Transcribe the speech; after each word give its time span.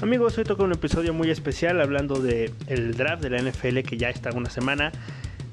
Amigos, 0.00 0.38
hoy 0.38 0.44
toca 0.44 0.62
un 0.62 0.70
episodio 0.70 1.12
muy 1.12 1.28
especial 1.28 1.80
hablando 1.80 2.20
del 2.20 2.52
el 2.68 2.94
draft 2.94 3.20
de 3.20 3.30
la 3.30 3.42
NFL 3.42 3.80
que 3.80 3.96
ya 3.96 4.10
está 4.10 4.30
una 4.30 4.48
semana. 4.48 4.92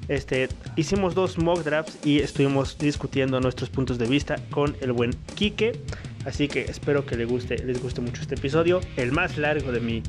Este, 0.06 0.48
hicimos 0.76 1.16
dos 1.16 1.36
mock 1.36 1.64
drafts 1.64 1.98
y 2.06 2.20
estuvimos 2.20 2.78
discutiendo 2.78 3.40
nuestros 3.40 3.70
puntos 3.70 3.98
de 3.98 4.06
vista 4.06 4.36
con 4.50 4.76
el 4.80 4.92
buen 4.92 5.10
Quique. 5.34 5.80
Así 6.24 6.46
que 6.46 6.60
espero 6.62 7.04
que 7.04 7.16
les 7.16 7.28
guste, 7.28 7.58
les 7.64 7.82
guste 7.82 8.00
mucho 8.00 8.22
este 8.22 8.36
episodio, 8.36 8.80
el 8.96 9.10
más 9.10 9.36
largo 9.36 9.72
de 9.72 9.80
mi, 9.80 10.04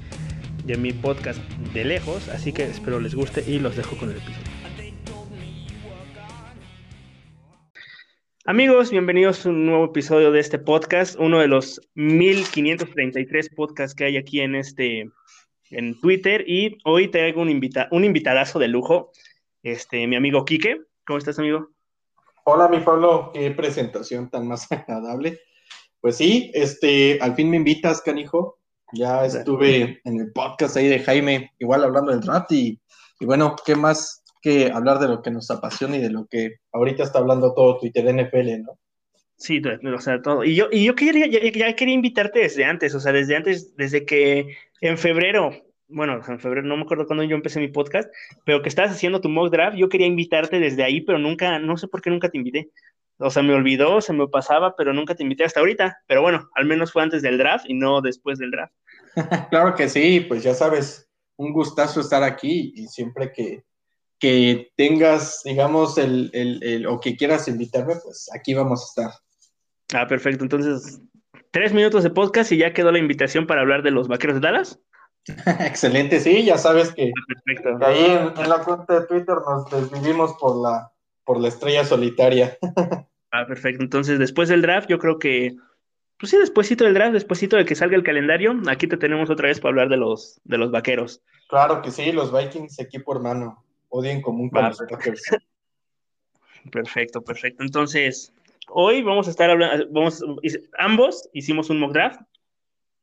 de 0.65 0.77
mi 0.77 0.93
podcast 0.93 1.39
de 1.73 1.85
lejos. 1.85 2.29
Así 2.29 2.53
que 2.53 2.63
espero 2.65 2.99
les 2.99 3.15
guste 3.15 3.43
y 3.47 3.57
los 3.57 3.75
dejo 3.75 3.97
con 3.97 4.11
el 4.11 4.17
episodio. 4.17 4.46
Amigos, 8.49 8.91
bienvenidos 8.91 9.45
a 9.45 9.49
un 9.49 9.65
nuevo 9.65 9.83
episodio 9.83 10.31
de 10.31 10.39
este 10.39 10.57
podcast, 10.57 11.19
uno 11.19 11.39
de 11.39 11.49
los 11.49 11.81
1533 11.95 13.49
podcasts 13.49 13.93
que 13.93 14.05
hay 14.05 14.15
aquí 14.15 14.39
en 14.39 14.55
este 14.55 15.09
en 15.69 15.99
Twitter 15.99 16.45
y 16.47 16.77
hoy 16.85 17.09
traigo 17.09 17.41
un 17.41 17.49
invita 17.49 17.89
un 17.91 18.05
invitadazo 18.05 18.57
de 18.57 18.69
lujo, 18.69 19.11
este 19.63 20.07
mi 20.07 20.15
amigo 20.15 20.45
Quique. 20.45 20.79
¿Cómo 21.05 21.19
estás, 21.19 21.37
amigo? 21.39 21.71
Hola, 22.45 22.69
mi 22.69 22.79
Pablo, 22.79 23.31
qué 23.33 23.51
presentación 23.51 24.29
tan 24.29 24.47
más 24.47 24.65
agradable. 24.71 25.41
Pues 25.99 26.15
sí, 26.15 26.49
este, 26.53 27.19
al 27.19 27.35
fin 27.35 27.49
me 27.49 27.57
invitas, 27.57 28.01
canijo. 28.01 28.59
Ya 28.93 29.25
estuve 29.25 29.99
en 30.05 30.21
el 30.21 30.31
podcast 30.31 30.77
ahí 30.77 30.87
de 30.87 30.99
Jaime, 30.99 31.51
igual 31.59 31.83
hablando 31.83 32.13
del 32.13 32.21
draft 32.21 32.49
y, 32.53 32.79
y 33.19 33.25
bueno, 33.25 33.57
¿qué 33.65 33.75
más 33.75 34.23
que 34.41 34.71
hablar 34.71 34.99
de 34.99 35.07
lo 35.07 35.21
que 35.21 35.31
nos 35.31 35.49
apasiona 35.51 35.97
y 35.97 36.01
de 36.01 36.09
lo 36.09 36.25
que 36.27 36.57
ahorita 36.71 37.03
está 37.03 37.19
hablando 37.19 37.53
todo 37.53 37.79
Twitter 37.79 38.03
de 38.03 38.23
NFL, 38.23 38.63
¿no? 38.63 38.79
Sí, 39.37 39.61
o 39.61 39.99
sea, 39.99 40.21
todo. 40.21 40.43
Y 40.43 40.55
yo, 40.55 40.67
y 40.71 40.83
yo 40.83 40.95
quería, 40.95 41.27
ya, 41.27 41.75
quería 41.75 41.93
invitarte 41.93 42.39
desde 42.39 42.65
antes, 42.65 42.95
o 42.95 42.99
sea, 42.99 43.11
desde 43.11 43.35
antes, 43.35 43.75
desde 43.75 44.03
que 44.03 44.57
en 44.81 44.97
febrero, 44.97 45.51
bueno, 45.87 46.19
en 46.27 46.39
febrero, 46.39 46.67
no 46.67 46.75
me 46.75 46.83
acuerdo 46.83 47.05
cuándo 47.05 47.23
yo 47.23 47.35
empecé 47.35 47.59
mi 47.59 47.67
podcast, 47.67 48.11
pero 48.45 48.63
que 48.63 48.69
estabas 48.69 48.91
haciendo 48.91 49.21
tu 49.21 49.29
mock 49.29 49.51
draft, 49.51 49.77
yo 49.77 49.89
quería 49.89 50.07
invitarte 50.07 50.59
desde 50.59 50.83
ahí, 50.83 51.01
pero 51.01 51.19
nunca, 51.19 51.59
no 51.59 51.77
sé 51.77 51.87
por 51.87 52.01
qué 52.01 52.09
nunca 52.09 52.29
te 52.29 52.37
invité. 52.37 52.71
O 53.19 53.29
sea, 53.29 53.43
me 53.43 53.53
olvidó, 53.53 54.01
se 54.01 54.13
me 54.13 54.27
pasaba, 54.27 54.75
pero 54.75 54.93
nunca 54.93 55.15
te 55.15 55.23
invité 55.23 55.43
hasta 55.43 55.59
ahorita. 55.59 55.99
Pero 56.07 56.21
bueno, 56.21 56.49
al 56.55 56.65
menos 56.65 56.91
fue 56.91 57.01
antes 57.01 57.21
del 57.21 57.37
draft 57.37 57.65
y 57.67 57.73
no 57.73 58.01
después 58.01 58.37
del 58.37 58.51
draft. 58.51 58.73
claro 59.49 59.75
que 59.75 59.89
sí, 59.89 60.19
pues 60.21 60.43
ya 60.43 60.53
sabes, 60.53 61.09
un 61.35 61.51
gustazo 61.51 62.01
estar 62.01 62.23
aquí 62.23 62.73
y 62.75 62.87
siempre 62.87 63.31
que, 63.31 63.63
que 64.19 64.71
tengas, 64.75 65.41
digamos, 65.43 65.97
el, 65.97 66.29
el, 66.33 66.63
el, 66.63 66.87
o 66.87 66.99
que 66.99 67.15
quieras 67.15 67.47
invitarme, 67.47 67.95
pues 68.03 68.29
aquí 68.33 68.53
vamos 68.53 68.81
a 68.81 68.85
estar. 68.85 69.19
Ah, 69.93 70.07
perfecto. 70.07 70.43
Entonces, 70.43 70.99
tres 71.51 71.73
minutos 71.73 72.03
de 72.03 72.09
podcast 72.09 72.51
y 72.51 72.57
ya 72.57 72.73
quedó 72.73 72.91
la 72.91 72.99
invitación 72.99 73.47
para 73.47 73.61
hablar 73.61 73.83
de 73.83 73.91
los 73.91 74.07
vaqueros 74.07 74.35
de 74.35 74.41
Dallas. 74.41 74.79
Excelente, 75.59 76.19
sí, 76.19 76.45
ya 76.45 76.57
sabes 76.57 76.93
que, 76.93 77.11
ah, 77.11 77.85
ahí 77.85 78.05
en, 78.37 78.49
la 78.49 78.63
cuenta 78.63 79.01
de 79.01 79.07
Twitter 79.07 79.35
nos 79.45 79.69
desvivimos 79.69 80.33
por 80.39 80.55
la, 80.61 80.91
por 81.25 81.39
la 81.39 81.49
estrella 81.49 81.83
solitaria. 81.83 82.57
ah, 83.31 83.45
perfecto. 83.45 83.83
Entonces, 83.83 84.19
después 84.19 84.49
del 84.49 84.61
draft, 84.61 84.89
yo 84.89 84.99
creo 84.99 85.19
que, 85.19 85.55
pues 86.17 86.31
sí, 86.31 86.37
despuésito 86.37 86.85
del 86.85 86.93
draft, 86.93 87.13
despuésito 87.13 87.57
de 87.57 87.65
que 87.65 87.75
salga 87.75 87.97
el 87.97 88.03
calendario, 88.03 88.55
aquí 88.67 88.87
te 88.87 88.97
tenemos 88.97 89.29
otra 89.29 89.49
vez 89.49 89.59
para 89.59 89.71
hablar 89.71 89.89
de 89.89 89.97
los, 89.97 90.39
de 90.45 90.57
los 90.57 90.71
vaqueros. 90.71 91.21
Claro 91.49 91.81
que 91.81 91.91
sí, 91.91 92.11
los 92.11 92.35
Vikings, 92.35 92.79
equipo 92.79 93.13
hermano 93.13 93.66
en 94.05 94.21
común 94.21 94.49
con 94.49 94.63
los 94.63 94.79
Perfecto, 96.71 97.21
perfecto. 97.21 97.63
Entonces, 97.63 98.33
hoy 98.67 99.01
vamos 99.01 99.27
a 99.27 99.31
estar 99.31 99.49
hablando, 99.49 99.87
vamos, 99.91 100.23
ambos 100.77 101.29
hicimos 101.33 101.69
un 101.69 101.79
mock 101.79 101.93
draft. 101.93 102.21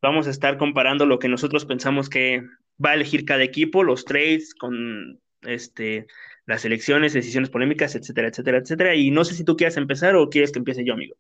Vamos 0.03 0.27
a 0.27 0.31
estar 0.31 0.59
comparando 0.59 1.07
lo 1.07 1.19
que 1.19 1.29
nosotros 1.29 1.65
pensamos 1.65 2.11
que 2.11 2.43
va 2.85 2.91
a 2.91 2.95
elegir 2.95 3.25
cada 3.25 3.43
equipo, 3.43 3.83
los 3.83 4.05
trades 4.05 4.55
con 4.55 5.19
este, 5.43 6.07
las 6.47 6.65
elecciones, 6.65 7.13
decisiones 7.15 7.51
polémicas, 7.51 7.95
etcétera, 7.95 8.29
etcétera, 8.29 8.59
etcétera. 8.59 8.95
Y 8.95 9.11
no 9.11 9.25
sé 9.25 9.35
si 9.35 9.45
tú 9.45 9.57
quieres 9.57 9.77
empezar 9.77 10.17
o 10.17 10.29
quieres 10.29 10.53
que 10.53 10.59
empiece 10.59 10.85
yo, 10.85 10.95
amigo. 10.95 11.17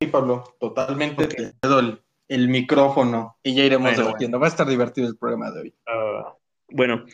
Sí, 0.00 0.08
Pablo, 0.08 0.44
totalmente 0.60 1.26
te 1.26 1.54
doy 1.62 1.98
el, 2.28 2.48
micrófono 2.48 3.38
y 3.42 3.54
ya 3.54 3.64
iremos 3.64 3.96
debatiendo. 3.96 4.38
Va 4.38 4.46
a 4.46 4.50
estar 4.50 4.68
divertido 4.68 5.08
el 5.08 5.16
programa 5.16 5.50
de 5.50 5.60
hoy. 5.62 5.74
Ah, 5.86 6.35
bueno, 6.68 7.04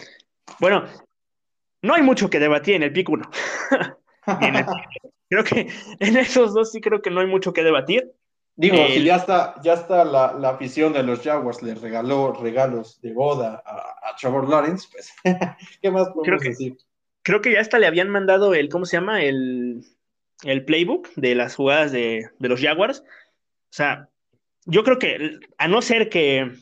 bueno, 0.61 0.85
no 1.83 1.95
hay 1.95 2.03
mucho 2.03 2.31
que 2.31 2.39
debatir 2.39 2.75
en 2.75 2.83
el 2.83 2.93
pick 2.93 3.09
1. 3.09 3.31
creo 5.29 5.45
que 5.45 5.69
en 6.01 6.17
esos 6.17 6.55
dos 6.55 6.73
sí 6.73 6.81
creo 6.81 7.03
que 7.03 7.11
no 7.11 7.21
hay 7.21 7.27
mucho 7.27 7.53
que 7.53 7.65
debatir. 7.65 8.13
Digo, 8.55 8.77
si 8.77 8.83
eh, 8.83 9.05
ya 9.05 9.17
está, 9.17 9.55
ya 9.63 9.73
está 9.75 10.05
la, 10.05 10.27
afición 10.51 10.93
de 10.93 11.03
los 11.03 11.23
Jaguars, 11.23 11.63
le 11.63 11.75
regaló 11.75 12.35
regalos 12.35 13.01
de 13.01 13.13
boda 13.13 13.63
a, 13.65 14.15
Trevor 14.21 14.49
Lawrence, 14.49 14.89
pues, 14.93 15.13
¿qué 15.83 15.91
más 15.91 16.09
podemos 16.09 16.25
creo 16.25 16.39
que, 16.39 16.49
decir? 16.51 16.77
Creo 17.23 17.41
que 17.41 17.53
ya 17.53 17.61
hasta 17.61 17.79
le 17.79 17.87
habían 17.87 18.11
mandado 18.11 18.55
el, 18.55 18.69
¿cómo 18.69 18.85
se 18.85 18.99
llama? 18.99 19.23
El, 19.23 19.85
el 20.45 20.65
playbook 20.67 21.09
de 21.15 21.35
las 21.35 21.57
jugadas 21.57 21.93
de, 21.93 22.29
de 22.39 22.49
los 22.49 22.61
Jaguars. 22.61 23.01
O 23.01 23.75
sea, 23.75 24.11
yo 24.67 24.85
creo 24.85 24.99
que, 24.99 25.39
a 25.57 25.67
no 25.67 25.81
ser 25.81 26.11
que 26.11 26.53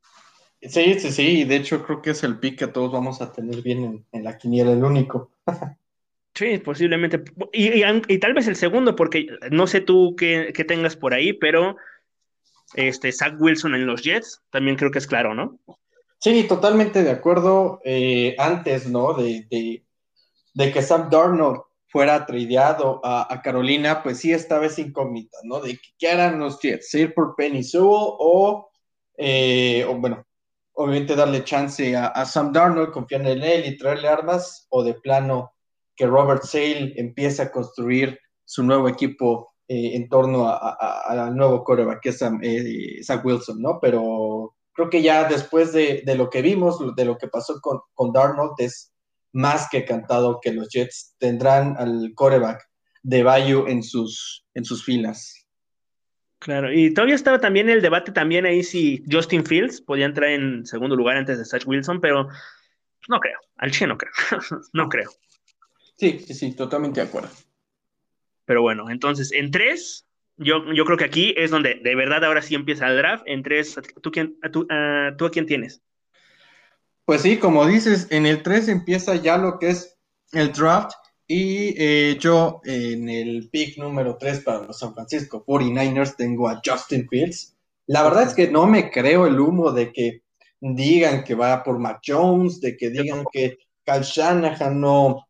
Sí, 0.60 0.98
sí, 1.00 1.10
sí, 1.10 1.44
de 1.44 1.56
hecho 1.56 1.84
creo 1.84 2.00
que 2.00 2.10
es 2.10 2.22
el 2.22 2.38
pick 2.38 2.58
que 2.58 2.66
todos 2.68 2.92
vamos 2.92 3.20
a 3.20 3.32
tener 3.32 3.62
bien 3.62 4.06
en, 4.12 4.24
la 4.24 4.38
quiniela, 4.38 4.72
el 4.72 4.84
único. 4.84 5.32
sí, 6.34 6.58
posiblemente. 6.58 7.22
Y, 7.52 8.18
tal 8.18 8.32
vez 8.32 8.46
el 8.46 8.56
segundo, 8.56 8.94
porque 8.94 9.26
no 9.50 9.66
sé 9.66 9.80
tú 9.80 10.14
qué, 10.16 10.52
tengas 10.66 10.96
por 10.96 11.14
ahí, 11.14 11.32
pero 11.32 11.76
este, 12.74 13.10
Zach 13.10 13.34
Wilson 13.40 13.74
en 13.74 13.86
los 13.86 14.02
Jets, 14.02 14.40
también 14.50 14.76
creo 14.76 14.92
que 14.92 15.00
es 15.00 15.06
claro, 15.08 15.34
¿no? 15.34 15.58
Sí, 16.18 16.44
totalmente 16.44 17.02
de 17.02 17.10
acuerdo. 17.10 17.80
Eh, 17.84 18.36
antes, 18.38 18.88
¿no? 18.88 19.14
De, 19.14 19.44
de, 19.50 19.82
de 20.54 20.72
que 20.72 20.80
Sam 20.80 21.10
Darnold 21.10 21.62
fuera 21.92 22.24
tradeado 22.24 23.00
a, 23.04 23.40
Carolina, 23.42 24.02
pues 24.02 24.18
sí 24.18 24.32
esta 24.32 24.58
vez 24.58 24.78
incógnita, 24.78 25.36
¿no? 25.44 25.60
De 25.60 25.78
qué 25.98 26.08
harán 26.08 26.38
los 26.40 26.58
Jets, 26.58 26.94
ir 26.94 27.12
por 27.12 27.36
Penny 27.36 27.62
Sewell 27.62 28.64
eh, 29.18 29.84
o, 29.86 29.94
bueno, 29.96 30.24
obviamente 30.72 31.14
darle 31.14 31.44
chance 31.44 31.94
a, 31.94 32.24
Sam 32.24 32.50
Darnold, 32.50 32.92
confiar 32.92 33.26
en 33.26 33.42
él 33.42 33.66
y 33.66 33.76
traerle 33.76 34.08
armas, 34.08 34.66
o 34.70 34.82
de 34.82 34.94
plano 34.94 35.52
que 35.94 36.06
Robert 36.06 36.42
Sale 36.44 36.94
empiece 36.96 37.42
a 37.42 37.52
construir 37.52 38.18
su 38.42 38.62
nuevo 38.62 38.88
equipo 38.88 39.52
eh, 39.68 39.94
en 39.94 40.08
torno 40.08 40.48
al 40.48 41.36
nuevo 41.36 41.62
coreback, 41.62 42.00
que 42.00 42.08
es 42.08 42.18
Sam, 42.18 42.40
eh, 42.42 43.02
Wilson, 43.22 43.60
¿no? 43.60 43.78
Pero 43.82 44.54
creo 44.72 44.88
que 44.88 45.02
ya 45.02 45.28
después 45.28 45.74
de, 45.74 46.02
lo 46.16 46.30
que 46.30 46.40
vimos, 46.40 46.78
de 46.96 47.04
lo 47.04 47.18
que 47.18 47.28
pasó 47.28 47.60
con, 47.60 47.80
con 47.92 48.12
Darnold, 48.12 48.54
es 48.56 48.91
más 49.32 49.68
que 49.70 49.84
cantado 49.84 50.40
que 50.40 50.52
los 50.52 50.68
Jets 50.68 51.14
tendrán 51.18 51.76
al 51.78 52.12
coreback 52.14 52.68
de 53.02 53.22
Bayou 53.22 53.66
en 53.66 53.82
sus, 53.82 54.44
en 54.54 54.64
sus 54.64 54.84
filas. 54.84 55.46
Claro, 56.38 56.72
y 56.72 56.92
todavía 56.92 57.14
estaba 57.14 57.40
también 57.40 57.70
el 57.70 57.82
debate 57.82 58.10
también 58.10 58.46
ahí 58.46 58.64
si 58.64 59.04
Justin 59.10 59.44
Fields 59.44 59.80
podía 59.80 60.06
entrar 60.06 60.30
en 60.30 60.66
segundo 60.66 60.96
lugar 60.96 61.16
antes 61.16 61.38
de 61.38 61.44
Zach 61.44 61.62
Wilson, 61.66 62.00
pero 62.00 62.28
no 63.08 63.20
creo, 63.20 63.38
al 63.56 63.70
Che 63.70 63.86
no 63.86 63.96
creo, 63.96 64.12
no 64.72 64.88
creo. 64.88 65.10
Sí, 65.96 66.18
sí, 66.18 66.34
sí, 66.34 66.56
totalmente 66.56 67.00
de 67.00 67.06
acuerdo. 67.06 67.30
Pero 68.44 68.62
bueno, 68.62 68.90
entonces, 68.90 69.30
en 69.32 69.52
tres, 69.52 70.06
yo, 70.36 70.72
yo 70.72 70.84
creo 70.84 70.98
que 70.98 71.04
aquí 71.04 71.34
es 71.36 71.50
donde 71.50 71.76
de 71.76 71.94
verdad 71.94 72.24
ahora 72.24 72.42
sí 72.42 72.54
empieza 72.54 72.88
el 72.88 72.96
draft. 72.96 73.22
En 73.26 73.42
tres, 73.42 73.78
¿tú, 74.02 74.10
quién, 74.10 74.36
tú, 74.52 74.62
uh, 74.62 75.16
¿tú 75.16 75.26
a 75.26 75.30
quién 75.30 75.46
tienes? 75.46 75.80
Pues 77.04 77.22
sí, 77.22 77.38
como 77.38 77.66
dices, 77.66 78.06
en 78.10 78.26
el 78.26 78.42
3 78.42 78.68
empieza 78.68 79.16
ya 79.16 79.36
lo 79.36 79.58
que 79.58 79.70
es 79.70 79.98
el 80.32 80.52
draft 80.52 80.92
y 81.26 81.74
eh, 81.76 82.16
yo 82.20 82.60
en 82.64 83.08
el 83.08 83.48
pick 83.50 83.78
número 83.78 84.16
3 84.18 84.40
para 84.40 84.66
los 84.66 84.78
San 84.78 84.94
Francisco 84.94 85.44
49ers 85.44 86.14
tengo 86.16 86.48
a 86.48 86.60
Justin 86.64 87.08
Fields. 87.08 87.56
La 87.86 88.02
verdad 88.02 88.24
es 88.24 88.34
que 88.34 88.48
no 88.48 88.66
me 88.66 88.90
creo 88.90 89.26
el 89.26 89.40
humo 89.40 89.72
de 89.72 89.92
que 89.92 90.22
digan 90.60 91.24
que 91.24 91.34
va 91.34 91.62
por 91.62 91.78
Mac 91.78 92.00
Jones, 92.06 92.60
de 92.60 92.76
que 92.76 92.90
digan 92.90 93.24
que 93.32 93.58
Cal 93.84 94.02
Shanahan 94.02 94.80
no, 94.80 95.26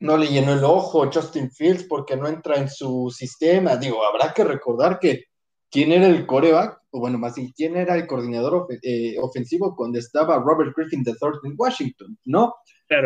no 0.00 0.16
le 0.16 0.26
llenó 0.26 0.54
el 0.54 0.64
ojo 0.64 1.10
Justin 1.12 1.50
Fields 1.50 1.84
porque 1.84 2.16
no 2.16 2.26
entra 2.26 2.56
en 2.56 2.68
su 2.68 3.14
sistema. 3.16 3.76
Digo, 3.76 4.04
habrá 4.04 4.34
que 4.34 4.42
recordar 4.42 4.98
que 4.98 5.24
quién 5.70 5.92
era 5.92 6.06
el 6.06 6.26
coreback, 6.26 6.80
o 6.90 7.00
bueno, 7.00 7.18
más 7.18 7.34
bien, 7.34 7.52
quién 7.56 7.76
era 7.76 7.94
el 7.94 8.06
coordinador 8.06 8.66
eh, 8.82 9.16
ofensivo 9.20 9.74
cuando 9.76 9.98
estaba 9.98 10.38
Robert 10.38 10.72
Griffin 10.76 11.04
III 11.04 11.14
en 11.44 11.54
Washington, 11.56 12.18
¿no? 12.24 12.54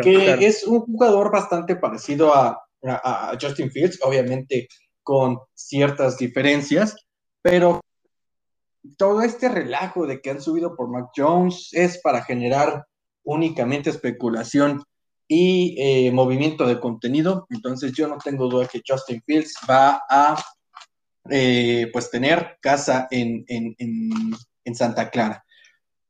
que 0.03 0.33
es 0.45 0.63
un 0.63 0.81
jugador 0.81 1.31
bastante 1.31 1.75
parecido 1.75 2.33
a, 2.33 2.61
a, 2.83 3.37
Justin 3.41 3.71
Fields, 3.71 3.99
obviamente 4.03 4.67
con 5.03 5.39
ciertas 5.53 6.17
diferencias, 6.17 6.95
pero 7.41 7.81
todo 8.97 9.21
este 9.21 9.49
relajo 9.49 10.05
de 10.05 10.21
que 10.21 10.29
han 10.29 10.41
subido 10.41 10.75
por 10.75 10.89
Mac 10.89 11.09
Jones 11.15 11.69
es 11.71 11.99
para 12.01 12.23
generar 12.23 12.85
únicamente 13.23 13.89
especulación 13.89 14.83
y 15.27 15.75
eh, 15.79 16.11
movimiento 16.11 16.65
de 16.67 16.79
contenido. 16.79 17.47
Entonces 17.49 17.93
yo 17.93 18.07
no 18.07 18.17
tengo 18.17 18.49
duda 18.49 18.67
que 18.67 18.81
Justin 18.85 19.21
Fields 19.25 19.55
va 19.69 20.01
a 20.09 20.35
eh, 21.29 21.89
pues 21.93 22.09
tener 22.09 22.57
casa 22.61 23.07
en, 23.11 23.45
Santa 24.73 25.09
Clara. 25.09 25.45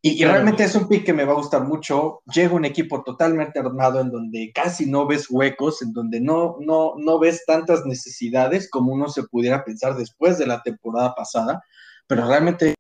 Y, 0.04 0.24
realmente 0.24 0.63
es 0.63 0.74
un 0.74 0.88
pick 0.88 1.06
que 1.06 1.13
me 1.13 1.25
va 1.25 1.34
a 1.34 1.36
gustar 1.36 1.63
mucho. 1.63 2.22
Llega 2.34 2.56
un 2.56 2.66
equipo 2.66 3.04
totalmente 3.04 3.60
armado 3.60 4.00
en 4.00 4.10
donde 4.10 4.52
casi 4.54 4.88
no 4.88 5.06
ves 5.06 5.30
huecos, 5.30 5.81
en 5.84 5.94
donde 5.94 6.19
no, 6.19 6.58
no, 6.60 6.94
no 6.98 7.19
ves 7.19 7.46
tantas 7.46 7.86
necesidades 7.86 8.69
como 8.69 8.94
uno 8.94 9.10
se 9.10 9.24
pudiera 9.24 9.63
pensar 9.63 9.96
después 9.96 10.40
de 10.40 10.48
la 10.48 10.63
temporada 10.63 11.14
pasada, 11.14 11.62
pero 12.07 12.28
realmente 12.28 12.74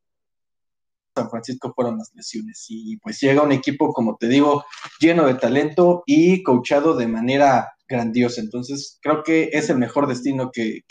San 1.15 1.29
Francisco 1.29 1.73
fueron 1.75 1.97
las 1.97 2.11
lesiones. 2.15 2.65
Y 2.69 2.97
pues 2.97 3.19
llega 3.19 3.43
un 3.43 3.51
equipo, 3.51 3.93
como 3.93 4.17
te 4.17 4.27
digo, 4.27 4.65
lleno 4.99 5.27
de 5.27 5.35
talento 5.35 6.03
y 6.05 6.43
coachado 6.43 6.95
de 6.95 7.07
manera 7.07 7.73
grandiosa. 7.87 8.41
Entonces, 8.41 8.97
creo 9.01 9.23
que 9.23 9.49
es 9.53 9.69
el 9.69 9.77
mejor 9.77 10.07
destino 10.07 10.51
que, 10.51 10.81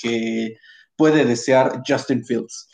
puede 1.01 1.25
desear 1.25 1.81
Justin 1.89 2.23
Fields. 2.23 2.69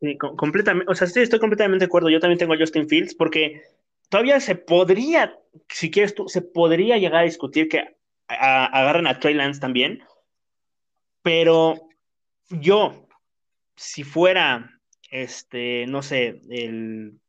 Sí, 0.00 0.18
completamente, 0.18 0.90
o 0.90 0.94
sea, 0.96 1.06
sí, 1.06 1.20
estoy 1.20 1.38
completamente 1.38 1.84
de 1.84 1.86
acuerdo. 1.86 2.10
Yo 2.10 2.18
también 2.18 2.38
tengo 2.38 2.52
a 2.52 2.58
Justin 2.58 2.88
Fields 2.88 3.14
porque 3.14 3.62
todavía 4.08 4.40
se 4.40 4.56
podría, 4.56 5.38
si 5.68 5.88
quieres 5.88 6.16
tú, 6.16 6.26
se 6.26 6.42
podría 6.42 6.98
llegar 6.98 7.20
a 7.20 7.26
discutir 7.26 7.68
que 7.68 7.96
agarren 8.26 9.06
a 9.06 9.20
Trey 9.20 9.34
Lance 9.34 9.60
también, 9.60 10.02
pero 11.22 11.76
yo, 12.48 13.06
si 13.76 14.02
fuera 14.02 14.80
este, 15.12 15.86
no 15.86 16.02
sé, 16.02 16.40
el, 16.50 17.20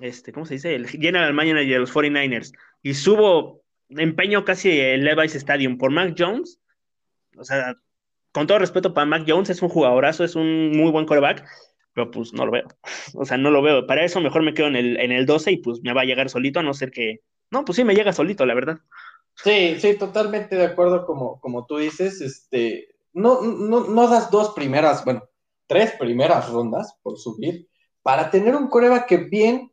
este, 0.00 0.32
¿cómo 0.32 0.44
se 0.44 0.54
dice? 0.54 0.74
El 0.74 0.88
general 0.88 1.34
manager 1.34 1.64
de 1.68 1.78
los 1.78 1.94
49ers 1.94 2.52
y 2.82 2.94
subo, 2.94 3.62
empeño 3.90 4.44
casi 4.44 4.80
el 4.80 5.04
Levi's 5.04 5.36
Stadium 5.36 5.78
por 5.78 5.92
Mac 5.92 6.16
Jones, 6.18 6.58
o 7.36 7.44
sea, 7.44 7.76
con 8.38 8.46
todo 8.46 8.60
respeto 8.60 8.94
para 8.94 9.04
Mac 9.04 9.24
Jones, 9.26 9.50
es 9.50 9.62
un 9.62 9.68
jugadorazo, 9.68 10.22
es 10.22 10.36
un 10.36 10.70
muy 10.70 10.92
buen 10.92 11.06
quarterback, 11.06 11.44
pero 11.92 12.08
pues 12.08 12.32
no 12.32 12.46
lo 12.46 12.52
veo, 12.52 12.68
o 13.14 13.24
sea, 13.24 13.36
no 13.36 13.50
lo 13.50 13.62
veo, 13.62 13.84
para 13.84 14.04
eso 14.04 14.20
mejor 14.20 14.44
me 14.44 14.54
quedo 14.54 14.68
en 14.68 14.76
el, 14.76 15.00
en 15.00 15.10
el 15.10 15.26
12 15.26 15.50
y 15.50 15.56
pues 15.56 15.80
me 15.82 15.92
va 15.92 16.02
a 16.02 16.04
llegar 16.04 16.30
solito, 16.30 16.60
a 16.60 16.62
no 16.62 16.72
ser 16.72 16.92
que, 16.92 17.20
no, 17.50 17.64
pues 17.64 17.74
sí, 17.74 17.82
me 17.82 17.96
llega 17.96 18.12
solito, 18.12 18.46
la 18.46 18.54
verdad. 18.54 18.78
Sí, 19.34 19.80
sí, 19.80 19.98
totalmente 19.98 20.54
de 20.54 20.66
acuerdo 20.66 21.04
como, 21.04 21.40
como 21.40 21.66
tú 21.66 21.78
dices, 21.78 22.20
este, 22.20 22.94
no, 23.12 23.42
no, 23.42 23.88
no 23.88 24.08
das 24.08 24.30
dos 24.30 24.50
primeras, 24.50 25.04
bueno, 25.04 25.24
tres 25.66 25.94
primeras 25.98 26.48
rondas 26.48 26.96
por 27.02 27.18
subir 27.18 27.68
para 28.02 28.30
tener 28.30 28.54
un 28.54 28.68
coreba 28.68 29.04
que 29.04 29.16
bien 29.16 29.72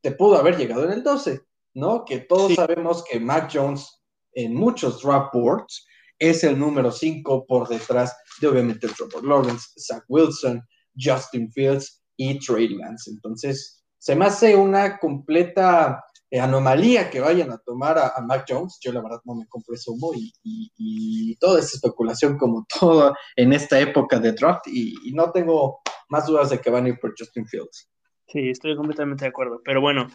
te 0.00 0.12
pudo 0.12 0.38
haber 0.38 0.56
llegado 0.56 0.84
en 0.84 0.92
el 0.92 1.02
12, 1.02 1.42
¿no? 1.74 2.06
Que 2.06 2.20
todos 2.20 2.54
sabemos 2.54 3.04
que 3.04 3.20
Mac 3.20 3.50
Jones 3.52 4.02
en 4.32 4.54
muchos 4.54 5.02
draft 5.02 5.34
boards 5.34 5.86
es 6.20 6.44
el 6.44 6.58
número 6.58 6.92
5 6.92 7.46
por 7.46 7.66
detrás 7.66 8.16
de 8.40 8.48
obviamente 8.48 8.86
Trevor 8.88 9.24
Lawrence, 9.24 9.68
Zach 9.76 10.04
Wilson, 10.08 10.62
Justin 10.96 11.50
Fields 11.50 12.04
y 12.16 12.38
Trey 12.38 12.68
Lance. 12.68 13.10
Entonces, 13.10 13.82
se 13.98 14.14
me 14.14 14.26
hace 14.26 14.54
una 14.54 14.98
completa 14.98 16.04
eh, 16.30 16.38
anomalía 16.38 17.10
que 17.10 17.20
vayan 17.20 17.50
a 17.50 17.58
tomar 17.58 17.98
a, 17.98 18.20
Mac 18.20 18.44
Jones, 18.48 18.78
yo 18.80 18.92
la 18.92 19.02
verdad 19.02 19.20
no 19.24 19.34
me 19.34 19.48
compro 19.48 19.74
ese 19.74 19.90
humo 19.90 20.12
y, 20.14 21.36
toda 21.40 21.58
esa 21.58 21.76
especulación 21.76 22.36
como 22.36 22.66
todo 22.80 23.14
en 23.34 23.52
esta 23.52 23.80
época 23.80 24.20
de 24.20 24.32
draft 24.32 24.66
y, 24.68 25.12
no 25.12 25.32
tengo 25.32 25.80
más 26.08 26.26
dudas 26.26 26.50
de 26.50 26.60
que 26.60 26.70
van 26.70 26.84
a 26.84 26.88
ir 26.90 27.00
por 27.00 27.14
Justin 27.18 27.46
Fields. 27.46 27.90
Sí, 28.28 28.50
estoy 28.50 28.76
completamente 28.76 29.24
de 29.24 29.30
acuerdo, 29.30 29.60
pero 29.64 29.80
bueno, 29.80 30.08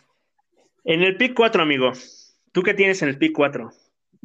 en 0.84 1.02
el 1.02 1.18
pick 1.18 1.36
4, 1.36 1.64
amigo, 1.64 1.92
¿tú 2.52 2.64
qué 2.64 2.74
tienes 2.74 3.02
en 3.02 3.10
el 3.10 3.18
pick 3.18 3.36
4? 3.36 3.72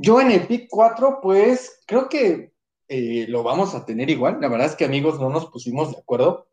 Yo 0.03 0.19
en 0.19 0.31
el 0.31 0.47
pick 0.47 0.67
4, 0.71 1.21
pues 1.21 1.83
creo 1.87 2.09
que 2.09 2.55
eh, 2.89 3.27
lo 3.29 3.43
vamos 3.43 3.75
a 3.75 3.85
tener 3.85 4.09
igual, 4.09 4.39
la 4.41 4.49
verdad 4.49 4.69
es 4.69 4.75
que 4.75 4.87
amigos 4.87 5.21
no 5.21 5.29
nos 5.29 5.51
pusimos 5.51 5.93
de 5.93 5.99
acuerdo, 5.99 6.49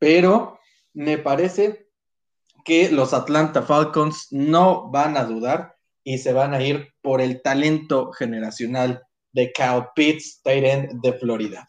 pero 0.00 0.58
me 0.94 1.16
parece 1.16 1.86
que 2.64 2.90
los 2.90 3.14
Atlanta 3.14 3.62
Falcons 3.62 4.26
no 4.32 4.90
van 4.90 5.16
a 5.16 5.22
dudar 5.22 5.76
y 6.02 6.18
se 6.18 6.32
van 6.32 6.54
a 6.54 6.60
ir 6.60 6.88
por 7.00 7.20
el 7.20 7.40
talento 7.40 8.10
generacional 8.10 9.04
de 9.30 9.52
Cal 9.52 9.90
Pitts, 9.94 10.40
end 10.44 11.00
de 11.00 11.12
Florida. 11.12 11.68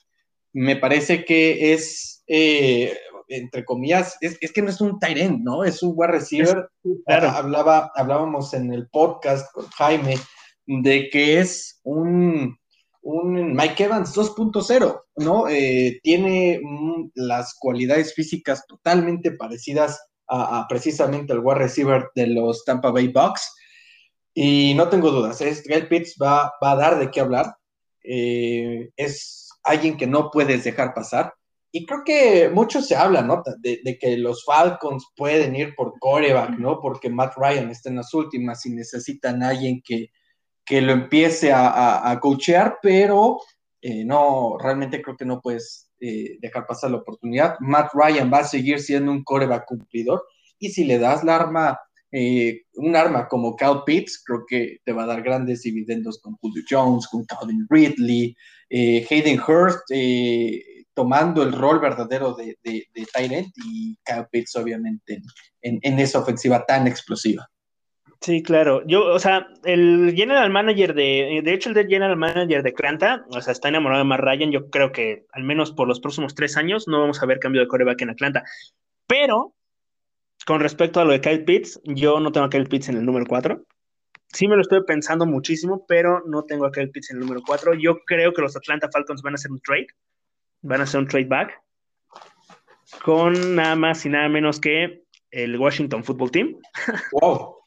Me 0.52 0.78
parece 0.78 1.26
que 1.26 1.74
es, 1.74 2.24
eh, 2.26 2.98
entre 3.28 3.66
comillas, 3.66 4.18
es, 4.22 4.40
que 4.52 4.64
no 4.64 4.72
es 4.72 4.82
un 4.82 4.98
end, 5.00 5.44
¿no? 5.44 5.64
Es 5.64 5.84
un 5.84 5.94
wide 5.96 6.12
receiver. 6.12 6.70
Claro. 7.06 7.30
Hablaba, 7.30 7.92
hablábamos 7.94 8.56
en 8.56 8.74
el 8.74 8.90
podcast 8.90 9.52
con 9.54 9.68
Jaime 9.68 10.18
de 10.70 11.10
que 11.10 11.40
es 11.40 11.80
un, 11.84 12.56
un 13.02 13.54
Mike 13.56 13.86
Evans 13.86 14.16
2.0, 14.16 15.02
¿no? 15.18 15.48
Eh, 15.50 16.00
tiene 16.04 16.62
las 17.16 17.56
cualidades 17.60 18.14
físicas 18.14 18.66
totalmente 18.68 19.32
parecidas 19.32 20.00
a, 20.28 20.68
precisamente 20.70 21.34
el 21.34 21.40
wide 21.40 21.58
receiver 21.58 22.10
de 22.14 22.28
los 22.28 22.64
Tampa 22.66 22.92
Bay 22.92 23.08
Bucks. 23.08 23.52
Y 24.36 24.76
no 24.76 24.88
tengo 24.90 25.10
dudas, 25.10 25.42
es, 25.42 25.64
Pitts 25.90 26.16
va, 26.22 26.54
va, 26.64 26.72
a 26.72 26.76
dar 26.76 27.00
de 27.00 27.10
qué 27.10 27.20
hablar. 27.20 27.56
Eh, 28.04 28.90
es 28.96 29.50
alguien 29.64 29.98
que 29.98 30.06
no 30.06 30.30
puedes 30.30 30.64
dejar 30.64 30.94
pasar. 30.94 31.34
Y 31.72 31.88
creo 31.88 32.04
que 32.06 32.50
mucho 32.50 32.82
se 32.82 32.96
habla, 32.96 33.24
¿no? 33.24 33.42
De, 33.60 33.98
que 34.00 34.18
los 34.18 34.46
Falcons 34.46 35.06
pueden 35.16 35.56
ir 35.56 35.74
por 35.76 35.98
coreback, 36.00 36.60
¿no? 36.60 36.80
Porque 36.80 37.10
Matt 37.10 37.34
Ryan 37.38 37.72
está 37.72 37.90
en 37.90 37.96
las 37.96 38.14
últimas 38.14 38.66
y 38.68 38.70
necesitan 38.70 39.42
alguien 39.42 39.82
que, 39.84 40.12
que 40.70 40.82
lo 40.82 40.92
empiece 40.92 41.52
a, 41.52 42.12
a, 42.12 42.20
coachear, 42.20 42.78
pero 42.80 43.40
eh, 43.82 44.06
no, 44.06 44.56
realmente 44.60 45.02
creo 45.02 45.18
que 45.18 45.26
no 45.26 45.42
puedes 45.42 45.90
eh, 46.00 46.38
dejar 46.40 46.68
pasar 46.68 46.92
la 46.92 46.98
oportunidad. 46.98 47.56
Matt 47.60 47.90
Ryan 47.92 48.32
va 48.32 48.42
a 48.42 48.44
seguir 48.44 48.80
siendo 48.80 49.12
un 49.12 49.24
coreback 49.24 49.66
cumplidor 49.66 50.24
y 50.60 50.70
si 50.70 50.84
le 50.84 51.00
das 51.00 51.24
la 51.24 51.38
arma, 51.38 51.80
eh, 52.12 52.66
un 52.76 52.96
arma 52.96 53.28
como 53.28 53.56
Cal 53.56 53.84
Pitts, 53.84 54.22
creo 54.24 54.44
que 54.48 54.78
te 54.86 54.94
va 54.94 55.06
a 55.06 55.08
dar 55.08 55.24
grandes 55.24 55.64
dividendos 55.64 56.22
con 56.22 56.36
Julio 56.36 56.62
Jones, 56.70 57.08
con 57.08 57.26
Calvin 57.26 57.66
Ridley, 57.68 58.38
Hayden 58.70 59.40
Hurst, 59.40 59.90
tomando 60.94 61.42
el 61.42 61.52
rol 61.52 61.80
verdadero 61.80 62.36
de, 62.36 62.60
de, 62.64 63.08
Tyrant 63.12 63.52
y 63.66 63.98
Cal 64.04 64.28
Pitts 64.32 64.56
obviamente 64.56 65.20
en 65.64 66.00
esa 66.00 66.20
ofensiva 66.20 66.64
tan 66.64 66.86
explosiva. 66.86 67.50
Sí, 68.22 68.44
claro. 68.44 68.84
Yo, 68.86 69.06
o 69.06 69.20
sea, 69.20 69.48
el 69.64 70.14
general 70.14 70.50
manager 70.50 70.94
de, 70.94 71.42
de 71.42 71.54
hecho, 71.54 71.70
el 71.70 71.76
general 71.88 72.18
manager 72.18 72.64
de 72.64 72.70
Atlanta, 72.72 73.26
o 73.30 73.42
sea, 73.42 73.54
está 73.54 73.70
enamorado 73.70 74.04
de 74.04 74.10
Matt 74.10 74.20
Ryan. 74.20 74.52
Yo 74.52 74.70
creo 74.70 74.92
que 74.92 75.26
al 75.32 75.44
menos 75.44 75.72
por 75.72 75.88
los 75.88 76.02
próximos 76.02 76.36
tres 76.36 76.58
años 76.58 76.88
no 76.88 77.00
vamos 77.00 77.24
a 77.24 77.26
ver 77.26 77.40
cambio 77.40 77.62
de 77.62 77.68
coreback 77.68 78.02
en 78.02 78.10
Atlanta. 78.10 78.44
Pero, 79.08 79.56
con 80.46 80.60
respecto 80.60 81.00
a 81.00 81.06
lo 81.06 81.14
de 81.14 81.22
Kyle 81.22 81.46
Pitts, 81.46 81.80
yo 81.86 82.20
no 82.20 82.34
tengo 82.34 82.48
a 82.48 82.50
Kyle 82.50 82.68
Pitts 82.68 82.90
en 82.90 82.98
el 82.98 83.06
número 83.06 83.26
cuatro. 83.26 83.64
Sí 84.34 84.50
me 84.50 84.56
lo 84.56 84.62
estoy 84.62 84.84
pensando 84.84 85.26
muchísimo, 85.26 85.86
pero 85.88 86.22
no 86.28 86.44
tengo 86.44 86.66
a 86.66 86.72
Kyle 86.72 86.92
Pitts 86.92 87.12
en 87.12 87.18
el 87.18 87.22
número 87.22 87.42
cuatro. 87.46 87.74
Yo 87.74 88.00
creo 88.06 88.34
que 88.34 88.42
los 88.42 88.56
Atlanta 88.56 88.90
Falcons 88.92 89.22
van 89.22 89.34
a 89.34 89.36
hacer 89.36 89.50
un 89.50 89.62
trade. 89.62 89.88
Van 90.62 90.82
a 90.82 90.84
hacer 90.84 91.00
un 91.00 91.08
trade 91.08 91.26
back. 91.26 91.54
Con 93.02 93.56
nada 93.56 93.78
más 93.78 94.06
y 94.06 94.10
nada 94.10 94.28
menos 94.28 94.60
que 94.60 95.04
el 95.32 95.58
Washington 95.58 96.04
Football 96.04 96.32
Team. 96.32 96.58
Wow. 97.14 97.59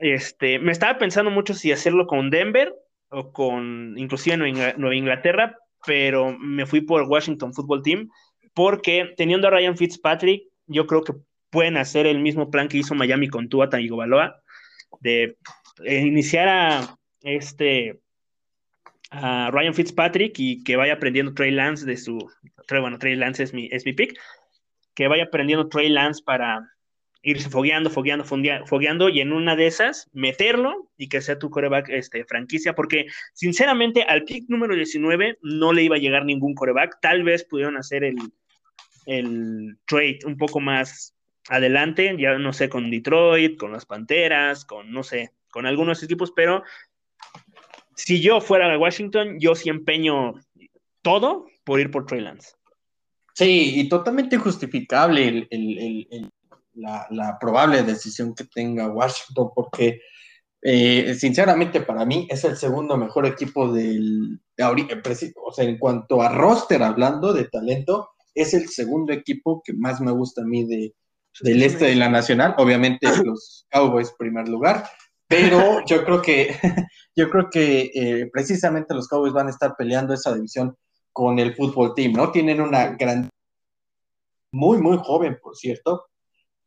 Este, 0.00 0.58
me 0.58 0.72
estaba 0.72 0.98
pensando 0.98 1.30
mucho 1.30 1.54
si 1.54 1.72
hacerlo 1.72 2.06
con 2.06 2.30
Denver 2.30 2.74
o 3.08 3.32
con 3.32 3.94
inclusive 3.96 4.36
Nueva 4.36 4.94
Inglaterra, 4.94 5.58
pero 5.86 6.36
me 6.38 6.66
fui 6.66 6.80
por 6.80 7.02
Washington 7.02 7.54
Football 7.54 7.82
Team 7.82 8.08
porque 8.54 9.14
teniendo 9.16 9.48
a 9.48 9.50
Ryan 9.50 9.76
Fitzpatrick, 9.76 10.44
yo 10.66 10.86
creo 10.86 11.02
que 11.02 11.14
pueden 11.50 11.76
hacer 11.76 12.06
el 12.06 12.20
mismo 12.20 12.50
plan 12.50 12.68
que 12.68 12.78
hizo 12.78 12.94
Miami 12.94 13.28
con 13.28 13.48
Tua 13.48 13.68
Tagovailoa 13.68 14.42
de 15.00 15.36
eh, 15.84 16.00
iniciar 16.00 16.48
a 16.48 16.98
este 17.22 18.00
a 19.10 19.50
Ryan 19.52 19.74
Fitzpatrick 19.74 20.34
y 20.38 20.64
que 20.64 20.76
vaya 20.76 20.94
aprendiendo 20.94 21.34
Trey 21.34 21.50
Lance 21.50 21.86
de 21.86 21.96
su 21.96 22.18
bueno, 22.68 22.98
Trey 22.98 23.14
Lance 23.14 23.42
es 23.42 23.54
mi, 23.54 23.68
es 23.70 23.84
mi 23.86 23.92
pick, 23.92 24.18
que 24.94 25.08
vaya 25.08 25.24
aprendiendo 25.24 25.68
Trey 25.68 25.88
Lance 25.88 26.22
para 26.24 26.68
irse 27.26 27.50
fogueando, 27.50 27.90
fogueando, 27.90 28.24
fogueando 28.24 29.08
y 29.08 29.20
en 29.20 29.32
una 29.32 29.56
de 29.56 29.66
esas 29.66 30.08
meterlo 30.12 30.88
y 30.96 31.08
que 31.08 31.20
sea 31.20 31.40
tu 31.40 31.50
coreback 31.50 31.88
este, 31.88 32.24
franquicia, 32.24 32.76
porque 32.76 33.06
sinceramente 33.34 34.04
al 34.04 34.22
pick 34.22 34.48
número 34.48 34.76
19 34.76 35.38
no 35.42 35.72
le 35.72 35.82
iba 35.82 35.96
a 35.96 35.98
llegar 35.98 36.24
ningún 36.24 36.54
coreback, 36.54 37.00
tal 37.02 37.24
vez 37.24 37.42
pudieron 37.42 37.76
hacer 37.76 38.04
el, 38.04 38.14
el 39.06 39.76
trade 39.86 40.20
un 40.24 40.36
poco 40.36 40.60
más 40.60 41.16
adelante, 41.48 42.14
ya 42.16 42.38
no 42.38 42.52
sé, 42.52 42.68
con 42.68 42.92
Detroit, 42.92 43.58
con 43.58 43.72
las 43.72 43.86
Panteras, 43.86 44.64
con 44.64 44.92
no 44.92 45.02
sé, 45.02 45.32
con 45.50 45.66
algunos 45.66 46.04
equipos, 46.04 46.30
pero 46.30 46.62
si 47.96 48.20
yo 48.20 48.40
fuera 48.40 48.72
a 48.72 48.78
Washington, 48.78 49.40
yo 49.40 49.56
sí 49.56 49.68
empeño 49.68 50.34
todo 51.02 51.48
por 51.64 51.80
ir 51.80 51.90
por 51.90 52.06
Trey 52.06 52.20
Lance. 52.20 52.52
Sí, 53.34 53.80
y 53.80 53.88
totalmente 53.88 54.38
justificable 54.38 55.48
la, 56.76 57.38
probable 57.40 57.82
decisión 57.82 58.34
que 58.34 58.44
tenga 58.44 58.88
Washington, 58.88 59.50
porque 59.54 60.00
eh, 60.62 61.14
sinceramente 61.18 61.80
para 61.80 62.04
mí 62.04 62.26
es 62.30 62.44
el 62.44 62.56
segundo 62.56 62.96
mejor 62.96 63.26
equipo 63.26 63.72
del, 63.72 64.40
o 64.58 65.52
sea, 65.52 65.64
en 65.64 65.78
cuanto 65.78 66.22
a 66.22 66.28
roster 66.28 66.82
hablando 66.82 67.32
de 67.32 67.44
talento, 67.44 68.10
es 68.34 68.54
el 68.54 68.68
segundo 68.68 69.12
equipo 69.12 69.62
que 69.64 69.72
más 69.72 70.00
me 70.00 70.12
gusta 70.12 70.42
a 70.42 70.46
mí 70.46 70.64
de, 70.66 70.94
del 71.40 71.62
este 71.62 71.86
de 71.86 71.96
la 71.96 72.08
Nacional, 72.08 72.54
obviamente 72.58 73.06
los 73.24 73.66
Cowboys 73.70 74.12
primer 74.18 74.48
lugar, 74.48 74.84
pero 75.28 75.84
yo 75.86 76.04
creo 76.04 76.22
que 76.22 76.56
yo 77.16 77.30
creo 77.30 77.50
que 77.50 77.90
eh, 77.94 78.30
precisamente 78.32 78.94
los 78.94 79.08
Cowboys 79.08 79.32
van 79.32 79.48
a 79.48 79.50
estar 79.50 79.74
peleando 79.76 80.14
esa 80.14 80.34
división 80.34 80.76
con 81.12 81.38
el 81.38 81.54
fútbol 81.54 81.94
team, 81.94 82.12
¿no? 82.12 82.30
Tienen 82.30 82.60
una 82.60 82.88
gran 82.88 83.28
muy 84.52 84.78
muy 84.78 84.98
joven, 84.98 85.38
por 85.42 85.56
cierto. 85.56 86.06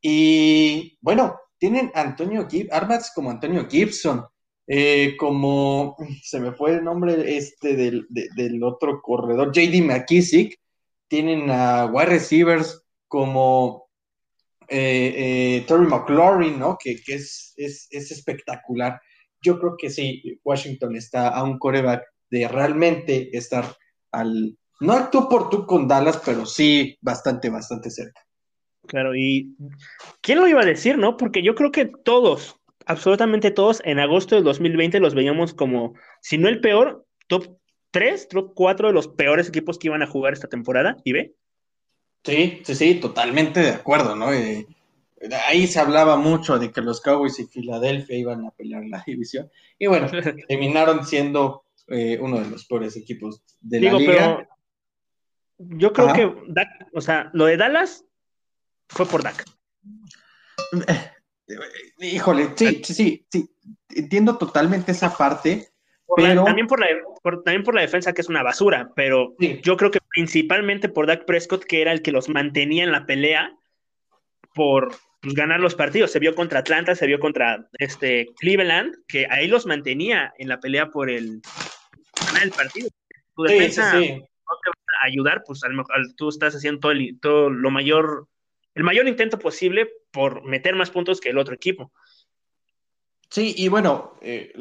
Y 0.02 0.98
bueno, 1.02 1.40
tienen 1.58 1.92
Antonio 1.94 2.48
Gibson, 2.48 2.76
armas 2.76 3.12
como 3.14 3.32
Antonio 3.32 3.68
Gibson, 3.70 4.26
eh, 4.68 5.16
como 5.18 5.98
se 6.24 6.40
me 6.40 6.54
fue 6.54 6.76
el 6.76 6.84
nombre 6.84 7.38
este 7.38 7.76
del, 7.76 8.08
del 8.10 8.64
otro 8.64 9.02
corredor, 9.02 9.52
JD 9.52 9.84
McKissick, 9.84 10.60
tienen 11.08 11.50
a 11.50 11.88
wide 11.88 12.06
receivers 12.06 12.84
como 13.08 13.90
eh, 14.68 15.14
eh, 15.58 15.66
Terry 15.68 15.88
McLaurin, 15.88 16.60
¿no? 16.60 16.78
Que, 16.82 17.02
es, 17.08 17.54
es, 17.58 17.90
espectacular. 17.92 19.02
Yo 19.42 19.60
creo 19.60 19.76
que 19.78 19.90
sí, 19.90 20.40
Washington 20.44 20.96
está 20.96 21.30
a 21.30 21.44
un 21.44 21.58
coreback 21.58 22.04
de 22.30 22.48
realmente 22.48 23.36
estar 23.36 23.66
al, 24.12 24.58
no 24.80 24.94
al 24.94 25.10
tú 25.10 25.28
por 25.28 25.50
tú 25.50 25.66
con 25.66 25.88
Dallas, 25.88 26.22
pero 26.24 26.46
sí 26.46 26.98
bastante, 27.02 27.50
bastante 27.50 27.90
cerca. 27.90 28.22
Claro, 28.90 29.16
y 29.16 29.56
¿quién 30.22 30.40
lo 30.40 30.48
iba 30.48 30.62
a 30.62 30.66
decir, 30.66 30.98
no? 30.98 31.16
Porque 31.16 31.44
yo 31.44 31.54
creo 31.54 31.72
que 31.72 31.86
todos, 31.86 32.60
absolutamente 32.88 33.52
todos, 33.52 33.84
en 33.86 34.00
agosto 34.00 34.34
del 34.34 34.44
2020 34.44 35.00
los 35.00 35.14
veíamos 35.14 35.54
como, 35.54 35.94
si 36.22 36.40
no 36.40 36.50
el 36.50 36.60
peor, 36.60 37.06
top 37.28 37.60
3, 37.92 38.28
top 38.30 38.54
4 38.56 38.88
de 38.88 38.94
los 38.96 39.08
peores 39.08 39.48
equipos 39.48 39.78
que 39.78 39.90
iban 39.90 40.02
a 40.02 40.08
jugar 40.08 40.34
esta 40.34 40.48
temporada, 40.48 40.98
¿y 41.04 41.14
ve? 41.14 41.36
Sí, 42.24 42.62
sí, 42.64 42.74
sí, 42.74 42.96
totalmente 42.96 43.60
de 43.60 43.70
acuerdo, 43.70 44.16
¿no? 44.16 44.30
Ahí 45.46 45.68
se 45.68 45.80
hablaba 45.80 46.18
mucho 46.18 46.58
de 46.58 46.72
que 46.72 46.82
los 46.82 47.00
Cowboys 47.00 47.40
y 47.40 47.46
Filadelfia 47.46 48.18
iban 48.18 48.44
a 48.48 48.52
pelear 48.52 48.86
la 48.86 49.04
división. 49.06 49.52
Y 49.78 49.86
bueno, 49.86 50.08
terminaron 50.48 51.06
siendo 51.06 51.64
eh, 51.90 52.18
uno 52.20 52.40
de 52.40 52.50
los 52.50 52.66
peores 52.66 52.98
equipos 52.98 53.44
de 53.62 53.82
la 53.82 53.94
liga. 53.94 54.14
Pero 54.14 54.48
yo 55.60 55.94
creo 55.94 56.14
que 56.14 56.34
o 56.94 57.02
sea, 57.02 57.30
lo 57.34 57.46
de 57.46 57.58
Dallas 57.58 58.06
fue 58.90 59.06
por 59.06 59.24
Dak. 59.24 59.46
Eh, 60.88 61.12
híjole, 62.00 62.50
sí, 62.56 62.82
sí, 62.84 62.94
sí, 62.94 63.28
sí, 63.32 63.56
entiendo 63.90 64.38
totalmente 64.38 64.92
esa 64.92 65.16
parte, 65.16 65.70
también, 66.16 66.68
por 66.68 66.80
la, 66.80 66.88
también 67.44 67.64
por 67.64 67.76
la 67.76 67.82
defensa, 67.82 68.14
que 68.14 68.22
es 68.22 68.30
una 68.30 68.44
basura, 68.44 68.92
pero 68.96 69.36
yo 69.62 69.78
creo 69.78 69.92
que 69.92 70.00
principalmente 70.10 70.90
por 70.90 71.06
Dak 71.06 71.26
Prescott, 71.26 71.64
que 71.64 71.82
era 71.82 71.92
el 71.92 72.02
que 72.02 72.12
los 72.12 72.30
mantenía 72.30 72.84
en 72.84 72.92
la 72.92 73.06
pelea 73.06 73.56
por 74.56 74.96
pues, 75.22 75.36
ganar 75.36 75.60
los 75.60 75.76
partidos. 75.76 76.12
Se 76.12 76.20
vio 76.20 76.34
contra 76.34 76.60
Atlanta, 76.60 76.96
se 76.96 77.06
vio 77.06 77.20
contra 77.20 77.68
este, 77.74 78.28
Cleveland, 78.40 78.96
que 79.08 79.28
ahí 79.30 79.48
los 79.48 79.66
mantenía 79.66 80.34
en 80.38 80.50
la 80.50 80.60
pelea 80.60 80.90
por 80.90 81.10
el 81.10 81.42
ganar 82.26 82.44
el 82.44 82.52
partido. 82.52 82.90
Tu 83.36 83.44
defensa 83.44 83.94
no 83.94 84.00
te 84.00 84.70
va 84.70 85.00
a 85.04 85.06
ayudar, 85.06 85.44
pues 85.46 85.64
a 85.64 85.70
lo 85.70 85.78
mejor 85.78 85.96
tú 86.18 86.30
estás 86.30 86.56
haciendo 86.56 86.80
todo, 86.80 86.94
todo 87.22 87.50
lo 87.50 87.70
mayor, 87.70 88.28
el 88.80 88.86
mayor 88.86 89.10
intento 89.10 89.38
posible 89.38 89.90
por 90.10 90.46
meter 90.46 90.74
más 90.74 90.90
puntos 90.90 91.20
que 91.20 91.30
el 91.30 91.38
otro 91.38 91.54
equipo. 91.54 91.92
Sí, 93.30 93.54
y 93.58 93.68
bueno, 93.68 94.16
eh, 94.22 94.54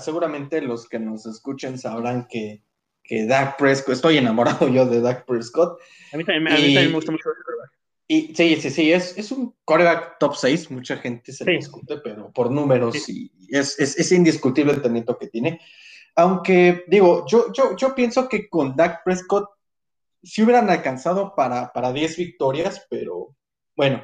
seguramente 0.00 0.60
los 0.60 0.88
que 0.88 0.98
nos 0.98 1.24
escuchen 1.24 1.78
sabrán 1.78 2.26
que, 2.28 2.64
que 3.04 3.26
Dak 3.26 3.56
Prescott, 3.56 3.94
estoy 3.94 4.18
enamorado 4.18 4.68
yo 4.68 4.86
de 4.86 5.00
Dak 5.00 5.24
Prescott. 5.24 5.78
A 6.12 6.16
mí 6.16 6.24
también, 6.24 6.74
me 6.74 6.88
gusta 6.88 7.12
mucho 7.12 7.30
y 8.08 8.34
sí, 8.34 8.56
sí, 8.56 8.70
sí, 8.70 8.92
es, 8.92 9.16
es 9.16 9.30
un 9.30 9.54
coreback 9.64 10.18
top 10.18 10.34
6, 10.34 10.72
mucha 10.72 10.96
gente 10.96 11.32
se 11.32 11.44
discute, 11.44 11.98
pero 11.98 12.32
por 12.32 12.50
números 12.50 13.08
y 13.08 13.30
es, 13.48 13.78
es, 13.78 14.10
indiscutible 14.10 14.72
el 14.72 14.82
talento 14.82 15.16
que 15.16 15.28
tiene. 15.28 15.60
Aunque, 16.16 16.82
digo, 16.88 17.24
yo, 17.28 17.52
yo, 17.52 17.76
yo 17.76 17.94
pienso 17.94 18.28
que 18.28 18.48
con 18.48 18.74
Dak 18.74 19.04
Prescott 19.04 19.48
sí 20.24 20.42
hubieran 20.42 20.68
alcanzado 20.70 21.36
para, 21.36 21.72
para 21.72 21.92
10 21.92 22.16
victorias, 22.16 22.84
pero 22.90 23.36
bueno, 23.80 24.02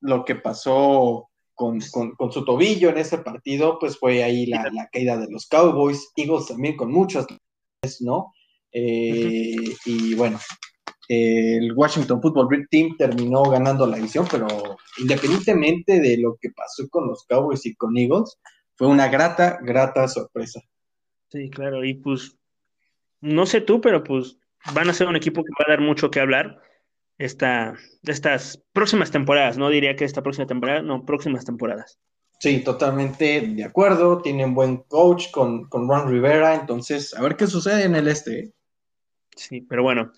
lo 0.00 0.24
que 0.24 0.36
pasó 0.36 1.28
con, 1.54 1.80
su 1.80 2.44
tobillo 2.44 2.88
en 2.88 2.98
ese 2.98 3.18
partido, 3.18 3.76
pues 3.80 3.98
fue 3.98 4.22
ahí 4.22 4.46
la, 4.46 4.70
caída 4.92 5.16
de 5.16 5.26
los 5.28 5.48
Cowboys, 5.48 6.12
Eagles 6.14 6.46
también 6.46 6.76
con 6.76 6.92
muchas, 6.92 7.26
¿no? 7.98 8.32
Eh, 8.70 9.56
y 9.86 10.14
bueno, 10.14 10.38
el 11.08 11.72
Washington 11.72 12.22
Football 12.22 12.68
Team 12.70 12.96
terminó 12.96 13.42
ganando 13.42 13.88
la 13.88 13.98
edición, 13.98 14.24
pero 14.30 14.46
independientemente 14.98 15.98
de 15.98 16.18
lo 16.18 16.36
que 16.40 16.50
pasó 16.50 16.88
con 16.88 17.08
los 17.08 17.26
Cowboys 17.26 17.66
y 17.66 17.74
con 17.74 17.98
Eagles, 17.98 18.38
fue 18.76 18.86
una 18.86 19.08
grata, 19.08 19.58
grata 19.62 20.06
sorpresa. 20.06 20.60
Sí, 21.28 21.50
claro, 21.50 21.84
y 21.84 21.94
pues, 21.94 22.36
no 23.20 23.46
sé 23.46 23.62
tú, 23.62 23.80
pero 23.80 24.04
pues 24.04 24.38
van 24.72 24.88
a 24.88 24.94
ser 24.94 25.08
un 25.08 25.16
equipo 25.16 25.42
que 25.42 25.50
va 25.58 25.64
a 25.66 25.70
dar 25.72 25.80
mucho 25.80 26.08
que 26.08 26.20
hablar 26.20 26.62
esta, 27.24 27.74
estas 28.04 28.62
próximas 28.72 29.10
temporadas, 29.10 29.58
no 29.58 29.68
diría 29.68 29.96
que 29.96 30.04
esta 30.04 30.22
próxima 30.22 30.46
temporada, 30.46 30.82
no, 30.82 31.04
próximas 31.04 31.44
temporadas. 31.44 31.98
Sí, 32.38 32.64
totalmente 32.64 33.40
de 33.40 33.64
acuerdo, 33.64 34.20
tienen 34.20 34.54
buen 34.54 34.78
coach 34.78 35.30
con, 35.30 35.68
con 35.68 35.88
Ron 35.88 36.10
Rivera, 36.10 36.54
entonces 36.54 37.14
a 37.14 37.22
ver 37.22 37.36
qué 37.36 37.46
sucede 37.46 37.84
en 37.84 37.94
el 37.94 38.08
este. 38.08 38.52
Sí, 39.36 39.60
pero 39.60 39.84
bueno, 39.84 40.12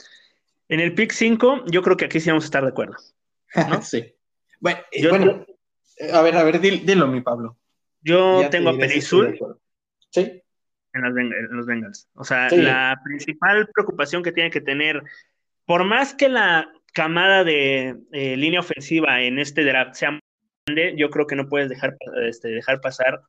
en 0.68 0.80
el 0.80 0.94
pick 0.94 1.12
5 1.12 1.64
yo 1.66 1.82
creo 1.82 1.96
que 1.96 2.06
aquí 2.06 2.20
sí 2.20 2.30
vamos 2.30 2.44
a 2.44 2.46
estar 2.46 2.62
de 2.62 2.70
acuerdo. 2.70 2.96
sí. 3.82 4.14
Bueno, 4.60 5.44
a 6.12 6.22
ver, 6.22 6.36
a 6.36 6.42
ver, 6.42 6.60
dilo, 6.60 7.06
mi 7.06 7.20
Pablo. 7.20 7.58
Yo 8.00 8.48
tengo 8.50 8.70
a 8.70 8.78
Penizul. 8.78 9.38
Sí. 10.10 10.40
En, 10.94 11.02
los 11.50 11.66
Bengals. 11.66 12.08
O 12.14 12.24
sea, 12.24 12.48
la 12.50 12.98
principal 13.04 13.68
preocupación 13.74 14.22
que 14.22 14.32
tiene 14.32 14.50
que 14.50 14.60
tener, 14.60 15.02
por 15.66 15.84
más 15.84 16.14
que 16.14 16.28
la 16.28 16.72
camada 16.94 17.44
de 17.44 17.96
eh, 18.12 18.36
línea 18.36 18.60
ofensiva 18.60 19.20
en 19.20 19.38
este 19.38 19.64
draft 19.64 19.94
sea 19.94 20.18
grande, 20.64 20.94
yo 20.96 21.10
creo 21.10 21.26
que 21.26 21.36
no 21.36 21.48
puedes 21.48 21.68
dejar, 21.68 21.96
este, 22.22 22.48
dejar 22.48 22.80
pasar 22.80 23.20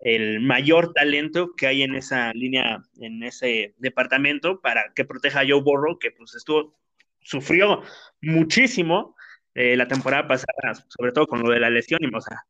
el 0.00 0.40
mayor 0.40 0.92
talento 0.92 1.54
que 1.56 1.68
hay 1.68 1.82
en 1.84 1.94
esa 1.94 2.32
línea, 2.32 2.82
en 3.00 3.22
ese 3.22 3.74
departamento, 3.78 4.60
para 4.60 4.92
que 4.94 5.04
proteja 5.04 5.40
a 5.40 5.46
Joe 5.48 5.62
Burrow, 5.62 5.98
que 5.98 6.10
pues 6.10 6.34
estuvo, 6.34 6.76
sufrió 7.20 7.82
muchísimo 8.20 9.14
eh, 9.54 9.76
la 9.76 9.86
temporada 9.86 10.26
pasada, 10.26 10.74
sobre 10.88 11.12
todo 11.12 11.28
con 11.28 11.40
lo 11.40 11.50
de 11.50 11.60
la 11.60 11.70
lesión, 11.70 12.00
y, 12.02 12.12
o 12.12 12.20
sea, 12.20 12.44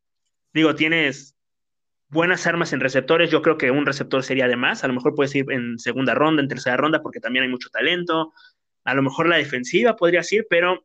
digo, 0.54 0.74
tienes 0.74 1.36
buenas 2.08 2.46
armas 2.46 2.72
en 2.72 2.80
receptores, 2.80 3.30
yo 3.30 3.42
creo 3.42 3.58
que 3.58 3.70
un 3.70 3.84
receptor 3.84 4.22
sería 4.22 4.48
de 4.48 4.56
más, 4.56 4.84
a 4.84 4.88
lo 4.88 4.94
mejor 4.94 5.14
puedes 5.14 5.34
ir 5.34 5.44
en 5.50 5.78
segunda 5.78 6.14
ronda, 6.14 6.42
en 6.42 6.48
tercera 6.48 6.78
ronda, 6.78 7.02
porque 7.02 7.20
también 7.20 7.44
hay 7.44 7.50
mucho 7.50 7.68
talento, 7.68 8.32
a 8.84 8.94
lo 8.94 9.02
mejor 9.02 9.28
la 9.28 9.36
defensiva 9.36 9.96
podría 9.96 10.22
ser, 10.22 10.46
pero 10.48 10.84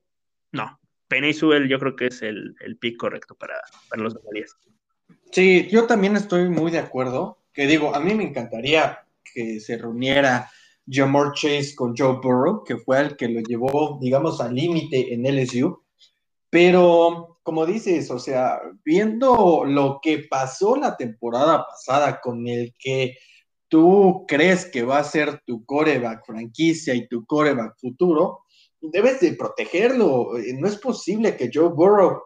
no. 0.51 0.79
Penny 1.07 1.33
yo 1.33 1.79
creo 1.79 1.95
que 1.95 2.07
es 2.07 2.21
el, 2.21 2.55
el 2.59 2.77
pick 2.77 2.97
correcto 2.97 3.35
para, 3.35 3.55
para 3.89 4.03
los 4.03 4.13
bengalíes. 4.13 4.55
Sí, 5.31 5.67
yo 5.69 5.87
también 5.87 6.15
estoy 6.15 6.49
muy 6.49 6.71
de 6.71 6.79
acuerdo. 6.79 7.39
Que 7.53 7.65
digo, 7.65 7.95
a 7.95 7.99
mí 7.99 8.13
me 8.13 8.23
encantaría 8.23 8.99
que 9.23 9.59
se 9.59 9.77
reuniera 9.77 10.49
Jamar 10.87 11.33
Chase 11.33 11.73
con 11.75 11.95
Joe 11.97 12.19
Burrow, 12.21 12.63
que 12.63 12.77
fue 12.77 12.99
el 12.99 13.17
que 13.17 13.27
lo 13.27 13.41
llevó, 13.41 13.97
digamos, 14.01 14.39
al 14.41 14.53
límite 14.53 15.13
en 15.13 15.23
LSU. 15.23 15.81
Pero, 16.49 17.39
como 17.43 17.65
dices, 17.65 18.11
o 18.11 18.19
sea, 18.19 18.59
viendo 18.85 19.63
lo 19.65 19.99
que 20.01 20.27
pasó 20.29 20.75
la 20.75 20.95
temporada 20.95 21.65
pasada 21.65 22.21
con 22.21 22.47
el 22.47 22.73
que 22.77 23.17
tú 23.67 24.25
crees 24.27 24.65
que 24.65 24.83
va 24.83 24.99
a 24.99 25.03
ser 25.03 25.41
tu 25.45 25.65
coreback 25.65 26.25
franquicia 26.25 26.93
y 26.93 27.07
tu 27.07 27.25
coreback 27.25 27.77
futuro, 27.79 28.45
debes 28.81 29.19
de 29.19 29.33
protegerlo. 29.33 30.37
Eh, 30.37 30.53
no 30.57 30.67
es 30.67 30.77
posible 30.77 31.35
que 31.35 31.49
Joe 31.53 31.69
Burrow 31.69 32.21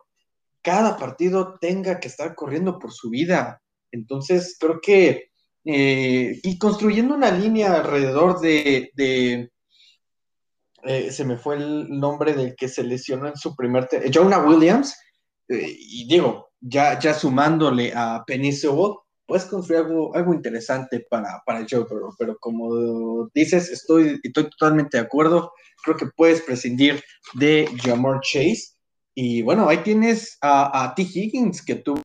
cada 0.61 0.97
partido 0.97 1.57
tenga 1.59 1.99
que 1.99 2.07
estar 2.07 2.35
corriendo 2.35 2.77
por 2.77 2.91
su 2.91 3.09
vida. 3.09 3.61
Entonces, 3.91 4.57
creo 4.59 4.79
que, 4.79 5.31
eh, 5.65 6.39
y 6.43 6.57
construyendo 6.57 7.15
una 7.15 7.31
línea 7.31 7.73
alrededor 7.75 8.39
de, 8.39 8.91
eh, 10.83 11.11
se 11.11 11.25
me 11.25 11.37
fue 11.37 11.55
el 11.55 11.89
nombre 11.89 12.33
del 12.33 12.55
que 12.55 12.67
se 12.67 12.83
lesionó 12.83 13.27
en 13.27 13.35
su 13.35 13.55
primer, 13.55 13.89
Jonah 14.13 14.39
Williams, 14.39 14.95
y 15.49 16.07
digo, 16.07 16.51
ya, 16.61 16.97
ya 16.97 17.13
sumándole 17.13 17.91
a 17.93 18.23
Penny 18.25 18.53
Sewell, 18.53 18.95
puedes 19.31 19.45
construir 19.45 19.85
algo, 19.85 20.13
algo 20.13 20.33
interesante 20.33 21.05
para, 21.09 21.41
para 21.45 21.65
Joe 21.69 21.85
pero 22.19 22.37
como 22.37 23.29
dices, 23.33 23.69
estoy, 23.69 24.19
estoy 24.21 24.49
totalmente 24.49 24.97
de 24.97 25.03
acuerdo, 25.03 25.53
creo 25.85 25.95
que 25.95 26.07
puedes 26.17 26.41
prescindir 26.41 27.01
de 27.35 27.69
Jamar 27.81 28.19
Chase, 28.19 28.73
y 29.15 29.41
bueno, 29.41 29.69
ahí 29.69 29.77
tienes 29.77 30.37
a, 30.41 30.91
T. 30.97 31.03
Higgins, 31.03 31.63
que 31.63 31.75
tuvo 31.75 32.01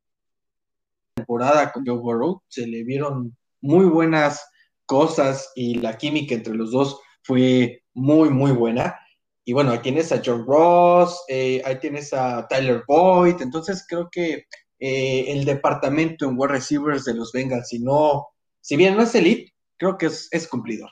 temporada 1.17 1.73
con 1.73 1.85
Joe 1.85 1.99
Burrow, 1.99 2.43
se 2.47 2.65
le 2.65 2.85
vieron 2.85 3.37
muy 3.61 3.87
buenas 3.87 4.49
cosas 4.85 5.51
y 5.57 5.81
la 5.81 5.99
química 5.99 6.37
entre 6.37 6.55
los 6.55 6.71
dos 6.71 7.01
fue 7.25 7.83
muy, 7.93 8.31
muy 8.31 8.53
buena. 8.53 9.01
Y 9.45 9.53
bueno, 9.53 9.73
ahí 9.73 9.81
tienes 9.81 10.13
a 10.13 10.23
John 10.25 10.45
Ross, 10.47 11.25
eh, 11.27 11.61
ahí 11.65 11.81
tienes 11.81 12.13
a 12.13 12.47
Tyler 12.47 12.85
Boyd, 12.87 13.43
entonces 13.43 13.85
creo 13.89 14.09
que 14.13 14.45
eh, 14.79 15.25
el 15.29 15.45
departamento 15.45 16.29
en 16.29 16.35
wide 16.37 16.53
receivers 16.53 17.05
de 17.05 17.15
los 17.15 17.33
Bengals, 17.33 17.69
si 17.69 17.79
no, 17.79 18.27
si 18.61 18.77
bien 18.77 18.97
no 18.97 19.03
es 19.03 19.15
elite, 19.15 19.55
creo 19.77 19.97
que 19.97 20.07
es, 20.07 20.29
es 20.33 20.49
cumplidor. 20.49 20.91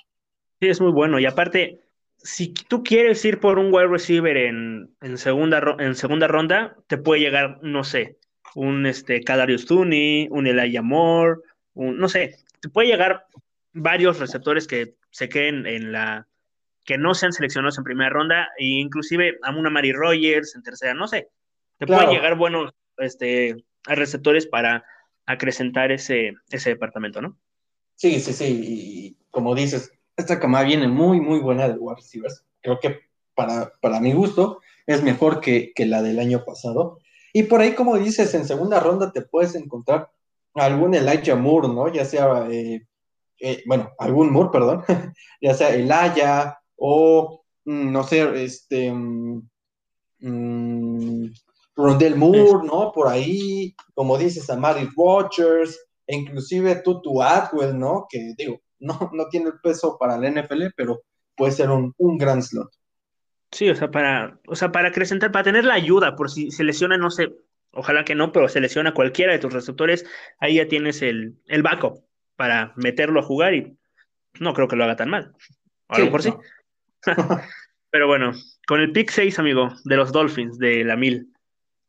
Sí, 0.61 0.69
es 0.69 0.81
muy 0.81 0.93
bueno. 0.93 1.19
Y 1.19 1.27
aparte, 1.27 1.81
si 2.19 2.55
tú 2.55 2.83
quieres 2.83 3.25
ir 3.25 3.41
por 3.41 3.59
un 3.59 3.73
wide 3.73 3.89
receiver 3.89 4.37
en, 4.37 4.89
segunda, 5.17 5.77
en 5.79 5.95
segunda 5.95 6.27
ronda, 6.27 6.77
te 6.87 6.97
puede 6.97 7.21
llegar, 7.21 7.59
no 7.63 7.85
sé, 7.85 8.19
un 8.55 8.87
este, 8.87 9.23
Kadarius 9.23 9.67
Tooney, 9.67 10.29
un 10.31 10.47
Elijah 10.47 10.83
Moore, 10.83 11.41
un, 11.75 11.99
no 11.99 12.09
sé, 12.09 12.37
te 12.61 12.69
puede 12.69 12.89
llegar 12.89 13.27
varios 13.73 14.21
receptores 14.21 14.67
que 14.67 14.95
se 15.11 15.29
queden 15.29 15.67
en 15.67 15.93
la, 15.93 16.27
que 16.85 16.97
no 16.97 17.15
sean 17.15 17.33
seleccionados 17.33 17.77
en 17.79 17.85
primera 17.85 18.11
ronda, 18.11 18.49
e 18.59 18.65
inclusive 18.65 19.39
a 19.43 19.51
una 19.51 19.71
Mary 19.71 19.93
Rogers 19.93 20.55
en 20.55 20.63
tercera, 20.63 20.95
no 20.95 21.09
sé, 21.09 21.29
te 21.79 21.87
pueden 21.87 22.11
llegar 22.11 22.37
buenos 22.37 22.73
este, 22.99 23.57
receptores 23.87 24.47
para 24.47 24.85
acrecentar 25.27 25.93
ese, 25.93 26.35
ese 26.51 26.71
departamento, 26.71 27.21
¿no? 27.21 27.37
Sí, 27.97 28.21
sí, 28.21 28.33
sí, 28.33 28.45
y 28.67 29.17
como 29.31 29.55
dices, 29.55 29.93
esta 30.17 30.41
cama 30.41 30.63
viene 30.63 30.89
muy, 30.89 31.21
muy 31.21 31.41
buena 31.41 31.69
de 31.69 31.79
wide. 31.79 32.03
Creo 32.61 32.81
que 32.81 33.01
para, 33.35 33.73
para 33.81 34.01
mi 34.01 34.13
gusto 34.13 34.61
es 34.87 35.03
mejor 35.03 35.41
que, 35.41 35.73
la 35.79 36.03
del 36.03 36.19
año 36.19 36.45
pasado. 36.45 36.99
Y 37.33 37.45
por 37.45 37.61
ahí, 37.61 37.75
como 37.75 37.99
dices, 37.99 38.35
en 38.35 38.47
segunda 38.47 38.81
ronda 38.81 39.13
te 39.13 39.23
puedes 39.23 39.55
encontrar 39.55 40.11
algún 40.55 40.95
Elijah 40.95 41.37
Moore, 41.37 41.69
¿no? 41.69 41.93
Ya 41.93 42.05
sea, 42.05 42.47
eh, 42.51 42.87
eh, 43.41 43.63
bueno, 43.67 43.93
algún 43.99 44.31
Moore, 44.31 44.51
perdón, 44.53 44.85
ya 45.41 45.55
sea 45.55 45.75
Elijah 45.75 46.59
o, 46.77 47.45
mm, 47.65 47.93
no 47.93 48.05
sé, 48.05 48.45
este, 48.45 48.93
mm, 48.93 49.43
Rondell 51.77 52.17
Moore, 52.17 52.67
¿no? 52.67 52.93
Por 52.93 53.09
ahí, 53.09 53.75
como 53.95 54.17
dices, 54.17 54.49
a 54.51 54.57
Mary 54.57 54.89
Rogers, 54.97 55.79
e 56.07 56.17
inclusive 56.17 56.83
Tutu 56.85 57.23
Atwell, 57.23 57.79
¿no? 57.79 58.07
Que 58.09 58.35
digo, 58.37 58.61
no, 58.79 59.11
no 59.13 59.29
tiene 59.29 59.49
el 59.49 59.61
peso 59.61 59.97
para 59.99 60.19
la 60.19 60.31
NFL, 60.31 60.67
pero 60.77 61.03
puede 61.37 61.53
ser 61.53 61.71
un, 61.71 61.95
gran 62.19 62.43
slot. 62.43 62.71
Sí, 63.51 63.69
o 63.71 63.75
sea, 63.75 63.91
para, 63.91 64.39
o 64.47 64.57
sea, 64.57 64.73
para 64.73 64.89
acrecentar, 64.89 65.33
para 65.33 65.45
tener 65.45 65.65
la 65.65 65.75
ayuda, 65.75 66.17
por 66.17 66.31
si 66.31 66.51
se 66.51 66.65
lesiona, 66.65 66.97
no 66.97 67.11
sé, 67.11 67.33
ojalá 67.73 68.05
que 68.05 68.15
no, 68.15 68.33
pero 68.33 68.49
se 68.49 68.61
lesiona 68.61 68.95
cualquiera 68.95 69.33
de 69.33 69.39
tus 69.39 69.53
receptores, 69.53 70.05
ahí 70.39 70.57
ya 70.57 70.69
tienes 70.69 71.03
el, 71.03 71.37
el 71.47 71.63
backup 71.63 72.05
para 72.37 72.73
meterlo 72.77 73.21
a 73.21 73.25
jugar 73.25 73.55
y 73.55 73.77
no 74.41 74.55
creo 74.55 74.69
que 74.69 74.77
lo 74.77 74.85
haga 74.85 74.97
tan 74.97 75.11
mal. 75.11 75.33
A 75.89 75.99
lo 75.99 76.07
mejor 76.07 76.23
sí. 76.23 76.35
pero 77.91 78.07
bueno, 78.09 78.33
con 78.67 78.81
el 78.81 78.93
pick 78.93 79.11
6, 79.11 79.39
amigo, 79.39 79.69
de 79.85 79.97
los 79.97 80.13
Dolphins, 80.13 80.59
de 80.59 80.85
la 80.85 80.97
mil. 80.97 81.34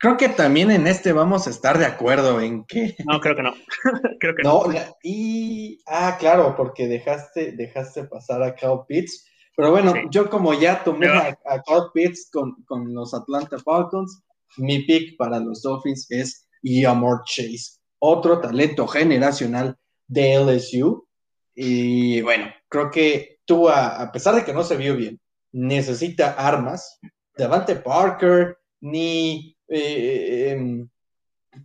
Creo 0.05 0.17
que 0.17 0.29
también 0.29 0.69
en 0.69 0.85
este 0.85 1.13
vamos 1.13 1.47
a 1.47 1.49
estar 1.49 1.79
de 1.79 1.85
acuerdo 1.87 2.39
en 2.39 2.63
que. 2.65 2.95
No, 3.07 3.19
creo 3.19 3.35
que 3.35 3.41
no. 3.41 3.55
creo 4.19 4.35
que 4.35 4.43
no. 4.43 4.65
y. 5.01 5.81
Ah, 5.87 6.15
claro, 6.19 6.55
porque 6.55 6.87
dejaste, 6.87 7.53
dejaste 7.53 8.03
pasar 8.03 8.43
a 8.43 8.53
Cal 8.53 8.85
Pitts. 8.87 9.25
Pero 9.55 9.71
bueno, 9.71 9.95
yo 10.11 10.29
como 10.29 10.53
ya 10.53 10.83
tomé 10.83 11.07
a, 11.07 11.35
Cal 11.65 11.89
Pitts 11.91 12.29
con, 12.31 12.93
los 12.93 13.15
Atlanta 13.15 13.57
Falcons, 13.57 14.21
mi 14.57 14.83
pick 14.83 15.17
para 15.17 15.39
los 15.39 15.63
Dolphins 15.63 16.05
es 16.11 16.47
Yamor 16.61 17.23
Chase, 17.25 17.79
otro 17.97 18.39
talento 18.39 18.85
generacional 18.87 19.75
de 20.05 20.35
LSU. 20.35 21.07
Y 21.55 22.21
bueno, 22.21 22.53
creo 22.69 22.91
que 22.91 23.39
tú, 23.43 23.67
a, 23.69 24.11
pesar 24.13 24.35
de 24.35 24.45
que 24.45 24.53
no 24.53 24.63
se 24.63 24.77
vio 24.77 24.95
bien, 24.95 25.19
necesita 25.51 26.33
armas. 26.33 26.99
Devante 27.35 27.75
Parker, 27.75 28.59
ni 28.81 29.54
eh, 29.67 30.51
em, 30.51 30.87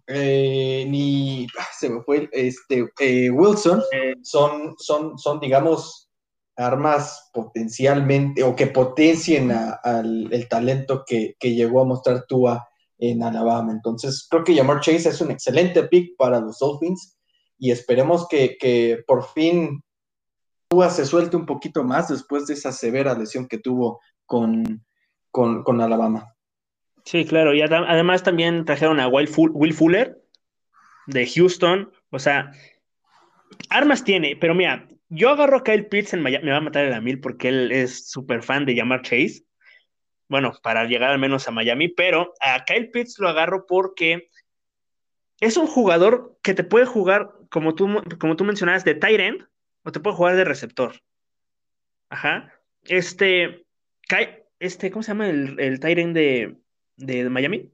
eh, 0.07 0.87
ni 0.89 1.47
ah, 1.59 1.67
se 1.77 1.91
me 1.91 2.03
fue 2.03 2.29
este 2.33 2.89
eh, 3.01 3.31
Wilson 3.31 3.83
son, 4.23 4.75
son, 4.79 5.19
son, 5.19 5.41
digamos, 5.41 6.09
armas 6.57 7.31
potencialmente 7.33 8.43
o 8.43 8.55
que 8.55 8.67
potencien 8.69 9.51
al 9.51 10.29
el 10.33 10.49
talento 10.49 11.05
que, 11.07 11.37
llegó 11.41 11.83
a 11.83 11.87
mostrar 11.87 12.25
Tua 12.27 12.69
en 12.99 13.23
Alabama. 13.23 13.73
Entonces, 13.73 14.27
creo 14.31 14.45
que 14.45 14.55
Jamar 14.55 14.81
Chase 14.81 15.09
es 15.09 15.21
un 15.21 15.31
excelente 15.31 15.85
pick 15.85 16.17
para 16.17 16.41
los 16.41 16.59
Dolphins 16.59 17.19
y 17.59 17.71
esperemos 17.71 18.29
que, 18.29 19.03
por 19.07 19.27
fin 19.29 19.83
Tua 20.69 20.91
se 20.91 21.05
suelte 21.05 21.37
un 21.37 21.47
poquito 21.47 21.83
más 21.83 22.09
después 22.09 22.47
de 22.47 22.55
esa 22.55 22.73
severa 22.73 23.15
lesión 23.15 23.49
que 23.49 23.59
tuvo 23.59 24.01
con, 24.27 24.85
con 25.33 25.81
Alabama. 25.81 26.35
Sí, 27.05 27.25
claro, 27.25 27.55
y 27.55 27.63
además 27.63 28.23
también 28.23 28.65
trajeron 28.65 29.01
a 29.01 29.09
Will, 29.09 29.29
Fuller 29.75 30.21
de 31.07 31.27
Houston, 31.27 31.93
o 32.11 32.19
sea, 32.19 32.53
armas 33.69 34.05
tiene, 34.05 34.37
pero 34.37 34.55
mira, 34.55 34.87
yo 35.09 35.31
agarro 35.31 35.59
a 35.59 35.65
Kyle 35.65 35.87
Pitts 35.87 36.15
en 36.15 36.23
Miami, 36.23 36.45
me 36.45 36.53
va 36.53 36.59
a 36.59 36.63
matar 36.63 36.85
el 36.85 36.91
la 36.91 37.01
mil 37.01 37.21
porque 37.21 37.49
él 37.49 37.73
es 37.73 38.09
súper 38.11 38.43
fan 38.43 38.65
de 38.65 38.75
llamar 38.75 39.03
Chase, 39.03 39.45
bueno, 40.29 40.53
para 40.63 40.85
llegar 40.85 41.11
al 41.11 41.19
menos 41.19 41.49
a 41.49 41.51
Miami, 41.51 41.89
pero 41.89 42.35
a 42.41 42.65
Kyle 42.65 42.91
Pitts 42.91 43.19
lo 43.19 43.29
agarro 43.29 43.67
porque 43.67 44.29
es 45.41 45.57
un 45.57 45.67
jugador 45.67 46.39
que 46.43 46.55
te 46.55 46.65
puede 46.65 46.87
jugar, 46.87 47.33
como 47.49 47.75
tú, 47.75 47.89
como 48.21 48.37
tú 48.37 48.45
mencionabas, 48.45 48.85
de 48.85 48.95
tight 48.95 49.21
end, 49.21 49.49
o 49.83 49.91
te 49.91 50.01
puede 50.01 50.17
jugar 50.17 50.37
de 50.37 50.45
receptor. 50.45 51.01
Ajá. 52.11 52.53
Este, 52.85 53.65
este, 54.59 54.91
¿cómo 54.91 55.03
se 55.03 55.13
llama 55.13 55.29
el, 55.29 55.59
el 55.59 55.81
tight 55.81 55.99
end 55.99 56.15
de, 56.15 56.61
de, 57.01 57.29
Miami. 57.31 57.71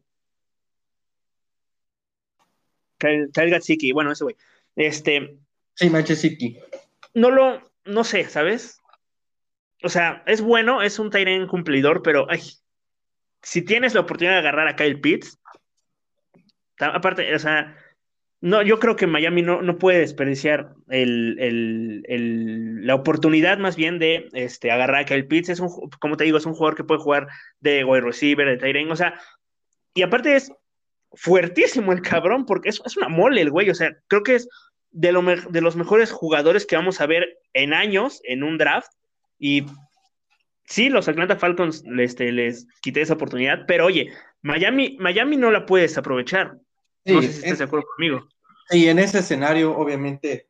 Kyle, 2.98 3.30
Gatsiki, 3.34 3.92
bueno, 3.92 4.12
ese 4.12 4.24
güey. 4.24 4.36
Este. 4.74 5.38
Sí, 5.74 5.90
Gatsiki. 5.90 6.58
No 7.14 7.30
lo, 7.30 7.72
no 7.84 8.04
sé, 8.04 8.24
¿sabes? 8.28 8.80
O 9.82 9.88
sea, 9.88 10.22
es 10.26 10.40
bueno, 10.40 10.82
es 10.82 10.98
un 10.98 11.10
Tyrion 11.10 11.46
cumplidor, 11.46 12.02
pero 12.02 12.26
ay, 12.30 12.40
si 13.42 13.62
tienes 13.62 13.94
la 13.94 14.00
oportunidad 14.00 14.34
de 14.34 14.40
agarrar 14.40 14.68
a 14.68 14.76
Kyle 14.76 15.00
Pitts, 15.00 15.38
aparte, 16.78 17.34
o 17.34 17.38
sea, 17.38 17.76
no, 18.46 18.62
yo 18.62 18.78
creo 18.78 18.94
que 18.94 19.08
Miami 19.08 19.42
no, 19.42 19.60
no 19.60 19.76
puede 19.76 19.98
desperdiciar 19.98 20.72
el, 20.88 21.36
el, 21.40 22.86
la 22.86 22.94
oportunidad 22.94 23.58
más 23.58 23.74
bien 23.74 23.98
de 23.98 24.28
este, 24.34 24.70
agarrar 24.70 25.00
a 25.00 25.04
Kyle 25.04 25.26
Pitts. 25.26 25.48
Es 25.48 25.58
un, 25.58 25.68
como 25.98 26.16
te 26.16 26.22
digo, 26.22 26.38
es 26.38 26.46
un 26.46 26.54
jugador 26.54 26.76
que 26.76 26.84
puede 26.84 27.00
jugar 27.00 27.26
de 27.58 27.82
wide 27.82 28.02
receiver, 28.02 28.46
de 28.46 28.56
tight 28.56 28.88
o 28.88 28.94
sea, 28.94 29.20
y 29.94 30.02
aparte 30.02 30.36
es 30.36 30.52
fuertísimo 31.12 31.92
el 31.92 32.02
cabrón, 32.02 32.46
porque 32.46 32.68
es, 32.68 32.80
es 32.86 32.96
una 32.96 33.08
mole 33.08 33.40
el 33.40 33.50
güey, 33.50 33.68
o 33.68 33.74
sea, 33.74 33.96
creo 34.06 34.22
que 34.22 34.36
es 34.36 34.48
de, 34.92 35.10
lo 35.10 35.22
de 35.22 35.60
los 35.60 35.74
mejores 35.74 36.12
jugadores 36.12 36.66
que 36.66 36.76
vamos 36.76 37.00
a 37.00 37.06
ver 37.06 37.40
en 37.52 37.74
años 37.74 38.20
en 38.22 38.44
un 38.44 38.58
draft. 38.58 38.92
Y 39.40 39.66
sí, 40.66 40.88
los 40.88 41.08
Atlanta 41.08 41.34
Falcons 41.34 41.82
este, 41.98 42.30
les 42.30 42.68
quité 42.80 43.00
esa 43.00 43.14
oportunidad, 43.14 43.64
pero 43.66 43.86
oye, 43.86 44.12
Miami, 44.42 44.96
Miami 45.00 45.36
no 45.36 45.50
la 45.50 45.66
puedes 45.66 45.98
aprovechar 45.98 46.60
no 47.14 47.22
sé 47.22 47.32
si 47.32 47.38
estás 47.38 47.58
de 47.58 47.64
acuerdo 47.64 47.86
conmigo. 47.96 48.28
Y 48.70 48.88
en 48.88 48.98
ese 48.98 49.20
escenario, 49.20 49.76
obviamente, 49.76 50.48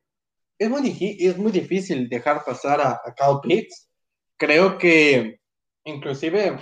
es 0.59 0.70
muy, 0.70 1.16
es 1.20 1.37
muy 1.37 1.52
difícil 1.52 2.09
dejar 2.09 2.44
pasar 2.44 2.81
a, 2.81 3.00
a 3.05 3.14
Cal 3.14 3.40
Pitts. 3.42 3.88
Creo 4.37 4.79
que, 4.79 5.40
inclusive, 5.85 6.59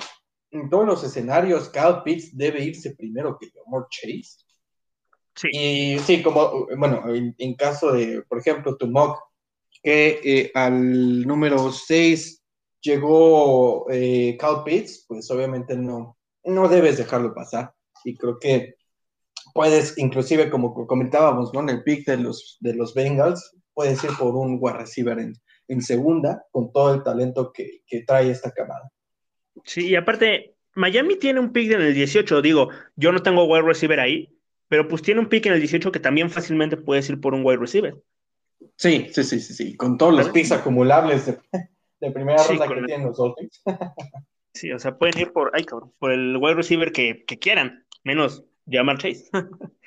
en 0.51 0.71
todos 0.71 0.87
los 0.87 1.05
escenarios, 1.05 1.69
Cal 1.69 2.03
Pitts 2.03 2.37
debe 2.37 2.65
irse 2.65 2.95
primero 2.95 3.37
que 3.39 3.51
Jamar 3.51 3.87
Chase. 3.91 4.45
Sí. 5.35 5.49
Y 5.53 5.99
sí, 5.99 6.23
como, 6.23 6.67
bueno, 6.77 7.03
en, 7.13 7.55
caso 7.55 7.93
de, 7.93 8.23
por 8.23 8.39
ejemplo, 8.39 8.77
Tumok, 8.77 9.19
que 9.83 10.21
eh, 10.23 10.53
al 10.55 11.27
número 11.27 11.73
6 11.73 12.43
llegó 12.81 13.91
eh, 13.91 14.37
Cal 14.39 14.63
Pitts, 14.65 15.05
pues 15.09 15.31
obviamente 15.31 15.77
no, 15.77 16.17
no 16.45 16.69
debes 16.69 16.99
dejarlo 16.99 17.35
pasar. 17.35 17.75
Y 18.05 18.17
creo 18.17 18.39
que 18.39 18.77
puedes, 19.55 19.97
inclusive 19.97 20.51
como 20.51 20.75
comentábamos, 20.87 21.55
¿no? 21.55 21.61
En 21.61 21.71
el 21.71 21.83
pick 21.83 22.07
de 22.07 22.19
los, 22.19 22.59
de 22.61 22.75
los 22.75 22.93
Bengals, 22.93 23.57
puedes 23.73 24.03
ir 24.05 24.11
por 24.19 24.35
un 24.35 24.59
wide 24.61 24.77
receiver 24.77 25.19
en, 25.19 25.33
en 25.69 25.81
segunda, 25.81 26.45
con 26.51 26.71
todo 26.73 26.93
el 26.93 27.03
talento 27.03 27.53
que, 27.53 27.83
que 27.87 28.03
trae 28.03 28.31
esta 28.31 28.51
camada. 28.51 28.91
Sí, 29.65 29.87
y 29.87 29.97
aparte, 29.97 30.57
Miami 30.75 31.17
tiene 31.17 31.41
un 31.41 31.53
pick 31.53 31.73
en 31.73 31.81
el 31.81 31.95
18, 31.95 32.43
digo, 32.43 32.69
yo 32.97 33.13
no 33.13 33.23
tengo 33.23 33.45
wide 33.45 33.63
receiver 33.63 34.01
ahí, 34.01 34.37
pero 34.69 34.89
pues 34.89 35.03
tiene 35.03 35.21
un 35.21 35.29
pick 35.29 35.47
en 35.47 35.53
el 35.53 35.61
18 35.61 35.93
que 35.93 36.01
también 36.01 36.31
fácilmente 36.31 36.77
puedes 36.77 37.09
ir 37.09 37.21
por 37.21 37.33
un 37.33 37.47
wide 37.47 37.59
receiver. 37.59 37.95
Sí, 38.77 39.09
sí, 39.13 39.23
sí, 39.23 39.39
sí, 39.39 39.55
sí, 39.55 39.77
con 39.77 39.97
todos 39.97 40.15
los 40.15 40.31
picks 40.31 40.51
acumulables 40.51 41.27
de, 41.27 41.39
de 42.01 42.11
primera 42.11 42.43
ronda 42.43 42.67
que 42.67 42.83
tienen 42.83 43.07
los 43.07 43.17
Dolphins. 43.17 43.63
sí, 44.53 44.73
o 44.73 44.81
sea, 44.81 44.99
pueden 44.99 45.17
ir 45.21 45.33
por, 45.33 45.53
ay 45.55 45.65
cabrón, 45.65 45.93
por 46.01 46.11
el 46.11 46.37
wide 46.37 46.55
receiver 46.55 46.91
que, 46.91 47.25
que 47.25 47.39
quieran, 47.39 47.87
menos 48.03 48.45
llamar 48.67 48.99
Chase. 48.99 49.29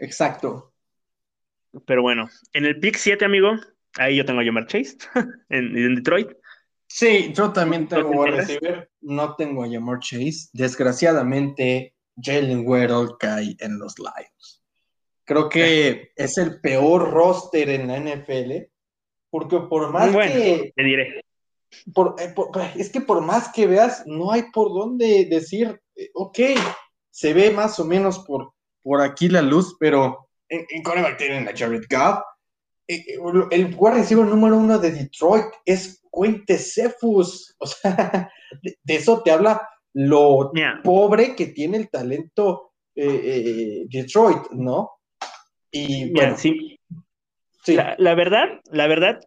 Exacto. 0.00 0.72
Pero 1.86 2.02
bueno, 2.02 2.28
en 2.52 2.64
el 2.64 2.80
pick 2.80 2.96
7, 2.96 3.24
amigo, 3.24 3.52
ahí 3.96 4.16
yo 4.16 4.24
tengo 4.24 4.40
a 4.40 4.44
Jamar 4.44 4.66
Chase, 4.66 4.96
en, 5.48 5.76
en 5.76 5.94
Detroit. 5.96 6.30
Sí, 6.86 7.32
yo 7.34 7.52
también 7.52 7.86
tengo 7.86 8.10
wide 8.10 8.36
receiver, 8.36 8.90
no 9.02 9.34
tengo 9.36 9.64
a 9.64 9.68
Jamar 9.68 9.98
Chase. 10.00 10.48
Desgraciadamente, 10.52 11.94
Jalen 12.16 12.66
Waddle 12.66 13.16
cae 13.18 13.56
en 13.58 13.78
los 13.78 13.98
Lions. 13.98 14.64
Creo 15.24 15.48
que 15.50 16.12
es 16.16 16.38
el 16.38 16.60
peor 16.60 17.10
roster 17.10 17.68
en 17.68 17.88
la 17.88 17.98
NFL, 17.98 18.70
porque 19.30 19.58
por 19.60 19.92
más 19.92 20.16
que... 20.16 20.72
Te 20.74 20.82
diré. 20.82 21.20
Eh, 21.20 22.34
es 22.76 22.90
que 22.90 23.02
por 23.02 23.20
más 23.20 23.50
que 23.50 23.66
veas, 23.66 24.04
no 24.06 24.32
hay 24.32 24.44
por 24.52 24.70
dónde 24.70 25.26
decir, 25.26 25.78
eh, 25.96 26.08
ok, 26.14 26.38
se 27.18 27.34
ve 27.34 27.50
más 27.50 27.80
o 27.80 27.84
menos 27.84 28.20
por, 28.20 28.52
por 28.80 29.00
aquí 29.02 29.28
la 29.28 29.42
luz, 29.42 29.76
pero 29.80 30.28
en, 30.48 30.64
en 30.70 30.82
coreback 30.84 31.18
tienen 31.18 31.48
a 31.48 31.52
Jared 31.52 31.82
Goff. 31.90 32.20
Eh, 32.86 33.18
el 33.50 33.74
wide 33.76 33.96
receiver 33.96 34.24
número 34.24 34.56
uno 34.56 34.78
de 34.78 34.92
Detroit 34.92 35.46
es 35.64 36.00
Quinte 36.12 36.56
Cephus. 36.56 37.56
O 37.58 37.66
sea, 37.66 38.30
de, 38.62 38.94
eso 38.94 39.20
te 39.24 39.32
habla 39.32 39.68
lo 39.94 40.52
pobre 40.84 41.34
que 41.34 41.48
tiene 41.48 41.78
el 41.78 41.90
talento 41.90 42.70
Detroit, 42.94 44.50
¿no? 44.52 44.92
Y 45.72 46.12
bueno, 46.12 46.36
sí. 46.36 46.78
La, 47.66 48.14
verdad, 48.14 48.60
la 48.70 48.86
verdad, 48.86 49.18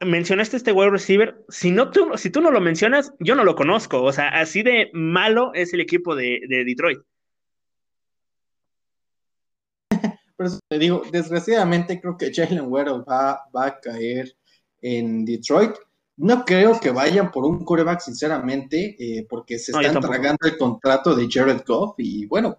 mencionaste 0.00 0.56
este 0.56 0.70
wide 0.70 0.90
receiver. 0.90 1.44
Si, 1.48 1.72
no 1.72 1.90
tú, 1.90 2.12
si 2.16 2.30
tú 2.30 2.40
no 2.40 2.52
lo 2.52 2.60
mencionas, 2.60 3.12
yo 3.18 3.34
no 3.34 3.42
lo 3.42 3.56
conozco. 3.56 4.02
O 4.04 4.12
sea, 4.12 4.28
así 4.28 4.62
de 4.62 4.90
malo 4.92 5.50
es 5.52 5.74
el 5.74 5.80
equipo 5.80 6.14
de, 6.14 6.40
Detroit. 6.48 7.00
Pero 10.36 10.50
te 10.68 10.78
digo, 10.78 11.02
desgraciadamente 11.10 12.00
creo 12.00 12.16
que 12.16 12.32
Jalen 12.32 12.70
Waddle 12.70 13.04
va, 13.08 13.44
va 13.54 13.66
a 13.66 13.80
caer 13.80 14.36
en 14.82 15.24
Detroit. 15.24 15.72
No 16.16 16.44
creo 16.44 16.78
que 16.78 16.90
vayan 16.90 17.30
por 17.30 17.44
un 17.44 17.64
coreback, 17.64 18.00
sinceramente, 18.00 18.96
eh, 18.98 19.26
porque 19.28 19.58
se 19.58 19.72
están 19.72 20.00
tragando 20.00 20.46
el 20.46 20.56
contrato 20.56 21.14
de 21.14 21.28
Jared 21.30 21.62
Goff 21.66 21.94
y 21.98 22.26
bueno, 22.26 22.58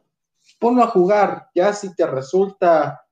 ponlo 0.60 0.84
a 0.84 0.88
jugar. 0.88 1.50
Ya 1.56 1.72
si 1.74 1.96
te 1.96 2.06
resulta 2.06 3.06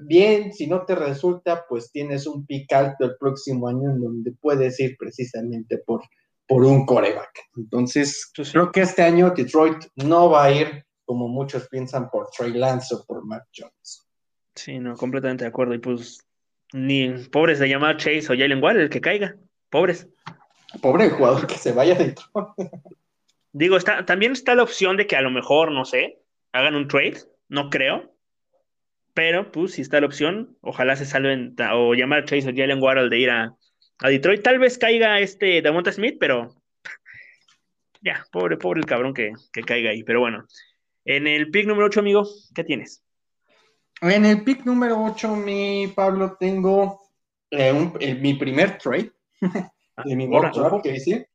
bien, 0.00 0.52
si 0.52 0.66
no 0.66 0.84
te 0.84 0.94
resulta, 0.94 1.64
pues 1.68 1.90
tienes 1.90 2.26
un 2.26 2.46
pick 2.46 2.72
alto 2.72 3.04
el 3.04 3.16
próximo 3.16 3.68
año 3.68 3.90
en 3.90 4.00
donde 4.00 4.32
puedes 4.32 4.78
ir 4.80 4.96
precisamente 4.98 5.78
por, 5.78 6.02
por 6.46 6.64
un 6.64 6.86
coreback. 6.86 7.50
Entonces, 7.56 8.30
creo 8.52 8.72
que 8.72 8.82
este 8.82 9.02
año 9.02 9.30
Detroit 9.30 9.84
no 9.96 10.30
va 10.30 10.44
a 10.44 10.52
ir 10.52 10.86
como 11.04 11.28
muchos 11.28 11.68
piensan 11.68 12.10
por 12.10 12.30
Trey 12.30 12.52
Lance 12.52 12.94
o 12.94 13.04
por 13.04 13.24
Matt 13.24 13.44
Jones. 13.54 14.06
Sí, 14.54 14.78
no, 14.78 14.96
completamente 14.96 15.44
de 15.44 15.48
acuerdo. 15.48 15.74
Y 15.74 15.78
pues, 15.78 16.26
ni 16.72 17.08
pobres 17.30 17.58
de 17.58 17.68
llamar 17.68 17.96
Chase 17.96 18.26
o 18.32 18.36
Jalen 18.36 18.62
Ward, 18.62 18.78
el 18.78 18.90
que 18.90 19.00
caiga. 19.00 19.36
Pobres. 19.70 20.08
Pobre 20.80 21.10
jugador 21.10 21.46
que 21.46 21.56
se 21.56 21.72
vaya 21.72 21.94
de 21.94 22.06
Detroit. 22.06 22.48
Digo, 23.52 23.76
está, 23.76 24.04
también 24.04 24.32
está 24.32 24.54
la 24.54 24.62
opción 24.62 24.96
de 24.96 25.06
que 25.06 25.16
a 25.16 25.20
lo 25.20 25.30
mejor, 25.30 25.70
no 25.70 25.84
sé, 25.84 26.20
hagan 26.52 26.74
un 26.74 26.88
trade. 26.88 27.18
No 27.48 27.70
creo, 27.70 28.14
pero, 29.14 29.52
pues, 29.52 29.72
si 29.72 29.82
está 29.82 30.00
la 30.00 30.06
opción, 30.06 30.58
ojalá 30.60 30.96
se 30.96 31.06
salven 31.06 31.54
o 31.72 31.94
llamar 31.94 32.20
a 32.20 32.24
Chase 32.24 32.50
o 32.50 32.54
Jalen 32.54 32.82
Waddle 32.82 33.08
de 33.08 33.18
ir 33.18 33.30
a, 33.30 33.56
Detroit. 34.02 34.42
Tal 34.42 34.58
vez 34.58 34.76
caiga 34.76 35.20
este 35.20 35.62
Devonta 35.62 35.92
Smith, 35.92 36.16
pero 36.18 36.52
ya, 38.02 38.26
pobre, 38.32 38.56
pobre 38.56 38.80
el 38.80 38.86
cabrón 38.86 39.14
que, 39.14 39.32
caiga 39.64 39.90
ahí. 39.90 40.02
Pero 40.02 40.18
bueno, 40.18 40.44
en 41.04 41.26
el 41.26 41.50
pick 41.50 41.66
número 41.66 41.86
8, 41.86 42.00
amigo, 42.00 42.26
¿qué 42.54 42.64
tienes? 42.64 43.04
En 44.00 44.24
el 44.24 44.42
pick 44.42 44.64
número 44.64 45.02
8, 45.02 45.36
mi 45.36 45.88
Pablo, 45.88 46.36
tengo 46.38 47.00
eh, 47.50 48.18
mi 48.20 48.34
primer 48.34 48.78
trade 48.78 49.12
de 50.04 50.16
mi 50.16 50.28
que. 50.82 51.28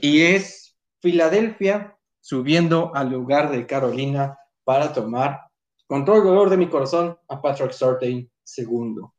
Y 0.00 0.22
es 0.22 0.76
Filadelfia 1.00 1.96
subiendo 2.20 2.94
al 2.94 3.10
lugar 3.10 3.50
de 3.50 3.66
Carolina 3.66 4.36
para 4.64 4.92
tomar 4.92 5.40
con 5.86 6.04
todo 6.04 6.16
el 6.16 6.24
dolor 6.24 6.50
de 6.50 6.58
mi 6.58 6.68
corazón, 6.68 7.18
a 7.28 7.40
Patrick 7.40 7.72
Surtain 7.72 8.30
segundo. 8.44 9.14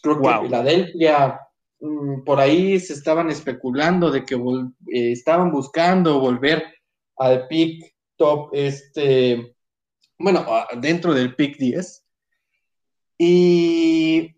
Creo 0.00 0.20
que 0.20 0.38
Filadelfia, 0.42 1.40
mm, 1.80 2.22
por 2.22 2.38
ahí 2.38 2.78
se 2.78 2.92
estaban 2.92 3.28
especulando 3.28 4.10
de 4.12 4.24
que 4.24 4.36
eh, 4.36 5.12
estaban 5.12 5.50
buscando 5.50 6.20
volver 6.20 6.64
al 7.16 7.48
pick 7.48 7.95
top, 8.16 8.50
este, 8.52 9.56
bueno, 10.18 10.46
dentro 10.80 11.14
del 11.14 11.34
pick 11.34 11.58
10. 11.58 12.04
Y 13.18 14.36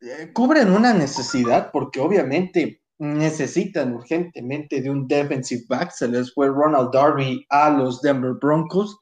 eh, 0.00 0.30
cubren 0.32 0.70
una 0.70 0.92
necesidad 0.92 1.70
porque 1.72 2.00
obviamente 2.00 2.82
necesitan 2.98 3.94
urgentemente 3.94 4.80
de 4.80 4.90
un 4.90 5.08
defensive 5.08 5.64
back. 5.68 5.90
Se 5.90 6.08
les 6.08 6.32
fue 6.32 6.48
Ronald 6.48 6.90
Darby 6.92 7.44
a 7.48 7.70
los 7.70 8.00
Denver 8.00 8.34
Broncos. 8.40 8.98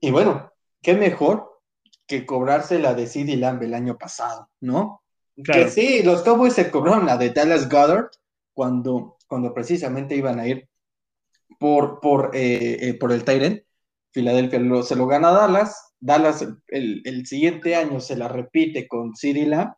Y 0.00 0.10
bueno, 0.10 0.50
qué 0.80 0.94
mejor 0.94 1.60
que 2.06 2.26
cobrarse 2.26 2.78
la 2.78 2.94
de 2.94 3.06
CD 3.06 3.36
Lamb 3.36 3.62
el 3.62 3.74
año 3.74 3.96
pasado, 3.96 4.50
¿no? 4.60 5.02
Que 5.44 5.70
sí, 5.70 6.02
los 6.02 6.22
Cowboys 6.22 6.52
se 6.52 6.70
cobraron 6.70 7.06
la 7.06 7.16
de 7.16 7.30
Dallas 7.30 7.68
Goddard 7.68 8.10
cuando, 8.52 9.16
cuando 9.26 9.54
precisamente 9.54 10.14
iban 10.14 10.38
a 10.38 10.46
ir 10.46 10.68
por, 11.58 12.00
por, 12.00 12.30
eh, 12.34 12.88
eh, 12.88 12.94
por 12.94 13.12
el 13.12 13.24
Tyrant. 13.24 13.62
Filadelfia 14.12 14.60
se 14.82 14.96
lo 14.96 15.06
gana 15.06 15.28
a 15.28 15.32
Dallas. 15.32 15.94
Dallas 15.98 16.46
el, 16.68 17.26
siguiente 17.26 17.76
año 17.76 18.00
se 18.00 18.16
la 18.16 18.28
repite 18.28 18.88
con 18.88 19.12
Lamb, 19.22 19.72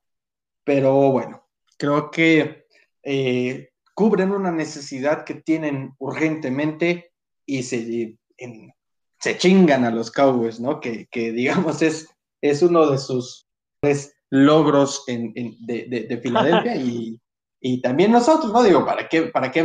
pero 0.65 1.13
bueno, 1.13 1.47
creo 1.77 2.11
que 2.11 2.65
eh, 3.03 3.69
cubren 3.95 4.33
una 4.33 4.51
necesidad 4.51 5.25
que 5.25 5.35
tienen 5.35 5.93
urgentemente 5.99 7.13
y 7.47 7.63
se, 7.63 8.17
en, 8.39 8.73
se 9.21 9.39
chingan 9.39 9.85
a 9.85 9.91
los 9.91 10.11
Cowboys, 10.11 10.61
¿no? 10.61 10.81
Que, 10.81 11.09
digamos 11.13 11.83
es, 11.83 12.09
es 12.41 12.63
uno 12.63 12.91
de 12.91 12.99
sus 12.99 13.47
logros 14.31 15.05
en, 15.07 15.33
de, 15.61 16.21
Filadelfia 16.23 16.77
y, 17.61 17.81
también 17.81 18.13
nosotros, 18.13 18.53
¿no? 18.53 18.63
Digo, 18.63 18.85
¿para 18.85 19.09
qué, 19.09 19.23
para 19.23 19.51
qué 19.51 19.63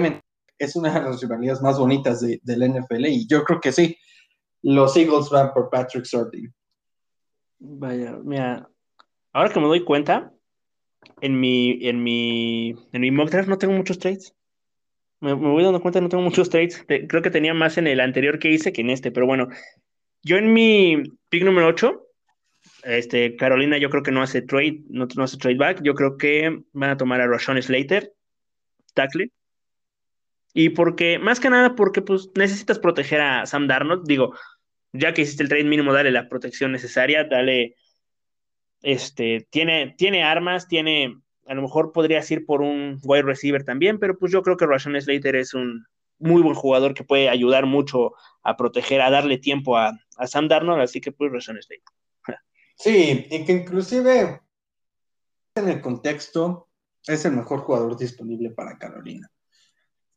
Es 0.60 0.76
una 0.76 0.94
de 0.94 1.02
las 1.02 1.22
rivalidades 1.22 1.62
más 1.62 1.80
bonitas 1.80 2.22
de, 2.22 2.40
del 2.44 2.72
NFL 2.72 3.06
y 3.06 3.28
yo 3.28 3.44
creo 3.44 3.60
que 3.60 3.72
sí, 3.72 3.98
los 4.62 4.96
Eagles 4.96 5.30
van 5.30 5.54
por 5.54 5.70
Patrick 5.70 6.06
Sorting. 6.06 6.54
Vaya, 7.60 8.18
mira, 8.24 8.70
ahora 9.34 9.50
que 9.50 9.60
me 9.60 9.68
doy 9.68 9.84
cuenta, 9.84 10.32
en 11.22 11.40
mi, 11.40 11.80
en 11.88 12.04
mi, 12.04 12.76
en 12.92 13.02
mi 13.02 13.12
mock 13.12 13.30
draft 13.30 13.50
no 13.50 13.58
tengo 13.58 13.74
muchos 13.74 14.00
trades. 14.00 14.36
Me, 15.22 15.34
voy 15.34 15.64
dando 15.64 15.82
cuenta, 15.82 16.00
no 16.00 16.10
tengo 16.10 16.24
muchos 16.24 16.50
trades. 16.50 16.86
creo 16.88 17.22
que 17.22 17.32
tenía 17.32 17.54
más 17.54 17.78
en 17.78 17.88
el 17.88 18.00
anterior 18.00 18.40
que 18.40 18.52
hice 18.52 18.72
que 18.72 18.82
en 18.82 18.90
este, 18.90 19.12
pero 19.12 19.26
bueno. 19.26 19.48
Yo 20.22 20.38
en 20.38 20.52
mi 20.52 21.02
pick 21.30 21.44
número 21.44 21.68
8, 21.68 22.06
este, 22.84 23.36
Carolina, 23.36 23.78
yo 23.78 23.90
creo 23.90 24.04
que 24.04 24.12
no 24.12 24.22
hace 24.22 24.42
trade, 24.42 24.82
no, 24.90 25.08
hace 25.18 25.38
trade 25.38 25.58
back. 25.58 25.82
Yo 25.82 25.94
creo 25.94 26.18
que 26.18 26.62
van 26.74 26.90
a 26.90 26.98
tomar 26.98 27.22
a 27.22 27.28
Rashawn 27.28 27.62
Slater, 27.62 28.14
tackle. 28.94 29.32
Y 30.54 30.70
porque, 30.70 31.20
más 31.20 31.40
que 31.40 31.50
nada, 31.50 31.76
porque 31.76 32.02
pues 32.02 32.30
necesitas 32.36 32.80
proteger 32.80 33.22
a 33.22 33.46
Sam 33.46 33.68
Darnold. 33.68 34.08
Digo, 34.08 34.34
ya 34.94 35.14
que 35.14 35.22
hiciste 35.22 35.44
el 35.44 35.50
trade 35.50 35.66
mínimo, 35.66 35.94
dale 35.94 36.12
la 36.12 36.28
protección 36.28 36.72
necesaria, 36.72 37.24
dale. 37.26 37.76
Este, 38.82 39.48
tiene, 39.50 39.94
tiene 39.98 40.24
armas, 40.24 40.68
tiene 40.68 41.22
a 41.50 41.56
lo 41.56 41.64
mejor 41.64 41.92
podrías 41.92 42.30
ir 42.30 42.46
por 42.46 42.62
un 42.62 43.00
wide 43.04 43.24
receiver 43.24 43.64
también, 43.64 43.98
pero 43.98 44.18
pues 44.18 44.32
yo 44.32 44.44
creo 44.44 44.56
que 44.56 44.68
Rashawn 44.68 45.02
Slater 45.02 45.36
es 45.36 45.56
un 45.56 45.84
muy 46.20 46.44
buen 46.44 46.54
jugador 46.54 46.94
que 46.94 47.04
puede 47.04 47.28
ayudar 47.28 47.66
mucho 47.66 48.14
a 48.44 48.56
proteger, 48.56 49.02
a 49.02 49.10
darle 49.10 49.40
tiempo 49.40 49.76
a, 49.76 50.00
Sam 50.28 50.48
Darnold, 50.48 50.82
así 50.82 51.02
que 51.02 51.12
pues 51.12 51.32
Rashawn 51.32 51.60
Slater. 51.62 51.84
Sí, 52.76 53.26
y 53.32 53.46
que 53.46 53.52
inclusive 53.52 54.42
en 55.56 55.70
el 55.70 55.82
contexto 55.82 56.70
es 57.06 57.26
el 57.26 57.34
mejor 57.34 57.62
jugador 57.62 57.98
disponible 57.98 58.52
para 58.52 58.78
Carolina. 58.78 59.30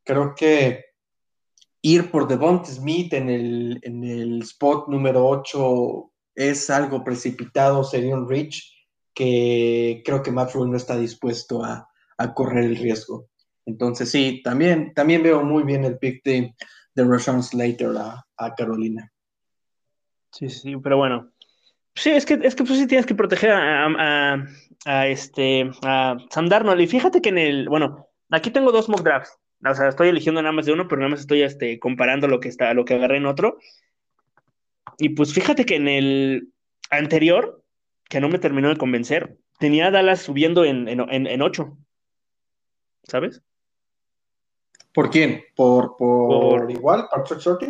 Creo 0.05 0.35
que 0.35 0.85
ir 1.83 2.11
por 2.11 2.29
Devonta 2.29 2.71
Smith 2.71 3.13
en 3.13 3.29
el, 3.29 3.81
en 3.83 4.05
el 4.05 4.43
spot 4.43 4.89
número 4.89 5.27
8 5.27 6.13
es 6.35 6.71
algo 6.71 7.05
precipitado, 7.05 7.85
sería 7.85 8.15
un 8.15 8.29
reach 8.29 8.73
que 9.15 10.03
creo 10.05 10.23
que 10.23 10.31
Matt 10.31 10.55
no 10.55 10.77
está 10.77 10.97
dispuesto 10.97 11.65
a, 11.65 11.89
correr 12.35 12.65
el 12.65 12.77
riesgo. 12.77 13.27
Entonces 13.67 14.11
sí, 14.11 14.41
también, 14.45 14.95
también 14.95 15.25
veo 15.25 15.43
muy 15.43 15.65
bien 15.65 15.85
el 15.85 15.99
pick 15.99 16.23
de, 16.23 16.55
de 16.95 17.05
Rashawn 17.05 17.43
Slater 17.43 17.91
a, 17.97 18.55
Carolina. 18.57 19.11
Sí, 20.31 20.49
sí, 20.49 20.77
pero 20.77 20.99
bueno. 20.99 21.33
Sí, 21.95 22.11
es 22.11 22.25
que, 22.25 22.39
es 22.43 22.55
que 22.55 22.65
pues 22.65 22.79
sí 22.79 22.87
tienes 22.87 23.07
que 23.07 23.15
proteger 23.15 23.51
a, 23.51 24.47
a, 24.87 25.07
este 25.09 25.69
a 25.83 26.17
Sam 26.31 26.49
Darnold. 26.49 26.81
Y 26.81 26.87
fíjate 26.87 27.21
que 27.21 27.31
en 27.31 27.39
el, 27.39 27.69
bueno, 27.69 28.09
aquí 28.31 28.51
tengo 28.51 28.71
dos 28.71 28.89
mock 28.89 29.03
drafts. 29.03 29.37
O 29.65 29.75
sea, 29.75 29.89
estoy 29.89 30.09
eligiendo 30.09 30.43
nada 30.43 30.53
más 30.53 30.67
de 30.67 30.73
uno, 30.73 30.89
pero 30.89 31.01
nada 31.01 31.11
más 31.11 31.21
estoy 31.21 31.43
este, 31.43 31.79
comparando 31.79 32.27
lo 32.27 32.41
que 32.41 32.49
está, 32.49 32.75
lo 32.75 32.85
que 32.85 32.95
agarré 32.95 33.19
en 33.19 33.27
otro. 33.27 33.59
Y 34.99 35.11
pues 35.11 35.33
fíjate 35.33 35.65
que 35.65 35.77
en 35.77 35.89
el 35.89 36.53
anterior, 36.91 37.63
que 38.09 38.21
no 38.21 38.29
me 38.29 38.39
terminó 38.39 38.69
de 38.69 38.77
convencer, 38.77 39.37
tenía 39.59 39.87
a 39.87 39.91
Dallas 39.91 40.21
subiendo 40.21 40.65
en, 40.65 40.89
en, 40.89 41.43
8. 41.43 41.79
¿Sabes? 43.05 43.43
¿Por 44.93 45.11
quién? 45.11 45.45
¿Por, 45.55 45.97
por, 45.97 46.71
igual? 46.71 47.07
¿Por 47.09 47.39
Chuck 47.39 47.65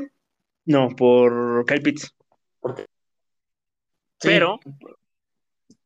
No, 0.65 0.89
por 0.97 1.65
Kyle 1.67 1.83
Pitts. 1.83 2.15
¿Por 2.61 2.75
qué? 2.75 2.87
Pero, 4.21 4.59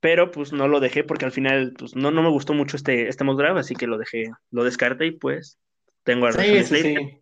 pero 0.00 0.30
pues 0.30 0.52
no 0.52 0.68
lo 0.68 0.78
dejé 0.78 1.04
porque 1.04 1.24
al 1.24 1.32
final 1.32 1.74
pues, 1.76 1.96
no, 1.96 2.10
no 2.10 2.22
me 2.22 2.30
gustó 2.30 2.54
mucho 2.54 2.76
este, 2.76 3.08
este 3.08 3.24
mock 3.24 3.40
así 3.40 3.74
que 3.74 3.86
lo 3.86 3.98
dejé, 3.98 4.30
lo 4.50 4.62
descarté 4.62 5.06
y 5.06 5.12
pues 5.12 5.58
tengo 6.06 6.26
a 6.26 6.32
sí, 6.32 6.64
sí, 6.64 7.20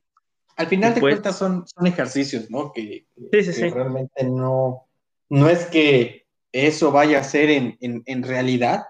Al 0.56 0.66
final 0.66 0.94
de 0.94 1.00
cuentas 1.00 1.38
son, 1.38 1.66
son 1.66 1.86
ejercicios, 1.86 2.50
¿no? 2.50 2.70
Que, 2.70 3.06
realmente 3.32 4.24
no, 4.24 4.86
no 5.30 5.48
es 5.48 5.64
que 5.66 6.26
eso 6.52 6.92
vaya 6.92 7.18
a 7.18 7.24
ser 7.24 7.50
en, 7.50 8.22
realidad. 8.22 8.84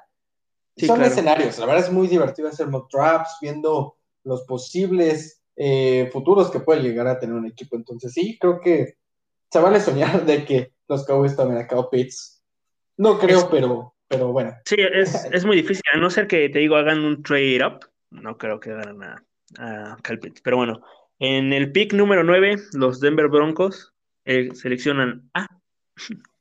son 0.76 1.02
escenarios, 1.02 1.58
la 1.60 1.66
verdad 1.66 1.84
es 1.84 1.92
muy 1.92 2.08
divertido 2.08 2.48
hacer 2.48 2.66
mock 2.66 2.90
traps, 2.90 3.38
viendo 3.40 3.96
los 4.24 4.42
posibles 4.42 5.42
eh, 5.56 6.10
futuros 6.12 6.50
que 6.50 6.60
puede 6.60 6.82
llegar 6.82 7.06
a 7.06 7.20
tener 7.20 7.36
un 7.36 7.46
equipo. 7.46 7.76
Entonces 7.76 8.12
sí, 8.12 8.36
creo 8.40 8.60
que 8.60 8.96
se 9.48 9.60
vale 9.60 9.80
soñar 9.80 10.26
de 10.26 10.44
que 10.44 10.72
los 10.88 11.06
Cowboys 11.06 11.36
tomen 11.36 11.56
a 11.56 11.68
Cow 11.68 11.88
Pitts. 11.88 12.42
No 12.96 13.18
creo, 13.18 13.48
pero, 13.48 13.94
pero 14.08 14.32
bueno. 14.32 14.54
Sí, 14.64 14.76
es, 14.78 15.24
es, 15.30 15.44
muy 15.44 15.56
difícil, 15.56 15.82
a 15.92 15.98
no 15.98 16.10
ser 16.10 16.26
que 16.26 16.48
te 16.48 16.58
digo 16.58 16.74
hagan 16.74 17.04
un 17.04 17.22
trade 17.22 17.64
up, 17.64 17.86
no 18.10 18.36
creo 18.36 18.58
que 18.58 18.72
hagan 18.72 18.98
nada 18.98 19.24
a 19.58 19.96
Pero 20.42 20.56
bueno, 20.56 20.80
en 21.18 21.52
el 21.52 21.72
pick 21.72 21.92
número 21.92 22.24
9, 22.24 22.56
los 22.72 23.00
Denver 23.00 23.28
Broncos 23.28 23.94
eh, 24.24 24.50
seleccionan 24.54 25.30
a. 25.34 25.46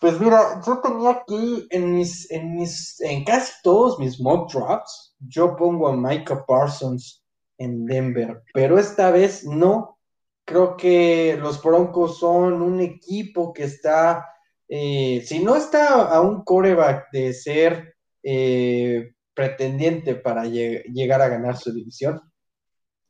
Pues 0.00 0.20
mira, 0.20 0.60
yo 0.66 0.80
tenía 0.80 1.10
aquí 1.12 1.66
en 1.70 1.94
mis, 1.94 2.30
en 2.30 2.56
mis, 2.56 3.00
en 3.00 3.24
casi 3.24 3.52
todos 3.62 3.98
mis 3.98 4.20
mock 4.20 4.52
drafts, 4.52 5.16
yo 5.18 5.56
pongo 5.56 5.88
a 5.88 5.96
Micah 5.96 6.44
Parsons 6.44 7.24
en 7.56 7.86
Denver, 7.86 8.42
pero 8.52 8.78
esta 8.78 9.10
vez 9.10 9.44
no. 9.46 9.98
Creo 10.44 10.76
que 10.76 11.38
los 11.40 11.62
Broncos 11.62 12.18
son 12.18 12.60
un 12.60 12.80
equipo 12.80 13.54
que 13.54 13.64
está, 13.64 14.28
eh, 14.68 15.22
si 15.24 15.42
no 15.42 15.56
está 15.56 16.02
a 16.02 16.20
un 16.20 16.44
coreback 16.44 17.06
de 17.10 17.32
ser 17.32 17.94
eh, 18.22 19.14
pretendiente 19.32 20.16
para 20.16 20.44
llegar 20.44 21.22
a 21.22 21.28
ganar 21.28 21.56
su 21.56 21.72
división, 21.72 22.20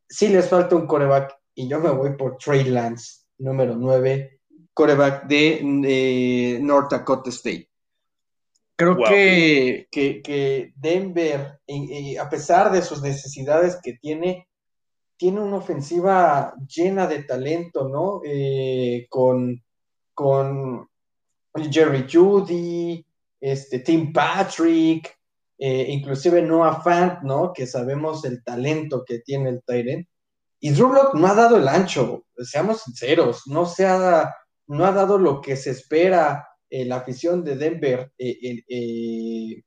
sí 0.08 0.28
les 0.28 0.48
falta 0.48 0.76
un 0.76 0.86
coreback 0.86 1.36
y 1.54 1.68
yo 1.68 1.80
me 1.80 1.90
voy 1.90 2.16
por 2.16 2.36
Trey 2.38 2.64
Lance, 2.64 3.26
número 3.38 3.76
9, 3.76 4.40
coreback 4.72 5.26
de, 5.26 6.58
North 6.60 6.90
Dakota 6.90 7.30
State. 7.30 7.70
Creo 8.76 8.96
que, 8.96 9.86
que, 9.90 10.72
Denver, 10.74 11.60
a 12.20 12.28
pesar 12.28 12.72
de 12.72 12.82
sus 12.82 13.02
necesidades 13.02 13.78
que 13.80 13.94
tiene, 13.94 14.48
tiene 15.16 15.40
una 15.40 15.58
ofensiva 15.58 16.54
llena 16.66 17.06
de 17.06 17.22
talento, 17.22 17.88
¿no? 17.88 18.20
Eh, 18.24 19.06
con, 19.08 19.62
con 20.12 20.88
Jerry 21.70 22.06
Judy, 22.12 23.06
este, 23.40 23.78
Tim 23.78 24.12
Patrick, 24.12 25.13
eh, 25.58 25.86
inclusive 25.88 26.42
Noah 26.42 26.82
Fant, 26.82 27.22
¿no? 27.22 27.52
Que 27.52 27.66
sabemos 27.66 28.24
el 28.24 28.42
talento 28.42 29.04
que 29.04 29.20
tiene 29.20 29.50
el 29.50 29.62
Tyrant. 29.64 30.06
Y 30.60 30.70
Drew 30.70 30.92
no 31.14 31.26
ha 31.26 31.34
dado 31.34 31.56
el 31.58 31.68
ancho, 31.68 32.24
seamos 32.38 32.82
sinceros, 32.82 33.42
no, 33.46 33.66
se 33.66 33.84
ha, 33.86 34.34
no 34.66 34.86
ha 34.86 34.92
dado 34.92 35.18
lo 35.18 35.40
que 35.40 35.56
se 35.56 35.70
espera 35.70 36.48
eh, 36.70 36.86
la 36.86 36.96
afición 36.96 37.44
de 37.44 37.56
Denver. 37.56 38.12
Eh, 38.18 39.62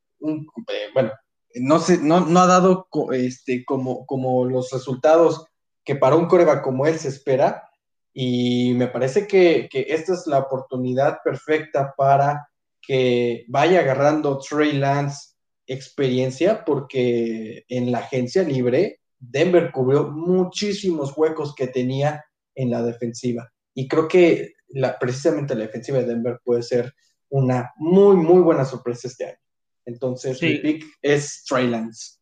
bueno, 0.94 1.12
no, 1.56 1.80
se, 1.80 2.00
no, 2.00 2.22
no, 2.22 2.40
ha 2.40 2.48
dado 2.48 2.88
este, 3.12 3.64
como, 3.64 4.06
como 4.06 4.46
los 4.46 4.72
resultados 4.72 5.46
que 5.86 5.96
para 5.96 6.16
un 6.16 6.28
coreback 6.28 6.64
como 6.64 6.86
él 6.88 6.98
se 6.98 7.10
espera. 7.10 7.64
Y 8.12 8.74
me 8.74 8.88
parece 8.88 9.28
que, 9.28 9.70
que 9.72 9.86
esta 9.90 10.14
es 10.14 10.26
la 10.26 10.40
oportunidad 10.40 11.20
perfecta 11.24 11.94
para 11.96 12.50
que 12.82 13.46
vaya 13.48 13.82
agarrando 13.82 14.40
Trey 14.40 14.74
Lance 14.74 15.37
experiencia 15.68 16.64
porque 16.66 17.66
en 17.68 17.92
la 17.92 18.00
agencia 18.00 18.44
libre 18.44 19.02
Denver 19.20 19.72
cubrió 19.72 20.10
muchísimos 20.10 21.14
huecos 21.16 21.54
que 21.56 21.68
tenía 21.68 22.24
en 22.56 22.72
la 22.72 22.84
defensiva. 22.84 23.52
Y 23.74 23.88
creo 23.88 24.08
que 24.08 24.54
la, 24.70 24.98
precisamente 24.98 25.56
la 25.56 25.66
defensiva 25.66 26.00
de 26.00 26.06
Denver 26.06 26.40
puede 26.44 26.64
ser 26.64 26.94
una 27.30 27.72
muy, 27.78 28.16
muy 28.16 28.42
buena 28.42 28.66
sorpresa 28.66 29.08
este 29.08 29.26
año. 29.26 29.38
Entonces, 29.86 30.42
mi 30.42 30.58
pick 30.58 30.86
es 31.02 31.46
Trey 31.48 31.68
Lance. 31.68 32.18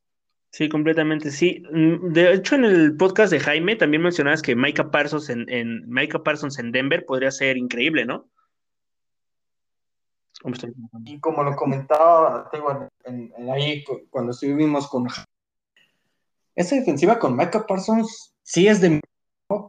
Sí, 0.52 0.70
completamente, 0.70 1.32
sí. 1.32 1.64
De 2.12 2.34
hecho, 2.34 2.56
en 2.56 2.64
el 2.64 2.96
podcast 2.96 3.32
de 3.32 3.40
Jaime 3.40 3.76
también 3.76 4.04
mencionabas 4.04 4.42
que 4.42 4.56
Micah 4.56 4.90
Parsons 4.90 5.30
en, 5.30 5.50
en 5.50 5.84
Micah 5.90 6.24
Parsons 6.24 6.60
en 6.60 6.72
Denver 6.72 7.06
podría 7.06 7.32
ser 7.32 7.58
increíble, 7.58 8.06
¿no? 8.06 8.30
Y 11.06 11.20
como 11.20 11.44
lo 11.44 11.56
comentaba 11.56 12.50
en, 13.04 13.32
ahí 13.52 13.84
cuando 14.10 14.32
estuvimos 14.32 14.88
con 14.88 15.08
esa 16.56 16.76
defensiva 16.76 17.20
con 17.20 17.36
Micah 17.36 17.66
Parsons 17.66 18.34
sí 18.44 18.68
es 18.68 18.82
de 18.82 19.02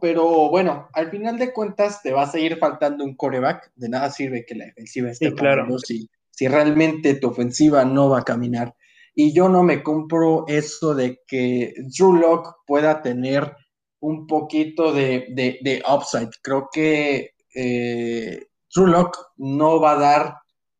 pero 0.01 0.49
bueno, 0.49 0.87
al 0.93 1.11
final 1.11 1.37
de 1.37 1.53
cuentas 1.53 2.01
te 2.01 2.11
va 2.11 2.23
a 2.23 2.31
seguir 2.31 2.57
faltando 2.57 3.03
un 3.03 3.15
coreback, 3.15 3.71
de 3.75 3.89
nada 3.89 4.09
sirve 4.09 4.45
que 4.45 4.55
la 4.55 4.65
defensiva 4.65 5.11
esté 5.11 5.33
claro. 5.33 5.77
si, 5.79 6.09
si 6.31 6.47
realmente 6.47 7.13
tu 7.15 7.27
ofensiva 7.27 7.85
no 7.85 8.09
va 8.09 8.19
a 8.19 8.23
caminar. 8.23 8.75
Y 9.13 9.33
yo 9.33 9.49
no 9.49 9.63
me 9.63 9.83
compro 9.83 10.45
eso 10.47 10.95
de 10.95 11.21
que 11.27 11.73
Drew 11.95 12.13
Lock 12.13 12.55
pueda 12.65 13.01
tener 13.01 13.55
un 13.99 14.27
poquito 14.27 14.93
de, 14.93 15.27
de, 15.31 15.83
upside. 15.87 16.29
Creo 16.41 16.69
que 16.71 17.31
eh, 17.53 18.47
Drew 18.73 18.87
Lock 18.87 19.17
no 19.37 19.79
va 19.79 19.91
a 19.91 19.99
dar 19.99 20.35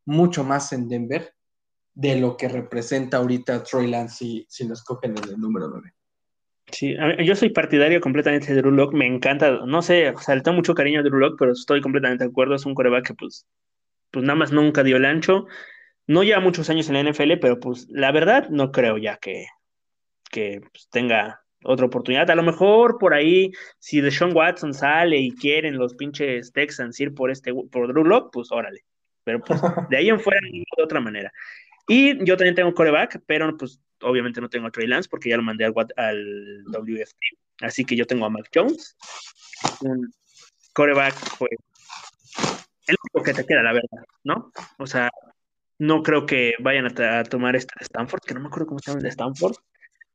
mucho 0.07 0.43
más 0.43 0.73
en 0.73 0.87
Denver 0.87 1.33
de 1.93 2.19
lo 2.19 2.37
que 2.37 2.47
representa 2.47 3.17
ahorita 3.17 3.63
Troy 3.63 3.87
Lance 3.87 4.17
si, 4.17 4.45
si 4.49 4.67
lo 4.67 4.73
escogen 4.73 5.15
en 5.17 5.29
el 5.29 5.39
número 5.39 5.67
9. 5.67 5.93
Sí, 6.71 6.95
yo 7.23 7.35
soy 7.35 7.49
partidario 7.49 8.01
completamente 8.01 8.53
de 8.53 8.61
Drew 8.61 8.71
Lock, 8.71 8.93
me 8.93 9.05
encanta, 9.05 9.65
no 9.65 9.81
sé, 9.81 10.09
o 10.09 10.19
sea, 10.19 10.35
le 10.35 10.41
tengo 10.41 10.57
mucho 10.57 10.75
cariño 10.75 10.99
a 10.99 11.03
Drew 11.03 11.17
Lock, 11.17 11.37
pero 11.39 11.53
estoy 11.53 11.79
completamente 11.81 12.25
de 12.25 12.29
acuerdo, 12.29 12.55
es 12.55 12.65
un 12.65 12.75
coreback 12.75 13.07
que 13.07 13.13
pues, 13.13 13.47
pues 14.11 14.25
nada 14.25 14.37
más 14.37 14.51
nunca 14.51 14.83
dio 14.83 14.97
el 14.97 15.05
ancho, 15.05 15.45
no 16.07 16.23
lleva 16.23 16.41
muchos 16.41 16.69
años 16.69 16.89
en 16.89 16.95
la 16.95 17.09
NFL, 17.09 17.37
pero 17.39 17.59
pues 17.59 17.87
la 17.89 18.11
verdad 18.11 18.49
no 18.49 18.71
creo 18.71 18.97
ya 18.97 19.17
que, 19.17 19.45
que 20.29 20.59
pues, 20.71 20.89
tenga 20.89 21.41
otra 21.63 21.85
oportunidad, 21.85 22.29
a 22.29 22.35
lo 22.35 22.43
mejor 22.43 22.97
por 22.97 23.13
ahí, 23.13 23.51
si 23.79 24.01
Deshaun 24.01 24.35
Watson 24.35 24.73
sale 24.73 25.17
y 25.17 25.31
quieren 25.31 25.77
los 25.77 25.95
pinches 25.95 26.51
Texans 26.51 26.99
ir 26.99 27.13
por 27.13 27.31
este, 27.31 27.53
por 27.53 27.87
Drew 27.87 28.03
Lock, 28.03 28.31
pues 28.33 28.51
órale, 28.51 28.83
pero 29.27 29.41
pues 29.41 29.59
de 29.89 29.97
ahí 29.97 30.07
en 30.07 30.21
fuera 30.21 30.39
de 30.41 30.83
otra 30.83 31.01
manera. 31.01 31.33
Y 31.85 32.23
yo 32.23 32.37
también 32.37 32.55
tengo 32.55 32.73
coreback, 32.73 33.21
pero 33.25 33.57
pues 33.57 33.81
obviamente 34.01 34.39
no 34.39 34.47
tengo 34.47 34.67
a 34.67 34.71
Trey 34.71 34.87
Lance 34.87 35.09
porque 35.09 35.29
ya 35.29 35.35
lo 35.35 35.43
mandé 35.43 35.65
al, 35.65 35.73
al 35.97 36.63
WFT. 36.67 37.17
Así 37.61 37.83
que 37.83 37.97
yo 37.97 38.07
tengo 38.07 38.25
a 38.25 38.29
Mac 38.29 38.49
Jones. 38.55 38.95
Un 39.81 40.09
coreback, 40.71 41.13
pues, 41.37 41.51
el 42.87 42.95
único 43.03 43.25
que 43.25 43.33
te 43.33 43.45
queda, 43.45 43.63
la 43.63 43.73
verdad, 43.73 44.05
¿no? 44.23 44.53
O 44.77 44.87
sea, 44.87 45.09
no 45.77 46.03
creo 46.03 46.25
que 46.25 46.53
vayan 46.59 46.85
a, 46.85 47.23
tomar 47.25 47.57
este 47.57 47.73
de 47.79 47.83
Stanford, 47.83 48.21
que 48.21 48.33
no 48.33 48.39
me 48.39 48.47
acuerdo 48.47 48.67
cómo 48.67 48.79
se 48.79 48.91
llama 48.91 48.99
el 48.99 49.03
de 49.03 49.09
Stanford. 49.09 49.55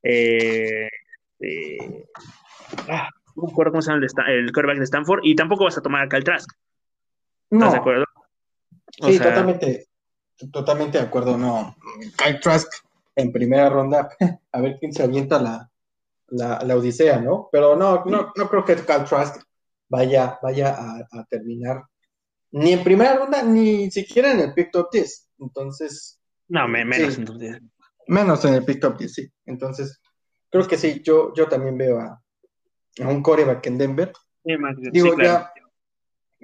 Eh, 0.04 0.88
eh, 1.40 2.04
ah, 2.88 3.10
no 3.36 3.42
me 3.42 3.52
acuerdo 3.52 3.72
cómo 3.72 3.82
se 3.82 3.92
llama 3.92 4.06
el, 4.26 4.46
el 4.46 4.52
coreback 4.52 4.78
de 4.78 4.84
Stanford. 4.84 5.20
Y 5.22 5.34
tampoco 5.34 5.64
vas 5.64 5.76
a 5.76 5.82
tomar 5.82 6.00
a 6.00 6.08
Cal 6.08 6.24
Trask. 6.24 6.50
¿Estás 7.50 7.72
de 7.72 7.78
acuerdo? 7.78 8.04
Sí, 9.00 9.18
totalmente, 9.18 9.88
totalmente 10.52 10.98
de 10.98 11.04
acuerdo. 11.04 11.36
No, 11.36 11.76
Kyle 12.16 12.40
Trask 12.40 12.72
en 13.16 13.32
primera 13.32 13.68
ronda, 13.68 14.08
a 14.52 14.60
ver 14.60 14.76
quién 14.78 14.92
se 14.92 15.02
avienta 15.02 15.40
la, 15.40 15.70
la, 16.28 16.76
odisea, 16.76 17.20
¿no? 17.20 17.48
Pero 17.52 17.76
no, 17.76 18.04
no, 18.04 18.32
no 18.34 18.48
creo 18.48 18.64
que 18.64 18.76
Cal 18.76 19.04
Trask 19.04 19.42
vaya, 19.88 20.38
vaya 20.42 20.76
a, 20.78 21.24
terminar 21.28 21.84
ni 22.52 22.72
en 22.72 22.84
primera 22.84 23.16
ronda, 23.16 23.42
ni 23.42 23.90
siquiera 23.90 24.32
en 24.32 24.40
el 24.40 24.54
pick 24.54 24.70
top 24.70 24.90
10. 24.92 25.30
Entonces. 25.40 26.20
No, 26.48 26.68
menos 26.68 27.16
en 27.16 27.24
top 27.24 27.38
10. 27.38 27.60
Menos 28.08 28.44
en 28.44 28.54
el 28.54 28.64
pick 28.64 28.80
top 28.80 28.98
10, 28.98 29.12
sí. 29.12 29.32
Entonces, 29.46 30.00
creo 30.50 30.66
que 30.68 30.76
sí, 30.76 31.00
yo, 31.02 31.32
yo 31.34 31.48
también 31.48 31.78
veo 31.78 31.98
a, 32.00 32.22
un 32.98 33.22
coreback 33.22 33.66
en 33.66 33.78
Denver. 33.78 34.12
Digo, 34.44 35.16
ya, 35.18 35.51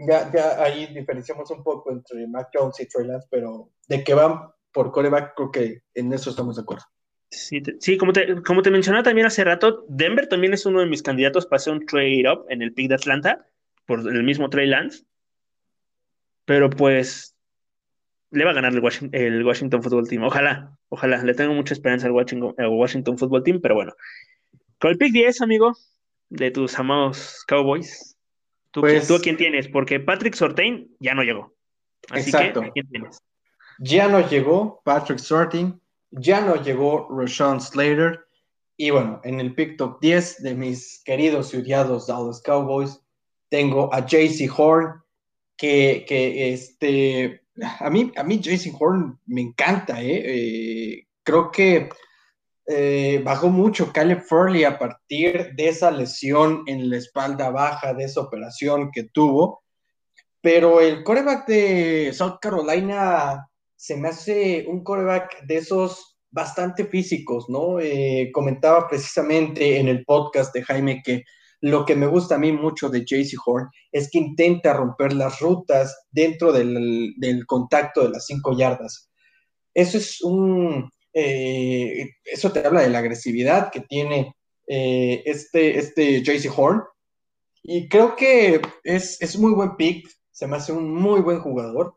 ya, 0.06 0.30
ya 0.32 0.62
ahí 0.62 0.86
diferenciamos 0.86 1.50
un 1.50 1.62
poco 1.62 1.90
entre 1.90 2.26
Mac 2.26 2.48
Jones 2.52 2.80
y 2.80 2.86
Trey 2.86 3.06
Lance, 3.06 3.28
pero 3.30 3.70
de 3.88 4.04
que 4.04 4.14
van 4.14 4.50
por 4.72 4.92
coreback, 4.92 5.34
creo 5.34 5.50
que 5.50 5.82
en 5.94 6.12
eso 6.12 6.30
estamos 6.30 6.56
de 6.56 6.62
acuerdo. 6.62 6.84
Sí, 7.30 7.62
sí 7.80 7.98
como, 7.98 8.12
te, 8.12 8.42
como 8.42 8.62
te 8.62 8.70
mencionaba 8.70 9.02
también 9.02 9.26
hace 9.26 9.44
rato, 9.44 9.84
Denver 9.88 10.28
también 10.28 10.54
es 10.54 10.64
uno 10.64 10.80
de 10.80 10.86
mis 10.86 11.02
candidatos 11.02 11.46
para 11.46 11.58
hacer 11.58 11.74
un 11.74 11.84
trade-up 11.84 12.46
en 12.48 12.62
el 12.62 12.72
pick 12.72 12.88
de 12.88 12.94
Atlanta 12.94 13.46
por 13.86 14.00
el 14.00 14.22
mismo 14.22 14.48
Trey 14.48 14.66
Lance. 14.66 15.04
Pero 16.44 16.70
pues 16.70 17.36
le 18.30 18.44
va 18.44 18.52
a 18.52 18.54
ganar 18.54 18.72
el 18.72 18.80
Washington, 18.80 19.20
el 19.20 19.44
Washington 19.44 19.82
Football 19.82 20.08
Team. 20.08 20.22
Ojalá, 20.22 20.78
ojalá. 20.88 21.22
Le 21.22 21.34
tengo 21.34 21.54
mucha 21.54 21.74
esperanza 21.74 22.06
al 22.06 22.12
Washington, 22.12 22.54
Washington 22.58 23.18
Football 23.18 23.42
Team, 23.42 23.60
pero 23.60 23.74
bueno. 23.74 23.94
Con 24.78 24.92
el 24.92 24.98
pick 24.98 25.12
10, 25.12 25.40
amigo, 25.42 25.76
de 26.28 26.50
tus 26.50 26.78
amados 26.78 27.44
Cowboys, 27.46 28.16
¿tú, 28.70 28.80
pues, 28.80 29.06
¿tú 29.06 29.16
a 29.16 29.20
quién 29.20 29.36
tienes? 29.36 29.68
Porque 29.68 30.00
Patrick 30.00 30.34
Sortain 30.34 30.94
ya 31.00 31.14
no 31.14 31.22
llegó. 31.22 31.54
Así 32.10 32.30
exacto. 32.30 32.62
que, 32.62 32.72
quién 32.72 32.88
tienes? 32.88 33.18
Ya 33.78 34.08
no 34.08 34.28
llegó 34.28 34.80
Patrick 34.84 35.18
Sortain 35.18 35.80
ya 36.10 36.40
no 36.40 36.56
llegó 36.56 37.08
Rashawn 37.10 37.60
Slater. 37.60 38.20
Y 38.76 38.90
bueno, 38.90 39.20
en 39.24 39.40
el 39.40 39.54
pick 39.54 39.76
top 39.76 40.00
10 40.00 40.42
de 40.42 40.54
mis 40.54 41.02
queridos 41.04 41.52
y 41.52 41.58
odiados 41.58 42.06
Dallas 42.06 42.40
Cowboys, 42.42 43.00
tengo 43.48 43.92
a 43.92 44.06
JC 44.06 44.48
Horn, 44.56 45.02
que, 45.56 46.04
que 46.06 46.52
este, 46.52 47.42
a 47.80 47.90
mí, 47.90 48.12
a 48.16 48.22
mí 48.22 48.38
JC 48.38 48.72
Horn 48.78 49.18
me 49.26 49.40
encanta, 49.40 50.00
¿eh? 50.02 50.22
eh 50.24 51.06
creo 51.24 51.50
que 51.50 51.88
eh, 52.68 53.22
bajó 53.24 53.48
mucho 53.48 53.92
Caleb 53.92 54.22
Furley 54.22 54.64
a 54.64 54.78
partir 54.78 55.54
de 55.56 55.68
esa 55.68 55.90
lesión 55.90 56.64
en 56.66 56.90
la 56.90 56.98
espalda 56.98 57.50
baja, 57.50 57.94
de 57.94 58.04
esa 58.04 58.20
operación 58.20 58.90
que 58.92 59.04
tuvo. 59.04 59.62
Pero 60.40 60.80
el 60.80 61.02
coreback 61.02 61.46
de 61.48 62.12
South 62.12 62.38
Carolina 62.40 63.48
se 63.74 63.96
me 63.96 64.08
hace 64.08 64.66
un 64.68 64.84
coreback 64.84 65.44
de 65.46 65.56
esos 65.56 66.18
bastante 66.30 66.84
físicos, 66.84 67.48
¿no? 67.48 67.80
Eh, 67.80 68.30
comentaba 68.32 68.86
precisamente 68.86 69.78
en 69.78 69.88
el 69.88 70.04
podcast 70.04 70.54
de 70.54 70.62
Jaime 70.62 71.02
que 71.02 71.24
lo 71.60 71.84
que 71.84 71.96
me 71.96 72.06
gusta 72.06 72.36
a 72.36 72.38
mí 72.38 72.52
mucho 72.52 72.88
de 72.88 73.04
JC 73.04 73.34
Horn 73.44 73.68
es 73.90 74.10
que 74.10 74.18
intenta 74.18 74.74
romper 74.74 75.12
las 75.12 75.40
rutas 75.40 76.06
dentro 76.10 76.52
del, 76.52 77.14
contacto 77.46 78.02
de 78.02 78.10
las 78.10 78.26
cinco 78.26 78.56
yardas. 78.56 79.10
Eso 79.74 79.98
es 79.98 80.20
un, 80.22 80.90
eh, 81.20 82.14
eso 82.24 82.52
te 82.52 82.64
habla 82.64 82.82
de 82.82 82.90
la 82.90 82.98
agresividad 82.98 83.70
que 83.70 83.80
tiene 83.80 84.34
eh, 84.66 85.22
este, 85.26 85.78
este 85.78 86.22
JC 86.22 86.50
Horn. 86.56 86.82
Y 87.62 87.88
creo 87.88 88.14
que 88.14 88.60
es, 88.84 89.20
es 89.20 89.38
muy 89.38 89.52
buen 89.52 89.76
pick, 89.76 90.08
se 90.30 90.46
me 90.46 90.56
hace 90.56 90.72
un 90.72 90.94
muy 90.94 91.20
buen 91.20 91.40
jugador 91.40 91.96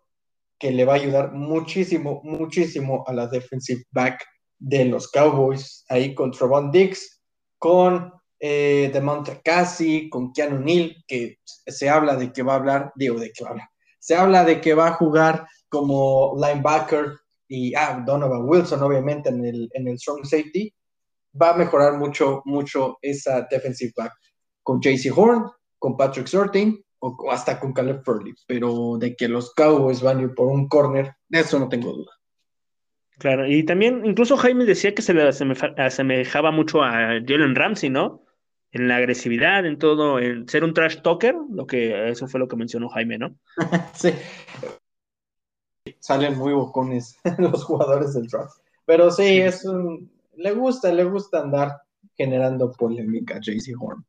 que 0.57 0.71
le 0.71 0.85
va 0.85 0.93
a 0.93 0.97
ayudar 0.97 1.33
muchísimo, 1.33 2.21
muchísimo 2.23 3.03
a 3.07 3.13
la 3.13 3.27
defensive 3.27 3.83
back 3.91 4.25
de 4.57 4.85
los 4.85 5.09
Cowboys, 5.09 5.85
ahí 5.89 6.15
con 6.15 6.31
Trovon 6.31 6.71
Dix, 6.71 7.21
con 7.57 8.11
eh, 8.39 8.89
DeMonte 8.91 9.41
Cassie, 9.43 10.09
con 10.09 10.33
Keanu 10.33 10.59
Neal, 10.59 10.95
que 11.07 11.37
se 11.45 11.89
habla 11.89 12.15
de 12.15 12.31
que 12.31 12.43
va 12.43 12.53
a 12.53 12.57
hablar, 12.57 12.91
digo, 12.95 13.19
de 13.19 13.31
que 13.31 13.43
va 13.43 13.49
a 13.49 13.51
hablar, 13.51 13.69
se 13.99 14.15
habla 14.15 14.43
de 14.43 14.59
que 14.61 14.73
va 14.73 14.87
a 14.87 14.93
jugar 14.93 15.45
como 15.69 16.33
linebacker 16.35 17.19
y 17.53 17.75
ah, 17.75 18.01
Donovan 18.05 18.43
Wilson, 18.45 18.81
obviamente, 18.81 19.27
en 19.27 19.43
el, 19.43 19.69
en 19.73 19.89
el 19.89 19.99
strong 19.99 20.23
safety, 20.23 20.73
va 21.39 21.49
a 21.49 21.57
mejorar 21.57 21.97
mucho, 21.97 22.41
mucho 22.45 22.97
esa 23.01 23.45
defensive 23.51 23.91
back. 23.97 24.13
Con 24.63 24.79
JC 24.79 25.11
Horn, 25.13 25.49
con 25.77 25.97
Patrick 25.97 26.27
Sorting, 26.27 26.81
o, 26.99 27.29
hasta 27.29 27.59
con 27.59 27.73
Caleb 27.73 28.03
Furley, 28.05 28.33
pero 28.47 28.97
de 28.97 29.17
que 29.17 29.27
los 29.27 29.53
Cowboys 29.53 30.01
van 30.01 30.19
a 30.19 30.21
ir 30.21 30.33
por 30.33 30.47
un 30.47 30.69
corner, 30.69 31.11
de 31.27 31.41
eso 31.41 31.59
no 31.59 31.67
tengo 31.67 31.91
duda. 31.91 32.11
Claro, 33.17 33.45
y 33.45 33.63
también 33.65 34.05
incluso 34.05 34.37
Jaime 34.37 34.63
decía 34.63 34.95
que 34.95 35.01
se 35.01 35.13
le 35.13 35.27
asemejaba 35.27 36.51
mucho 36.51 36.81
a 36.81 37.19
Jalen 37.27 37.55
Ramsey, 37.55 37.89
¿no? 37.89 38.23
En 38.71 38.87
la 38.87 38.95
agresividad, 38.95 39.65
en 39.65 39.77
todo, 39.77 40.19
en 40.19 40.47
ser 40.47 40.63
un 40.63 40.73
trash 40.73 41.01
talker, 41.01 41.35
lo 41.51 41.67
que 41.67 42.11
eso 42.11 42.29
fue 42.29 42.39
lo 42.39 42.47
que 42.47 42.55
mencionó 42.55 42.87
Jaime, 42.87 43.17
¿no? 43.17 43.35
sí. 43.93 44.13
Salen 45.99 46.37
muy 46.37 46.53
bocones 46.53 47.17
los 47.37 47.63
jugadores 47.63 48.13
del 48.13 48.27
draft. 48.27 48.57
Pero 48.85 49.11
sí, 49.11 49.39
es 49.39 49.65
un, 49.65 50.11
le 50.35 50.51
gusta, 50.51 50.91
le 50.91 51.03
gusta 51.03 51.41
andar 51.41 51.81
generando 52.17 52.71
polémica 52.71 53.35
a 53.35 53.39
JC 53.39 53.73
Horn. 53.79 54.05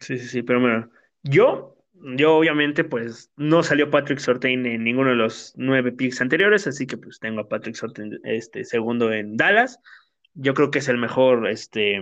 Sí, 0.00 0.18
sí, 0.18 0.28
sí, 0.28 0.42
pero 0.42 0.60
bueno, 0.60 0.90
yo 1.22 1.76
yo 2.16 2.36
obviamente 2.36 2.84
pues 2.84 3.30
no 3.36 3.62
salió 3.62 3.90
Patrick 3.90 4.18
Sortain 4.18 4.64
en 4.66 4.84
ninguno 4.84 5.10
de 5.10 5.16
los 5.16 5.52
nueve 5.56 5.92
picks 5.92 6.20
anteriores, 6.20 6.66
así 6.66 6.86
que 6.86 6.96
pues 6.96 7.18
tengo 7.20 7.40
a 7.40 7.48
Patrick 7.48 7.74
Sortain 7.74 8.18
este, 8.24 8.64
segundo 8.64 9.12
en 9.12 9.36
Dallas. 9.36 9.80
Yo 10.34 10.54
creo 10.54 10.70
que 10.70 10.78
es 10.78 10.88
el 10.88 10.96
mejor, 10.96 11.48
este, 11.48 12.00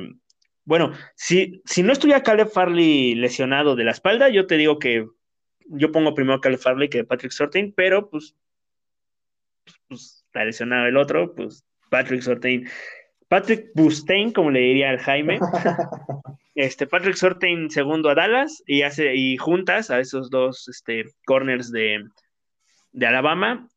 bueno, 0.65 0.93
si, 1.17 1.63
si 1.65 1.83
no 1.83 1.93
estuviera 1.93 2.23
Caleb 2.23 2.49
Farley 2.49 3.15
lesionado 3.15 3.75
de 3.75 3.85
la 3.85 3.91
espalda, 3.91 4.29
yo 4.29 4.47
te 4.47 4.57
digo 4.57 4.79
que 4.79 5.07
yo 5.67 5.93
pongo 5.93 6.15
primero 6.15 6.37
a 6.37 6.41
Caleb 6.41 6.61
Farley 6.61 6.89
que 6.89 7.05
Patrick 7.05 7.33
Sortain, 7.33 7.73
pero 7.73 8.09
pues, 8.11 8.37
pues, 9.89 10.25
está 10.27 10.45
lesionado 10.45 10.87
el 10.87 10.97
otro, 10.97 11.35
pues 11.35 11.65
Patrick 11.91 12.23
Sortain. 12.23 12.69
Patrick 13.29 13.67
Bustain, 13.75 14.33
como 14.33 14.51
le 14.51 14.61
diría 14.61 14.91
al 14.91 14.99
Jaime. 14.99 15.39
este, 16.55 16.87
Patrick 16.87 17.17
Sortain 17.17 17.71
segundo 17.71 18.09
a 18.09 18.15
Dallas 18.15 18.63
y 18.67 18.83
hace 18.83 19.15
y 19.15 19.37
juntas 19.37 19.91
a 19.91 20.01
esos 20.01 20.31
dos 20.31 20.69
este, 20.69 21.05
corners 21.27 21.71
de, 21.71 22.05
de 22.93 23.07
Alabama, 23.07 23.69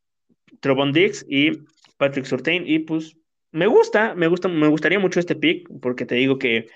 Trobon 0.62 0.93
Dix 0.93 1.26
y 1.28 1.52
Patrick 1.97 2.26
Sortain 2.26 2.63
y 2.65 2.80
pues 2.80 3.15
me 3.52 3.67
gusta, 3.67 4.15
me 4.15 4.28
gusta, 4.28 4.47
me 4.47 4.67
gustaría 4.67 5.00
mucho 5.00 5.19
este 5.19 5.36
pick 5.36 5.67
porque 5.82 6.06
te 6.06 6.15
digo 6.15 6.39
que 6.39 6.67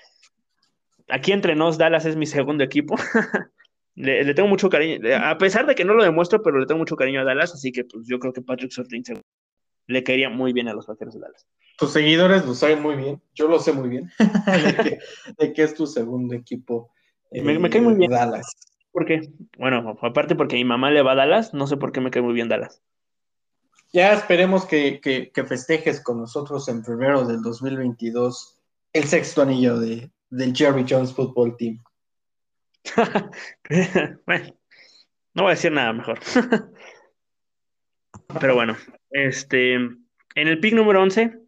aquí 1.08 1.32
entre 1.32 1.54
nos 1.54 1.78
Dallas 1.78 2.04
es 2.04 2.16
mi 2.16 2.26
segundo 2.26 2.62
equipo. 2.62 2.96
le, 3.96 4.34
tengo 4.34 4.48
mucho 4.48 4.70
cariño, 4.70 5.00
a 5.20 5.36
pesar 5.38 5.66
de 5.66 5.74
que 5.74 5.84
no 5.84 5.94
lo 5.94 6.04
demuestro, 6.04 6.42
pero 6.42 6.58
le 6.60 6.66
tengo 6.66 6.78
mucho 6.78 6.96
cariño 6.96 7.20
a 7.20 7.24
Dallas, 7.24 7.54
así 7.54 7.72
que 7.72 7.84
pues 7.84 8.06
yo 8.06 8.18
creo 8.18 8.32
que 8.32 8.42
Patrick 8.42 8.70
Sortain 8.70 9.02
le 9.88 10.04
caería 10.04 10.30
muy 10.30 10.52
bien 10.52 10.68
a 10.68 10.74
los 10.74 10.86
Vaqueros 10.86 11.14
de 11.14 11.20
Dallas 11.20 11.46
tus 11.76 11.92
seguidores 11.92 12.44
lo 12.46 12.54
saben 12.54 12.82
muy 12.82 12.96
bien, 12.96 13.22
yo 13.34 13.48
lo 13.48 13.58
sé 13.58 13.72
muy 13.72 13.88
bien, 13.88 14.10
de, 15.38 15.52
que, 15.52 15.62
es 15.62 15.74
tu 15.74 15.86
segundo 15.86 16.34
equipo. 16.34 16.90
me, 17.30 17.70
cae 17.70 17.80
muy 17.80 17.94
bien. 17.94 18.10
Dallas. 18.10 18.46
¿Por 18.92 19.04
qué? 19.04 19.30
Bueno, 19.58 19.96
aparte 20.00 20.34
porque 20.34 20.56
mi 20.56 20.64
mamá 20.64 20.90
le 20.90 21.02
va 21.02 21.12
a 21.12 21.16
Dallas, 21.16 21.52
no 21.52 21.66
sé 21.66 21.76
por 21.76 21.92
qué 21.92 22.00
me 22.00 22.10
cae 22.10 22.22
muy 22.22 22.32
bien 22.32 22.48
Dallas. 22.48 22.82
Ya 23.92 24.12
esperemos 24.14 24.64
que, 24.64 25.00
festejes 25.46 26.00
con 26.00 26.18
nosotros 26.18 26.68
en 26.68 26.82
febrero 26.82 27.24
del 27.24 27.42
2022 27.42 28.58
el 28.92 29.04
sexto 29.04 29.42
anillo 29.42 29.78
de, 29.78 30.10
del 30.30 30.56
Jerry 30.56 30.84
Jones 30.88 31.12
Football 31.12 31.56
Team. 31.58 31.82
bueno, 34.26 34.56
no 35.34 35.42
voy 35.42 35.52
a 35.52 35.54
decir 35.54 35.72
nada 35.72 35.92
mejor. 35.92 36.20
Pero 38.40 38.54
bueno, 38.54 38.76
este, 39.10 39.74
en 39.74 40.06
el 40.34 40.60
pick 40.60 40.74
número 40.74 41.02
11 41.02 41.46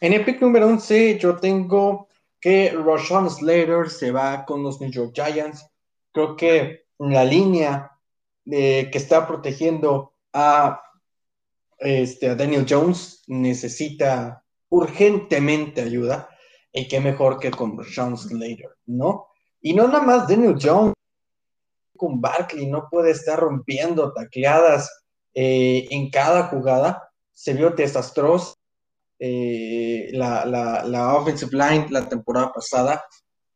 en 0.00 0.12
el 0.12 0.24
pick 0.24 0.40
número 0.40 0.66
11 0.66 1.18
yo 1.18 1.36
tengo 1.36 2.08
que 2.40 2.70
Roshan 2.70 3.30
Slater 3.30 3.88
se 3.88 4.12
va 4.12 4.44
con 4.44 4.62
los 4.62 4.80
New 4.80 4.90
York 4.90 5.12
Giants. 5.14 5.66
Creo 6.12 6.36
que 6.36 6.86
la 6.98 7.24
línea 7.24 7.92
que 8.44 8.90
está 8.92 9.26
protegiendo 9.26 10.14
a, 10.32 10.80
este, 11.78 12.28
a 12.28 12.34
Daniel 12.34 12.66
Jones 12.68 13.24
necesita 13.26 14.44
urgentemente 14.68 15.82
ayuda. 15.82 16.28
Y 16.72 16.88
qué 16.88 17.00
mejor 17.00 17.38
que 17.38 17.50
con 17.50 17.76
Roshan 17.76 18.16
Slater, 18.16 18.76
¿no? 18.86 19.28
Y 19.66 19.74
no 19.74 19.88
nada 19.88 20.00
más 20.00 20.28
Daniel 20.28 20.56
Jones, 20.62 20.94
con 21.96 22.20
Barkley 22.20 22.66
no 22.66 22.86
puede 22.88 23.10
estar 23.10 23.40
rompiendo 23.40 24.12
tacleadas 24.12 24.88
eh, 25.34 25.88
en 25.90 26.08
cada 26.08 26.44
jugada. 26.44 27.10
Se 27.32 27.52
vio 27.52 27.70
desastroso 27.70 28.54
eh, 29.18 30.10
la, 30.12 30.44
la, 30.44 31.16
offensive 31.16 31.50
line 31.50 31.88
la 31.90 32.08
temporada 32.08 32.52
pasada. 32.52 33.04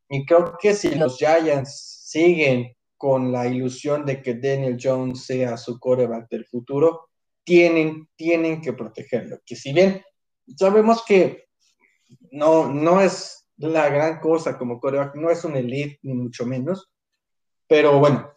Y 0.09 0.25
creo 0.25 0.57
que 0.61 0.73
si 0.73 0.93
los 0.95 1.17
Giants 1.17 2.03
siguen 2.09 2.75
con 2.97 3.31
la 3.31 3.47
ilusión 3.47 4.05
de 4.05 4.21
que 4.21 4.33
Daniel 4.33 4.77
Jones 4.77 5.23
sea 5.23 5.55
su 5.55 5.79
coreback 5.79 6.27
del 6.29 6.45
futuro, 6.45 7.07
tienen, 7.45 8.09
tienen 8.17 8.59
que 8.59 8.73
protegerlo. 8.73 9.39
Que 9.45 9.55
si 9.55 9.71
bien 9.71 10.03
sabemos 10.57 11.05
que 11.05 11.45
no, 12.31 12.67
no 12.67 12.99
es 12.99 13.40
la 13.69 13.89
gran 13.89 14.19
cosa 14.19 14.57
como 14.57 14.79
coreback, 14.79 15.15
no 15.15 15.29
es 15.29 15.43
un 15.43 15.55
elite 15.55 15.99
ni 16.03 16.13
mucho 16.13 16.45
menos, 16.45 16.91
pero 17.67 17.99
bueno, 17.99 18.31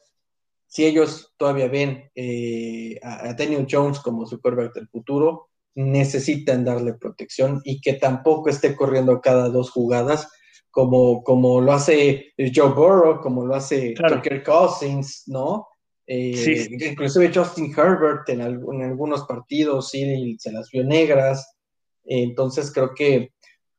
si 0.66 0.84
ellos 0.84 1.34
todavía 1.36 1.68
ven 1.68 2.10
eh, 2.14 2.98
a, 3.02 3.34
Daniel 3.34 3.66
Jones 3.70 4.00
como 4.00 4.26
su 4.26 4.40
coreback 4.40 4.74
del 4.74 4.88
futuro, 4.88 5.50
necesitan 5.76 6.64
darle 6.64 6.94
protección 6.94 7.60
y 7.64 7.80
que 7.80 7.94
tampoco 7.94 8.48
esté 8.48 8.76
corriendo 8.76 9.20
cada 9.20 9.48
dos 9.48 9.70
jugadas 9.70 10.30
como, 10.70 11.22
como 11.22 11.60
lo 11.60 11.72
hace 11.72 12.32
Joe 12.36 12.70
Burrow, 12.70 13.20
como 13.20 13.46
lo 13.46 13.54
hace 13.54 13.94
Tucker 13.94 14.42
Cousins, 14.42 15.24
¿no? 15.26 15.68
Eh, 16.06 16.68
inclusive 16.80 17.32
Justin 17.34 17.72
Herbert 17.76 18.28
en, 18.28 18.40
en, 18.40 18.82
algunos 18.82 19.24
partidos 19.24 19.90
sí 19.90 20.36
se 20.38 20.52
las 20.52 20.70
vio 20.70 20.84
negras. 20.84 21.56
entonces 22.04 22.72
creo 22.72 22.94
que 22.94 23.33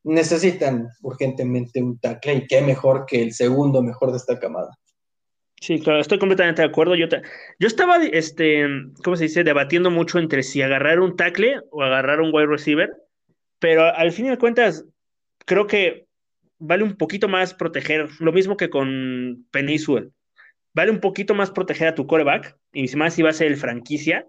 necesitan 0.05 0.87
urgentemente 1.01 1.81
un 1.81 1.99
tackle 1.99 2.35
y 2.35 2.47
qué 2.47 2.61
mejor 2.61 3.05
que 3.05 3.21
el 3.21 3.33
segundo 3.33 3.81
mejor 3.81 4.11
de 4.11 4.17
esta 4.17 4.39
camada. 4.39 4.69
Sí, 5.59 5.79
claro, 5.79 5.99
estoy 5.99 6.19
completamente 6.19 6.61
de 6.61 6.67
acuerdo. 6.67 6.95
Yo, 6.95 7.07
yo 7.59 7.67
estaba, 7.67 7.97
este, 8.03 8.67
¿cómo 9.03 9.15
se 9.15 9.23
dice? 9.23 9.43
Debatiendo 9.43 9.89
mucho 9.89 10.19
entre 10.19 10.43
si 10.43 10.61
agarrar 10.61 10.99
un 10.99 11.15
tackle 11.15 11.59
o 11.71 11.81
agarrar 11.81 12.21
un 12.21 12.33
wide 12.33 12.45
receiver, 12.45 12.91
pero 13.59 13.83
al 13.83 14.11
fin 14.11 14.27
de 14.27 14.37
cuentas, 14.37 14.85
creo 15.45 15.65
que 15.65 16.05
vale 16.59 16.83
un 16.83 16.95
poquito 16.97 17.27
más 17.27 17.55
proteger, 17.55 18.09
lo 18.19 18.31
mismo 18.31 18.57
que 18.57 18.69
con 18.69 19.47
Peninsuel, 19.51 20.11
vale 20.73 20.91
un 20.91 20.99
poquito 20.99 21.33
más 21.33 21.49
proteger 21.49 21.87
a 21.87 21.95
tu 21.95 22.05
coreback, 22.05 22.55
y 22.73 22.95
más 22.95 23.15
si 23.15 23.23
va 23.23 23.31
a 23.31 23.33
ser 23.33 23.47
el 23.47 23.57
franquicia, 23.57 24.27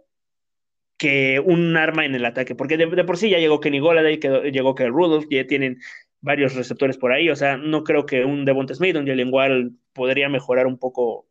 que 0.96 1.40
un 1.44 1.76
arma 1.76 2.06
en 2.06 2.14
el 2.14 2.24
ataque, 2.24 2.54
porque 2.54 2.76
de, 2.76 3.04
por 3.04 3.18
sí 3.18 3.30
ya 3.30 3.38
llegó 3.38 3.60
Kenny 3.60 3.80
Golladay, 3.80 4.18
que 4.18 4.50
llegó 4.50 4.74
que 4.74 4.86
Rudolph, 4.88 5.26
ya 5.30 5.46
tienen 5.46 5.78
varios 6.20 6.54
receptores 6.54 6.96
por 6.96 7.12
ahí, 7.12 7.28
o 7.28 7.36
sea, 7.36 7.56
no 7.56 7.84
creo 7.84 8.06
que 8.06 8.24
un 8.24 8.44
Devonta 8.44 8.74
Smith, 8.74 8.96
un 8.96 9.06
Jalen 9.06 9.78
podría 9.92 10.28
mejorar 10.28 10.66
un 10.66 10.78
poco 10.78 11.28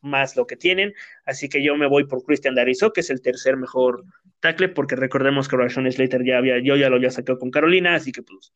más 0.00 0.36
lo 0.36 0.46
que 0.46 0.56
tienen, 0.56 0.94
así 1.24 1.48
que 1.48 1.62
yo 1.62 1.76
me 1.76 1.86
voy 1.86 2.04
por 2.04 2.24
Christian 2.24 2.54
Dariso, 2.54 2.92
que 2.92 3.00
es 3.00 3.10
el 3.10 3.20
tercer 3.20 3.56
mejor 3.56 4.04
tackle, 4.40 4.70
porque 4.70 4.96
recordemos 4.96 5.48
que 5.48 5.56
Rashon 5.56 5.90
Slater 5.90 6.24
ya 6.24 6.38
había, 6.38 6.58
yo 6.62 6.76
ya 6.76 6.88
lo 6.88 6.96
había 6.96 7.10
sacado 7.10 7.38
con 7.38 7.50
Carolina, 7.50 7.94
así 7.94 8.12
que 8.12 8.22
pues 8.22 8.52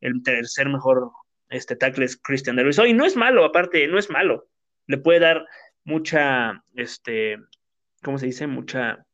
el 0.00 0.22
tercer 0.22 0.68
mejor 0.68 1.10
este 1.50 1.76
tackle 1.76 2.06
es 2.06 2.16
Christian 2.16 2.56
Dariso, 2.56 2.86
y 2.86 2.94
no 2.94 3.04
es 3.04 3.14
malo, 3.14 3.44
aparte, 3.44 3.86
no 3.86 3.98
es 3.98 4.10
malo, 4.10 4.48
le 4.86 4.98
puede 4.98 5.20
dar 5.20 5.44
mucha, 5.84 6.64
este, 6.74 7.36
¿cómo 8.02 8.18
se 8.18 8.26
dice? 8.26 8.46
Mucha, 8.46 9.06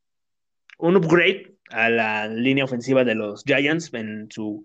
un 0.78 0.96
upgrade 0.96 1.54
a 1.70 1.88
la 1.90 2.28
línea 2.28 2.64
ofensiva 2.64 3.04
de 3.04 3.14
los 3.14 3.44
Giants 3.44 3.92
en 3.92 4.28
su 4.30 4.64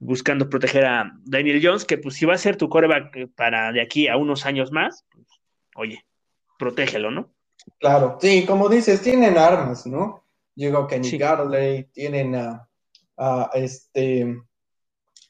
buscando 0.00 0.48
proteger 0.48 0.84
a 0.84 1.12
Daniel 1.24 1.60
Jones, 1.62 1.84
que 1.84 1.98
pues 1.98 2.14
si 2.14 2.26
va 2.26 2.34
a 2.34 2.38
ser 2.38 2.56
tu 2.56 2.68
coreback 2.68 3.30
para 3.34 3.72
de 3.72 3.80
aquí 3.80 4.08
a 4.08 4.16
unos 4.16 4.46
años 4.46 4.70
más, 4.70 5.04
pues, 5.10 5.26
oye, 5.74 6.04
protégelo, 6.58 7.10
¿no? 7.10 7.32
Claro, 7.78 8.18
sí, 8.20 8.44
como 8.46 8.68
dices, 8.68 9.02
tienen 9.02 9.36
armas, 9.36 9.86
¿no? 9.86 10.24
Llegó 10.54 10.86
Kenny 10.86 11.08
sí. 11.08 11.18
tienen 11.92 12.34
a, 12.34 12.68
a 13.16 13.50
este 13.54 14.36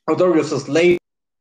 Odorius 0.06 0.50
Slade, 0.50 0.98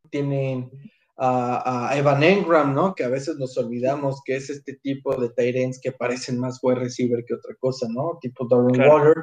tienen 0.10 0.72
a, 1.18 1.92
Evan 1.96 2.24
Engram, 2.24 2.74
¿no? 2.74 2.94
Que 2.94 3.04
a 3.04 3.10
veces 3.10 3.38
nos 3.38 3.58
olvidamos 3.58 4.22
que 4.24 4.36
es 4.36 4.50
este 4.50 4.76
tipo 4.76 5.16
de 5.16 5.30
Tyrants 5.30 5.80
que 5.82 5.92
parecen 5.92 6.40
más 6.40 6.60
wide 6.62 6.80
receiver 6.80 7.24
que 7.26 7.34
otra 7.34 7.56
cosa, 7.60 7.88
¿no? 7.90 8.18
Tipo 8.22 8.48
Darren 8.48 8.90
Waller. 8.90 9.16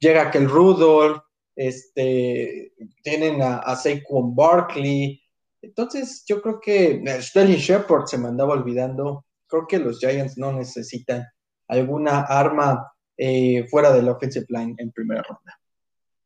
Llega 0.00 0.30
el 0.30 0.48
Rudolph, 0.48 1.22
este, 1.54 2.72
tienen 3.02 3.42
a, 3.42 3.58
a 3.58 3.76
Saquon 3.76 4.34
Barkley. 4.34 5.20
Entonces, 5.62 6.24
yo 6.26 6.40
creo 6.40 6.60
que 6.60 7.02
Sterling 7.20 7.56
Shepard 7.56 8.06
se 8.06 8.18
me 8.18 8.28
andaba 8.28 8.54
olvidando. 8.54 9.24
Creo 9.46 9.66
que 9.66 9.78
los 9.78 9.98
Giants 9.98 10.38
no 10.38 10.52
necesitan 10.52 11.24
alguna 11.68 12.20
arma 12.20 12.92
eh, 13.16 13.66
fuera 13.68 13.92
de 13.92 14.02
la 14.02 14.12
offensive 14.12 14.46
line 14.48 14.74
en 14.78 14.92
primera 14.92 15.22
ronda. 15.22 15.60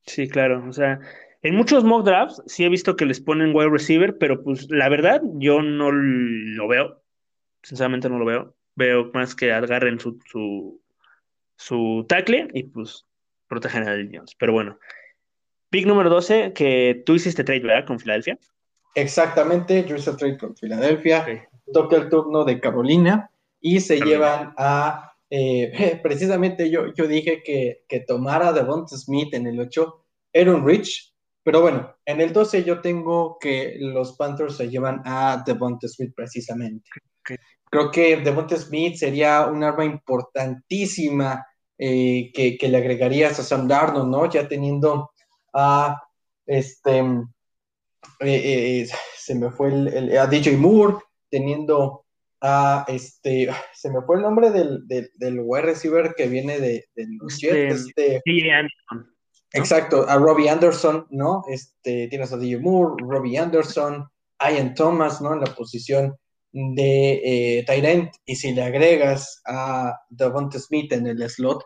Sí, 0.05 0.29
claro. 0.29 0.69
O 0.69 0.73
sea, 0.73 1.01
en 1.43 1.57
muchos 1.57 1.85
mock 1.85 2.05
drafts 2.05 2.43
sí 2.47 2.65
he 2.65 2.69
visto 2.69 2.97
que 2.97 3.07
les 3.07 3.21
ponen 3.21 3.55
wide 3.55 3.71
receiver, 3.71 4.17
pero 4.19 4.43
pues 4.43 4.71
la 4.71 4.89
verdad 4.89 5.21
yo 5.35 5.63
no 5.63 5.91
lo 5.91 6.69
veo. 6.69 7.03
Sinceramente 7.63 8.09
no 8.09 8.19
lo 8.19 8.25
veo. 8.25 8.55
Veo 8.75 9.11
más 9.13 9.35
que 9.35 9.53
agarren 9.53 10.01
su, 10.01 10.19
su, 10.27 10.81
su 11.57 12.07
tackle 12.09 12.49
y 12.55 12.65
pues 12.65 13.07
protegen 13.49 13.89
a 13.89 13.93
Jones. 13.93 14.35
Pero 14.39 14.53
bueno, 14.53 14.79
Pick 15.73 15.87
número 15.87 16.11
12, 16.11 16.53
que 16.53 17.03
tú 17.07 17.15
hiciste 17.15 17.45
trade, 17.45 17.61
¿verdad? 17.61 17.87
Con 17.87 17.99
Filadelfia. 17.99 18.39
Exactamente, 18.95 19.85
yo 19.85 19.97
hice 19.97 20.13
trade 20.13 20.37
con 20.37 20.55
Filadelfia. 20.55 21.49
Toca 21.73 21.97
el 21.97 22.11
turno 22.11 22.45
de 22.45 22.61
Carolina 22.61 23.31
y 23.59 23.81
se 23.81 23.99
llevan 23.99 24.53
a. 24.59 25.15
Eh, 25.31 25.73
precisamente 26.03 26.69
yo, 26.69 26.93
yo 26.93 27.07
dije 27.07 27.43
que, 27.43 27.85
que 27.89 28.01
tomara 28.01 28.49
a 28.49 28.53
Devonta 28.53 28.99
Smith 28.99 29.33
en 29.33 29.47
el 29.47 29.61
8 29.61 30.05
era 30.35 30.55
un 30.55 30.67
Rich, 30.67 31.12
pero 31.45 31.61
bueno, 31.61 31.95
en 32.05 32.21
el 32.21 32.33
12 32.33 32.65
yo 32.65 32.81
tengo 32.81 33.39
que 33.41 33.77
los 33.79 34.17
Panthers 34.17 34.57
se 34.57 34.69
llevan 34.69 35.03
a 35.05 35.43
Devonta 35.45 35.89
Smith 35.89 36.13
precisamente. 36.15 36.89
Creo 37.71 37.91
que 37.91 38.19
Devonta 38.19 38.57
Smith 38.57 38.97
sería 38.97 39.47
un 39.47 39.65
arma 39.65 39.85
importantísima 39.85 41.45
eh, 41.79 42.31
que, 42.33 42.57
que, 42.57 42.69
le 42.69 42.79
agregarías 42.79 43.41
a 43.41 43.43
Sam 43.43 43.67
Darnold, 43.67 44.11
¿no? 44.11 44.31
Ya 44.31 44.47
teniendo 44.47 45.11
a 45.53 46.01
este, 46.47 46.99
eh, 48.21 48.83
eh, 48.83 48.89
se 49.17 49.35
me 49.35 49.51
fue 49.51 49.69
el, 49.69 50.17
a 50.17 50.27
DJ 50.27 50.57
Moore, 50.57 50.99
teniendo 51.31 52.05
a 52.41 52.85
este, 52.89 53.49
se 53.75 53.91
me 53.91 54.01
fue 54.03 54.17
el 54.17 54.23
nombre 54.23 54.51
del, 54.51 54.87
del, 54.87 55.41
wide 55.41 55.63
receiver 55.63 56.15
que 56.17 56.29
viene 56.29 56.61
de, 56.61 56.85
los 57.21 57.39
Jets, 57.39 57.87
este, 57.87 58.21
Exacto, 59.55 60.09
a 60.09 60.17
Robbie 60.17 60.49
Anderson, 60.49 61.07
¿no? 61.11 61.43
Este, 61.49 62.09
tienes 62.09 62.33
a 62.33 62.37
DJ 62.37 62.59
Moore, 62.61 63.05
Robbie 63.07 63.39
Anderson, 63.39 64.09
Ian 64.41 64.75
Thomas, 64.75 65.21
¿no? 65.21 65.35
En 65.35 65.41
la 65.41 65.55
posición 65.55 66.17
de 66.53 67.21
eh, 67.59 67.65
Tyrant, 67.67 68.11
y 68.27 68.37
si 68.37 68.53
le 68.53 68.63
agregas 68.63 69.41
a 69.47 69.99
Davante 70.11 70.59
Smith 70.59 70.93
en 70.93 71.07
el 71.07 71.29
slot, 71.29 71.65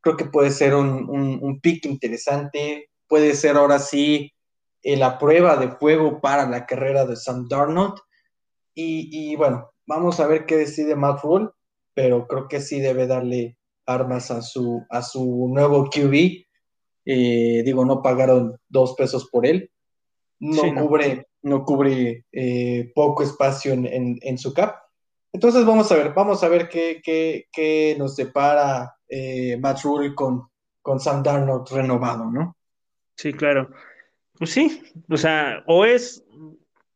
creo 0.00 0.16
que 0.16 0.24
puede 0.26 0.50
ser 0.50 0.74
un, 0.74 1.08
un, 1.10 1.60
pick 1.60 1.84
interesante, 1.86 2.90
puede 3.08 3.34
ser 3.34 3.56
ahora 3.56 3.78
sí 3.78 4.32
eh, 4.82 4.96
la 4.96 5.18
prueba 5.18 5.56
de 5.56 5.70
fuego 5.70 6.20
para 6.20 6.48
la 6.48 6.64
carrera 6.66 7.04
de 7.04 7.16
Sam 7.16 7.48
Darnold. 7.48 7.94
Y, 8.74 9.36
bueno, 9.36 9.72
vamos 9.84 10.20
a 10.20 10.26
ver 10.26 10.46
qué 10.46 10.56
decide 10.56 10.96
Matt 10.96 11.22
Rule, 11.22 11.50
pero 11.92 12.26
creo 12.26 12.48
que 12.48 12.62
sí 12.62 12.80
debe 12.80 13.06
darle 13.06 13.58
armas 13.84 14.30
a 14.30 14.40
su, 14.40 14.86
a 14.88 15.02
su 15.02 15.50
nuevo 15.52 15.90
QB. 15.90 16.46
Eh, 17.04 17.62
digo, 17.64 17.84
no 17.84 18.02
pagaron 18.02 18.56
dos 18.68 18.94
pesos 18.94 19.28
por 19.30 19.46
él. 19.46 19.70
No 20.38 20.62
cubre, 20.74 21.26
no, 21.42 21.64
cubre 21.64 22.24
eh, 22.32 22.92
poco 22.94 23.22
espacio 23.22 23.72
en, 23.72 24.38
su 24.38 24.54
cap. 24.54 24.76
Entonces 25.32 25.64
vamos 25.66 25.90
a 25.92 25.96
ver, 25.96 26.14
vamos 26.14 26.42
a 26.42 26.48
ver 26.48 26.68
qué, 26.68 27.02
qué, 27.02 27.94
nos 27.98 28.16
separa 28.16 28.96
Matt 29.60 29.82
Rule 29.82 30.14
con, 30.14 30.48
con 30.82 30.98
Sam 30.98 31.22
Darnold 31.22 31.68
renovado, 31.70 32.30
¿no? 32.30 32.56
Sí, 33.16 33.32
claro. 33.32 33.70
Pues 34.38 34.50
sí, 34.50 34.82
o 35.10 35.18
sea, 35.18 35.62
o 35.66 35.84
es 35.84 36.24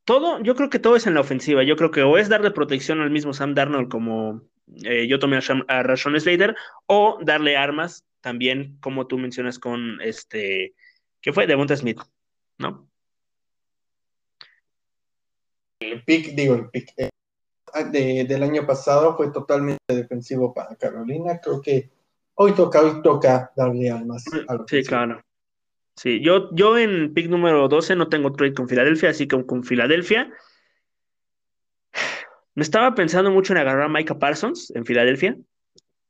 todo, 0.05 0.43
yo 0.43 0.55
creo 0.55 0.71
que 0.71 0.79
todo 0.79 0.97
es 0.97 1.07
en 1.07 1.15
la 1.15 1.21
ofensiva. 1.21 1.63
Yo 1.63 1.77
creo 1.77 1.91
que 1.91 2.03
o 2.03 2.17
es 2.17 2.29
darle 2.29 2.51
protección 2.51 3.01
al 3.01 3.11
mismo 3.11 3.35
Sam 3.35 3.55
Darnold 3.55 3.91
como 3.91 4.41
eh, 4.83 5.07
yo 5.07 5.19
tomé 5.19 5.37
a, 5.37 5.43
a 5.69 5.83
Rashon 5.83 6.19
Slater, 6.19 6.57
o 6.87 7.19
darle 7.23 7.57
armas 7.57 8.05
también, 8.25 8.79
como 8.81 9.07
tú 9.07 9.19
mencionas 9.19 9.59
con 9.59 10.01
este, 10.01 10.75
¿qué 11.21 11.31
fue? 11.35 11.47
Devonta 11.47 11.77
Smith, 11.77 12.01
¿no? 12.57 12.89
El 15.79 16.03
pick, 16.05 16.35
digo, 16.35 16.55
el 16.55 16.71
pick 16.71 16.95
eh, 16.97 18.25
del 18.27 18.43
año 18.43 18.67
pasado 18.67 19.15
fue 19.15 19.31
totalmente 19.31 19.79
defensivo 19.89 20.55
para 20.55 20.75
Carolina. 20.77 21.39
Creo 21.39 21.61
que 21.61 21.91
hoy 22.37 22.53
toca, 22.53 22.81
hoy 22.81 23.03
toca 23.03 23.53
darle 23.55 23.91
armas. 23.91 24.25
sí, 24.69 24.83
claro. 24.85 25.21
Sí, 25.95 26.23
yo, 26.23 26.49
yo 26.55 26.79
en 26.79 27.13
pick 27.13 27.29
número 27.29 27.69
12 27.69 27.95
no 27.95 28.09
tengo 28.09 28.33
trade 28.33 28.55
con 28.55 28.71
Filadelfia, 28.71 29.11
así 29.11 29.29
que 29.29 29.45
con 29.45 29.65
Filadelfia. 29.65 30.33
Me 32.55 32.63
estaba 32.63 32.95
pensando 32.95 33.31
mucho 33.31 33.53
en 33.53 33.59
agarrar 33.59 33.83
a 33.83 33.89
Micah 33.91 34.19
Parsons 34.19 34.73
en 34.75 34.87
Filadelfia, 34.87 35.37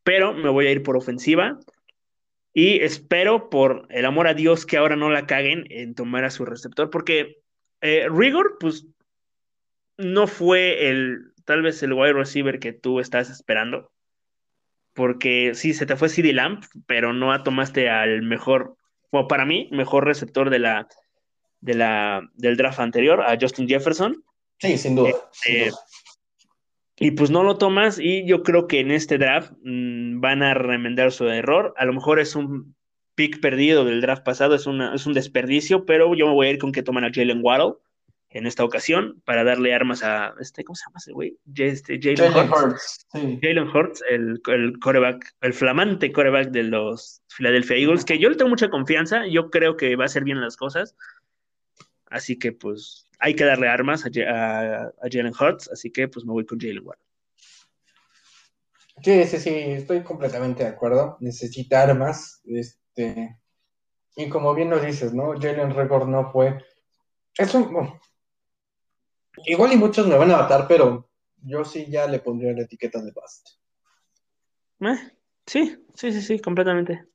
pero 0.05 0.35
me 0.35 0.51
voy 0.51 0.67
a 0.67 0.71
ir 0.71 0.83
por 0.83 0.97
ofensiva. 0.97 1.59
Y 2.55 2.81
espero, 2.83 3.51
por 3.51 3.87
el 3.91 4.07
amor 4.07 4.29
a 4.29 4.35
Dios, 4.35 4.65
que 4.65 4.77
ahora 4.77 4.95
no 4.95 5.11
la 5.11 5.27
caguen 5.27 5.67
en 5.71 5.95
tomar 5.95 6.25
a 6.25 6.31
su 6.31 6.45
receptor, 6.45 6.89
porque 6.89 7.43
eh, 7.81 8.07
Rigor, 8.09 8.57
pues, 8.61 8.87
no 9.99 10.29
fue 10.29 10.89
el, 10.89 11.33
tal 11.45 11.63
vez 11.63 11.83
el 11.83 11.93
wide 11.93 12.13
receiver 12.13 12.61
que 12.61 12.73
tú 12.73 13.01
estás 13.01 13.29
esperando. 13.29 13.91
Porque 14.93 15.53
sí, 15.55 15.75
se 15.75 15.85
te 15.85 15.97
fue 15.97 16.09
CD 16.09 16.33
Lamp, 16.33 16.65
pero 16.87 17.13
no 17.13 17.43
tomaste 17.43 17.91
al 17.91 18.23
mejor 18.23 18.77
para 19.29 19.45
mí, 19.45 19.69
mejor 19.71 20.05
receptor 20.05 20.51
de 20.51 20.59
la, 20.59 20.89
de 21.61 21.75
la, 21.75 22.29
del 22.35 22.57
draft 22.57 22.81
anterior, 22.81 23.23
a 23.23 23.37
Justin 23.41 23.69
Jefferson. 23.69 24.25
Sí, 24.59 24.79
sin 24.79 24.97
duda. 24.97 25.13
Eh, 25.49 25.71
y 26.97 27.13
pues 27.13 27.31
no 27.31 27.43
lo 27.43 27.59
tomas 27.59 27.99
y 27.99 28.25
yo 28.27 28.43
creo 28.43 28.69
que 28.69 28.81
en 28.81 28.91
este 28.91 29.19
draft 29.19 29.53
mm, 29.63 30.21
van 30.21 30.43
a 30.43 30.55
remendar 30.55 31.13
su 31.13 31.29
error. 31.29 31.75
A 31.77 31.85
lo 31.85 31.93
mejor 31.93 32.21
es 32.21 32.37
un 32.37 32.75
pick 33.15 33.41
perdido 33.41 33.85
del 33.85 34.01
draft 34.01 34.25
pasado, 34.25 34.55
es, 34.55 34.67
una, 34.67 34.95
es 34.95 35.07
un 35.07 35.13
desperdicio, 35.13 35.85
pero 35.87 36.15
yo 36.15 36.27
me 36.27 36.35
voy 36.35 36.47
a 36.47 36.51
ir 36.51 36.59
con 36.59 36.73
que 36.73 36.83
toman 36.83 37.05
a 37.05 37.11
Jalen 37.13 37.41
Waddle 37.43 37.75
en 38.31 38.47
esta 38.47 38.65
ocasión 38.65 39.23
para 39.25 39.45
darle 39.45 39.75
armas 39.75 40.03
a 40.03 40.35
este, 40.41 40.65
¿cómo 40.65 40.75
se 40.75 40.85
llama 40.87 40.99
ese 40.99 41.13
güey? 41.13 41.39
Este, 41.57 42.01
Jalen 42.01 42.51
Hurts. 42.51 43.07
Jalen 43.13 43.69
Hurts, 43.69 44.03
el, 44.11 44.41
el 44.49 44.79
coreback, 44.81 45.35
el 45.41 45.55
flamante 45.55 46.11
coreback 46.11 46.51
de 46.51 46.65
los 46.65 47.23
Philadelphia 47.37 47.77
Eagles, 47.77 48.05
que 48.05 48.19
yo 48.19 48.29
le 48.29 48.37
tengo 48.37 48.51
mucha 48.51 48.71
confianza, 48.71 49.27
yo 49.29 49.51
creo 49.51 49.77
que 49.77 49.95
va 49.95 50.05
a 50.05 50.07
hacer 50.07 50.25
bien 50.25 50.41
las 50.41 50.57
cosas. 50.57 50.97
Así 52.07 52.37
que 52.39 52.53
pues 52.53 53.04
hay 53.25 53.35
que 53.35 53.45
darle 53.45 53.68
armas 53.68 54.05
a, 54.05 54.11
Jalen 54.11 55.33
Hurts, 55.41 55.70
así 55.72 55.91
que 55.91 56.09
pues 56.09 56.27
me 56.27 56.33
voy 56.33 56.45
con 56.45 56.61
Jalen 56.61 56.87
Waddle. 56.87 57.03
Sí, 59.03 59.25
sí, 59.25 59.39
sí, 59.39 59.51
estoy 59.51 60.03
completamente 60.03 60.62
de 60.62 60.68
acuerdo. 60.68 61.16
Necesita 61.20 61.83
armas. 61.83 62.43
Este, 62.45 63.39
y 64.14 64.29
como 64.29 64.55
bien 64.55 64.68
lo 64.68 64.79
dices, 64.79 65.14
¿no? 65.14 65.33
Jalen 65.41 65.75
Record 65.75 66.07
no 66.07 66.31
fue. 66.31 66.62
Es 67.39 67.55
un, 67.55 67.99
Igual 69.47 69.72
y 69.72 69.77
muchos 69.77 70.07
me 70.07 70.18
van 70.18 70.31
a 70.31 70.37
matar, 70.37 70.68
pero 70.68 71.09
yo 71.39 71.64
sí 71.64 71.87
ya 71.89 72.07
le 72.07 72.18
pondría 72.18 72.53
la 72.53 72.62
etiqueta 72.62 73.01
de 73.01 73.11
Bast. 73.11 73.49
Eh, 74.81 75.12
sí, 75.47 75.83
sí, 75.95 76.12
sí, 76.12 76.20
sí, 76.20 76.41
completamente. 76.41 77.07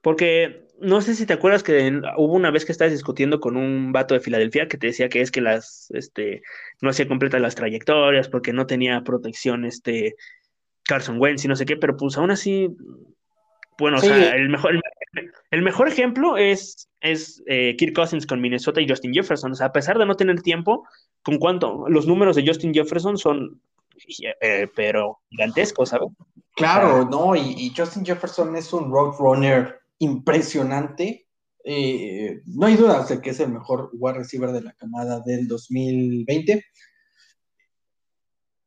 Porque 0.00 0.68
no 0.80 1.00
sé 1.00 1.14
si 1.14 1.26
te 1.26 1.32
acuerdas 1.32 1.62
que 1.62 2.00
hubo 2.16 2.34
una 2.34 2.50
vez 2.50 2.64
que 2.64 2.72
estabas 2.72 2.92
discutiendo 2.92 3.40
con 3.40 3.56
un 3.56 3.92
vato 3.92 4.14
de 4.14 4.20
Filadelfia 4.20 4.68
que 4.68 4.78
te 4.78 4.88
decía 4.88 5.08
que 5.08 5.20
es 5.20 5.30
que 5.30 5.40
las, 5.40 5.90
este, 5.90 6.42
no 6.80 6.90
hacía 6.90 7.08
completas 7.08 7.40
las 7.40 7.54
trayectorias 7.54 8.28
porque 8.28 8.52
no 8.52 8.66
tenía 8.66 9.02
protección, 9.02 9.64
este, 9.64 10.14
Carson 10.88 11.20
Wentz 11.20 11.44
y 11.44 11.48
no 11.48 11.56
sé 11.56 11.66
qué, 11.66 11.76
pero 11.76 11.96
pues 11.96 12.16
aún 12.16 12.30
así, 12.30 12.68
bueno, 13.78 13.98
o 13.98 14.00
sea, 14.00 14.34
el 14.34 14.48
mejor, 14.48 14.80
el, 15.50 15.62
mejor 15.62 15.86
ejemplo 15.86 16.36
es, 16.36 16.88
es 17.00 17.42
eh, 17.46 17.76
Kirk 17.76 17.94
Cousins 17.94 18.26
con 18.26 18.40
Minnesota 18.40 18.80
y 18.80 18.88
Justin 18.88 19.12
Jefferson. 19.12 19.52
O 19.52 19.54
sea, 19.54 19.66
a 19.66 19.72
pesar 19.72 19.98
de 19.98 20.06
no 20.06 20.16
tener 20.16 20.42
tiempo, 20.42 20.88
con 21.22 21.38
cuánto, 21.38 21.84
los 21.88 22.06
números 22.06 22.36
de 22.36 22.46
Justin 22.46 22.72
Jefferson 22.72 23.18
son, 23.18 23.60
eh, 24.40 24.68
pero 24.74 25.18
gigantescos, 25.28 25.90
¿sabes? 25.90 26.08
Claro, 26.56 27.04
no, 27.04 27.36
y, 27.36 27.72
Justin 27.76 28.04
Jefferson 28.04 28.56
es 28.56 28.72
un 28.72 28.90
roadrunner 28.90 29.80
impresionante. 29.98 31.28
Eh, 31.64 32.40
no 32.46 32.66
hay 32.66 32.76
dudas 32.76 33.08
de 33.08 33.20
que 33.20 33.30
es 33.30 33.40
el 33.40 33.50
mejor 33.50 33.90
wide 33.92 34.18
receiver 34.18 34.52
de 34.52 34.62
la 34.62 34.72
camada 34.72 35.20
del 35.20 35.46
2020. 35.46 36.64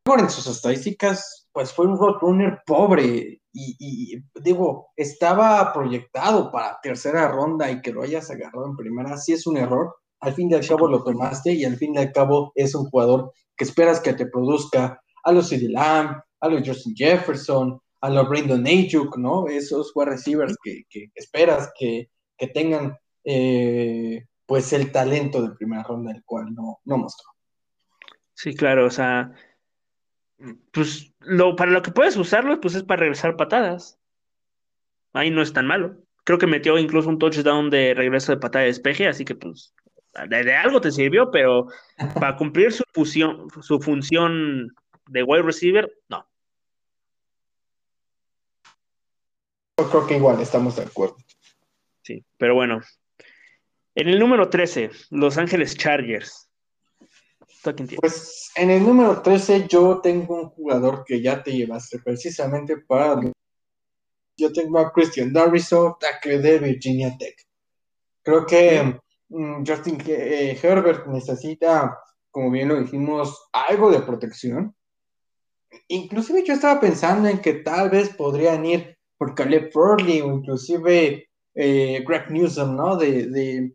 En 0.06 0.30
sus 0.30 0.48
estadísticas, 0.48 1.48
pues 1.54 1.72
fue 1.72 1.86
un 1.86 1.98
roadrunner 1.98 2.62
pobre 2.66 3.42
y, 3.54 3.76
y, 3.80 4.24
digo, 4.42 4.90
estaba 4.96 5.72
proyectado 5.72 6.52
para 6.52 6.80
tercera 6.82 7.30
ronda 7.30 7.72
y 7.72 7.82
que 7.82 7.94
lo 7.94 8.04
hayas 8.04 8.30
agarrado 8.30 8.66
en 8.66 8.76
primera, 8.76 9.16
sí 9.18 9.34
es 9.34 9.48
un 9.48 9.58
error, 9.58 9.96
al 10.20 10.34
fin 10.34 10.50
y 10.50 10.54
al 10.54 10.68
cabo 10.68 10.88
lo 10.88 11.04
tomaste 11.04 11.54
y 11.54 11.66
al 11.66 11.78
fin 11.78 11.96
y 11.96 12.00
al 12.00 12.12
cabo 12.12 12.52
es 12.56 12.76
un 12.76 12.90
jugador 12.90 13.32
que 13.56 13.64
esperas 13.64 14.00
que 14.00 14.14
te 14.14 14.26
produzca 14.26 15.02
a 15.24 15.32
los 15.32 15.50
CD 15.50 15.70
Lamb, 15.70 16.22
a 16.40 16.50
los 16.50 16.68
Justin 16.68 16.96
Jefferson, 16.96 17.80
a 18.02 18.10
los 18.10 18.28
Brandon 18.28 18.66
Ayuk, 18.66 19.18
¿no? 19.18 19.48
Esos 19.48 19.92
wide 19.96 20.12
receivers 20.12 20.56
que, 20.64 20.86
esperas 21.16 21.72
que, 21.78 22.10
tengan 22.54 22.98
eh, 23.24 24.26
pues 24.48 24.74
el 24.74 24.92
talento 24.92 25.44
de 25.44 25.56
primera 25.56 25.84
ronda, 25.84 26.12
el 26.12 26.24
cual 26.24 26.54
no, 26.54 26.80
no 26.86 26.98
mostró. 26.98 27.30
Sí, 28.34 28.56
claro, 28.56 28.88
o 28.88 28.90
sea, 28.90 29.32
pues 30.72 31.14
lo, 31.20 31.56
para 31.56 31.72
lo 31.72 31.84
que 31.84 31.92
puedes 31.92 32.18
usarlo, 32.18 32.60
pues 32.60 32.74
es 32.74 32.84
para 32.84 33.02
regresar 33.02 33.36
patadas. 33.36 34.00
Ahí 35.14 35.30
no 35.30 35.44
es 35.44 35.54
tan 35.54 35.68
malo. 35.68 35.98
Creo 36.24 36.40
que 36.40 36.48
metió 36.48 36.80
incluso 36.80 37.10
un 37.10 37.20
touchdown 37.20 37.70
de 37.70 37.94
regreso 37.94 38.32
de 38.32 38.40
patada 38.40 38.64
de 38.64 38.70
despeje, 38.70 39.08
así 39.08 39.26
que 39.26 39.36
pues 39.36 39.76
de, 40.30 40.56
algo 40.56 40.82
te 40.82 40.92
sirvió, 40.92 41.30
pero 41.32 41.68
para 42.20 42.36
cumplir 42.36 42.72
su 42.72 42.84
función, 42.94 43.48
su 43.62 43.80
función 43.80 44.74
de 45.08 45.24
wide 45.24 45.44
receiver, 45.44 45.92
no. 46.10 46.28
Yo 49.82 49.90
creo 49.90 50.08
que 50.08 50.18
igual 50.18 50.42
estamos 50.42 50.76
de 50.76 50.84
acuerdo. 50.84 51.18
Sí, 52.02 52.24
pero 52.38 52.56
bueno. 52.56 52.82
En 53.96 54.08
el 54.08 54.20
número 54.20 54.50
13, 54.50 54.90
Los 55.10 55.38
Ángeles 55.38 55.76
Chargers. 55.76 56.50
Pues 58.00 58.52
en 58.56 58.72
el 58.72 58.82
número 58.82 59.22
13 59.22 59.68
yo 59.68 60.00
tengo 60.02 60.42
un 60.42 60.50
jugador 60.50 61.04
que 61.06 61.22
ya 61.22 61.44
te 61.44 61.52
llevaste 61.52 62.00
precisamente 62.00 62.78
para... 62.78 63.20
Yo 64.36 64.52
tengo 64.52 64.80
a 64.80 64.92
Christian 64.92 65.32
Darviso, 65.32 65.98
tackle 66.00 66.40
de 66.40 66.58
Virginia 66.58 67.16
Tech. 67.20 67.36
Creo 68.24 68.46
que 68.46 68.98
Mm, 69.32 69.64
Justin 69.66 69.98
eh, 70.08 70.60
Herbert 70.62 71.08
necesita, 71.08 71.98
como 72.30 72.52
bien 72.52 72.68
lo 72.68 72.80
dijimos, 72.80 73.50
algo 73.54 73.90
de 73.90 74.02
protección. 74.02 74.76
Inclusive 75.88 76.44
yo 76.46 76.54
estaba 76.54 76.82
pensando 76.82 77.30
en 77.30 77.40
que 77.40 77.54
tal 77.54 77.90
vez 77.90 78.10
podrían 78.10 78.66
ir 78.66 78.91
por 79.22 79.36
Caleb 79.36 79.72
Furley 79.72 80.20
o 80.20 80.34
inclusive 80.34 81.30
eh, 81.54 82.04
Greg 82.08 82.32
Newsom, 82.32 82.76
¿no? 82.76 82.98
De, 82.98 83.72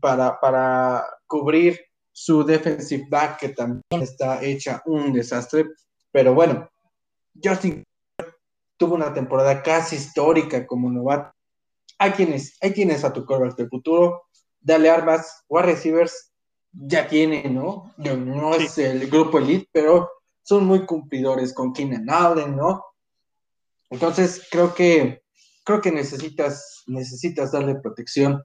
para, 0.00 0.40
para 0.40 1.06
cubrir 1.28 1.78
su 2.10 2.42
defensive 2.42 3.06
back, 3.08 3.38
que 3.38 3.50
también 3.50 4.02
está 4.02 4.42
hecha 4.42 4.82
un 4.86 5.12
desastre. 5.12 5.66
Pero 6.10 6.34
bueno, 6.34 6.68
Justin 7.40 7.84
tuvo 8.76 8.96
una 8.96 9.14
temporada 9.14 9.62
casi 9.62 9.94
histórica 9.94 10.66
como 10.66 10.90
novato. 10.90 11.32
Hay 12.00 12.10
quienes, 12.10 12.58
hay 12.60 12.72
quienes 12.72 13.04
a 13.04 13.12
tu 13.12 13.24
quarterback 13.24 13.56
del 13.56 13.68
futuro 13.68 14.24
dale 14.60 14.90
armas, 14.90 15.44
wide 15.48 15.66
receivers 15.66 16.32
ya 16.72 17.06
tiene, 17.06 17.48
¿no? 17.48 17.94
No 17.96 18.56
es 18.56 18.76
el 18.78 19.08
grupo 19.08 19.38
elite, 19.38 19.68
pero 19.70 20.10
son 20.42 20.66
muy 20.66 20.84
cumplidores 20.84 21.54
con 21.54 21.72
Keenan 21.72 22.10
Allen, 22.10 22.56
¿no? 22.56 22.84
Entonces 23.94 24.46
creo 24.50 24.74
que 24.74 25.22
creo 25.64 25.80
que 25.80 25.92
necesitas 25.92 26.82
necesitas 26.88 27.52
darle 27.52 27.76
protección 27.76 28.42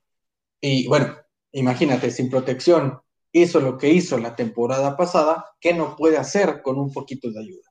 y 0.61 0.87
bueno, 0.87 1.17
imagínate 1.51 2.11
sin 2.11 2.29
protección 2.29 2.99
hizo 3.31 3.59
lo 3.59 3.77
que 3.77 3.89
hizo 3.89 4.19
la 4.19 4.35
temporada 4.35 4.95
pasada, 4.95 5.45
¿qué 5.59 5.73
no 5.73 5.95
puede 5.95 6.17
hacer 6.17 6.61
con 6.61 6.77
un 6.77 6.93
poquito 6.93 7.31
de 7.31 7.39
ayuda? 7.39 7.67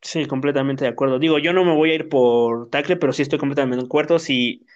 Sí, 0.00 0.26
completamente 0.26 0.84
de 0.84 0.90
acuerdo. 0.90 1.20
Digo, 1.20 1.38
yo 1.38 1.52
no 1.52 1.64
me 1.64 1.74
voy 1.74 1.92
a 1.92 1.94
ir 1.94 2.08
por 2.08 2.68
tackle, 2.68 2.96
pero 2.96 3.12
sí 3.12 3.22
estoy 3.22 3.38
completamente 3.38 3.82
de 3.82 3.86
acuerdo. 3.86 4.18
Si 4.18 4.66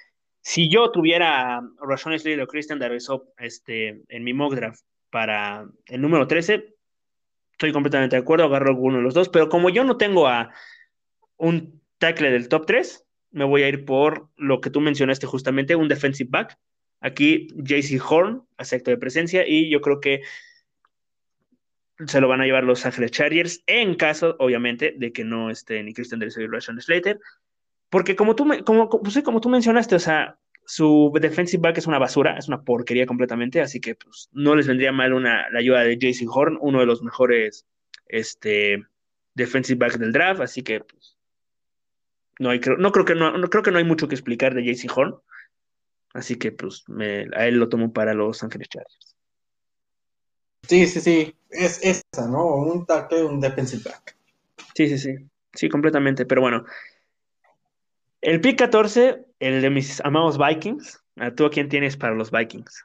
si 0.42 0.68
yo 0.68 0.92
tuviera 0.92 1.60
Rashon 1.80 2.16
Slater 2.16 2.42
o 2.42 2.46
Christian 2.46 2.78
Darvisop 2.78 3.30
este, 3.38 4.04
en 4.08 4.22
mi 4.22 4.32
mock 4.32 4.54
draft 4.54 4.84
para 5.10 5.66
el 5.86 6.00
número 6.00 6.28
13, 6.28 6.72
estoy 7.50 7.72
completamente 7.72 8.14
de 8.14 8.22
acuerdo, 8.22 8.44
agarro 8.44 8.68
alguno 8.68 8.98
de 8.98 9.02
los 9.02 9.12
dos, 9.12 9.28
pero 9.28 9.48
como 9.48 9.70
yo 9.70 9.82
no 9.82 9.96
tengo 9.96 10.28
a 10.28 10.52
un 11.36 11.82
tackle 11.98 12.30
del 12.30 12.48
top 12.48 12.66
3, 12.66 13.04
me 13.30 13.44
voy 13.44 13.62
a 13.62 13.68
ir 13.68 13.84
por 13.84 14.28
lo 14.36 14.60
que 14.60 14.70
tú 14.70 14.80
mencionaste 14.80 15.26
justamente, 15.26 15.76
un 15.76 15.88
defensive 15.88 16.28
back. 16.30 16.58
Aquí 17.00 17.48
JC 17.54 18.00
Horn, 18.02 18.42
acepto 18.56 18.90
de 18.90 18.96
presencia, 18.96 19.46
y 19.46 19.70
yo 19.70 19.80
creo 19.80 20.00
que 20.00 20.22
se 22.06 22.20
lo 22.20 22.28
van 22.28 22.40
a 22.40 22.44
llevar 22.44 22.64
los 22.64 22.84
Ángeles 22.84 23.10
Chargers, 23.10 23.62
en 23.66 23.94
caso, 23.94 24.36
obviamente, 24.38 24.94
de 24.96 25.12
que 25.12 25.24
no 25.24 25.50
esté 25.50 25.82
ni 25.82 25.94
Christian 25.94 26.20
Darvisop 26.20 26.42
ni 26.42 26.48
Rashon 26.48 26.80
Slater. 26.80 27.18
Porque 27.88 28.16
como 28.16 28.34
tú, 28.34 28.46
como, 28.64 28.88
pues 28.88 29.22
como 29.22 29.40
tú 29.40 29.48
mencionaste, 29.48 29.94
o 29.94 29.98
sea, 30.00 30.38
su 30.66 31.12
defensive 31.20 31.60
back 31.60 31.78
es 31.78 31.86
una 31.86 31.98
basura, 31.98 32.36
es 32.36 32.48
una 32.48 32.62
porquería 32.62 33.06
completamente, 33.06 33.60
así 33.60 33.80
que 33.80 33.94
pues, 33.94 34.28
no 34.32 34.56
les 34.56 34.66
vendría 34.66 34.92
mal 34.92 35.12
una, 35.12 35.48
la 35.50 35.60
ayuda 35.60 35.84
de 35.84 35.96
Jason 36.00 36.28
Horn, 36.30 36.58
uno 36.60 36.80
de 36.80 36.86
los 36.86 37.02
mejores 37.02 37.66
este, 38.06 38.84
defensive 39.34 39.78
back 39.78 39.96
del 39.98 40.12
draft, 40.12 40.40
así 40.40 40.62
que 40.62 40.80
pues, 40.80 41.15
no, 42.38 42.50
hay, 42.50 42.60
no, 42.78 42.92
creo 42.92 43.04
que 43.04 43.14
no, 43.14 43.32
creo 43.48 43.62
que 43.62 43.70
no 43.70 43.78
hay 43.78 43.84
mucho 43.84 44.08
que 44.08 44.14
explicar 44.14 44.54
de 44.54 44.64
Jason 44.64 44.90
Horn, 44.94 45.14
así 46.14 46.36
que 46.36 46.52
pues 46.52 46.84
me, 46.88 47.26
a 47.34 47.46
él 47.46 47.56
lo 47.56 47.68
tomo 47.68 47.92
para 47.92 48.14
los 48.14 48.42
Ángeles 48.42 48.68
Chargers. 48.68 49.16
Sí, 50.68 50.86
sí, 50.86 51.00
sí, 51.00 51.36
es 51.50 51.80
esa, 51.82 52.28
¿no? 52.28 52.44
Un 52.56 52.86
tackle, 52.86 53.24
un 53.24 53.40
defensive 53.40 53.82
back. 53.84 54.16
Sí, 54.74 54.88
sí, 54.88 54.98
sí, 54.98 55.14
sí, 55.54 55.68
completamente, 55.68 56.26
pero 56.26 56.40
bueno, 56.40 56.64
el 58.20 58.40
pick 58.40 58.58
14, 58.58 59.24
el 59.38 59.62
de 59.62 59.70
mis 59.70 60.00
amados 60.04 60.38
Vikings. 60.38 61.00
¿Tú 61.36 61.46
a 61.46 61.50
quién 61.50 61.68
tienes 61.68 61.96
para 61.96 62.14
los 62.14 62.30
Vikings? 62.30 62.84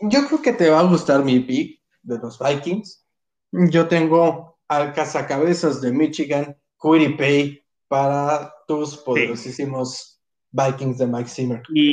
Yo 0.00 0.26
creo 0.26 0.42
que 0.42 0.52
te 0.52 0.68
va 0.68 0.80
a 0.80 0.84
gustar 0.84 1.24
mi 1.24 1.40
pick 1.40 1.80
de 2.02 2.18
los 2.18 2.38
Vikings. 2.38 3.06
Yo 3.52 3.88
tengo 3.88 4.58
al 4.68 4.92
cazacabezas 4.92 5.80
de 5.80 5.92
Michigan, 5.92 6.56
Pay, 6.78 7.64
para 7.88 8.52
tus 8.70 8.98
poderosísimos 8.98 10.22
Vikings 10.52 10.98
de 10.98 11.06
Mike 11.08 11.28
Zimmer. 11.28 11.62
Y 11.74 11.92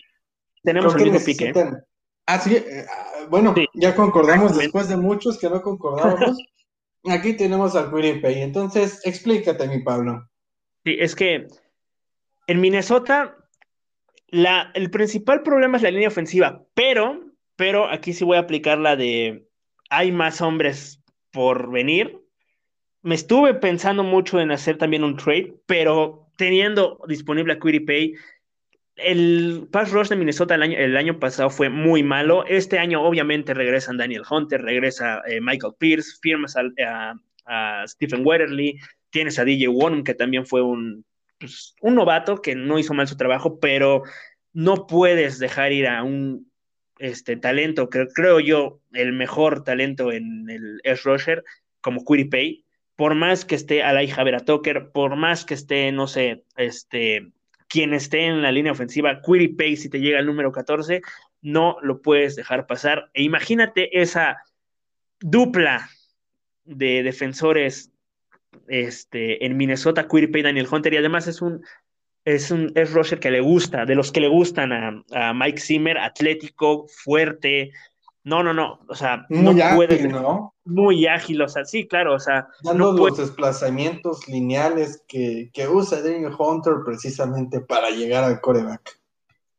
tenemos 0.62 0.94
el 0.94 1.06
mismo 1.06 1.20
pick, 1.26 1.42
¿eh? 1.42 1.54
Ah, 2.28 2.40
sí, 2.40 2.56
eh, 2.56 2.86
bueno, 3.32 3.56
ya 3.74 3.96
concordamos 3.96 4.56
después 4.56 4.88
de 4.88 4.96
muchos 4.96 5.40
que 5.40 5.50
no 5.50 5.60
concordábamos. 5.64 6.38
Aquí 7.10 7.34
tenemos 7.34 7.76
al 7.76 7.90
Pay. 7.90 8.42
Entonces, 8.44 9.02
explícate, 9.06 9.68
mi 9.68 9.82
Pablo. 9.82 10.30
Sí, 10.86 10.98
es 11.00 11.16
que 11.16 11.48
en 12.46 12.62
Minnesota 12.62 13.36
la, 14.28 14.70
el 14.76 14.92
principal 14.92 15.42
problema 15.42 15.78
es 15.78 15.84
la 15.84 15.90
línea 15.90 16.10
ofensiva, 16.10 16.64
pero, 16.76 17.22
pero 17.56 17.90
aquí 17.90 18.14
sí 18.14 18.24
voy 18.24 18.38
a 18.38 18.42
aplicar 18.42 18.78
la 18.78 18.96
de 18.96 19.48
hay 19.90 20.12
más 20.12 20.42
hombres 20.42 21.02
por 21.32 21.72
venir. 21.72 22.22
Me 23.02 23.16
estuve 23.16 23.56
pensando 23.56 24.04
mucho 24.04 24.40
en 24.40 24.52
hacer 24.52 24.78
también 24.78 25.04
un 25.04 25.18
trade, 25.18 25.56
pero 25.66 26.27
teniendo 26.38 27.00
disponible 27.08 27.54
a 27.54 27.60
Pay, 27.60 28.16
el 28.96 29.68
pass 29.72 29.92
rush 29.92 30.08
de 30.08 30.16
Minnesota 30.16 30.56
el 30.56 30.98
año, 30.98 31.20
pasado 31.20 31.50
fue 31.50 31.70
muy 31.70 32.04
malo. 32.04 32.46
Este 32.48 32.80
año, 32.80 33.04
obviamente, 33.04 33.54
regresan 33.54 33.98
Daniel 33.98 34.24
Hunter, 34.30 34.62
regresa 34.62 35.22
eh, 35.28 35.40
Michael 35.42 35.74
Pierce, 35.78 36.18
firmas 36.22 36.56
a, 36.58 37.14
Stephen 37.88 38.26
Wetterly, 38.26 38.78
tienes 39.10 39.40
a 39.40 39.46
DJ 39.46 39.70
Wonum, 39.70 40.04
que 40.04 40.14
también 40.14 40.46
fue 40.46 40.62
un, 40.62 41.06
pues, 41.40 41.76
un 41.82 41.96
novato 41.96 42.42
que 42.42 42.56
no 42.56 42.78
hizo 42.78 42.94
mal 42.94 43.08
su 43.08 43.16
trabajo, 43.16 43.60
pero 43.60 44.04
no 44.52 44.86
puedes 44.88 45.40
dejar 45.40 45.72
ir 45.72 45.88
a 45.88 46.04
un 46.04 46.52
este, 47.00 47.38
talento, 47.38 47.90
que 47.90 48.08
creo 48.14 48.40
yo, 48.40 48.82
el 48.92 49.14
mejor 49.14 49.64
talento 49.64 50.12
en 50.12 50.50
el 50.50 50.82
S. 50.84 51.04
Rusher, 51.06 51.44
como 51.80 52.04
Pay, 52.04 52.66
por 52.98 53.16
más 53.16 53.46
que 53.46 53.56
esté 53.56 53.84
Alay 53.84 54.10
Javera 54.10 54.42
Tucker, 54.42 54.92
por 54.92 55.16
más 55.16 55.46
que 55.46 55.54
esté, 55.54 55.94
no 55.94 56.08
sé, 56.08 56.44
este 56.58 57.32
quien 57.70 57.94
esté 57.94 58.26
en 58.26 58.42
la 58.42 58.52
línea 58.52 58.72
ofensiva, 58.72 59.22
Query 59.22 59.50
Pay, 59.50 59.76
si 59.76 59.90
te 59.90 60.00
llega 60.00 60.20
el 60.20 60.26
número 60.26 60.52
14, 60.52 61.02
no 61.42 61.78
lo 61.82 62.02
puedes 62.02 62.36
dejar 62.36 62.66
pasar. 62.66 63.10
E 63.14 63.24
imagínate 63.24 64.02
esa 64.02 64.38
dupla 65.20 65.90
de 66.64 67.04
defensores 67.04 67.92
este, 68.68 69.46
en 69.46 69.58
Minnesota, 69.58 70.08
Query 70.08 70.28
Pay, 70.28 70.42
Daniel 70.44 70.68
Hunter, 70.72 70.94
y 70.94 70.98
además 70.98 71.28
es 71.28 71.42
un 71.42 71.64
es 72.26 72.52
un 72.52 72.74
es 72.76 72.92
Roger 72.92 73.20
que 73.20 73.32
le 73.32 73.40
gusta, 73.40 73.86
de 73.86 73.96
los 73.96 74.12
que 74.12 74.20
le 74.20 74.28
gustan 74.28 74.74
a, 74.74 75.34
Mike 75.34 75.62
Zimmer, 75.62 75.98
atlético, 75.98 76.86
fuerte. 76.88 77.72
No, 78.28 78.44
no, 78.44 78.54
no, 78.54 78.82
o 78.90 78.94
sea, 78.94 79.26
muy 79.30 79.56
no 79.56 79.64
ágil, 79.64 80.10
¿no? 80.10 80.54
Muy 80.66 81.08
ágil, 81.08 81.42
o 81.42 81.48
sea, 81.48 81.64
sí, 81.64 81.88
claro, 81.88 82.16
o 82.16 82.20
sea, 82.20 82.50
dando 82.62 82.92
los 82.92 83.18
desplazamientos 83.18 84.28
lineales 84.28 85.02
que, 85.08 85.50
que 85.54 85.66
usa 85.70 86.02
Daniel 86.02 86.34
Hunter 86.38 86.74
precisamente 86.86 87.62
para 87.62 87.90
llegar 87.90 88.26
al 88.26 88.42
coreback. 88.42 89.00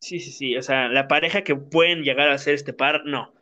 Sí, 0.00 0.20
sí, 0.20 0.32
sí, 0.32 0.54
o 0.54 0.60
sea, 0.60 0.88
la 0.88 1.08
pareja 1.08 1.44
que 1.44 1.56
pueden 1.56 2.02
llegar 2.02 2.28
a 2.28 2.34
hacer 2.34 2.52
este 2.52 2.74
par, 2.74 3.06
no. 3.06 3.32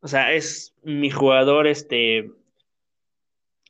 O 0.00 0.08
sea, 0.08 0.32
es 0.32 0.74
mi 0.82 1.10
jugador 1.10 1.66
este 1.66 2.30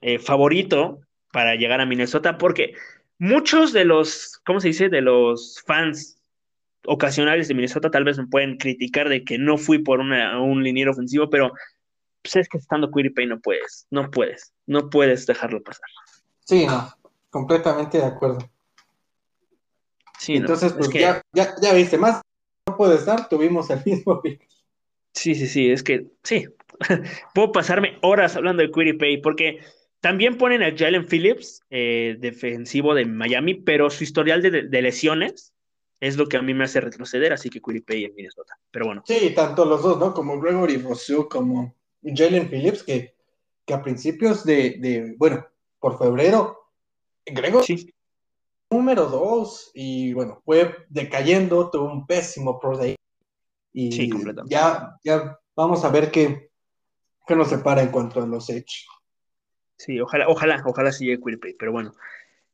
eh, 0.03 0.21
favorito 0.21 1.01
para 1.33 1.57
llegar 1.57 1.81
a 1.81 1.87
Minnesota 1.87 2.39
porque 2.39 2.75
muchos 3.19 3.73
de 3.73 3.87
los, 3.87 4.41
¿cómo 4.47 4.61
se 4.61 4.69
dice? 4.69 4.89
De 4.89 5.01
los 5.01 5.61
fans 5.67 6.16
ocasionales 6.87 7.49
de 7.49 7.55
Minnesota 7.55 7.91
tal 7.91 8.05
vez 8.05 8.19
me 8.19 8.27
pueden 8.27 8.57
criticar 8.57 9.09
de 9.09 9.25
que 9.25 9.39
no 9.39 9.59
fui 9.59 9.79
por 9.79 10.01
un 10.01 10.63
liniero 10.63 10.93
ofensivo, 10.93 11.31
pero 11.31 11.53
pues 12.23 12.37
es 12.37 12.49
que 12.49 12.59
estando 12.59 12.91
Pay 12.91 13.27
no 13.27 13.41
puedes, 13.41 13.87
no 13.91 14.11
puedes, 14.11 14.53
no 14.67 14.91
puedes 14.91 15.27
dejarlo 15.27 15.63
pasar. 15.63 15.89
Sí, 16.41 16.67
no, 16.67 16.93
completamente 17.31 17.99
de 17.99 18.05
acuerdo. 18.05 18.39
Sí, 20.19 20.37
Entonces, 20.37 20.73
pues 20.73 20.91
ya, 20.91 21.23
ya, 21.33 21.55
ya 21.61 21.73
viste, 21.73 21.99
más 21.99 22.23
no 22.67 22.77
puede 22.77 22.97
estar, 22.97 23.29
tuvimos 23.29 23.71
el 23.71 23.81
mismo 23.85 24.21
pick. 24.23 24.47
Sí, 25.13 25.35
sí, 25.35 25.47
sí, 25.47 25.71
es 25.71 25.83
que 25.83 26.07
sí, 26.25 26.47
puedo 27.35 27.53
pasarme 27.53 27.99
horas 28.03 28.37
hablando 28.37 28.63
de 28.63 28.95
Pay 28.95 29.19
porque 29.23 29.61
también 30.01 30.37
ponen 30.37 30.63
a 30.63 30.77
Jalen 30.77 31.07
Phillips, 31.07 31.63
eh, 31.71 32.17
defensivo 32.19 32.95
de 32.95 33.07
Miami, 33.07 33.55
pero 33.55 33.91
su 33.91 34.05
historial 34.05 34.43
de, 34.43 34.83
lesiones 34.83 35.53
es 36.01 36.17
lo 36.17 36.27
que 36.27 36.37
a 36.37 36.43
mí 36.43 36.55
me 36.55 36.65
hace 36.65 36.81
retroceder, 36.81 37.33
así 37.33 37.49
que 37.51 37.61
Pay 37.61 38.05
en 38.05 38.15
Minnesota. 38.15 38.59
Pero 38.71 38.87
bueno. 38.87 39.03
Sí, 39.07 39.33
tanto 39.35 39.65
los 39.65 39.83
dos, 39.83 39.99
¿no? 39.99 40.13
Como 40.13 40.41
Gregory 40.41 40.77
Rousseau, 40.79 41.29
como 41.29 41.75
Jalen 42.03 42.49
Phillips, 42.49 42.83
que, 42.83 43.15
que 43.65 43.75
a 43.75 43.83
principios 43.83 44.45
de, 44.45 45.15
bueno, 45.19 45.47
por 45.79 45.99
febrero, 45.99 46.71
Gregory 47.25 47.93
número 48.71 49.07
dos, 49.07 49.71
y 49.75 50.13
bueno, 50.13 50.43
fue 50.45 50.75
decayendo, 50.89 51.71
tuvo 51.71 51.87
un 51.87 52.07
pésimo 52.07 52.59
Pro 52.59 52.77
Day. 52.77 52.97
Y 53.73 53.93
sí, 53.93 54.11
ya, 54.47 54.99
ya 55.05 55.39
vamos 55.55 55.85
a 55.85 55.91
ver 55.91 56.11
qué, 56.11 56.51
qué 57.27 57.37
nos 57.37 57.49
separa 57.49 57.83
en 57.83 57.91
cuanto 57.91 58.23
a 58.23 58.27
los 58.27 58.49
hechos. 58.51 58.87
Sí, 59.77 60.01
ojalá, 60.01 60.29
ojalá, 60.29 60.63
ojalá 60.65 60.91
sí 60.91 61.05
llegue 61.05 61.23
Quiripay, 61.23 61.55
pero 61.59 61.73
bueno. 61.73 61.93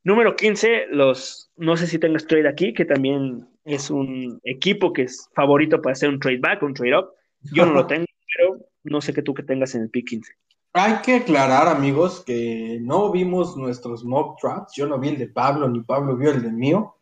Número 0.03 0.35
15, 0.35 0.87
los, 0.91 1.51
no 1.55 1.77
sé 1.77 1.87
si 1.87 1.97
tengas 1.97 2.27
trade 2.27 2.47
aquí, 2.47 2.73
que 2.73 2.85
también 2.85 3.47
es 3.63 3.89
un 3.89 4.39
equipo 4.43 4.91
que 4.91 5.03
es 5.03 5.29
favorito 5.33 5.81
para 5.81 5.93
hacer 5.93 6.09
un 6.09 6.19
trade 6.19 6.39
back, 6.39 6.61
un 6.63 6.73
trade 6.73 6.97
up. 6.97 7.09
Yo 7.53 7.65
no 7.65 7.73
lo 7.73 7.87
tengo, 7.87 8.05
pero 8.35 8.57
no 8.83 9.01
sé 9.01 9.13
qué 9.13 9.21
tú 9.21 9.33
que 9.33 9.43
tengas 9.43 9.75
en 9.75 9.83
el 9.83 9.89
pick 9.89 10.09
15. 10.09 10.33
Hay 10.73 11.01
que 11.03 11.17
aclarar, 11.17 11.67
amigos, 11.67 12.23
que 12.25 12.79
no 12.81 13.11
vimos 13.11 13.55
nuestros 13.55 14.03
mock 14.03 14.41
drafts. 14.41 14.73
Yo 14.75 14.87
no 14.87 14.99
vi 14.99 15.09
el 15.09 15.17
de 15.19 15.27
Pablo, 15.27 15.69
ni 15.69 15.81
Pablo 15.81 16.17
vio 16.17 16.31
el 16.31 16.41
de 16.41 16.51
mío. 16.51 16.97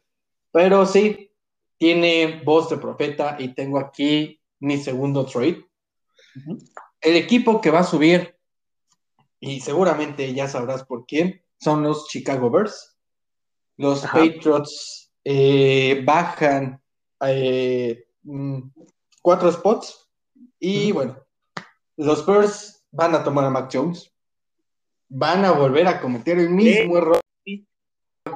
Pero 0.52 0.86
sí, 0.86 1.32
tiene 1.78 2.42
voz 2.44 2.70
de 2.70 2.78
profeta 2.78 3.38
y 3.40 3.56
tengo 3.56 3.80
aquí 3.80 4.40
mi 4.60 4.78
segundo 4.78 5.26
trade. 5.26 5.66
El 7.00 7.16
equipo 7.16 7.62
que 7.62 7.72
va 7.72 7.80
a 7.80 7.84
subir 7.84 8.36
y 9.40 9.60
seguramente 9.62 10.34
ya 10.34 10.48
sabrás 10.48 10.84
por 10.84 11.06
quién, 11.06 11.42
son 11.60 11.82
los 11.84 12.08
Chicago 12.08 12.50
Bears. 12.52 12.91
Los 13.82 14.02
Patriots 14.02 15.12
eh, 15.24 16.04
bajan 16.06 16.80
eh, 17.26 18.06
mm, 18.22 18.60
cuatro 19.24 19.52
spots 19.52 20.08
y 20.60 20.92
bueno, 20.92 21.18
los 21.98 22.24
Bears 22.24 22.86
van 22.92 23.16
a 23.16 23.24
tomar 23.24 23.46
a 23.46 23.50
Mac 23.50 23.72
Jones, 23.74 24.14
van 25.10 25.46
a 25.46 25.52
volver 25.54 25.88
a 25.88 26.00
cometer 26.00 26.38
el 26.38 26.52
mismo 26.52 26.96
error 26.96 27.20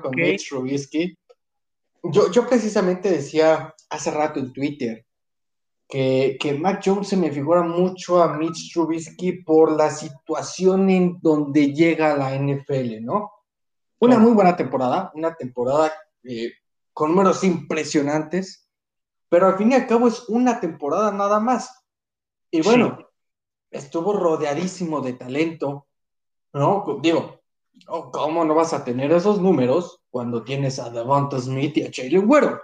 con 0.01 0.15
Mitch 0.15 0.49
Trubisky. 0.49 1.15
Yo, 2.01 2.31
yo 2.31 2.47
precisamente 2.47 3.11
decía 3.11 3.71
hace 3.91 4.09
rato 4.09 4.39
en 4.39 4.51
Twitter, 4.51 5.05
que, 5.87 6.37
que 6.39 6.55
Mac 6.55 6.81
Jones 6.83 7.07
se 7.07 7.17
me 7.17 7.29
figura 7.29 7.61
mucho 7.61 8.19
a 8.19 8.35
Mitch 8.35 8.73
Trubisky 8.73 9.43
por 9.43 9.77
la 9.77 9.91
situación 9.91 10.89
en 10.89 11.19
donde 11.21 11.71
llega 11.71 12.17
la 12.17 12.35
NFL, 12.35 13.03
¿no? 13.03 13.29
Una 13.99 14.19
muy 14.19 14.33
buena 14.33 14.55
temporada, 14.55 15.11
una 15.15 15.35
temporada 15.35 15.93
eh, 16.23 16.51
con 16.93 17.11
números 17.11 17.43
impresionantes, 17.43 18.69
pero 19.29 19.47
al 19.47 19.57
fin 19.57 19.71
y 19.71 19.75
al 19.75 19.87
cabo 19.87 20.07
es 20.07 20.27
una 20.29 20.59
temporada 20.59 21.11
nada 21.11 21.39
más. 21.39 21.83
Y 22.51 22.61
bueno, 22.61 23.09
estuvo 23.71 24.13
rodeadísimo 24.13 25.01
de 25.01 25.13
talento, 25.13 25.87
¿no? 26.53 26.99
Digo, 27.01 27.41
¿cómo 28.11 28.45
no 28.45 28.53
vas 28.53 28.73
a 28.73 28.83
tener 28.83 29.11
esos 29.11 29.41
números 29.41 30.01
cuando 30.09 30.43
tienes 30.43 30.79
a 30.79 30.89
Devonta 30.89 31.39
Smith 31.39 31.77
y 31.77 31.83
a 31.83 31.91
Jalen 31.91 32.27
Güero? 32.27 32.61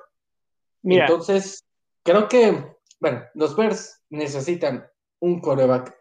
Entonces, 0.83 1.65
creo 2.03 2.27
que 2.27 2.71
bueno, 3.01 3.23
los 3.33 3.55
Bears 3.55 4.03
necesitan 4.11 4.87
un 5.19 5.41
coreback 5.41 5.97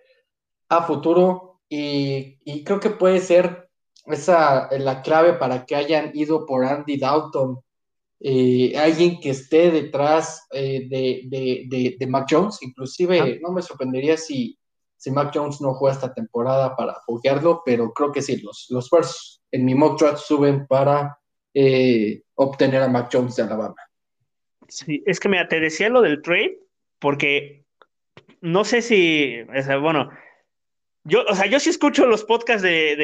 a 0.69 0.83
futuro 0.83 1.63
y, 1.69 2.63
creo 2.65 2.79
que 2.79 2.91
puede 2.91 3.21
ser 3.21 3.70
esa 4.07 4.69
la 4.79 5.03
clave 5.03 5.35
para 5.35 5.65
que 5.65 5.77
hayan 5.77 6.11
ido 6.15 6.47
por 6.47 6.65
Andy 6.65 6.99
Dalton, 6.99 7.61
eh, 8.23 8.75
alguien 8.77 9.19
que 9.19 9.31
esté 9.31 9.71
detrás 9.71 10.47
eh, 10.53 10.87
de, 10.89 11.97
de, 11.99 12.07
Mac 12.07 12.27
Jones, 12.31 12.59
inclusive 12.63 13.41
no 13.41 13.51
me 13.53 13.63
sorprendería 13.63 14.17
si, 14.17 14.59
si 14.97 15.11
Mac 15.11 15.31
Jones 15.35 15.61
no 15.63 15.73
juega 15.75 15.95
esta 15.95 16.13
temporada 16.13 16.77
para 16.77 16.97
foguearlo, 17.07 17.63
pero 17.65 17.93
creo 17.93 18.13
que 18.13 18.21
sí, 18.21 18.37
los, 18.43 18.67
los 18.69 18.91
Bears 18.91 19.43
en 19.51 19.65
mi 19.65 19.75
mock 19.75 19.99
draft 19.99 20.19
suben 20.19 20.67
para 20.67 21.19
eh, 21.55 22.23
obtener 22.35 22.83
a 22.83 22.89
Mac 22.89 23.09
Jones 23.11 23.37
de 23.37 23.43
Alabama. 23.43 23.77
Sí, 24.69 25.03
es 25.07 25.19
que 25.19 25.29
me 25.29 25.45
te 25.47 25.59
decía 25.59 25.89
lo 25.89 26.03
del 26.03 26.23
trade, 26.23 26.61
porque 26.99 27.65
no 28.43 28.65
sé 28.65 28.83
si, 28.83 29.43
bueno, 29.81 30.11
yo, 31.05 31.25
o 31.29 31.35
sea, 31.35 31.47
yo 31.47 31.59
sí 31.61 31.71
escucho 31.71 32.07
los 32.07 32.25
podcasts 32.25 32.63
de, 32.63 32.97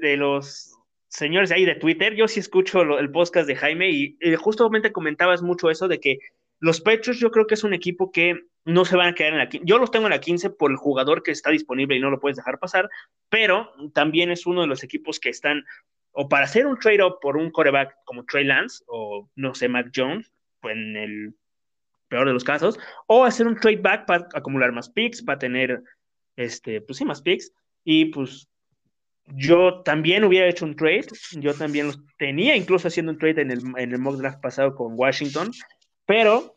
de, 0.00 0.16
los 0.16 0.76
señores 1.08 1.50
ahí 1.50 1.64
de 1.64 1.74
Twitter, 1.74 2.14
yo 2.14 2.28
sí 2.28 2.40
escucho 2.40 2.98
el 2.98 3.10
podcast 3.10 3.46
de 3.46 3.56
Jaime 3.56 3.90
y, 3.90 4.16
justamente 4.36 4.92
comentabas 4.92 5.42
mucho 5.42 5.70
eso 5.70 5.88
de 5.88 6.00
que 6.00 6.18
los 6.60 6.80
Pechos 6.80 7.18
yo 7.18 7.30
creo 7.30 7.46
que 7.46 7.54
es 7.54 7.64
un 7.64 7.74
equipo 7.74 8.12
que 8.12 8.46
no 8.64 8.84
se 8.84 8.96
van 8.96 9.08
a 9.08 9.14
quedar 9.14 9.32
en 9.32 9.38
la 9.38 9.48
15. 9.48 9.66
Yo 9.66 9.78
los 9.78 9.90
tengo 9.90 10.06
en 10.06 10.12
la 10.12 10.20
15 10.20 10.50
por 10.50 10.70
el 10.70 10.76
jugador 10.76 11.24
que 11.24 11.32
está 11.32 11.50
disponible 11.50 11.96
y 11.96 12.00
no 12.00 12.10
lo 12.10 12.20
puedes 12.20 12.36
dejar 12.36 12.60
pasar, 12.60 12.88
pero 13.28 13.72
también 13.92 14.30
es 14.30 14.46
uno 14.46 14.60
de 14.60 14.68
los 14.68 14.84
equipos 14.84 15.18
que 15.18 15.30
están 15.30 15.64
o 16.12 16.28
para 16.28 16.44
hacer 16.44 16.66
un 16.66 16.78
trade-up 16.78 17.18
por 17.20 17.36
un 17.36 17.50
coreback 17.50 17.96
como 18.04 18.24
Trey 18.24 18.44
Lance 18.44 18.84
o 18.86 19.28
no 19.34 19.54
sé, 19.54 19.68
Mac 19.68 19.90
Jones, 19.94 20.30
pues 20.60 20.76
en 20.76 20.96
el 20.96 21.34
peor 22.08 22.26
de 22.26 22.34
los 22.34 22.44
casos, 22.44 22.78
o 23.06 23.24
hacer 23.24 23.46
un 23.46 23.58
trade 23.58 23.78
back 23.78 24.06
para 24.06 24.28
acumular 24.34 24.70
más 24.72 24.90
picks, 24.90 25.22
para 25.22 25.38
tener, 25.38 25.82
este, 26.36 26.80
pues 26.80 26.98
sí, 26.98 27.04
más 27.04 27.22
picks, 27.22 27.52
y 27.84 28.06
pues 28.06 28.48
yo 29.26 29.82
también 29.82 30.24
hubiera 30.24 30.48
hecho 30.48 30.64
un 30.64 30.76
trade, 30.76 31.06
yo 31.32 31.54
también 31.54 31.86
los 31.86 32.00
tenía 32.18 32.56
incluso 32.56 32.88
haciendo 32.88 33.12
un 33.12 33.18
trade 33.18 33.42
en 33.42 33.50
el, 33.50 33.62
en 33.76 33.92
el 33.92 33.98
mock 33.98 34.16
draft 34.16 34.40
pasado 34.40 34.74
con 34.74 34.94
Washington, 34.96 35.52
pero 36.06 36.56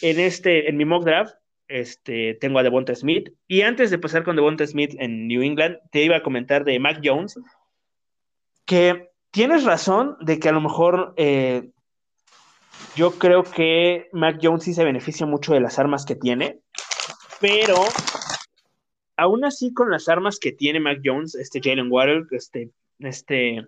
en 0.00 0.20
este, 0.20 0.68
en 0.68 0.76
mi 0.76 0.84
mock 0.84 1.04
draft, 1.04 1.34
este, 1.68 2.34
tengo 2.34 2.58
a 2.58 2.62
Devonta 2.62 2.94
Smith, 2.94 3.30
y 3.48 3.62
antes 3.62 3.90
de 3.90 3.98
pasar 3.98 4.24
con 4.24 4.36
Devonta 4.36 4.66
Smith 4.66 4.94
en 4.98 5.26
New 5.26 5.42
England, 5.42 5.78
te 5.90 6.02
iba 6.04 6.16
a 6.16 6.22
comentar 6.22 6.64
de 6.64 6.78
Mac 6.78 7.00
Jones, 7.02 7.38
que 8.66 9.10
tienes 9.30 9.64
razón 9.64 10.16
de 10.20 10.38
que 10.38 10.48
a 10.48 10.52
lo 10.52 10.60
mejor 10.60 11.14
eh, 11.16 11.70
yo 12.94 13.18
creo 13.18 13.42
que 13.42 14.08
Mac 14.12 14.38
Jones 14.42 14.64
sí 14.64 14.74
se 14.74 14.84
beneficia 14.84 15.26
mucho 15.26 15.54
de 15.54 15.60
las 15.60 15.78
armas 15.78 16.04
que 16.04 16.14
tiene, 16.14 16.60
pero 17.40 17.76
aún 19.16 19.44
así 19.44 19.72
con 19.72 19.90
las 19.90 20.08
armas 20.08 20.38
que 20.38 20.52
tiene 20.52 20.80
Mac 20.80 21.00
Jones, 21.04 21.34
este 21.34 21.60
Jalen 21.62 21.90
Waddle, 21.90 22.24
este, 22.30 22.70
este, 22.98 23.66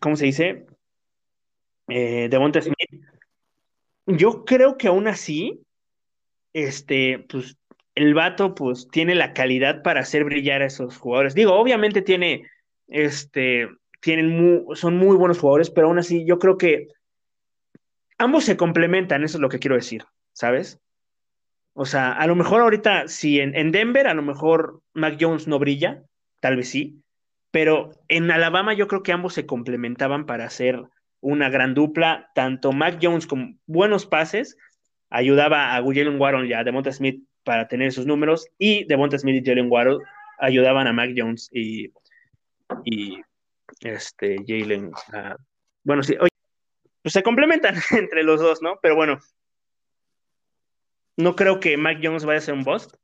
¿cómo 0.00 0.16
se 0.16 0.26
dice? 0.26 0.66
Eh, 1.88 2.28
Devonta 2.30 2.60
Smith, 2.60 3.04
yo 4.06 4.44
creo 4.44 4.76
que 4.76 4.88
aún 4.88 5.08
así, 5.08 5.60
este, 6.52 7.24
pues 7.28 7.56
el 7.94 8.14
vato 8.14 8.54
pues 8.54 8.88
tiene 8.90 9.14
la 9.14 9.32
calidad 9.32 9.82
para 9.82 10.00
hacer 10.00 10.24
brillar 10.24 10.62
a 10.62 10.66
esos 10.66 10.96
jugadores. 10.96 11.34
Digo, 11.34 11.54
obviamente 11.54 12.02
tiene, 12.02 12.48
este, 12.88 13.68
tienen 14.00 14.66
son 14.74 14.96
muy 14.96 15.16
buenos 15.16 15.38
jugadores, 15.38 15.70
pero 15.70 15.88
aún 15.88 15.98
así 15.98 16.24
yo 16.24 16.38
creo 16.38 16.56
que 16.56 16.88
ambos 18.18 18.44
se 18.44 18.56
complementan, 18.56 19.24
eso 19.24 19.38
es 19.38 19.42
lo 19.42 19.48
que 19.48 19.58
quiero 19.58 19.76
decir, 19.76 20.04
¿sabes? 20.32 20.78
O 21.80 21.86
sea, 21.86 22.12
a 22.12 22.26
lo 22.26 22.36
mejor 22.36 22.60
ahorita, 22.60 23.08
si 23.08 23.40
en, 23.40 23.72
Denver, 23.72 24.06
a 24.06 24.12
lo 24.12 24.20
mejor 24.20 24.82
Mac 24.92 25.16
Jones 25.18 25.48
no 25.48 25.58
brilla, 25.58 26.02
tal 26.40 26.56
vez 26.56 26.68
sí, 26.68 27.00
pero 27.50 27.92
en 28.08 28.30
Alabama 28.30 28.74
yo 28.74 28.86
creo 28.86 29.02
que 29.02 29.12
ambos 29.12 29.32
se 29.32 29.46
complementaban 29.46 30.26
para 30.26 30.44
hacer 30.44 30.82
una 31.20 31.48
gran 31.48 31.72
dupla, 31.72 32.30
tanto 32.34 32.72
Mac 32.72 32.98
Jones 33.00 33.26
con 33.26 33.58
buenos 33.64 34.04
pases, 34.04 34.58
ayudaba 35.08 35.74
a 35.74 35.80
Jalen 35.80 36.20
Waddle 36.20 36.48
y 36.48 36.52
a 36.52 36.64
Devonta 36.64 36.92
Smith 36.92 37.24
para 37.44 37.66
tener 37.66 37.92
sus 37.92 38.04
números, 38.04 38.46
y 38.58 38.84
Devonta 38.84 39.18
Smith 39.18 39.42
y 39.42 39.48
Jalen 39.48 39.70
Waddle 39.70 40.00
ayudaban 40.38 40.86
a 40.86 40.92
Mac 40.92 41.12
Jones 41.16 41.48
y, 41.50 41.90
y 42.84 43.22
este, 43.80 44.36
Jalen. 44.46 44.90
bueno, 45.84 46.02
sí, 46.02 46.14
oye, 46.20 46.28
pues 47.00 47.14
se 47.14 47.22
complementan 47.22 47.74
entre 47.92 48.22
los 48.22 48.38
dos, 48.38 48.60
¿no? 48.60 48.78
Pero 48.82 48.96
bueno, 48.96 49.18
no 51.20 51.36
creo 51.36 51.60
que 51.60 51.76
Mac 51.76 51.98
Jones 52.02 52.24
vaya 52.24 52.38
a 52.38 52.42
ser 52.42 52.54
un 52.54 52.64
bust. 52.64 52.94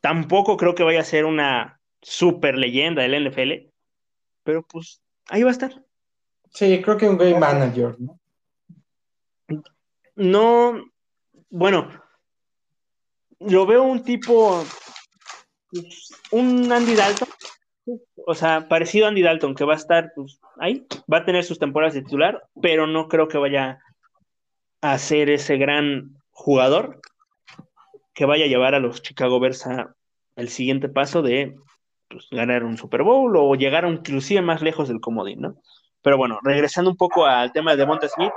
Tampoco 0.00 0.56
creo 0.56 0.74
que 0.74 0.82
vaya 0.82 1.00
a 1.00 1.04
ser 1.04 1.24
una 1.24 1.80
super 2.00 2.56
leyenda 2.56 3.02
del 3.02 3.28
NFL. 3.28 3.70
Pero 4.44 4.62
pues 4.62 5.02
ahí 5.28 5.42
va 5.42 5.50
a 5.50 5.52
estar. 5.52 5.84
Sí, 6.50 6.80
creo 6.82 6.96
que 6.96 7.08
un 7.08 7.18
game 7.18 7.38
manager, 7.38 7.96
¿no? 7.98 8.18
No, 10.16 10.84
bueno, 11.48 11.88
lo 13.38 13.66
veo 13.66 13.82
un 13.82 14.04
tipo, 14.04 14.62
un 16.32 16.70
Andy 16.70 16.94
Dalton, 16.94 17.28
o 18.26 18.34
sea, 18.34 18.68
parecido 18.68 19.06
a 19.06 19.08
Andy 19.08 19.22
Dalton, 19.22 19.54
que 19.54 19.64
va 19.64 19.74
a 19.74 19.76
estar 19.76 20.12
pues, 20.14 20.40
ahí, 20.58 20.86
va 21.10 21.18
a 21.18 21.24
tener 21.24 21.44
sus 21.44 21.58
temporadas 21.58 21.94
de 21.94 22.02
titular, 22.02 22.42
pero 22.60 22.86
no 22.86 23.08
creo 23.08 23.28
que 23.28 23.38
vaya 23.38 23.80
a 24.82 24.98
ser 24.98 25.30
ese 25.30 25.56
gran 25.56 26.16
jugador 26.30 27.00
que 28.14 28.24
vaya 28.24 28.44
a 28.44 28.48
llevar 28.48 28.74
a 28.74 28.80
los 28.80 29.02
Chicago 29.02 29.40
Bears 29.40 29.66
a 29.66 29.94
el 30.36 30.48
siguiente 30.48 30.88
paso 30.88 31.22
de 31.22 31.56
pues, 32.08 32.28
ganar 32.30 32.64
un 32.64 32.76
Super 32.76 33.02
Bowl 33.02 33.36
o 33.36 33.54
llegar 33.54 33.86
inclusive 33.86 34.42
más 34.42 34.62
lejos 34.62 34.88
del 34.88 35.00
comodín, 35.00 35.40
¿no? 35.40 35.56
Pero 36.02 36.16
bueno, 36.16 36.38
regresando 36.42 36.90
un 36.90 36.96
poco 36.96 37.26
al 37.26 37.52
tema 37.52 37.72
de 37.72 37.78
Devonta 37.78 38.08
Smith, 38.08 38.32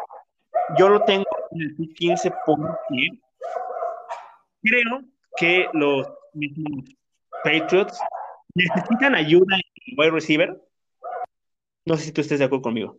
yo 0.77 0.89
lo 0.89 1.03
tengo 1.03 1.25
en 1.51 1.61
el 1.61 1.93
15 1.93 2.33
porque 2.45 3.09
creo 4.61 5.01
que 5.37 5.67
los 5.73 6.07
Patriots 7.43 7.99
necesitan 8.53 9.15
ayuda 9.15 9.55
en 9.55 9.99
wide 9.99 10.11
receiver. 10.11 10.61
No 11.85 11.97
sé 11.97 12.05
si 12.05 12.11
tú 12.11 12.21
estés 12.21 12.39
de 12.39 12.45
acuerdo 12.45 12.63
conmigo. 12.63 12.97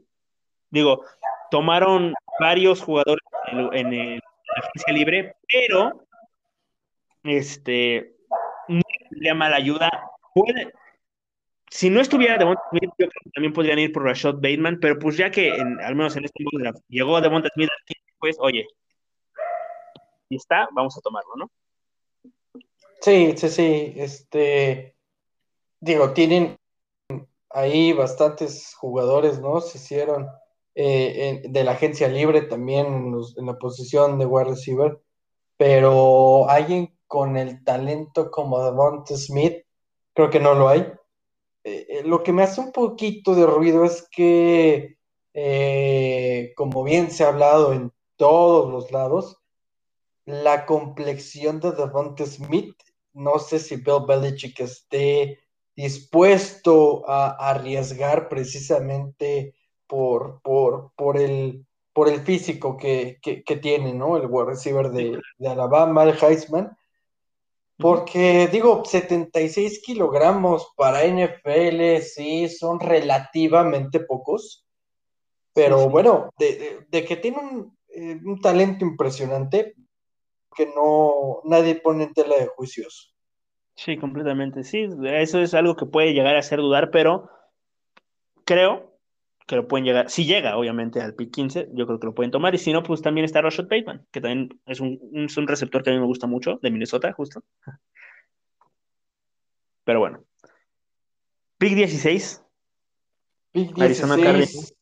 Digo, 0.70 1.04
tomaron 1.50 2.14
varios 2.40 2.82
jugadores 2.82 3.24
en, 3.46 3.92
la 3.92 4.20
agencia 4.56 4.92
libre, 4.92 5.36
pero 5.50 6.04
este 7.24 8.16
no 8.68 9.34
mala 9.34 9.56
ayuda. 9.56 9.88
si 11.70 11.90
no 11.90 12.00
estuviera 12.00 12.38
Devonta 12.38 12.62
Smith, 12.70 12.90
yo 12.98 13.08
creo 13.08 13.22
que 13.24 13.30
también 13.30 13.52
podrían 13.52 13.78
ir 13.78 13.92
por 13.92 14.04
Rashad 14.04 14.34
Bateman, 14.34 14.78
pero 14.80 14.98
pues 14.98 15.16
ya 15.16 15.30
que 15.30 15.52
al 15.52 15.94
menos 15.94 16.16
en 16.16 16.24
este 16.24 16.44
draft 16.52 16.80
llegó 16.88 17.20
Devonta 17.20 17.48
Smith, 17.54 17.68
pues 18.18 18.36
oye, 18.38 18.66
y 20.28 20.36
está, 20.36 20.68
vamos 20.72 20.96
a 20.96 21.00
tomarlo, 21.00 21.34
¿no? 21.36 21.50
Sí, 23.00 23.34
sí, 23.36 23.48
sí. 23.48 23.94
Este, 23.96 24.96
digo, 25.80 26.12
tienen 26.12 26.56
ahí 27.50 27.92
bastantes 27.92 28.74
jugadores, 28.74 29.40
¿no? 29.40 29.60
Se 29.60 29.78
hicieron 29.78 30.28
eh, 30.74 31.42
de 31.46 31.64
la 31.64 31.72
agencia 31.72 32.08
libre 32.08 32.42
también 32.42 33.14
en, 33.36 33.46
la 33.46 33.58
posición 33.58 34.18
de 34.18 34.26
wide 34.26 34.50
receiver, 34.50 35.00
pero 35.56 36.48
alguien 36.48 36.93
con 37.14 37.36
el 37.36 37.62
talento 37.62 38.28
como 38.28 38.60
Devonta 38.64 39.16
Smith, 39.16 39.62
creo 40.14 40.30
que 40.30 40.40
no 40.40 40.54
lo 40.54 40.68
hay. 40.68 40.80
Eh, 41.62 41.86
eh, 41.88 42.02
lo 42.04 42.24
que 42.24 42.32
me 42.32 42.42
hace 42.42 42.60
un 42.60 42.72
poquito 42.72 43.36
de 43.36 43.46
ruido 43.46 43.84
es 43.84 44.08
que, 44.10 44.98
como 46.56 46.82
bien 46.82 47.12
se 47.12 47.22
ha 47.22 47.28
hablado 47.28 47.72
en 47.72 47.92
todos 48.16 48.68
los 48.68 48.90
lados, 48.90 49.38
la 50.24 50.66
complexión 50.66 51.60
de 51.60 51.70
Devonta 51.70 52.26
Smith, 52.26 52.74
no 53.12 53.38
sé 53.38 53.60
si 53.60 53.76
Bill 53.76 54.06
Belichick 54.08 54.58
esté 54.58 55.38
dispuesto 55.76 57.08
a 57.08 57.28
arriesgar 57.48 58.28
precisamente 58.28 59.54
por, 59.86 60.42
por, 60.42 60.90
por, 60.96 61.16
el, 61.16 61.64
por 61.92 62.08
el 62.08 62.22
físico 62.22 62.76
que, 62.76 63.20
tiene, 63.62 63.94
¿no? 63.94 64.16
El 64.16 64.26
wide 64.26 64.46
receiver 64.46 64.90
de, 64.90 65.20
Alabama, 65.48 66.02
el 66.02 66.18
Heisman. 66.20 66.76
Porque 67.76 68.48
digo, 68.52 68.84
76 68.84 69.82
kilogramos 69.84 70.72
para 70.76 71.04
NFL, 71.04 72.02
sí, 72.02 72.48
son 72.48 72.78
relativamente 72.80 74.00
pocos. 74.00 74.64
Pero 75.52 75.88
bueno, 75.88 76.30
de, 76.38 77.04
que 77.04 77.16
tiene 77.16 77.38
un, 77.38 77.78
eh, 77.88 78.20
un, 78.24 78.40
talento 78.40 78.84
impresionante, 78.84 79.74
que 80.54 80.66
no 80.66 81.40
nadie 81.44 81.76
pone 81.76 82.04
en 82.04 82.12
tela 82.12 82.36
de 82.36 82.46
juicios. 82.46 83.14
Sí, 83.76 83.96
completamente. 83.96 84.64
Sí, 84.64 84.88
eso 85.04 85.40
es 85.40 85.54
algo 85.54 85.76
que 85.76 85.86
puede 85.86 86.12
llegar 86.12 86.36
a 86.36 86.40
hacer 86.40 86.58
dudar, 86.60 86.90
pero 86.90 87.28
creo 88.44 88.93
que 89.46 89.56
lo 89.56 89.68
pueden 89.68 89.84
llegar, 89.84 90.10
si 90.10 90.24
llega 90.24 90.56
obviamente 90.56 91.00
al 91.00 91.14
pick 91.14 91.30
15, 91.30 91.68
yo 91.72 91.86
creo 91.86 92.00
que 92.00 92.06
lo 92.06 92.14
pueden 92.14 92.30
tomar, 92.30 92.54
y 92.54 92.58
si 92.58 92.72
no, 92.72 92.82
pues 92.82 93.02
también 93.02 93.24
está 93.24 93.42
Rashad 93.42 93.64
Bateman, 93.64 94.06
que 94.10 94.20
también 94.20 94.60
es 94.66 94.80
un, 94.80 94.98
es 95.12 95.36
un 95.36 95.46
receptor 95.46 95.82
que 95.82 95.90
a 95.90 95.92
mí 95.92 95.98
me 95.98 96.06
gusta 96.06 96.26
mucho, 96.26 96.58
de 96.62 96.70
Minnesota, 96.70 97.12
justo. 97.12 97.42
Pero 99.84 100.00
bueno. 100.00 100.24
Pick 101.58 101.74
16. 101.74 102.42
Pick 103.52 103.74
16. 103.74 104.74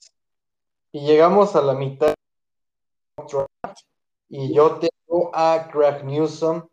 Y 0.93 1.01
llegamos 1.07 1.57
a 1.57 1.63
la 1.63 1.75
mitad. 1.75 2.15
Y 4.29 4.55
yo 4.55 4.79
tengo 4.79 5.31
a 5.35 5.69
Greg 5.73 6.05
Newsom 6.05 6.69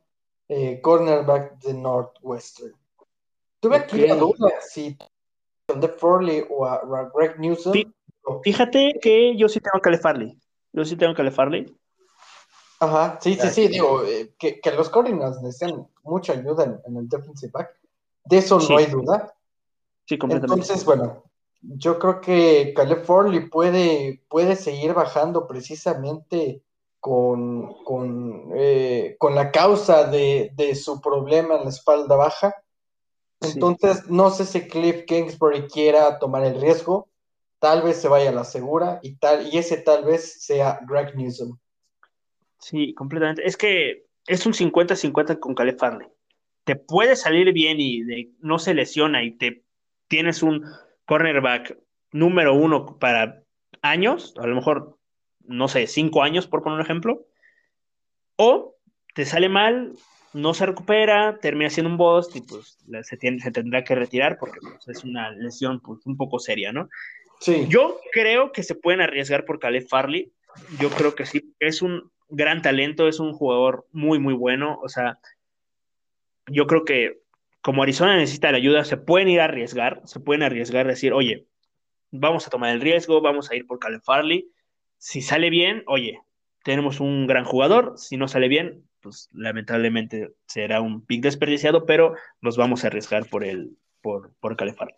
eh, 0.47 0.79
cornerback 0.81 1.59
de 1.59 1.73
Northwestern. 1.73 2.73
Tuve 3.59 3.75
aquí 3.77 4.07
la 4.07 4.15
duda 4.15 4.51
si 4.61 4.97
de 5.75 5.87
Farley 5.89 6.45
o 6.49 6.65
a, 6.65 6.81
Greg 7.13 7.39
Newsom. 7.39 7.73
Fíjate 8.43 8.93
que 9.01 9.35
yo 9.35 9.49
sí 9.49 9.59
tengo 9.59 9.81
que 9.81 9.89
le 9.89 9.97
Farley. 9.97 10.37
Yo 10.73 10.85
sí 10.85 10.95
tengo 10.95 11.13
que 11.13 11.23
le 11.23 11.31
Farley. 11.31 11.75
Ajá, 12.79 13.17
sí, 13.21 13.35
sí, 13.35 13.49
sí, 13.49 13.67
digo, 13.67 14.03
eh, 14.05 14.33
que, 14.39 14.61
que, 14.61 14.71
los 14.71 14.89
Cardinals 14.89 15.41
necesitan 15.41 15.85
mucha 16.03 16.33
ayuda 16.33 16.79
en, 16.85 16.97
el 16.97 17.09
defensive 17.09 17.51
back. 17.51 17.77
De 18.23 18.37
eso 18.37 18.57
no 18.57 18.77
hay 18.77 18.85
duda. 18.85 19.33
Sí, 20.05 20.17
completamente. 20.17 20.61
Entonces, 20.61 20.85
bueno, 20.85 21.25
yo 21.61 21.99
creo 21.99 22.21
que 22.21 22.73
Caleb 22.73 23.03
Farley 23.03 23.49
puede, 23.49 24.23
puede 24.29 24.55
seguir 24.55 24.93
bajando 24.93 25.45
precisamente 25.45 26.63
con, 26.99 27.83
con, 27.83 28.51
eh, 28.55 29.15
con 29.19 29.35
la 29.35 29.51
causa 29.51 30.05
de, 30.05 30.77
su 30.81 31.01
problema 31.01 31.55
en 31.55 31.63
la 31.63 31.69
espalda 31.69 32.15
baja. 32.15 32.55
Entonces, 33.41 34.09
no 34.09 34.29
sé 34.31 34.45
si 34.45 34.67
Cliff 34.67 35.05
Kingsbury 35.05 35.67
quiera 35.67 36.19
tomar 36.19 36.43
el 36.43 36.59
riesgo, 36.59 37.09
tal 37.59 37.81
vez 37.81 38.01
se 38.01 38.07
vaya 38.07 38.29
a 38.29 38.33
la 38.33 38.43
segura 38.43 38.99
y, 39.01 39.15
tal, 39.15 39.47
y 39.47 39.57
ese 39.57 39.77
tal 39.77 40.03
vez 40.03 40.43
sea 40.43 40.79
Greg 40.87 41.15
Newsom. 41.15 41.57
Sí, 42.59 42.93
completamente. 42.93 43.45
Es 43.47 43.55
que 43.55 44.05
es 44.27 44.45
un 44.45 44.53
50-50 44.53 45.39
con 45.39 45.55
Caleb 45.55 45.77
Farley. 45.77 46.07
Te 46.65 46.75
puede 46.75 47.15
salir 47.15 47.51
bien 47.53 47.77
y 47.79 48.03
no 48.39 48.59
se 48.59 48.73
lesiona 48.73 49.23
y 49.23 49.31
te 49.31 49.63
tienes 50.07 50.43
un 50.43 50.65
cornerback 51.05 51.77
número 52.11 52.53
uno 52.53 52.97
para 52.99 53.43
años, 53.81 54.33
a 54.37 54.47
lo 54.47 54.55
mejor, 54.55 54.97
no 55.45 55.67
sé, 55.67 55.87
cinco 55.87 56.23
años, 56.23 56.47
por 56.47 56.61
poner 56.61 56.79
un 56.79 56.85
ejemplo, 56.85 57.25
o 58.35 58.75
te 59.15 59.25
sale 59.25 59.49
mal, 59.49 59.93
no 60.33 60.53
se 60.53 60.65
recupera, 60.65 61.39
termina 61.39 61.69
siendo 61.69 61.89
un 61.89 61.97
bust 61.97 62.35
y 62.35 62.41
pues 62.41 62.77
se, 63.03 63.17
se 63.17 63.51
tendrá 63.51 63.83
que 63.83 63.95
retirar 63.95 64.37
porque 64.39 64.59
pues, 64.61 64.87
es 64.87 65.03
una 65.03 65.31
lesión 65.31 65.79
pues, 65.81 66.05
un 66.05 66.17
poco 66.17 66.39
seria, 66.39 66.71
¿no? 66.71 66.89
Sí. 67.39 67.65
Yo 67.69 67.99
creo 68.11 68.51
que 68.51 68.63
se 68.63 68.75
pueden 68.75 69.01
arriesgar 69.01 69.45
por 69.45 69.59
Caleb 69.59 69.87
Farley. 69.87 70.31
Yo 70.79 70.89
creo 70.89 71.15
que 71.15 71.25
sí. 71.25 71.53
Es 71.59 71.81
un 71.81 72.11
gran 72.29 72.61
talento, 72.61 73.07
es 73.07 73.19
un 73.19 73.33
jugador 73.33 73.87
muy, 73.91 74.19
muy 74.19 74.33
bueno. 74.33 74.77
O 74.83 74.89
sea, 74.89 75.19
yo 76.47 76.67
creo 76.67 76.83
que 76.83 77.21
como 77.61 77.83
Arizona 77.83 78.17
necesita 78.17 78.51
la 78.51 78.57
ayuda, 78.57 78.83
se 78.83 78.97
pueden 78.97 79.29
ir 79.29 79.41
a 79.41 79.45
arriesgar, 79.45 80.01
se 80.05 80.19
pueden 80.19 80.43
arriesgar 80.43 80.85
a 80.85 80.89
decir, 80.89 81.13
oye, 81.13 81.45
vamos 82.11 82.47
a 82.47 82.49
tomar 82.49 82.73
el 82.73 82.81
riesgo, 82.81 83.21
vamos 83.21 83.51
a 83.51 83.55
ir 83.55 83.65
por 83.65 83.79
Caleb 83.79 84.01
Farley. 84.03 84.51
Si 84.97 85.21
sale 85.21 85.49
bien, 85.49 85.83
oye, 85.87 86.21
tenemos 86.63 86.99
un 86.99 87.25
gran 87.27 87.45
jugador. 87.45 87.93
Si 87.97 88.17
no 88.17 88.27
sale 88.27 88.47
bien, 88.47 88.83
pues 89.01 89.29
lamentablemente 89.31 90.35
será 90.47 90.81
un 90.81 91.05
pick 91.05 91.23
desperdiciado, 91.23 91.85
pero 91.85 92.15
nos 92.41 92.57
vamos 92.57 92.83
a 92.83 92.87
arriesgar 92.87 93.27
por 93.29 93.43
el, 93.43 93.77
por, 94.01 94.33
por 94.39 94.55
Caleb 94.55 94.75
Farley. 94.75 94.95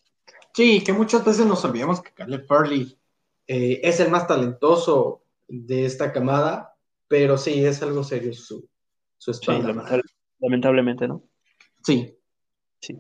Sí, 0.54 0.84
que 0.84 0.94
muchas 0.94 1.24
veces 1.24 1.46
nos 1.46 1.64
olvidamos 1.64 2.02
que 2.02 2.14
Caleb 2.14 2.46
Farley 2.46 2.98
eh, 3.48 3.80
es 3.84 4.00
el 4.00 4.10
más 4.10 4.28
talentoso 4.28 5.24
de 5.48 5.86
esta 5.86 6.12
camada, 6.12 6.76
pero 7.08 7.38
sí, 7.38 7.66
es 7.66 7.82
algo 7.82 8.04
serio 8.04 8.34
su, 8.34 8.70
su 9.18 9.32
lamentablemente, 10.40 11.08
¿no? 11.08 11.24
Sí. 11.84 12.18
Sí. 12.80 13.00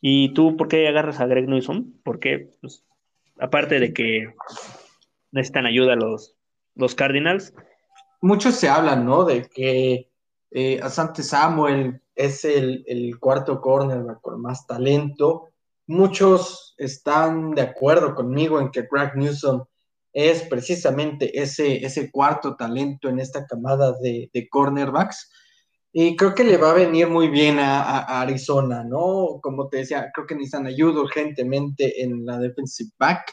¿Y 0.00 0.32
tú 0.34 0.56
por 0.56 0.68
qué 0.68 0.86
agarras 0.86 1.20
a 1.20 1.26
Greg 1.26 1.48
Newsom? 1.48 1.94
Porque, 2.04 2.50
pues, 2.60 2.84
aparte 3.38 3.80
de 3.80 3.92
que 3.92 4.34
necesitan 5.32 5.66
ayuda 5.66 5.96
los, 5.96 6.36
los 6.74 6.94
Cardinals. 6.94 7.54
Muchos 8.20 8.56
se 8.56 8.68
hablan, 8.68 9.04
¿no? 9.04 9.24
De 9.24 9.48
que 9.48 10.10
eh, 10.50 10.80
Asante 10.82 11.22
Samuel 11.22 12.00
es 12.14 12.44
el, 12.44 12.84
cuarto 13.20 13.60
corner 13.60 14.02
con 14.20 14.40
más 14.40 14.66
talento. 14.66 15.50
Muchos 15.86 16.74
están 16.78 17.52
de 17.52 17.62
acuerdo 17.62 18.14
conmigo 18.14 18.60
en 18.60 18.70
que 18.70 18.88
Greg 18.90 19.16
Newsom 19.16 19.64
es 20.12 20.42
precisamente 20.42 21.40
ese, 21.40 21.84
ese 21.84 22.10
cuarto 22.10 22.56
talento 22.56 23.08
en 23.08 23.20
esta 23.20 23.46
camada 23.46 23.92
de, 24.00 24.30
de 24.32 24.48
cornerbacks. 24.48 25.30
Y 25.92 26.16
creo 26.16 26.34
que 26.34 26.44
le 26.44 26.58
va 26.58 26.70
a 26.70 26.74
venir 26.74 27.08
muy 27.08 27.28
bien 27.28 27.58
a, 27.58 28.20
Arizona, 28.20 28.84
¿no? 28.84 29.40
Como 29.42 29.68
te 29.68 29.78
decía, 29.78 30.10
creo 30.12 30.26
que 30.26 30.34
necesitan 30.34 30.66
ayuda 30.66 31.00
urgentemente 31.00 32.02
en 32.02 32.26
la 32.26 32.38
defensive 32.38 32.90
back. 32.98 33.32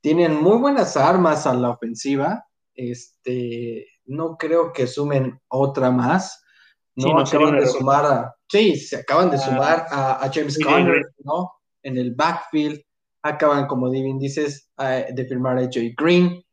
Tienen 0.00 0.34
muy 0.34 0.58
buenas 0.58 0.96
armas 0.96 1.46
a 1.46 1.54
la 1.54 1.70
ofensiva. 1.70 2.46
Este, 2.74 3.86
no 4.06 4.36
creo 4.36 4.72
que 4.72 4.86
sumen 4.86 5.40
otra 5.48 5.90
más. 5.90 6.42
No, 6.96 7.18
acaban 7.18 7.58
de 7.58 7.66
sumar 7.66 8.06
a. 8.06 8.34
Sí, 8.48 8.76
se 8.76 8.96
acaban 8.96 9.30
de 9.30 9.36
ah, 9.36 9.40
sumar 9.40 9.86
a, 9.90 10.30
James 10.32 10.58
Conner, 10.58 11.02
¿no? 11.24 11.52
En 11.82 11.98
el 11.98 12.14
backfield. 12.14 12.80
Acaban, 13.22 13.66
como 13.66 13.90
Divin 13.90 14.18
dices, 14.18 14.70
de 14.78 15.26
firmar 15.26 15.58
a 15.58 15.68
Jay 15.72 15.94
Green 15.96 16.44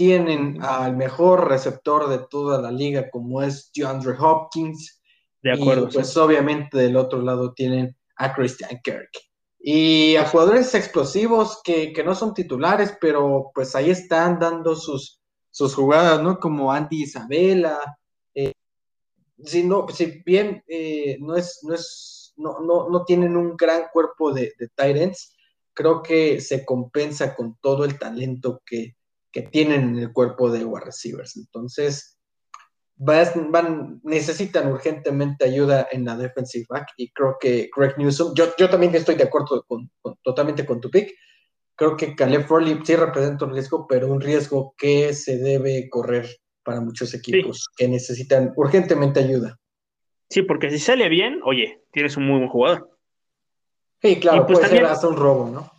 tienen 0.00 0.56
al 0.62 0.96
mejor 0.96 1.46
receptor 1.46 2.08
de 2.08 2.20
toda 2.30 2.58
la 2.58 2.70
liga 2.70 3.10
como 3.10 3.42
es 3.42 3.70
DeAndre 3.74 4.16
Hopkins. 4.18 4.98
De 5.42 5.52
acuerdo. 5.52 5.88
Y 5.90 5.92
pues 5.92 6.16
obviamente 6.16 6.78
del 6.78 6.96
otro 6.96 7.20
lado 7.20 7.52
tienen 7.52 7.94
a 8.16 8.32
Christian 8.32 8.80
Kirk. 8.82 9.10
Y 9.58 10.16
a 10.16 10.24
jugadores 10.24 10.74
explosivos 10.74 11.60
que, 11.62 11.92
no 12.02 12.14
son 12.14 12.32
titulares, 12.32 12.96
pero 12.98 13.50
pues 13.54 13.76
ahí 13.76 13.90
están 13.90 14.38
dando 14.38 14.74
sus, 14.74 15.19
sus 15.50 15.74
jugadas, 15.74 16.22
¿no? 16.22 16.38
Como 16.38 16.72
Andy 16.72 17.02
Isabela. 17.02 17.98
Eh, 18.34 18.52
si, 19.44 19.64
no, 19.64 19.88
si 19.88 20.22
bien 20.24 20.62
eh, 20.68 21.18
no 21.20 21.36
es, 21.36 21.60
no 21.62 21.74
es, 21.74 22.34
no, 22.36 22.60
no, 22.60 23.04
tienen 23.04 23.36
un 23.36 23.56
gran 23.56 23.84
cuerpo 23.92 24.32
de, 24.32 24.54
de 24.58 24.68
Tyrants, 24.74 25.36
creo 25.74 26.02
que 26.02 26.40
se 26.40 26.64
compensa 26.64 27.34
con 27.34 27.56
todo 27.60 27.84
el 27.84 27.98
talento 27.98 28.62
que, 28.64 28.96
que 29.32 29.42
tienen 29.42 29.90
en 29.90 29.98
el 29.98 30.12
cuerpo 30.12 30.50
de 30.50 30.64
wide 30.64 30.84
receivers. 30.84 31.36
Entonces, 31.36 32.18
van, 32.96 34.00
necesitan 34.04 34.70
urgentemente 34.70 35.44
ayuda 35.44 35.88
en 35.90 36.04
la 36.04 36.16
defensive 36.16 36.66
back 36.68 36.88
y 36.96 37.10
creo 37.12 37.36
que 37.40 37.70
Greg 37.74 37.96
Newsom, 37.98 38.34
yo, 38.34 38.54
yo 38.58 38.68
también 38.68 38.94
estoy 38.94 39.14
de 39.14 39.24
acuerdo 39.24 39.64
con, 39.66 39.90
totalmente 40.22 40.66
con 40.66 40.80
tu 40.80 40.90
pick. 40.90 41.10
Creo 41.80 41.96
que 41.96 42.14
Caleb 42.14 42.46
Farley 42.46 42.78
sí 42.84 42.94
representa 42.94 43.46
un 43.46 43.54
riesgo, 43.54 43.86
pero 43.88 44.06
un 44.06 44.20
riesgo 44.20 44.74
que 44.76 45.14
se 45.14 45.38
debe 45.38 45.88
correr 45.88 46.26
para 46.62 46.82
muchos 46.82 47.14
equipos 47.14 47.70
que 47.74 47.88
necesitan 47.88 48.52
urgentemente 48.54 49.20
ayuda. 49.20 49.58
Sí, 50.28 50.42
porque 50.42 50.70
si 50.70 50.78
sale 50.78 51.08
bien, 51.08 51.40
oye, 51.42 51.80
tienes 51.90 52.18
un 52.18 52.26
muy 52.26 52.36
buen 52.36 52.50
jugador. 52.50 52.90
Sí, 54.02 54.20
claro, 54.20 54.44
pues 54.44 54.58
puede 54.58 54.70
ser 54.72 54.84
hasta 54.84 55.08
un 55.08 55.16
robo, 55.16 55.48
¿no? 55.48 55.70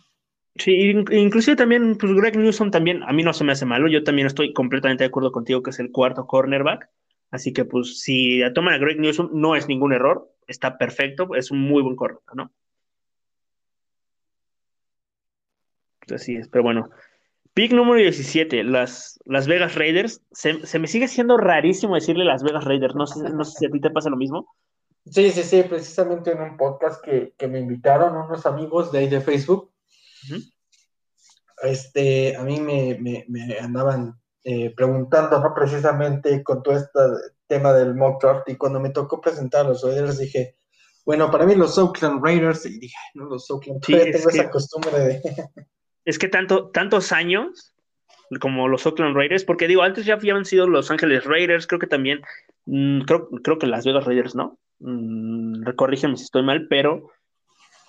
Sí, 0.56 0.72
inclusive 1.12 1.54
también, 1.54 1.96
pues 1.96 2.12
Greg 2.14 2.36
Newsom 2.36 2.72
también, 2.72 3.04
a 3.04 3.12
mí 3.12 3.22
no 3.22 3.32
se 3.32 3.44
me 3.44 3.52
hace 3.52 3.64
malo, 3.64 3.86
yo 3.86 4.02
también 4.02 4.26
estoy 4.26 4.52
completamente 4.52 5.04
de 5.04 5.08
acuerdo 5.08 5.30
contigo 5.30 5.62
que 5.62 5.70
es 5.70 5.78
el 5.78 5.92
cuarto 5.92 6.26
cornerback, 6.26 6.90
así 7.30 7.52
que 7.52 7.64
pues 7.64 8.00
si 8.00 8.40
toman 8.56 8.74
a 8.74 8.78
Greg 8.78 8.98
Newsom 8.98 9.30
no 9.34 9.54
es 9.54 9.68
ningún 9.68 9.92
error, 9.92 10.28
está 10.48 10.78
perfecto, 10.78 11.36
es 11.36 11.52
un 11.52 11.60
muy 11.60 11.80
buen 11.80 11.94
cornerback, 11.94 12.34
¿no? 12.34 12.50
Así 16.10 16.36
es, 16.36 16.48
pero 16.48 16.64
bueno. 16.64 16.88
Pick 17.54 17.72
número 17.72 18.00
17, 18.00 18.64
las, 18.64 19.18
las 19.26 19.46
Vegas 19.46 19.74
Raiders. 19.74 20.22
Se, 20.30 20.78
me 20.78 20.86
sigue 20.86 21.06
siendo 21.06 21.36
rarísimo 21.36 21.94
decirle 21.94 22.24
las 22.24 22.42
Vegas 22.42 22.64
Raiders, 22.64 22.94
no 22.94 23.06
sé, 23.06 23.28
no 23.28 23.44
sé 23.44 23.58
si 23.58 23.66
a 23.66 23.70
ti 23.70 23.78
te 23.78 23.90
pasa 23.90 24.08
lo 24.08 24.16
mismo. 24.16 24.54
Sí, 25.04 25.30
sí, 25.30 25.42
sí, 25.42 25.62
precisamente 25.64 26.32
en 26.32 26.40
un 26.40 26.56
podcast 26.56 27.04
que, 27.04 27.34
que 27.36 27.48
me 27.48 27.58
invitaron 27.58 28.16
unos 28.16 28.46
amigos 28.46 28.90
de 28.90 29.00
ahí 29.00 29.08
de 29.08 29.20
Facebook 29.20 29.72
este, 31.62 32.36
a 32.36 32.42
mí 32.42 32.60
me, 32.60 33.26
andaban 33.60 34.20
eh, 34.44 34.74
preguntando, 34.74 35.40
¿no? 35.40 35.54
Precisamente 35.54 36.42
con 36.42 36.62
todo 36.62 36.76
este 36.76 36.98
tema 37.46 37.72
del 37.72 37.94
mock 37.94 38.22
draft 38.22 38.48
y 38.48 38.56
cuando 38.56 38.80
me 38.80 38.90
tocó 38.90 39.20
presentar 39.20 39.66
a 39.66 39.68
los 39.70 39.82
Raiders 39.82 40.18
dije, 40.18 40.56
bueno, 41.04 41.30
para 41.30 41.46
mí 41.46 41.54
los 41.54 41.78
Oakland 41.78 42.24
Raiders, 42.24 42.64
y 42.66 42.78
dije, 42.78 42.96
no, 43.14 43.26
los 43.26 43.50
Oakland, 43.50 43.84
sí, 43.84 43.92
tengo 43.92 44.30
esa 44.30 44.50
costumbre 44.50 44.98
de... 44.98 45.22
es 46.04 46.18
que 46.18 46.28
tanto, 46.28 46.70
tantos 46.70 47.12
años 47.12 47.72
como 48.40 48.68
los 48.68 48.86
Oakland 48.86 49.16
Raiders, 49.16 49.44
porque 49.44 49.68
digo, 49.68 49.82
antes 49.82 50.06
ya 50.06 50.14
habían 50.14 50.44
sido 50.44 50.66
los 50.66 50.90
Ángeles 50.90 51.24
Raiders, 51.24 51.66
creo 51.66 51.78
que 51.78 51.86
también, 51.86 52.22
mm, 52.66 53.02
creo, 53.02 53.28
creo 53.42 53.58
que 53.58 53.66
las 53.66 53.84
Vegas 53.84 54.04
Raiders, 54.04 54.34
¿no? 54.34 54.58
Mm, 54.78 55.64
corrígeme 55.76 56.16
si 56.16 56.24
estoy 56.24 56.42
mal, 56.42 56.66
pero 56.68 57.10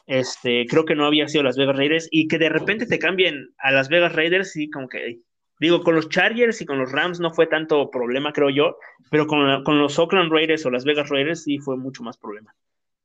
este, 0.05 0.65
creo 0.67 0.85
que 0.85 0.95
no 0.95 1.05
había 1.05 1.27
sido 1.27 1.43
Las 1.43 1.57
Vegas 1.57 1.77
Raiders 1.77 2.07
y 2.11 2.27
que 2.27 2.37
de 2.37 2.49
repente 2.49 2.85
te 2.85 2.99
cambien 2.99 3.53
a 3.57 3.71
Las 3.71 3.89
Vegas 3.89 4.13
Raiders 4.13 4.55
y 4.57 4.69
como 4.69 4.89
que, 4.89 5.21
digo, 5.59 5.81
con 5.81 5.95
los 5.95 6.09
Chargers 6.09 6.61
y 6.61 6.65
con 6.65 6.77
los 6.77 6.91
Rams 6.91 7.19
no 7.19 7.31
fue 7.33 7.47
tanto 7.47 7.89
problema, 7.89 8.33
creo 8.33 8.49
yo, 8.49 8.77
pero 9.09 9.27
con, 9.27 9.63
con 9.63 9.79
los 9.79 9.97
Oakland 9.97 10.31
Raiders 10.31 10.65
o 10.65 10.71
Las 10.71 10.83
Vegas 10.83 11.09
Raiders 11.09 11.43
sí 11.43 11.57
fue 11.59 11.77
mucho 11.77 12.03
más 12.03 12.17
problema. 12.17 12.53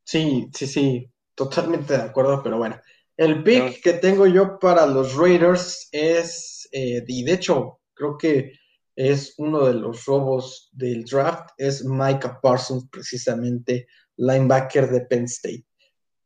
Sí, 0.02 0.48
sí, 0.52 0.66
sí, 0.66 1.08
totalmente 1.34 1.96
de 1.96 2.02
acuerdo, 2.02 2.42
pero 2.42 2.58
bueno. 2.58 2.80
El 3.18 3.42
pick 3.42 3.82
que 3.82 3.92
tengo 3.94 4.26
yo 4.26 4.58
para 4.58 4.86
los 4.86 5.14
Raiders 5.14 5.88
es, 5.92 6.66
eh, 6.72 7.04
y 7.06 7.24
de 7.24 7.32
hecho, 7.32 7.80
creo 7.92 8.16
que 8.16 8.52
es 8.96 9.34
uno 9.36 9.66
de 9.66 9.74
los 9.74 10.06
robos 10.06 10.70
del 10.72 11.04
draft, 11.04 11.50
es 11.58 11.84
Micah 11.84 12.40
Parsons, 12.40 12.88
precisamente 12.90 13.86
linebacker 14.16 14.88
de 14.88 15.00
Penn 15.02 15.24
State. 15.24 15.64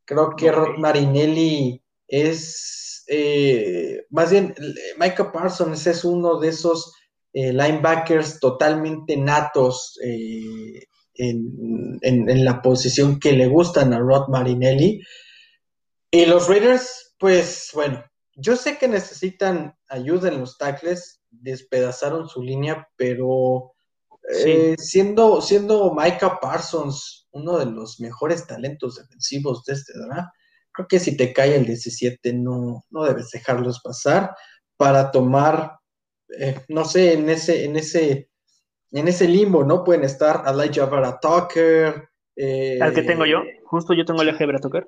Creo 0.05 0.35
que 0.35 0.51
Rod 0.51 0.77
Marinelli 0.77 1.83
es, 2.07 3.03
eh, 3.07 4.05
más 4.09 4.31
bien, 4.31 4.53
Michael 4.97 5.31
Parsons 5.31 5.87
es 5.87 6.03
uno 6.03 6.39
de 6.39 6.49
esos 6.49 6.93
eh, 7.33 7.51
linebackers 7.51 8.39
totalmente 8.39 9.17
natos 9.17 9.99
eh, 10.03 10.85
en, 11.15 12.45
la 12.45 12.61
posición 12.61 13.19
que 13.19 13.33
le 13.33 13.47
gustan 13.47 13.93
a 13.93 13.99
Rod 13.99 14.27
Marinelli. 14.29 15.01
Y 16.15 16.27
los 16.27 16.47
Raiders, 16.47 17.15
pues 17.17 17.71
bueno, 17.73 18.03
yo 18.35 18.55
sé 18.55 18.77
que 18.77 18.87
necesitan 18.87 19.75
ayuda 19.87 20.29
en 20.29 20.39
los 20.39 20.59
tackles, 20.59 21.23
despedazaron 21.31 22.29
su 22.29 22.43
línea, 22.43 22.87
pero 22.95 23.73
siendo, 24.77 25.41
siendo 25.41 25.91
Micah 25.95 26.39
Parsons 26.39 27.27
uno 27.31 27.57
de 27.57 27.65
los 27.65 27.99
mejores 27.99 28.45
talentos 28.45 28.97
defensivos 28.97 29.63
de 29.65 29.73
este 29.73 29.93
draft. 29.97 30.29
Creo 30.71 30.87
que 30.87 30.99
si 30.99 31.17
te 31.17 31.33
cae 31.33 31.55
el 31.55 31.65
17 31.65 32.31
no, 32.33 32.83
no 32.91 33.03
debes 33.05 33.31
dejarlos 33.31 33.81
pasar 33.81 34.35
para 34.77 35.09
tomar, 35.09 35.79
eh, 36.37 36.59
no 36.67 36.85
sé, 36.85 37.13
en 37.13 37.27
ese, 37.27 37.65
en 37.65 37.75
ese 37.75 38.29
en 38.91 39.07
ese 39.07 39.27
limbo, 39.27 39.63
¿no? 39.63 39.83
Pueden 39.83 40.03
estar 40.03 40.43
Elijah 40.45 40.85
Vera 40.85 41.19
Tucker. 41.19 42.09
Eh, 42.35 42.77
Al 42.79 42.93
que 42.93 43.01
tengo 43.01 43.25
yo, 43.25 43.41
justo 43.63 43.95
yo 43.95 44.05
tengo 44.05 44.21
Elijah 44.21 44.45
Vera 44.45 44.59
Tucker. 44.59 44.87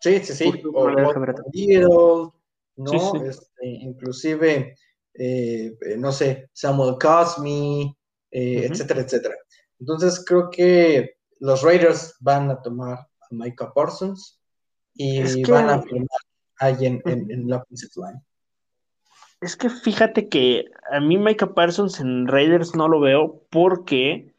Sí, 0.00 0.20
sí, 0.24 0.32
sí. 0.32 0.62
O, 0.72 0.84
o 0.84 2.34
¿no? 2.76 3.24
Este, 3.24 3.66
inclusive, 3.66 4.76
eh, 5.14 5.76
no 5.96 6.12
sé, 6.12 6.48
Samuel 6.52 6.96
Cosme, 7.00 7.96
eh, 8.30 8.66
etcétera, 8.70 9.00
etcétera. 9.00 9.34
Entonces 9.80 10.24
creo 10.24 10.50
que 10.50 11.16
los 11.40 11.62
Raiders 11.62 12.16
van 12.20 12.50
a 12.50 12.62
tomar 12.62 12.98
a 12.98 13.26
Micah 13.30 13.72
Parsons 13.72 14.40
y 14.94 15.42
van 15.44 15.70
a 15.70 15.82
firmar 15.82 16.08
ahí 16.60 16.86
en, 16.86 17.02
en, 17.04 17.48
la 17.48 17.58
offensive 17.58 17.90
line. 17.96 18.22
Es 19.40 19.56
que 19.56 19.70
fíjate 19.70 20.28
que 20.28 20.64
a 20.90 21.00
mí 21.00 21.16
Micah 21.16 21.54
Parsons 21.54 22.00
en 22.00 22.26
Raiders 22.26 22.74
no 22.74 22.88
lo 22.88 23.00
veo 23.00 23.44
porque 23.50 24.32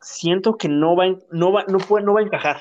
siento 0.00 0.56
que 0.56 0.68
no 0.68 0.94
va, 0.94 1.06
no 1.30 1.52
va, 1.52 1.64
no 1.68 1.78
puede, 1.78 2.04
no 2.04 2.14
va 2.14 2.20
a 2.20 2.24
encajar. 2.24 2.60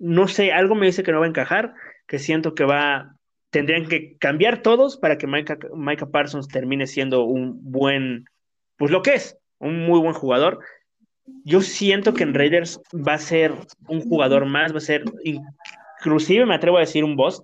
No 0.00 0.26
sé, 0.28 0.50
algo 0.50 0.74
me 0.74 0.86
dice 0.86 1.02
que 1.02 1.12
no 1.12 1.20
va 1.20 1.26
a 1.26 1.28
encajar, 1.28 1.74
que 2.06 2.18
siento 2.18 2.54
que 2.54 2.64
va, 2.64 3.14
tendrían 3.50 3.86
que 3.86 4.16
cambiar 4.16 4.62
todos 4.62 4.96
para 4.96 5.18
que 5.18 5.26
Micah, 5.26 6.10
Parsons 6.10 6.48
termine 6.48 6.86
siendo 6.86 7.24
un 7.24 7.58
buen, 7.70 8.24
pues 8.76 8.90
lo 8.90 9.02
que 9.02 9.14
es, 9.14 9.36
un 9.58 9.84
muy 9.86 10.00
buen 10.00 10.14
jugador. 10.14 10.60
Yo 11.44 11.60
siento 11.60 12.14
que 12.14 12.22
en 12.24 12.34
Raiders 12.34 12.80
va 12.92 13.14
a 13.14 13.18
ser 13.18 13.54
un 13.86 14.00
jugador 14.00 14.46
más, 14.46 14.72
va 14.72 14.78
a 14.78 14.80
ser, 14.80 15.04
inclusive 15.22 16.46
me 16.46 16.54
atrevo 16.54 16.78
a 16.78 16.80
decir 16.80 17.04
un 17.04 17.14
boss. 17.14 17.42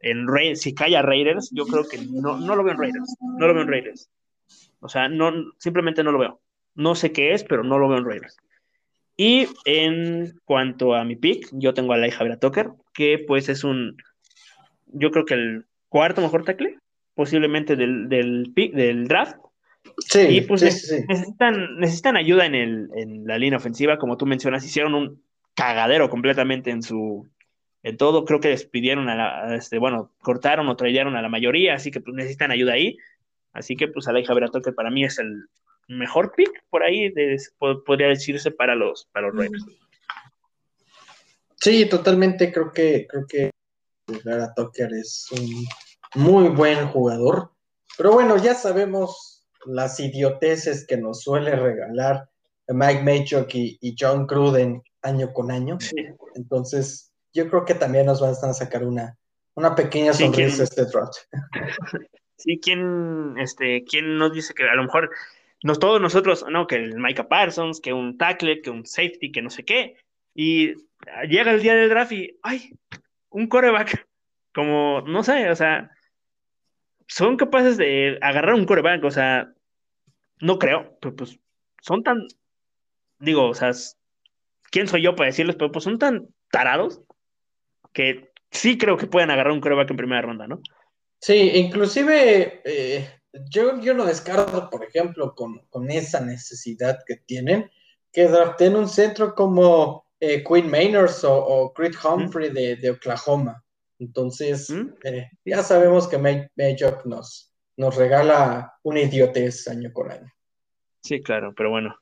En 0.00 0.26
si 0.56 0.74
cae 0.74 0.96
a 0.96 1.02
Raiders, 1.02 1.50
yo 1.52 1.64
creo 1.64 1.88
que 1.88 1.96
no, 1.96 2.36
no 2.36 2.56
lo 2.56 2.64
veo 2.64 2.74
en 2.74 2.80
Raiders. 2.80 3.16
No 3.38 3.46
lo 3.46 3.54
veo 3.54 3.62
en 3.62 3.68
Raiders. 3.68 4.10
O 4.80 4.88
sea, 4.88 5.08
no, 5.08 5.32
simplemente 5.56 6.04
no 6.04 6.12
lo 6.12 6.18
veo. 6.18 6.40
No 6.74 6.94
sé 6.94 7.12
qué 7.12 7.32
es, 7.32 7.42
pero 7.44 7.64
no 7.64 7.78
lo 7.78 7.88
veo 7.88 7.98
en 7.98 8.04
Raiders. 8.04 8.36
Y 9.16 9.46
en 9.64 10.38
cuanto 10.44 10.94
a 10.94 11.04
mi 11.04 11.16
pick, 11.16 11.48
yo 11.52 11.74
tengo 11.74 11.92
a 11.92 11.96
Lai 11.96 12.10
Javier 12.10 12.38
Tucker, 12.38 12.70
que 12.92 13.22
pues 13.26 13.48
es 13.48 13.62
un, 13.62 13.96
yo 14.86 15.10
creo 15.10 15.24
que 15.24 15.34
el 15.34 15.66
cuarto 15.88 16.20
mejor 16.20 16.44
tackle, 16.44 16.78
posiblemente 17.14 17.76
del, 17.76 18.08
del, 18.08 18.50
pick, 18.54 18.74
del 18.74 19.06
draft. 19.06 19.36
Sí, 19.98 20.20
y 20.20 20.40
pues 20.40 20.62
Necesitan, 21.08 21.78
necesitan 21.78 22.16
ayuda 22.16 22.46
en, 22.46 22.54
el, 22.54 22.88
en 22.96 23.26
la 23.26 23.38
línea 23.38 23.58
ofensiva, 23.58 23.98
como 23.98 24.16
tú 24.16 24.26
mencionas, 24.26 24.64
hicieron 24.64 24.94
un 24.94 25.22
cagadero 25.54 26.10
completamente 26.10 26.70
en 26.70 26.82
su 26.82 27.28
en 27.84 27.98
todo, 27.98 28.24
creo 28.24 28.40
que 28.40 28.48
despidieron 28.48 29.10
a 29.10 29.14
la, 29.14 29.56
este, 29.56 29.78
bueno, 29.78 30.10
cortaron 30.22 30.66
o 30.68 30.76
trajeron 30.76 31.16
a 31.16 31.22
la 31.22 31.28
mayoría, 31.28 31.74
así 31.74 31.90
que 31.90 32.00
pues 32.00 32.16
necesitan 32.16 32.50
ayuda 32.50 32.72
ahí, 32.72 32.96
así 33.52 33.76
que 33.76 33.88
pues 33.88 34.08
Alay 34.08 34.24
Javier 34.24 34.48
que 34.64 34.72
para 34.72 34.90
mí 34.90 35.04
es 35.04 35.18
el 35.18 35.44
mejor 35.88 36.32
pick 36.36 36.64
por 36.70 36.82
ahí, 36.82 37.10
de, 37.10 37.36
podría 37.58 38.08
decirse 38.08 38.50
para 38.50 38.74
los, 38.74 39.08
para 39.12 39.28
los 39.28 39.36
Raiders. 39.36 39.64
Sí, 41.56 41.86
totalmente, 41.86 42.52
creo 42.52 42.72
que, 42.72 43.06
creo 43.08 43.26
que 43.26 43.50
Vera 44.24 44.52
Tucker 44.54 44.92
es 44.92 45.26
un 45.32 45.64
muy 46.14 46.48
buen 46.48 46.88
jugador, 46.88 47.52
pero 47.96 48.12
bueno, 48.12 48.36
ya 48.36 48.54
sabemos 48.54 49.46
las 49.64 49.98
idioteces 49.98 50.86
que 50.86 50.96
nos 50.96 51.22
suele 51.22 51.56
regalar 51.56 52.28
Mike 52.68 53.02
Maychuk 53.02 53.54
y, 53.54 53.96
John 53.98 54.26
Cruden 54.26 54.82
año 55.02 55.32
con 55.32 55.50
año. 55.50 55.78
Entonces, 56.34 57.12
yo 57.32 57.48
creo 57.48 57.64
que 57.64 57.74
también 57.74 58.06
nos 58.06 58.20
van 58.20 58.30
a 58.30 58.54
sacar 58.54 58.84
una, 58.84 59.18
una 59.54 59.74
pequeña 59.74 60.12
sonrisa 60.12 60.64
este 60.64 60.84
draft. 60.86 61.14
Sí, 62.36 62.58
¿quién, 62.60 63.36
este, 63.38 63.84
¿quién 63.84 64.18
nos 64.18 64.32
dice 64.32 64.54
que 64.54 64.64
a 64.64 64.74
lo 64.74 64.82
mejor 64.82 65.08
nos, 65.64 65.78
todos 65.78 65.98
nosotros, 65.98 66.44
no, 66.50 66.66
que 66.66 66.76
el 66.76 66.98
Micah 66.98 67.26
Parsons, 67.26 67.80
que 67.80 67.94
un 67.94 68.18
tackle, 68.18 68.60
que 68.60 68.68
un 68.68 68.84
safety, 68.84 69.32
que 69.32 69.40
no 69.40 69.48
sé 69.48 69.64
qué, 69.64 69.96
y 70.34 70.74
llega 71.26 71.52
el 71.52 71.62
día 71.62 71.74
del 71.74 71.88
draft 71.88 72.12
y, 72.12 72.38
ay, 72.42 72.74
un 73.30 73.46
coreback, 73.46 74.06
como, 74.52 75.00
no 75.06 75.24
sé, 75.24 75.48
o 75.48 75.56
sea, 75.56 75.90
son 77.08 77.38
capaces 77.38 77.78
de 77.78 78.18
agarrar 78.20 78.54
un 78.54 78.66
coreback, 78.66 79.02
o 79.04 79.10
sea, 79.10 79.54
no 80.38 80.58
creo, 80.58 80.98
pero 81.00 81.16
pues 81.16 81.40
son 81.80 82.02
tan, 82.02 82.26
digo, 83.18 83.48
o 83.48 83.54
sea, 83.54 83.70
¿quién 84.70 84.86
soy 84.86 85.00
yo 85.00 85.16
para 85.16 85.30
decirles? 85.30 85.56
Pero 85.56 85.72
pues 85.72 85.84
son 85.84 85.98
tan 85.98 86.28
tarados 86.50 87.00
que 87.94 88.30
sí 88.50 88.76
creo 88.76 88.98
que 88.98 89.06
pueden 89.06 89.30
agarrar 89.30 89.54
un 89.54 89.62
coreback 89.62 89.90
en 89.92 89.96
primera 89.96 90.20
ronda, 90.20 90.46
¿no? 90.46 90.60
Sí, 91.20 91.52
inclusive 91.54 92.60
eh, 92.66 93.08
yo, 93.50 93.80
yo 93.80 93.94
no 93.94 94.04
descarto, 94.04 94.70
por 94.70 94.84
ejemplo, 94.84 95.34
con, 95.34 95.90
esa 95.90 96.20
necesidad 96.20 97.00
que 97.06 97.16
tienen, 97.16 97.70
que 98.12 98.28
draften 98.28 98.76
un 98.76 98.88
centro 98.88 99.34
como 99.34 100.06
eh, 100.20 100.44
Quinn 100.44 100.70
Maynors 100.70 101.24
o, 101.24 101.72
Creed 101.74 101.94
Humphrey 102.02 102.50
de, 102.50 102.90
Oklahoma. 102.90 103.62
Entonces, 103.98 104.70
¿Mm? 104.70 104.88
eh, 105.04 105.30
ya 105.44 105.62
sabemos 105.62 106.08
que 106.08 106.18
May, 106.18 106.48
nos, 107.04 107.52
nos 107.76 107.96
regala 107.96 108.74
una 108.82 109.00
idiotez 109.00 109.66
año 109.68 109.92
con 109.92 110.10
año. 110.10 110.32
Sí, 111.02 111.22
claro, 111.22 111.54
pero 111.54 111.70
bueno, 111.70 111.98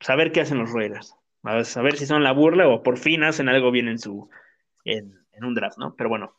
saber 0.00 0.28
pues, 0.28 0.34
qué 0.34 0.40
hacen 0.40 0.58
los 0.58 0.72
Raiders. 0.72 1.14
A 1.42 1.64
saber 1.64 1.96
si 1.96 2.04
son 2.04 2.22
la 2.22 2.32
burla 2.32 2.68
o 2.68 2.82
por 2.82 2.98
fin 2.98 3.22
hacen 3.22 3.48
algo 3.48 3.70
bien 3.70 3.88
en 3.88 3.98
su 3.98 4.28
en, 4.84 5.16
un 5.42 5.54
draft, 5.54 5.78
¿no? 5.78 5.94
Pero 5.96 6.10
bueno, 6.10 6.34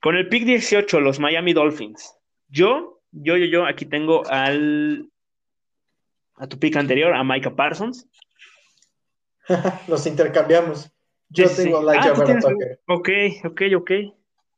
con 0.00 0.14
el 0.16 0.28
pick 0.28 0.44
18, 0.44 1.00
los 1.00 1.18
Miami 1.18 1.52
Dolphins. 1.52 2.16
Yo, 2.48 2.93
yo, 3.14 3.36
yo, 3.36 3.46
yo, 3.46 3.66
aquí 3.66 3.86
tengo 3.86 4.26
al 4.26 5.08
a 6.36 6.46
tu 6.48 6.58
pick 6.58 6.76
anterior, 6.76 7.14
a 7.14 7.22
Micah 7.22 7.54
Parsons. 7.54 8.06
los 9.88 10.06
intercambiamos. 10.06 10.90
Yo 11.28 11.48
tengo 11.48 11.78
a 11.78 11.80
Elijah 11.82 12.12
ah, 12.12 12.40
Tucker. 12.40 12.80
Ok, 12.86 13.08
ok, 13.44 13.62
ok. 13.76 13.90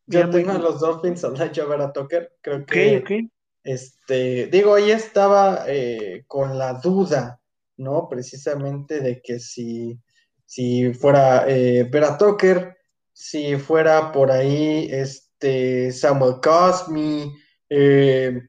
Yo 0.06 0.30
tengo 0.30 0.52
a 0.52 0.58
los 0.58 0.80
Dolphins 0.80 1.24
a 1.24 1.28
Elijah 1.28 1.64
Vera 1.64 1.92
Tucker. 1.92 2.32
Creo 2.40 2.64
que. 2.64 3.28
Este, 3.62 4.46
digo, 4.46 4.74
ahí 4.74 4.92
estaba 4.92 5.64
eh, 5.66 6.22
con 6.28 6.56
la 6.56 6.74
duda, 6.74 7.40
¿no? 7.76 8.08
Precisamente 8.08 9.00
de 9.00 9.20
que 9.20 9.40
si, 9.40 9.98
si 10.44 10.94
fuera 10.94 11.44
eh, 11.48 11.82
Vera 11.90 12.16
Tucker, 12.16 12.76
si 13.12 13.56
fuera 13.56 14.12
por 14.12 14.30
ahí 14.30 14.86
este 14.88 15.90
Samuel 15.90 16.36
Cosme, 16.40 17.32
eh, 17.68 18.40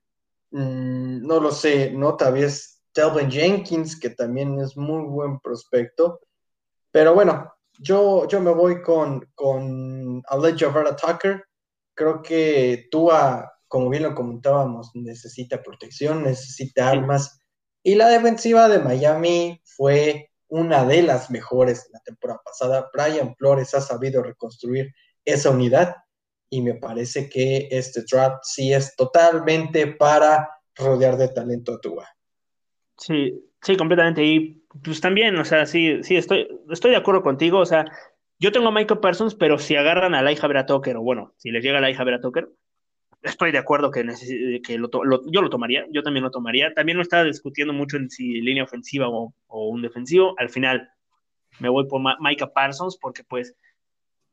mm, 0.51 1.25
no 1.25 1.39
lo 1.39 1.51
sé, 1.51 1.91
¿no? 1.91 2.15
Tal 2.15 2.33
vez 2.33 2.83
Telvin 2.91 3.29
Jenkins, 3.29 3.99
que 3.99 4.11
también 4.11 4.59
es 4.59 4.75
muy 4.77 5.03
buen 5.03 5.39
prospecto. 5.39 6.21
Pero 6.91 7.13
bueno, 7.13 7.53
yo, 7.79 8.27
yo 8.27 8.39
me 8.41 8.51
voy 8.51 8.81
con, 8.81 9.29
con 9.35 10.23
Elijah 10.31 10.69
Vera 10.69 10.95
Tucker 10.95 11.47
creo 11.97 12.21
que 12.21 12.87
Tua, 12.91 13.51
como 13.67 13.89
bien 13.89 14.03
lo 14.03 14.15
comentábamos, 14.15 14.91
necesita 14.93 15.61
protección, 15.61 16.23
necesita 16.23 16.89
armas. 16.89 17.41
Y 17.83 17.95
la 17.95 18.07
defensiva 18.07 18.69
de 18.69 18.79
Miami 18.79 19.61
fue 19.65 20.29
una 20.47 20.85
de 20.85 21.01
las 21.01 21.29
mejores 21.31 21.89
la 21.91 21.99
temporada 22.01 22.39
pasada. 22.45 22.89
Brian 22.93 23.35
Flores 23.35 23.73
ha 23.73 23.81
sabido 23.81 24.21
reconstruir 24.21 24.93
esa 25.25 25.49
unidad 25.49 25.95
y 26.49 26.61
me 26.61 26.75
parece 26.75 27.29
que 27.29 27.67
este 27.71 28.03
draft 28.09 28.39
sí 28.43 28.73
es 28.73 28.95
totalmente 28.95 29.87
para 29.87 30.49
rodear 30.75 31.17
de 31.17 31.29
talento 31.29 31.73
a 31.73 31.81
Tua. 31.81 32.07
Sí, 32.97 33.33
sí, 33.61 33.75
completamente. 33.75 34.23
Y 34.23 34.63
pues 34.83 35.01
también, 35.01 35.37
o 35.37 35.45
sea, 35.45 35.65
sí, 35.65 36.03
sí, 36.03 36.15
estoy, 36.15 36.47
estoy 36.69 36.91
de 36.91 36.97
acuerdo 36.97 37.21
contigo. 37.21 37.59
O 37.59 37.65
sea, 37.65 37.85
yo 38.39 38.51
tengo 38.51 38.67
a 38.67 38.71
Michael 38.71 38.99
Parsons, 38.99 39.35
pero 39.35 39.57
si 39.57 39.75
agarran 39.75 40.15
a 40.15 40.21
Laija 40.21 40.65
Tucker, 40.65 40.97
o 40.97 41.01
bueno, 41.01 41.33
si 41.37 41.51
les 41.51 41.63
llega 41.63 41.81
Laija 41.81 42.05
Tucker, 42.21 42.49
estoy 43.21 43.51
de 43.51 43.57
acuerdo 43.57 43.91
que, 43.91 44.05
que 44.63 44.73
yo 44.73 45.41
lo 45.41 45.49
tomaría, 45.49 45.85
yo 45.91 46.03
también 46.03 46.23
lo 46.23 46.31
tomaría. 46.31 46.73
También 46.73 46.97
no 46.97 47.01
estaba 47.01 47.23
discutiendo 47.23 47.73
mucho 47.73 47.97
en 47.97 48.09
si 48.09 48.41
línea 48.41 48.63
ofensiva 48.63 49.07
o, 49.09 49.33
un 49.47 49.81
defensivo. 49.81 50.35
Al 50.37 50.49
final 50.49 50.89
me 51.59 51.69
voy 51.69 51.87
por 51.87 52.01
Micah 52.19 52.53
Parsons 52.53 52.97
porque 52.97 53.23
pues 53.23 53.55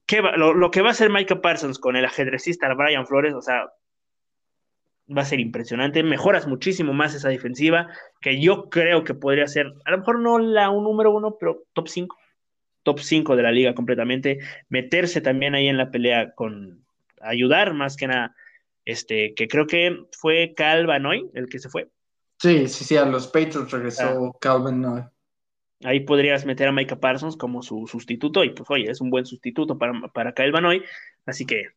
¿qué 0.06 0.22
lo, 0.22 0.70
que 0.70 0.82
va 0.82 0.88
a 0.88 0.92
hacer 0.92 1.10
Micah 1.10 1.40
Parsons 1.40 1.78
con 1.78 1.96
el 1.96 2.04
ajedrecista 2.04 2.72
Brian 2.74 3.06
Flores, 3.06 3.34
o 3.34 3.42
sea, 3.42 3.72
va 5.16 5.22
a 5.22 5.26
ser 5.26 5.40
impresionante. 5.40 6.02
Mejoras 6.02 6.46
muchísimo 6.46 6.92
más 6.92 7.14
esa 7.14 7.28
defensiva 7.28 7.88
que 8.20 8.40
yo 8.40 8.68
creo 8.70 9.04
que 9.04 9.14
podría 9.14 9.46
ser, 9.46 9.72
a 9.84 9.90
lo 9.90 9.98
mejor 9.98 10.20
no 10.20 10.38
la 10.38 10.70
un 10.70 10.84
número 10.84 11.10
uno, 11.10 11.36
pero 11.38 11.64
top 11.72 11.88
5 11.88 12.16
top 12.84 13.00
5 13.00 13.34
de 13.34 13.42
la 13.42 13.50
liga 13.50 13.74
completamente, 13.74 14.38
meterse 14.68 15.20
también 15.20 15.54
ahí 15.54 15.66
en 15.66 15.78
la 15.78 15.90
pelea 15.90 16.32
con 16.34 16.84
ayudar 17.20 17.74
más 17.74 17.96
que 17.96 18.06
nada, 18.06 18.36
este, 18.84 19.34
que 19.34 19.48
creo 19.48 19.66
que 19.66 20.04
fue 20.12 20.54
Calvin 20.54 21.06
hoy 21.06 21.30
el 21.34 21.48
que 21.48 21.58
se 21.58 21.68
fue. 21.68 21.88
Sí, 22.38 22.68
sí, 22.68 22.84
sí, 22.84 22.96
a 22.96 23.06
los 23.06 23.26
Patriots 23.26 23.72
regresó 23.72 24.26
ah. 24.26 24.38
Calvin 24.40 24.80
Noy. 24.80 25.02
Ahí 25.84 26.00
podrías 26.00 26.46
meter 26.46 26.68
a 26.68 26.72
Micah 26.72 26.98
Parsons 26.98 27.36
como 27.36 27.62
su 27.62 27.86
sustituto 27.86 28.42
y 28.42 28.50
pues 28.50 28.68
oye, 28.70 28.90
es 28.90 29.00
un 29.00 29.10
buen 29.10 29.26
sustituto 29.26 29.78
para, 29.78 29.92
para 30.08 30.32
Calvin 30.32 30.64
hoy, 30.64 30.82
así 31.26 31.46
que, 31.46 31.68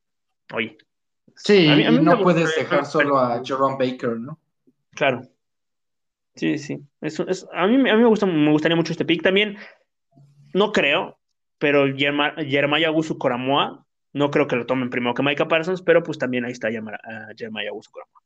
oye. 0.53 0.77
Sí, 1.35 1.67
y 1.67 1.99
no 1.99 2.21
puedes 2.21 2.55
dejar 2.55 2.85
solo 2.85 3.19
a 3.19 3.43
Jerome 3.45 3.75
Baker, 3.77 4.17
¿no? 4.17 4.39
Claro. 4.91 5.21
Sí, 6.35 6.57
sí. 6.57 6.79
a, 7.53 7.67
mí, 7.67 7.89
a 7.89 7.95
mí 7.95 8.01
me, 8.01 8.07
gusta, 8.07 8.25
me 8.25 8.51
gustaría 8.51 8.75
mucho 8.75 8.91
este 8.91 9.05
pick. 9.05 9.23
También, 9.23 9.57
no 10.53 10.71
creo, 10.71 11.19
pero 11.57 11.85
Jeremiah 11.95 12.87
Agusu 12.87 13.17
Coramoa, 13.17 13.85
no 14.13 14.31
creo 14.31 14.47
que 14.47 14.55
lo 14.55 14.65
tomen 14.65 14.89
primero 14.89 15.13
que 15.13 15.23
Micah 15.23 15.47
Parsons, 15.47 15.81
pero 15.81 16.01
pues 16.01 16.17
también 16.17 16.45
ahí 16.45 16.51
está 16.51 16.69
Jeremiah 16.69 17.69
Agusu 17.69 17.91
Coramoa. 17.91 18.21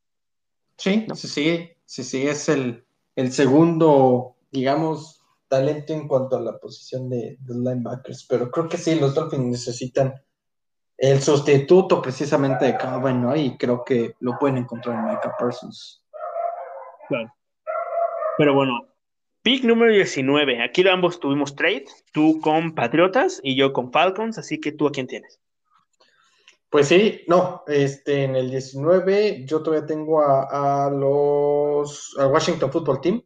Sí, 0.76 1.06
sí, 1.14 1.28
sí, 1.28 1.70
sí, 1.84 2.04
sí, 2.04 2.26
es 2.26 2.48
el, 2.48 2.84
el 3.16 3.32
segundo, 3.32 4.36
digamos, 4.50 5.21
talento 5.52 5.92
en 5.92 6.08
cuanto 6.08 6.38
a 6.38 6.40
la 6.40 6.58
posición 6.58 7.10
de, 7.10 7.36
de 7.38 7.54
linebackers, 7.54 8.24
pero 8.26 8.50
creo 8.50 8.70
que 8.70 8.78
sí, 8.78 8.98
los 8.98 9.14
Dolphins 9.14 9.44
necesitan 9.44 10.14
el 10.96 11.20
sustituto 11.20 12.00
precisamente 12.00 12.64
de 12.64 12.78
Calvin, 12.78 13.20
¿no? 13.20 13.36
Y 13.36 13.58
creo 13.58 13.84
que 13.84 14.14
lo 14.20 14.38
pueden 14.38 14.56
encontrar 14.56 14.98
en 14.98 15.04
Micah 15.04 15.36
Parsons. 15.38 16.02
Claro. 17.06 17.34
Pero 18.38 18.54
bueno, 18.54 18.88
pick 19.42 19.62
número 19.64 19.92
19. 19.92 20.62
Aquí 20.62 20.88
ambos 20.88 21.20
tuvimos 21.20 21.54
trade, 21.54 21.84
tú 22.14 22.40
con 22.40 22.74
Patriotas 22.74 23.38
y 23.42 23.54
yo 23.54 23.74
con 23.74 23.92
Falcons, 23.92 24.38
así 24.38 24.58
que 24.58 24.72
tú 24.72 24.86
a 24.86 24.90
quién 24.90 25.06
tienes. 25.06 25.38
Pues 26.70 26.88
sí, 26.88 27.24
no, 27.28 27.62
este, 27.66 28.24
en 28.24 28.36
el 28.36 28.50
19 28.50 29.44
yo 29.44 29.62
todavía 29.62 29.86
tengo 29.86 30.22
a, 30.22 30.88
los 30.88 32.16
a 32.18 32.26
Washington 32.28 32.72
Football 32.72 33.02
Team. 33.02 33.22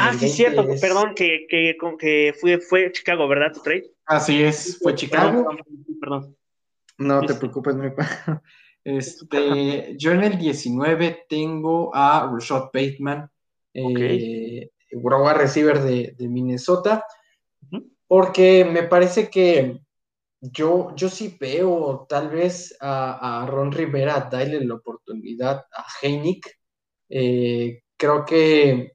Ah, 0.00 0.14
sí, 0.14 0.28
cierto, 0.28 0.64
perdón, 0.80 1.12
que, 1.16 1.46
que, 1.48 1.76
que 1.98 2.32
fue, 2.40 2.60
fue 2.60 2.92
Chicago, 2.92 3.26
¿verdad, 3.26 3.52
tu 3.52 3.60
trade? 3.62 3.90
Así 4.06 4.40
es, 4.40 4.78
fue 4.80 4.94
Chicago. 4.94 5.48
Perdón. 6.00 6.36
No 6.98 7.20
te 7.22 7.34
preocupes, 7.34 7.74
mi 7.74 7.88
Este, 8.84 9.96
yo 9.98 10.12
en 10.12 10.22
el 10.22 10.38
19 10.38 11.26
tengo 11.28 11.90
a 11.92 12.30
Rashad 12.32 12.66
Bateman, 12.72 13.28
eh, 13.74 14.70
receiver 15.36 15.80
de, 15.80 16.28
Minnesota, 16.28 17.04
porque 18.06 18.64
me 18.64 18.84
parece 18.84 19.28
que 19.28 19.80
yo, 20.40 20.94
yo 20.94 21.08
sí 21.08 21.36
veo 21.40 22.06
tal 22.08 22.30
vez 22.30 22.76
a, 22.80 23.44
Ron 23.50 23.72
Rivera 23.72 24.28
darle 24.30 24.64
la 24.64 24.74
oportunidad 24.74 25.66
a 25.72 25.86
Heinik. 26.00 26.46
Eh, 27.08 27.82
creo 27.96 28.24
que 28.24 28.92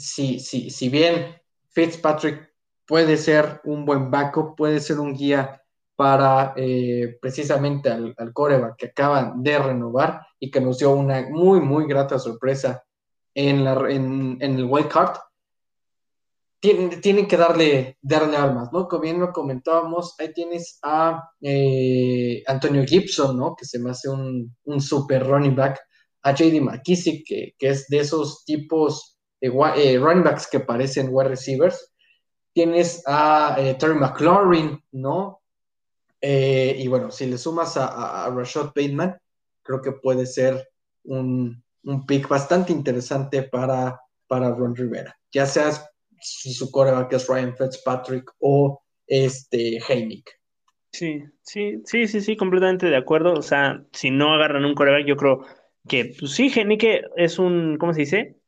si, 0.00 0.88
bien 0.88 1.36
Fitzpatrick 1.68 2.52
puede 2.86 3.16
ser 3.16 3.60
un 3.64 3.84
buen 3.84 4.10
backup, 4.10 4.56
puede 4.56 4.80
ser 4.80 4.98
un 4.98 5.14
guía 5.14 5.62
para 5.94 6.54
eh, 6.56 7.18
precisamente 7.20 7.90
al, 7.90 8.14
al 8.16 8.32
coreback 8.32 8.76
que 8.76 8.86
acaban 8.86 9.42
de 9.42 9.58
renovar 9.58 10.26
y 10.38 10.50
que 10.50 10.60
nos 10.60 10.78
dio 10.78 10.92
una 10.92 11.28
muy, 11.28 11.60
muy 11.60 11.86
grata 11.86 12.18
sorpresa 12.18 12.82
en, 13.34 13.64
la, 13.64 13.74
en, 13.90 14.38
en 14.40 14.56
el 14.56 14.64
wild 14.64 14.88
card 14.88 15.18
tienen, 16.60 17.26
que 17.26 17.36
darle, 17.38 17.96
darle 18.02 18.36
armas, 18.36 18.70
¿no? 18.70 18.86
Como 18.86 19.02
bien 19.02 19.18
lo 19.18 19.32
comentábamos, 19.32 20.14
ahí 20.18 20.32
tienes 20.34 20.78
a 20.82 21.30
eh, 21.40 22.42
Antonio 22.46 22.84
Gibson, 22.84 23.38
¿no? 23.38 23.56
Que 23.56 23.64
se 23.64 23.78
me 23.78 23.90
hace 23.90 24.10
un, 24.10 24.54
un 24.64 24.80
super 24.80 25.26
running 25.26 25.56
back, 25.56 25.80
a 26.22 26.34
JD 26.34 26.60
McKissick, 26.60 27.26
que, 27.26 27.54
que 27.58 27.70
es 27.70 27.86
de 27.88 28.00
esos 28.00 28.44
tipos 28.44 29.18
eh, 29.40 29.98
running 29.98 30.24
backs 30.24 30.46
que 30.46 30.60
parecen 30.60 31.08
wide 31.10 31.30
receivers. 31.30 31.92
Tienes 32.52 33.02
a 33.06 33.56
eh, 33.58 33.74
Terry 33.74 33.94
McLaurin, 33.94 34.82
¿no? 34.92 35.38
y 36.22 36.86
bueno, 36.86 37.10
si 37.10 37.24
le 37.24 37.38
sumas 37.38 37.78
a, 37.78 38.26
a, 38.26 38.30
Rashad 38.30 38.72
Bateman, 38.76 39.18
creo 39.62 39.80
que 39.80 39.92
puede 39.92 40.26
ser 40.26 40.68
un, 41.04 41.62
un 41.84 42.06
pick 42.06 42.28
bastante 42.28 42.72
interesante 42.72 43.44
para, 43.44 43.98
para 44.26 44.50
Ron 44.50 44.76
Rivera. 44.76 45.16
Ya 45.32 45.46
seas 45.46 45.88
si 46.20 46.52
su 46.52 46.70
coreback 46.70 47.12
es 47.12 47.26
Ryan 47.26 47.56
Fitzpatrick 47.56 48.30
o 48.40 48.82
este 49.06 49.78
Heinik. 49.88 50.30
Sí, 50.92 51.22
sí, 51.42 51.80
sí, 51.84 52.06
sí, 52.06 52.20
sí, 52.20 52.36
completamente 52.36 52.86
de 52.86 52.96
acuerdo. 52.96 53.32
O 53.34 53.42
sea, 53.42 53.84
si 53.92 54.10
no 54.10 54.34
agarran 54.34 54.64
un 54.64 54.74
coreback, 54.74 55.06
yo 55.06 55.16
creo 55.16 55.44
que 55.88 56.14
pues, 56.18 56.32
sí, 56.32 56.52
Heinik 56.54 56.84
es 57.16 57.38
un, 57.38 57.78
¿cómo 57.78 57.94
se 57.94 58.00
dice? 58.00 58.39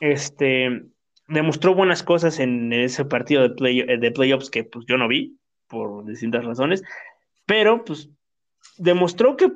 Este 0.00 0.82
demostró 1.28 1.74
buenas 1.74 2.02
cosas 2.02 2.40
en 2.40 2.72
ese 2.72 3.04
partido 3.04 3.42
de, 3.42 3.50
play, 3.50 3.82
de 3.82 4.10
playoffs 4.10 4.50
que 4.50 4.64
pues 4.64 4.84
yo 4.86 4.96
no 4.96 5.06
vi 5.06 5.38
por 5.68 6.04
distintas 6.04 6.44
razones, 6.44 6.82
pero 7.46 7.84
pues 7.84 8.08
demostró 8.78 9.36
que 9.36 9.52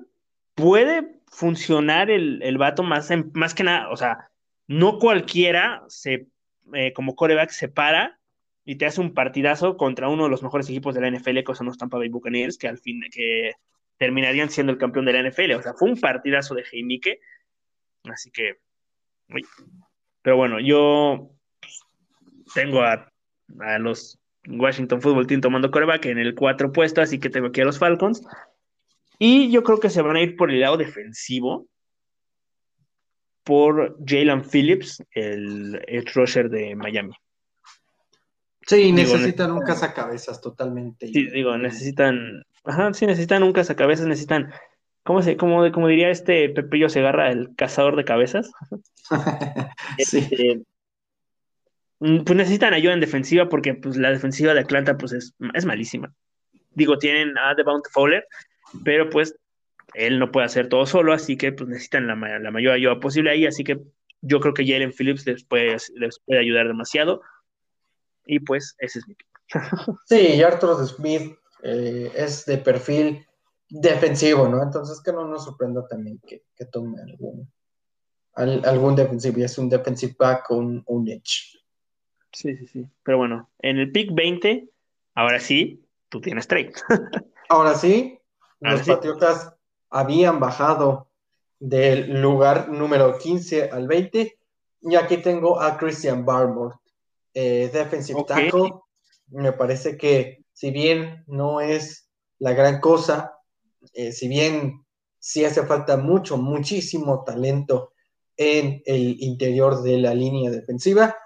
puede 0.55 1.21
funcionar 1.27 2.11
el, 2.11 2.41
el 2.43 2.59
vato 2.59 2.85
más, 2.85 3.11
más 3.33 3.55
que 3.55 3.65
nada, 3.65 3.91
o 3.91 3.97
sea, 3.97 4.31
no 4.69 5.01
cualquiera 5.01 5.83
se 5.89 6.29
eh, 6.73 6.93
como 6.95 7.15
coreback 7.15 7.51
se 7.51 7.69
para 7.69 8.19
y 8.65 8.77
te 8.77 8.87
hace 8.87 9.01
un 9.01 9.13
partidazo 9.13 9.77
contra 9.77 10.09
uno 10.09 10.25
de 10.25 10.31
los 10.31 10.43
mejores 10.43 10.69
equipos 10.71 10.95
de 10.95 11.03
la 11.03 11.11
NFL, 11.11 11.43
que 11.45 11.55
son 11.55 11.67
los 11.67 11.77
Tampa 11.77 11.99
Bay 11.99 12.09
Buccaneers, 12.09 12.57
que 12.57 12.69
al 12.69 12.79
fin 12.79 13.03
que 13.13 13.53
terminarían 13.99 14.49
siendo 14.49 14.73
el 14.73 14.79
campeón 14.79 15.05
de 15.05 15.13
la 15.13 15.29
NFL. 15.29 15.53
O 15.53 15.63
sea, 15.63 15.75
fue 15.75 15.91
un 15.91 16.01
partidazo 16.01 16.55
de 16.55 16.65
Heimike. 16.73 17.21
Así 18.05 18.31
que, 18.31 18.61
pero 20.25 20.39
bueno, 20.39 20.59
yo 20.59 21.31
tengo 22.55 22.81
a, 22.81 23.13
a 23.61 23.79
los 23.79 24.19
Washington 24.49 25.03
Football 25.03 25.27
Team 25.27 25.43
tomando 25.43 25.71
coreback 25.71 26.07
en 26.07 26.19
el 26.19 26.35
cuatro 26.35 26.73
puesto, 26.73 27.03
así 27.03 27.21
que 27.21 27.29
tengo 27.29 27.49
aquí 27.49 27.61
a 27.61 27.67
los 27.67 27.79
Falcons. 27.79 28.23
Y 29.19 29.51
yo 29.51 29.63
creo 29.63 29.81
que 29.81 29.91
se 29.91 30.01
van 30.01 30.17
a 30.17 30.23
ir 30.23 30.35
por 30.37 30.51
el 30.51 30.61
lado 30.61 30.79
defensivo 30.79 31.69
por 33.45 33.99
Jalen 34.07 34.43
Phillips, 34.43 35.05
el 35.11 35.79
edge 35.87 36.15
rusher 36.15 36.49
de 36.49 36.75
Miami. 36.75 37.13
Sí, 38.67 38.93
necesitan 38.93 39.53
un 39.53 39.61
cazacabezas 39.61 40.41
totalmente. 40.41 41.09
Sí, 41.09 41.29
digo, 41.29 41.59
necesitan, 41.59 42.43
ajá, 42.65 42.95
sí, 42.95 43.05
necesitan 43.05 43.43
un 43.43 43.53
cazacabezas, 43.53 44.07
necesitan, 44.07 44.55
¿cómo 45.05 45.23
se, 45.23 45.37
cómo, 45.37 45.71
como 45.71 45.89
diría 45.89 46.11
este 46.11 46.49
Pepillo 46.49 46.89
Segarra, 46.89 47.31
el 47.31 47.55
cazador 47.55 47.95
de 47.97 48.05
cabezas? 48.05 48.51
sí. 49.99 50.19
Este, 50.19 50.63
mm, 52.01 52.25
pues 52.25 52.37
necesitan 52.37 52.75
ayuda 52.75 52.95
en 52.95 53.01
defensiva 53.01 53.49
porque 53.49 53.75
pues 53.75 53.97
la 53.97 54.11
defensiva 54.11 54.55
de 54.55 54.61
Atlanta 54.61 54.97
pues 54.97 55.13
es, 55.13 55.35
es 55.55 55.65
malísima. 55.65 56.13
Digo, 56.73 56.99
tienen 56.99 57.39
a 57.39 57.55
Devonta 57.55 57.89
Fowler, 57.93 58.27
pero 58.85 59.09
pues 59.09 59.37
él 59.95 60.19
no 60.19 60.33
puede 60.33 60.47
hacer 60.47 60.69
todo 60.69 60.87
solo, 60.87 61.13
así 61.13 61.37
que 61.37 61.53
pues, 61.53 61.69
necesitan 61.69 62.09
la, 62.09 62.17
mayor 62.17 62.73
ayuda 62.73 62.99
posible 62.99 63.31
ahí, 63.31 63.47
así 63.47 63.63
que 63.63 63.79
yo 64.23 64.41
creo 64.41 64.55
que 64.55 64.67
Jalen 64.67 64.93
Phillips 64.93 65.25
les 65.27 65.45
puede, 65.45 65.77
les 65.95 66.19
puede 66.19 66.41
ayudar 66.41 66.67
demasiado. 66.67 67.23
Y 68.27 68.41
pues 68.41 68.75
ese 68.79 68.99
es 68.99 69.07
mi 69.07 69.15
pick. 69.15 69.29
Sí, 70.07 70.43
Arthur 70.43 70.87
Smith 70.89 71.37
eh, 71.63 72.11
es 72.17 72.47
de 72.47 72.57
perfil 72.57 73.27
defensivo, 73.69 74.49
¿no? 74.49 74.63
Entonces 74.63 75.01
que 75.01 75.13
no 75.13 75.27
nos 75.27 75.45
sorprenda 75.45 75.87
también 75.87 76.21
que, 76.27 76.43
tome 76.67 77.01
algún, 77.01 77.51
algún 78.35 78.97
defensivo, 78.97 79.39
ya 79.39 79.47
es 79.47 79.59
un 79.59 79.69
defensive 79.69 80.15
back 80.19 80.51
o 80.51 80.57
un, 80.57 80.83
un 80.87 81.09
edge. 81.09 81.59
Sí, 82.33 82.57
sí, 82.57 82.67
sí. 82.67 82.87
Pero 83.03 83.19
bueno, 83.19 83.51
en 83.61 83.79
el 83.79 83.93
pick 83.93 84.13
20, 84.13 84.69
ahora 85.15 85.39
sí, 85.41 85.85
tú 86.09 86.21
tienes 86.21 86.47
trade. 86.47 86.73
ahora 87.49 87.75
sí, 87.75 88.19
los 88.61 88.83
Patriotas 88.83 89.55
habían 89.91 90.41
bajado 90.41 91.09
del 91.61 92.21
lugar 92.21 92.69
número 92.69 93.19
15 93.19 93.71
al 93.71 93.87
20. 93.87 94.39
Y 94.83 94.97
aquí 94.97 95.19
tengo 95.19 95.61
a 95.61 95.77
Christian 95.79 96.25
Barmore, 96.25 96.75
eh, 97.33 97.71
defensive 97.73 98.23
tackle. 98.25 98.71
Me 99.29 99.53
parece 99.53 99.97
que 99.97 100.45
si 100.53 100.71
bien 100.71 101.25
no 101.27 101.61
es 101.61 102.11
la 102.39 102.53
gran 102.53 102.81
cosa, 102.81 103.34
eh, 103.93 104.13
si 104.13 104.29
bien 104.29 104.85
sí 105.19 105.45
hace 105.45 105.65
falta 105.67 105.97
mucho, 105.97 106.37
muchísimo 106.37 107.25
talento 107.25 107.93
en 108.37 108.83
el 108.85 109.17
interior 109.21 109.83
de 109.83 109.99
la 109.99 110.15
línea 110.15 110.51
defensiva, 110.51 111.17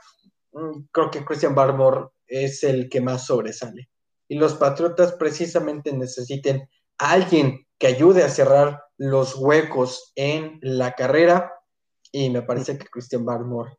mm, 0.53 0.87
creo 0.91 1.11
que 1.11 1.25
Christian 1.25 1.55
Barmore 1.55 2.09
es 2.27 2.63
el 2.65 2.89
que 2.89 3.01
más 3.01 3.27
sobresale. 3.27 3.89
Y 4.29 4.37
los 4.37 4.55
Patriotas 4.55 5.13
precisamente 5.13 5.93
necesiten 5.93 6.69
a 6.99 7.13
alguien 7.13 7.67
que 7.79 7.87
ayude 7.87 8.25
a 8.25 8.29
cerrar 8.29 8.83
los 8.99 9.37
huecos 9.37 10.13
en 10.17 10.59
la 10.61 10.93
carrera 10.93 11.53
y 12.13 12.31
me 12.31 12.43
parece 12.43 12.79
que 12.79 12.87
Christian 12.87 13.25
Barmore 13.25 13.79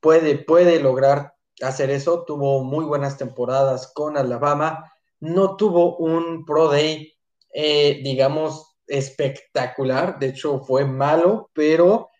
puede, 0.00 0.38
puede 0.38 0.80
lograr 0.80 1.34
hacer 1.62 1.90
eso. 1.90 2.24
Tuvo 2.24 2.62
muy 2.64 2.84
buenas 2.84 3.16
temporadas 3.16 3.92
con 3.94 4.16
Alabama. 4.16 4.92
No 5.20 5.56
tuvo 5.56 5.96
un 5.96 6.44
Pro 6.44 6.68
Day, 6.68 7.15
eh, 7.58 8.02
digamos, 8.02 8.76
espectacular. 8.86 10.18
De 10.18 10.28
hecho, 10.28 10.60
fue 10.60 10.84
malo, 10.84 11.50
pero 11.54 12.10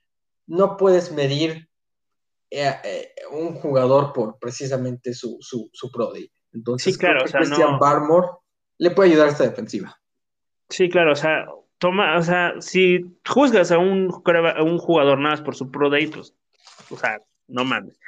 no 0.47 0.79
puedes 0.79 1.13
medir 1.13 1.69
eh, 2.51 2.75
eh, 2.83 3.13
un 3.33 3.55
jugador 3.55 4.15
por 4.15 4.39
precisamente 4.39 5.13
su, 5.13 5.39
Pro 5.93 6.11
Day. 6.15 6.33
Entonces, 6.55 6.97
claro, 6.97 7.27
Christian 7.31 7.79
Barmore 7.79 8.29
le 8.79 8.93
puede 8.93 9.11
ayudar 9.11 9.29
a 9.29 9.33
esta 9.33 9.45
defensiva. 9.45 10.01
Sí, 10.71 10.89
claro, 10.89 11.13
o 11.13 11.17
sea, 11.17 11.45
toma, 11.77 12.17
o 12.17 12.23
sea, 12.23 12.55
si 12.61 13.05
juzgas 13.29 13.71
a 13.71 13.77
un, 13.77 14.11
un 14.61 14.79
jugador 14.79 15.19
nada 15.19 15.33
más 15.33 15.43
por 15.43 15.55
su 15.55 15.71
Pro 15.71 15.91
Day, 15.91 16.07
pues 16.07 16.35
O 16.89 16.97
sea, 16.97 17.21
no 17.47 17.63
mames. 17.63 18.01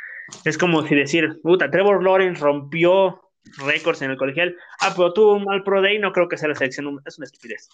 Es 0.46 0.56
como 0.56 0.82
si 0.86 0.94
decir, 0.94 1.42
puta, 1.42 1.70
Trevor 1.70 2.02
Lawrence 2.02 2.40
rompió 2.42 3.20
récords 3.56 4.02
en 4.02 4.10
el 4.10 4.16
colegial. 4.16 4.54
Ah, 4.80 4.92
pero 4.96 5.12
tuvo 5.12 5.34
un 5.34 5.44
mal 5.44 5.62
Pro 5.62 5.82
Day, 5.82 5.98
no 5.98 6.12
creo 6.12 6.28
que 6.28 6.36
sea 6.36 6.48
la 6.48 6.54
selección. 6.54 7.00
Es 7.04 7.18
una 7.18 7.26
estupidez. 7.26 7.68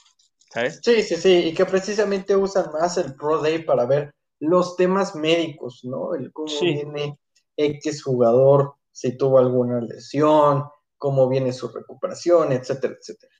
¿Sabes? 0.50 0.80
Sí, 0.82 1.02
sí, 1.02 1.16
sí. 1.16 1.48
Y 1.48 1.54
que 1.54 1.66
precisamente 1.66 2.36
usan 2.36 2.72
más 2.72 2.96
el 2.98 3.14
Pro 3.14 3.38
Day 3.38 3.64
para 3.64 3.86
ver 3.86 4.14
los 4.40 4.76
temas 4.76 5.14
médicos, 5.14 5.80
¿no? 5.84 6.14
El 6.14 6.32
cómo 6.32 6.48
viene 6.60 7.18
X 7.56 8.02
jugador, 8.02 8.74
si 8.92 9.16
tuvo 9.16 9.38
alguna 9.38 9.80
lesión, 9.80 10.64
cómo 10.96 11.28
viene 11.28 11.52
su 11.52 11.68
recuperación, 11.68 12.52
etcétera, 12.52 12.94
etcétera. 12.98 13.32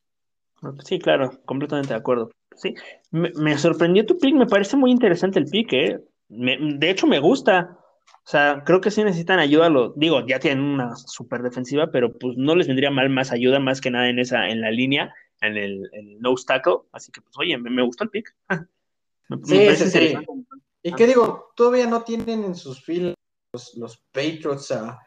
Sí, 0.85 0.99
claro, 0.99 1.31
completamente 1.45 1.93
de 1.93 1.99
acuerdo. 1.99 2.31
Sí, 2.57 2.75
me, 3.11 3.59
sorprendió 3.59 4.07
tu 4.07 4.17
pick, 4.19 4.35
me 4.35 4.47
parece 4.47 4.77
muy 4.77 4.91
interesante 4.91 5.39
el 5.39 5.47
pick, 5.47 5.73
¿eh? 5.73 6.01
de 6.29 6.91
hecho, 6.91 7.07
me 7.07 7.19
gusta. 7.19 7.79
O 8.27 8.31
sea, 8.31 8.63
creo 8.65 8.81
que 8.81 8.91
sí 8.91 9.05
necesitan 9.05 9.39
ayuda. 9.39 9.69
Lo, 9.69 9.93
digo, 9.97 10.27
ya 10.27 10.39
tienen 10.39 10.65
una 10.65 10.97
super 10.97 11.43
defensiva, 11.43 11.91
pero 11.91 12.17
pues 12.17 12.37
no 12.37 12.55
les 12.55 12.67
vendría 12.67 12.91
mal 12.91 13.11
más 13.11 13.33
ayuda, 13.33 13.61
más 13.61 13.81
que 13.81 13.91
nada 13.91 14.09
en 14.09 14.19
esa, 14.19 14.49
en 14.49 14.61
la 14.63 14.71
línea, 14.71 15.15
en 15.41 15.57
el, 15.57 15.91
en 15.93 16.21
no 16.21 16.35
tackle. 16.35 16.79
Así 16.93 17.13
que, 17.13 17.21
pues, 17.21 17.37
oye, 17.39 17.59
me, 17.59 17.83
gustó 17.83 18.05
el 18.05 18.11
pick. 18.11 18.35
sí, 19.45 19.77
sí, 19.77 19.91
sí. 19.91 20.15
Y 20.83 20.93
qué 20.93 21.07
digo, 21.07 21.53
todavía 21.55 21.87
no 21.87 22.03
tienen 22.03 22.45
en 22.45 22.55
sus 22.55 22.83
filas 22.83 23.15
los, 23.75 24.03
Patriots 24.13 24.73
a, 24.73 24.99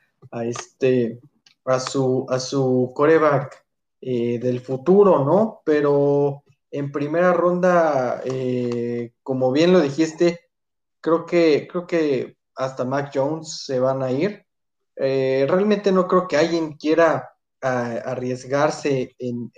este 0.44 1.20
a 1.66 1.80
su 1.80 2.26
a 2.30 2.40
su 2.40 2.92
coreback 2.96 3.66
eh, 4.02 4.40
del 4.40 4.60
futuro, 4.60 5.26
¿no? 5.26 5.62
Pero 5.66 6.44
en 6.72 6.92
primera 6.92 7.34
ronda, 7.34 8.22
eh, 8.26 9.12
como 9.24 9.52
bien 9.52 9.74
lo 9.74 9.82
dijiste, 9.82 10.40
creo 11.02 11.26
que, 11.26 11.68
creo 11.70 11.88
que 11.88 12.37
hasta 12.58 12.84
Mac 12.84 13.12
Jones 13.14 13.66
se 13.66 13.80
van 13.80 14.02
a 14.04 14.12
ir. 14.12 14.46
Eh, 14.96 15.46
realmente 15.48 15.92
no 15.92 16.08
creo 16.08 16.28
que 16.28 16.38
alguien 16.38 16.74
quiera 16.74 17.30
arriesgarse 17.62 19.16
en, 19.18 19.52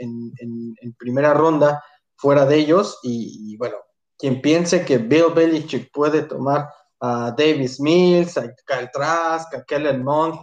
primera 0.97 1.33
ronda 1.33 1.83
fuera 2.15 2.45
de 2.45 2.57
ellos. 2.57 2.99
Y, 3.03 3.57
bueno, 3.57 3.75
quien 4.17 4.41
piense 4.41 4.85
que 4.85 4.97
Bill 4.97 5.33
Belichick 5.35 5.91
puede 5.91 6.23
tomar 6.23 6.69
a 6.99 7.31
Davis 7.37 7.79
Mills, 7.79 8.37
a 8.37 8.53
Kyle 8.65 8.89
Trask, 8.91 9.53
a 9.55 9.63
Kellen 9.63 10.03
Mond 10.03 10.39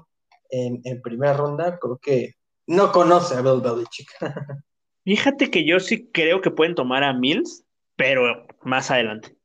en, 0.50 0.80
en 0.84 1.02
primera 1.02 1.34
ronda, 1.34 1.78
creo 1.78 1.98
que 1.98 2.34
no 2.66 2.92
conoce 2.92 3.34
a 3.34 3.42
Bill 3.42 3.60
Belichick. 3.60 4.08
Fíjate 5.04 5.50
que 5.50 5.64
yo 5.64 5.78
sí 5.78 6.10
creo 6.12 6.40
que 6.40 6.50
pueden 6.50 6.74
tomar 6.74 7.04
a 7.04 7.12
Mills, 7.12 7.64
pero 7.96 8.46
más 8.62 8.90
adelante. 8.90 9.35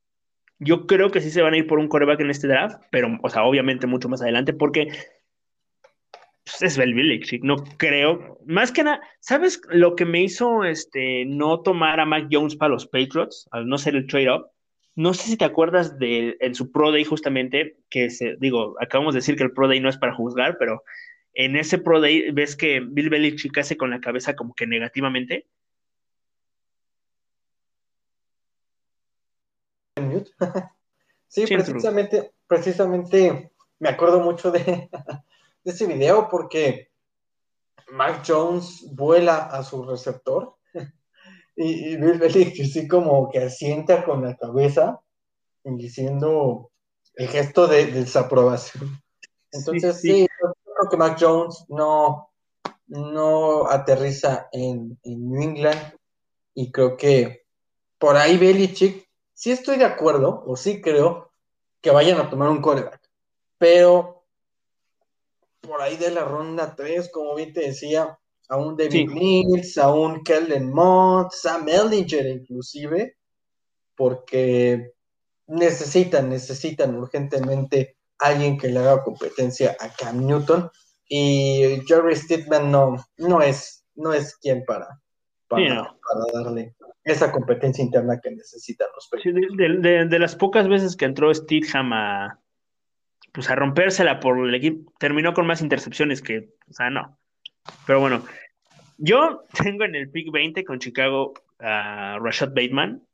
Yo 0.64 0.86
creo 0.86 1.10
que 1.10 1.22
sí 1.22 1.32
se 1.32 1.42
van 1.42 1.56
a 1.56 1.58
ir 1.58 1.66
por 1.66 1.80
un 1.80 1.88
coreback 1.88 2.20
en 2.22 2.30
este 2.30 2.48
draft, 2.48 2.80
pero, 2.92 3.18
o 3.24 3.30
sea, 3.30 3.44
obviamente 3.44 3.88
mucho 3.88 4.08
más 4.10 4.22
adelante, 4.22 4.54
porque 4.54 4.90
pues, 6.44 6.62
es 6.62 6.78
Bill 6.78 6.94
Belichick, 6.94 7.44
no 7.44 7.56
creo. 7.78 8.38
Más 8.46 8.72
que 8.72 8.84
nada, 8.84 9.02
¿sabes 9.20 9.60
lo 9.70 9.96
que 9.96 10.06
me 10.06 10.22
hizo 10.22 10.64
este, 10.64 11.26
no 11.26 11.62
tomar 11.62 12.00
a 12.00 12.06
Mac 12.06 12.28
Jones 12.32 12.56
para 12.56 12.74
los 12.74 12.86
Patriots, 12.86 13.48
al 13.52 13.68
no 13.68 13.80
ser 13.80 13.96
el 13.96 14.06
trade-up? 14.06 14.52
No 14.96 15.16
sé 15.16 15.30
si 15.30 15.38
te 15.38 15.46
acuerdas 15.46 15.98
de 15.98 16.38
en 16.40 16.54
su 16.54 16.72
Pro 16.72 16.92
Day 16.92 17.06
justamente, 17.06 17.78
que 17.90 18.12
se, 18.12 18.36
digo, 18.40 18.76
acabamos 18.80 19.16
de 19.16 19.20
decir 19.20 19.36
que 19.38 19.44
el 19.44 19.54
Pro 19.54 19.68
Day 19.68 19.80
no 19.80 19.90
es 19.90 19.98
para 19.98 20.14
juzgar, 20.14 20.58
pero 20.60 20.84
en 21.34 21.56
ese 21.56 21.80
Pro 21.80 22.02
Day 22.02 22.30
ves 22.32 22.56
que 22.56 22.82
Bill 22.82 23.10
Belichick 23.10 23.58
hace 23.58 23.78
con 23.78 23.90
la 23.90 24.00
cabeza 24.00 24.36
como 24.36 24.54
que 24.54 24.68
negativamente. 24.68 25.48
sí, 31.28 31.46
precisamente, 31.48 32.34
precisamente 32.48 33.52
me 33.80 33.90
acuerdo 33.90 34.20
mucho 34.20 34.52
de, 34.52 34.90
ese 35.64 35.86
video 35.86 36.28
porque 36.30 36.92
Mike 37.92 38.22
Jones 38.28 38.88
vuela 38.92 39.38
a 39.38 39.64
su 39.64 39.84
receptor 39.84 40.56
y, 41.56 41.98
Bill 41.98 42.20
Belichick 42.20 42.66
así 42.66 42.88
como 42.88 43.30
que 43.30 43.40
asienta 43.40 44.04
con 44.04 44.24
la 44.24 44.36
cabeza 44.36 45.02
diciendo 45.64 46.72
el 47.16 47.28
gesto 47.28 47.68
de, 47.68 47.88
desaprobación. 47.88 49.02
Entonces 49.52 50.00
sí, 50.00 50.28
que 50.90 50.98
Mac 50.98 51.18
Jones 51.20 51.66
no, 51.70 52.32
no 52.88 53.68
aterriza 53.68 54.48
en, 54.52 54.98
New 55.04 55.42
England 55.42 55.94
y 56.54 56.72
creo 56.72 56.98
que 56.98 57.46
por 57.98 58.16
ahí 58.18 58.38
Belichick, 58.38 59.08
sí 59.42 59.52
estoy 59.52 59.78
de 59.78 59.86
acuerdo 59.86 60.44
o 60.46 60.56
sí 60.56 60.82
creo 60.82 61.32
que 61.82 61.90
vayan 61.90 62.20
a 62.20 62.30
tomar 62.30 62.50
un 62.50 62.62
coreback, 62.62 63.02
pero 63.58 64.24
por 65.62 65.82
ahí 65.82 65.98
de 65.98 66.12
la 66.12 66.24
ronda 66.24 66.76
3, 66.76 67.10
como 67.12 67.34
bien 67.34 67.52
te 67.52 67.62
decía, 67.62 68.20
a 68.50 68.58
un 68.58 68.78
David 68.78 69.10
Mills, 69.10 69.80
a 69.80 69.92
un 69.92 70.24
Kellen 70.24 70.72
Mott, 70.72 71.32
Sam 71.34 71.68
Ellinger 71.68 72.28
inclusive, 72.28 73.18
porque 73.96 74.94
necesitan, 75.48 76.30
necesitan 76.30 76.96
urgentemente 76.96 77.98
alguien 78.20 78.60
que 78.60 78.68
le 78.68 78.78
haga 78.78 79.04
competencia 79.04 79.76
a 79.80 79.90
Cam 79.90 80.24
Newton 80.24 80.70
y 81.08 81.82
Jerry 81.88 82.16
Stidman 82.16 82.70
no, 82.70 83.04
no 83.18 83.42
es, 83.42 83.86
no 83.96 84.14
es 84.14 84.36
quien 84.36 84.64
para, 84.66 85.02
para, 85.48 85.96
darle 86.32 86.76
esa 87.04 87.32
competencia 87.32 87.84
interna 87.84 88.20
que 88.22 88.32
necesitan 88.32 88.88
los 88.94 89.10
sí, 89.22 89.32
de, 89.32 90.20
las 90.20 90.36
pocas 90.36 90.68
veces 90.68 90.96
que 90.96 91.06
entró 91.06 91.34
Stidham 91.34 91.94
a 91.94 92.40
pues 93.32 93.50
a 93.50 93.56
rompérsela 93.56 94.20
por 94.20 94.46
el 94.46 94.54
equipo, 94.54 94.92
terminó 95.00 95.34
con 95.34 95.48
más 95.48 95.62
intercepciones 95.62 96.22
que, 96.22 96.50
o 96.70 96.74
sea, 96.74 96.90
no. 96.90 97.18
Pero 97.88 98.02
bueno, 98.02 98.26
yo 98.98 99.46
tengo 99.64 99.86
en 99.86 99.96
el 99.96 100.10
pick 100.10 100.32
20 100.32 100.66
con 100.66 100.80
Chicago 100.80 101.34
a 101.60 102.18
Rashad 102.20 102.50
Bateman, 102.50 103.08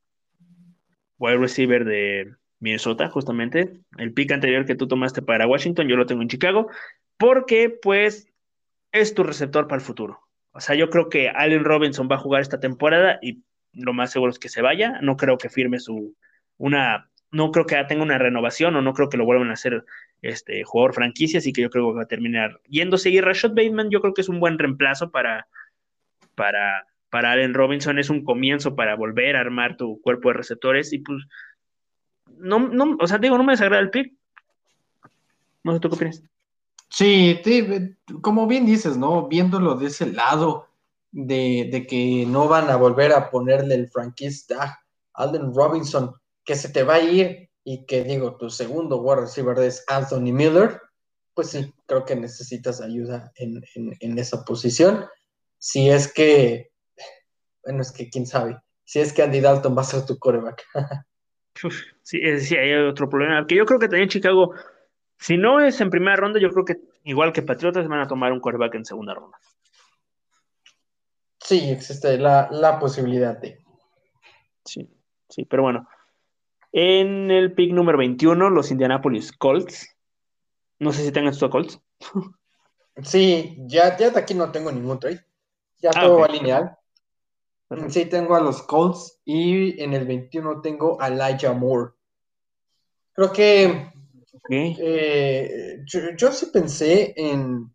wide 1.19 1.37
receiver 1.37 1.85
de, 1.85 2.35
Minnesota, 2.59 3.09
justamente. 3.09 3.79
El 3.97 4.13
pick 4.13 4.31
anterior 4.31 4.65
que 4.65 4.75
tú 4.75 4.87
tomaste 4.87 5.21
para 5.21 5.47
Washington, 5.47 5.87
yo 5.87 5.95
lo 5.95 6.05
tengo 6.05 6.21
en 6.21 6.27
Chicago, 6.27 6.69
porque 7.17 7.69
pues 7.69 8.27
es 8.91 9.13
tu 9.13 9.23
receptor 9.23 9.67
para 9.67 9.79
el 9.79 9.85
futuro. 9.85 10.21
O 10.51 10.59
sea, 10.59 10.75
yo 10.75 10.89
creo 10.89 11.09
que 11.09 11.29
Allen 11.29 11.63
Robinson 11.63 12.07
va 12.11 12.15
a 12.15 12.19
jugar 12.19 12.41
esta 12.41 12.59
temporada 12.59 13.19
y 13.21 13.43
lo 13.77 13.93
más 13.93 14.11
seguro 14.11 14.31
es 14.31 14.39
que 14.39 14.49
se 14.49 14.61
vaya. 14.61 14.99
No 15.01 15.17
creo 15.17 15.37
que 15.37 15.49
firme 15.49 15.79
su 15.79 16.15
una, 16.57 17.09
no 17.31 17.51
creo 17.51 17.65
que 17.65 17.81
tenga 17.87 18.03
una 18.03 18.17
renovación 18.17 18.75
o 18.75 18.81
no 18.81 18.93
creo 18.93 19.09
que 19.09 19.17
lo 19.17 19.25
vuelvan 19.25 19.49
a 19.49 19.53
hacer 19.53 19.85
este 20.21 20.63
jugador 20.63 20.93
franquicia, 20.93 21.39
así 21.39 21.53
que 21.53 21.61
yo 21.61 21.69
creo 21.69 21.91
que 21.91 21.97
va 21.97 22.03
a 22.03 22.07
terminar 22.07 22.59
yéndose. 22.67 23.09
Y 23.09 23.21
Rashad 23.21 23.51
Bateman, 23.51 23.89
yo 23.89 24.01
creo 24.01 24.13
que 24.13 24.21
es 24.21 24.29
un 24.29 24.39
buen 24.39 24.57
reemplazo 24.57 25.11
para, 25.11 25.47
para, 26.35 26.87
para 27.09 27.31
Allen 27.31 27.53
Robinson, 27.53 27.99
es 27.99 28.09
un 28.09 28.23
comienzo 28.23 28.75
para 28.75 28.95
volver 28.95 29.35
a 29.35 29.41
armar 29.41 29.77
tu 29.77 30.01
cuerpo 30.01 30.29
de 30.29 30.33
receptores 30.33 30.91
y 30.93 30.99
pues 30.99 31.23
no, 32.37 32.59
no, 32.59 32.97
o 32.99 33.07
sea, 33.07 33.17
digo, 33.17 33.37
no 33.37 33.43
me 33.43 33.53
desagrada 33.53 33.81
el 33.81 33.89
pick. 33.89 34.13
No 35.63 35.73
sé 35.73 35.79
tú 35.79 35.89
qué 35.89 35.95
opinas. 35.95 36.23
Sí, 36.89 37.41
como 38.21 38.47
bien 38.47 38.65
dices, 38.65 38.97
¿no? 38.97 39.27
Viéndolo 39.27 39.75
de 39.75 39.87
ese 39.87 40.11
lado, 40.11 40.66
de, 41.11 41.85
que 41.89 42.25
no 42.27 42.47
van 42.47 42.69
a 42.69 42.75
volver 42.75 43.13
a 43.13 43.29
ponerle 43.29 43.75
el 43.75 43.89
franquista 43.89 44.79
Alden 45.13 45.53
Robinson, 45.53 46.13
que 46.43 46.55
se 46.55 46.69
te 46.69 46.83
va 46.83 46.95
a 46.95 47.01
ir 47.01 47.49
y 47.63 47.85
que 47.85 48.03
digo, 48.03 48.37
tu 48.37 48.49
segundo 48.49 49.01
wide 49.01 49.21
receiver 49.21 49.57
es 49.59 49.83
Anthony 49.87 50.31
Miller, 50.31 50.81
pues 51.33 51.49
sí, 51.49 51.73
creo 51.85 52.05
que 52.05 52.15
necesitas 52.15 52.81
ayuda 52.81 53.31
en, 53.35 53.61
en 53.75 54.19
esa 54.19 54.43
posición. 54.45 55.05
Si 55.57 55.89
es 55.89 56.11
que, 56.11 56.71
bueno, 57.63 57.81
es 57.81 57.91
que 57.91 58.09
quién 58.09 58.25
sabe, 58.25 58.57
si 58.87 59.01
es 59.01 59.11
que 59.11 59.21
Andy 59.21 59.41
Dalton 59.41 59.77
va 59.77 59.81
a 59.81 59.85
ser 59.85 60.05
tu 60.05 60.17
coreback. 60.17 60.63
sí, 62.03 62.39
sí, 62.39 62.55
hay 62.55 62.73
otro 62.73 63.09
problema. 63.09 63.45
Que 63.45 63.55
yo 63.55 63.65
creo 63.65 63.79
que 63.79 63.89
también 63.89 64.07
Chicago, 64.07 64.53
si 65.19 65.35
no 65.35 65.59
es 65.59 65.81
en 65.81 65.89
primera 65.89 66.15
ronda, 66.15 66.39
yo 66.39 66.49
creo 66.51 66.63
que 66.63 66.77
igual 67.03 67.33
que 67.33 67.41
Patriotas 67.41 67.85
van 67.89 67.99
a 67.99 68.07
tomar 68.07 68.31
un 68.31 68.39
quarterback 68.39 68.75
en 68.75 68.85
segunda 68.85 69.13
ronda. 69.13 69.37
Sí, 71.47 71.69
existe 71.69 72.17
la, 72.17 72.77
posibilidad 72.77 73.37
de. 73.37 73.63
Sí, 74.65 74.85
sí, 75.29 75.45
pero 75.45 75.63
bueno. 75.63 75.87
En 76.73 77.31
el 77.31 77.53
pick 77.53 77.71
número 77.71 77.97
21, 77.97 78.49
los 78.49 78.69
Indianapolis 78.69 79.31
Colts. 79.31 79.95
No 80.79 80.91
sé 80.91 81.05
si 81.05 81.13
tengan 81.13 81.31
estos 81.31 81.49
Colts. 81.49 81.79
Sí, 83.01 83.55
ya, 83.67 83.95
ya 83.95 84.09
de 84.09 84.19
aquí 84.19 84.33
no 84.33 84.51
tengo 84.51 84.73
ningún 84.73 84.99
trade. 84.99 85.25
Ya 85.77 85.91
ah, 85.95 86.01
todo 86.01 86.19
va 86.19 86.27
lineal. 86.27 86.77
Sí, 87.87 88.07
tengo 88.07 88.35
a 88.35 88.41
los 88.41 88.63
Colts 88.63 89.21
y 89.23 89.81
en 89.81 89.93
el 89.93 90.05
21 90.05 90.59
tengo 90.59 91.01
a 91.01 91.07
Elijah 91.07 91.53
Moore. 91.53 91.91
Creo 93.13 93.31
que 93.31 93.89
eh, 94.49 95.81
yo, 95.85 96.31
sí 96.33 96.47
pensé 96.47 97.13
en, 97.15 97.73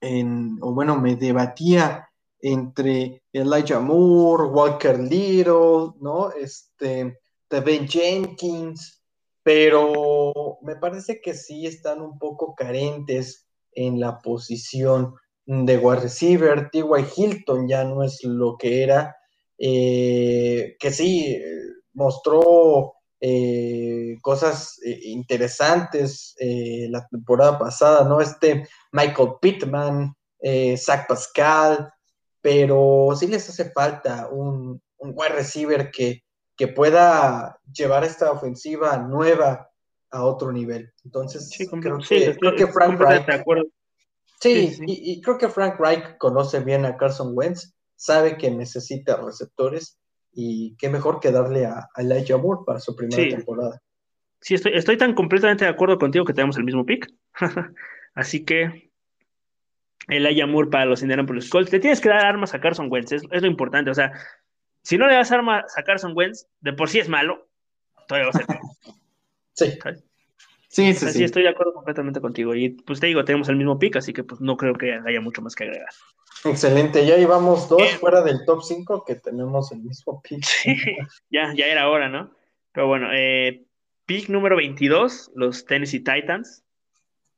en, 0.00 0.58
o 0.60 0.72
bueno, 0.72 1.00
me 1.00 1.14
debatía 1.14 2.08
entre 2.42 3.22
Elijah 3.32 3.78
Moore, 3.78 4.48
Walker 4.48 4.98
Little, 4.98 5.94
¿no? 6.00 6.32
Este, 6.32 7.18
Devin 7.48 7.88
Jenkins, 7.88 9.00
pero 9.42 10.58
me 10.62 10.76
parece 10.76 11.20
que 11.20 11.34
sí 11.34 11.66
están 11.66 12.02
un 12.02 12.18
poco 12.18 12.54
carentes 12.54 13.46
en 13.72 14.00
la 14.00 14.18
posición 14.18 15.14
de 15.46 15.78
wide 15.78 16.00
receiver. 16.00 16.70
T.Y. 16.70 17.06
Hilton 17.16 17.68
ya 17.68 17.84
no 17.84 18.02
es 18.02 18.22
lo 18.24 18.56
que 18.56 18.82
era, 18.82 19.16
eh, 19.58 20.76
que 20.78 20.90
sí 20.90 21.40
mostró 21.94 22.94
eh, 23.20 24.16
cosas 24.20 24.80
eh, 24.84 24.98
interesantes 25.04 26.34
la 26.40 27.06
temporada 27.06 27.58
pasada, 27.58 28.08
¿no? 28.08 28.20
Este 28.20 28.66
Michael 28.90 29.34
Pittman, 29.40 30.14
Zach 30.76 31.06
Pascal, 31.06 31.92
pero 32.42 33.10
sí 33.18 33.28
les 33.28 33.48
hace 33.48 33.70
falta 33.70 34.28
un, 34.28 34.82
un 34.98 35.12
wide 35.14 35.36
receiver 35.36 35.90
que, 35.90 36.22
que 36.56 36.68
pueda 36.68 37.58
llevar 37.72 38.04
esta 38.04 38.30
ofensiva 38.30 38.98
nueva 38.98 39.70
a 40.10 40.24
otro 40.24 40.52
nivel. 40.52 40.92
Entonces, 41.04 41.50
creo, 41.56 41.98
que, 42.54 42.66
Frank 42.66 43.00
Reich. 43.00 43.24
Sí, 44.40 44.76
Y, 44.86 45.22
creo 45.22 45.38
que 45.38 45.48
Frank 45.48 45.78
Reich 45.78 46.18
conoce 46.18 46.60
bien 46.60 46.84
a 46.84 46.96
Carson 46.96 47.30
Wentz, 47.32 47.74
sabe 47.96 48.36
que 48.36 48.50
necesita 48.50 49.16
receptores 49.16 49.98
y 50.32 50.76
qué 50.76 50.88
mejor 50.88 51.20
que 51.20 51.30
darle 51.30 51.64
a, 51.64 51.88
Elijah 51.96 52.36
Moore 52.36 52.62
para 52.66 52.80
su 52.80 52.94
primera 52.96 53.36
temporada. 53.36 53.80
Sí, 54.40 54.54
estoy, 54.54 54.72
estoy 54.74 54.98
tan 54.98 55.14
completamente 55.14 55.64
de 55.64 55.70
acuerdo 55.70 55.98
contigo 55.98 56.24
que 56.24 56.34
tenemos 56.34 56.56
el 56.56 56.64
mismo 56.64 56.84
pick. 56.84 57.08
Así 58.14 58.44
que 58.44 58.91
Elijah 60.08 60.46
Moore 60.46 60.70
para 60.70 60.84
los 60.84 61.02
Indianapolis 61.02 61.48
Colts. 61.48 61.72
Le 61.72 61.80
tienes 61.80 62.00
que 62.00 62.08
dar 62.08 62.24
armas 62.24 62.54
a 62.54 62.60
Carson 62.60 62.88
Wentz, 62.90 63.12
es, 63.12 63.22
es 63.30 63.42
lo 63.42 63.48
importante. 63.48 63.90
O 63.90 63.94
sea, 63.94 64.12
si 64.82 64.98
no 64.98 65.06
le 65.06 65.14
das 65.14 65.32
armas 65.32 65.64
a 65.76 65.82
Carson 65.82 66.12
Wentz, 66.14 66.46
de 66.60 66.72
por 66.72 66.88
sí 66.88 66.98
es 66.98 67.08
malo, 67.08 67.48
todavía 68.08 68.30
va 68.30 68.38
a 68.38 68.44
ser. 68.44 68.46
sí. 69.52 69.78
Sí, 70.72 70.94
sí, 70.94 71.08
sí. 71.10 71.22
estoy 71.22 71.42
de 71.42 71.50
acuerdo 71.50 71.74
completamente 71.74 72.22
contigo. 72.22 72.54
Y 72.54 72.70
pues 72.70 72.98
te 72.98 73.06
digo, 73.06 73.26
tenemos 73.26 73.46
el 73.50 73.56
mismo 73.56 73.78
pick, 73.78 73.96
así 73.96 74.14
que 74.14 74.24
pues 74.24 74.40
no 74.40 74.56
creo 74.56 74.72
que 74.72 74.94
haya 75.06 75.20
mucho 75.20 75.42
más 75.42 75.54
que 75.54 75.64
agregar. 75.64 75.90
Excelente, 76.46 77.06
ya 77.06 77.18
íbamos 77.18 77.68
dos 77.68 77.82
fuera 77.96 78.22
del 78.22 78.46
top 78.46 78.62
5 78.62 79.04
que 79.04 79.16
tenemos 79.16 79.70
el 79.70 79.82
mismo 79.82 80.22
pick. 80.22 80.42
Sí, 80.42 80.74
ya, 81.30 81.52
ya 81.54 81.66
era 81.66 81.90
hora, 81.90 82.08
¿no? 82.08 82.30
Pero 82.72 82.86
bueno, 82.86 83.08
eh, 83.12 83.66
pick 84.06 84.30
número 84.30 84.56
22, 84.56 85.32
los 85.34 85.66
Tennessee 85.66 86.00
Titans. 86.00 86.64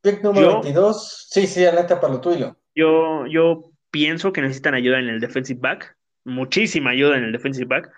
Pick 0.04 0.22
número 0.22 0.60
22, 0.60 1.28
sí, 1.30 1.46
sí, 1.46 1.60
neta 1.60 1.98
para 1.98 2.12
lo 2.12 2.20
tuyo. 2.20 2.54
Yo, 2.74 3.26
yo 3.26 3.70
pienso 3.90 4.34
que 4.34 4.42
necesitan 4.42 4.74
ayuda 4.74 4.98
en 4.98 5.08
el 5.08 5.18
defensive 5.18 5.58
back, 5.58 5.96
muchísima 6.24 6.90
ayuda 6.90 7.16
en 7.16 7.24
el 7.24 7.32
defensive 7.32 7.64
back, 7.64 7.90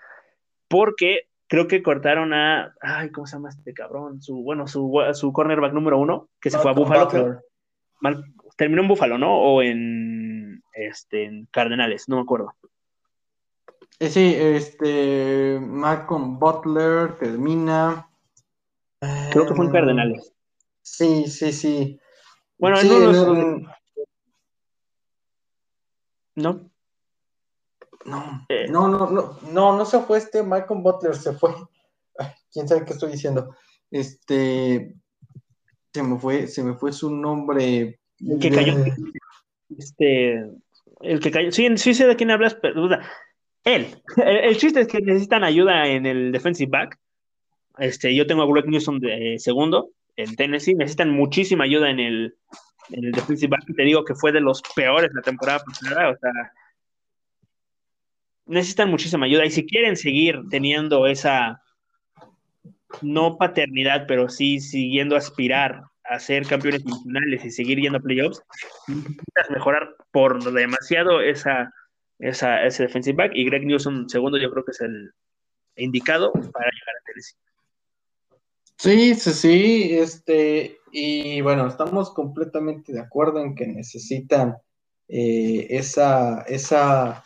porque 0.69 1.27
creo 1.47 1.67
que 1.67 1.83
cortaron 1.83 2.33
a, 2.33 2.73
ay, 2.79 3.11
¿cómo 3.11 3.27
se 3.27 3.35
llama 3.35 3.49
este 3.49 3.73
cabrón? 3.73 4.21
Su, 4.21 4.41
bueno, 4.41 4.67
su, 4.67 4.89
su 5.15 5.33
cornerback 5.33 5.73
número 5.73 5.97
uno, 5.97 6.29
que 6.39 6.49
se 6.49 6.57
fue 6.59 6.71
a 6.71 6.73
Buffalo. 6.73 7.41
terminó 8.55 8.83
en 8.83 8.87
Buffalo, 8.87 9.17
¿no? 9.17 9.41
O 9.41 9.61
en, 9.61 10.63
este, 10.71 11.25
en 11.25 11.45
Cardenales, 11.47 12.07
no 12.07 12.15
me 12.15 12.21
acuerdo. 12.21 12.55
Eh, 13.99 14.07
sí, 14.07 14.33
este, 14.33 15.59
Malcolm 15.59 16.39
Butler 16.39 17.17
termina. 17.17 18.07
Creo 19.29 19.45
que 19.45 19.53
fue 19.53 19.65
en 19.65 19.71
Cardenales. 19.73 20.36
Sí, 20.89 21.27
sí, 21.27 21.51
sí. 21.51 21.99
Bueno, 22.57 22.81
no, 26.35 26.71
no. 28.05 28.45
Eh, 28.47 28.67
no, 28.69 28.87
no, 28.87 29.09
no, 29.09 29.37
no, 29.51 29.77
no, 29.77 29.85
se 29.85 29.99
fue 29.99 30.17
este 30.17 30.41
Malcolm 30.41 30.81
Butler, 30.81 31.15
se 31.15 31.33
fue. 31.33 31.53
Quién 32.51 32.67
sabe 32.67 32.85
qué 32.85 32.93
estoy 32.93 33.11
diciendo. 33.11 33.53
Este 33.91 34.95
se 35.93 36.03
me 36.03 36.17
fue, 36.17 36.47
se 36.47 36.63
me 36.63 36.73
fue 36.73 36.93
su 36.93 37.11
nombre. 37.13 37.99
El 38.19 38.39
que 38.39 38.49
cayó. 38.49 38.73
Este, 39.77 40.49
el 41.01 41.19
que 41.19 41.31
cayó. 41.31 41.51
Sí, 41.51 41.67
sí 41.75 41.93
sé 41.93 42.07
de 42.07 42.15
quién 42.15 42.31
hablas, 42.31 42.55
pero 42.55 42.81
duda. 42.81 43.05
Él. 43.65 44.01
El, 44.15 44.57
chiste 44.57 44.79
es 44.79 44.87
que 44.87 45.01
necesitan 45.01 45.43
ayuda 45.43 45.85
en 45.85 46.05
el 46.05 46.31
defensive 46.31 46.71
back. 46.71 46.97
Este, 47.77 48.15
yo 48.15 48.25
tengo 48.25 48.43
a 48.43 48.47
Greg 48.47 48.67
Newsom 48.67 48.99
de 48.99 49.35
segundo 49.37 49.91
en 50.17 50.35
Tennessee. 50.35 50.75
Necesitan 50.75 51.11
muchísima 51.11 51.63
ayuda 51.63 51.89
en 51.89 51.99
el, 51.99 52.35
en 52.89 53.05
el 53.05 53.11
defensive 53.13 53.49
back. 53.49 53.63
Te 53.75 53.83
digo 53.83 54.03
que 54.03 54.15
fue 54.15 54.31
de 54.31 54.41
los 54.41 54.61
peores 54.75 55.11
la 55.13 55.21
temporada 55.21 55.63
pasada. 55.63 56.09
O 56.09 56.17
sea, 56.17 56.31
necesitan 58.45 58.89
muchísima 58.89 59.25
ayuda 59.25 59.45
y 59.45 59.51
si 59.51 59.65
quieren 59.65 59.95
seguir 59.95 60.41
teniendo 60.49 61.07
esa, 61.07 61.61
no 63.01 63.37
paternidad, 63.37 64.05
pero 64.07 64.29
sí 64.29 64.59
siguiendo 64.59 65.15
aspirar 65.15 65.83
a 66.05 66.19
ser 66.19 66.47
campeones 66.47 66.85
nacionales 66.85 67.43
y 67.43 67.51
seguir 67.51 67.79
yendo 67.79 67.97
a 67.97 68.01
playoffs, 68.01 68.41
necesitas 68.87 69.49
mejorar 69.49 69.95
por 70.11 70.41
demasiado 70.53 71.21
esa, 71.21 71.73
esa, 72.19 72.63
ese 72.65 72.83
defensive 72.83 73.15
back 73.15 73.31
y 73.35 73.45
Greg 73.45 73.65
Newsom, 73.65 74.07
segundo, 74.07 74.37
yo 74.37 74.49
creo 74.51 74.63
que 74.63 74.71
es 74.71 74.81
el 74.81 75.11
indicado 75.75 76.31
para 76.31 76.71
llegar 76.71 76.95
a 76.95 77.05
Tennessee. 77.05 77.35
Sí, 78.77 79.15
sí, 79.15 79.31
sí, 79.31 79.97
este, 79.97 80.77
y 80.91 81.41
bueno, 81.41 81.67
estamos 81.67 82.11
completamente 82.13 82.93
de 82.93 82.99
acuerdo 82.99 83.41
en 83.41 83.55
que 83.55 83.67
necesitan 83.67 84.55
eh, 85.07 85.67
esa, 85.69 86.41
esa 86.43 87.23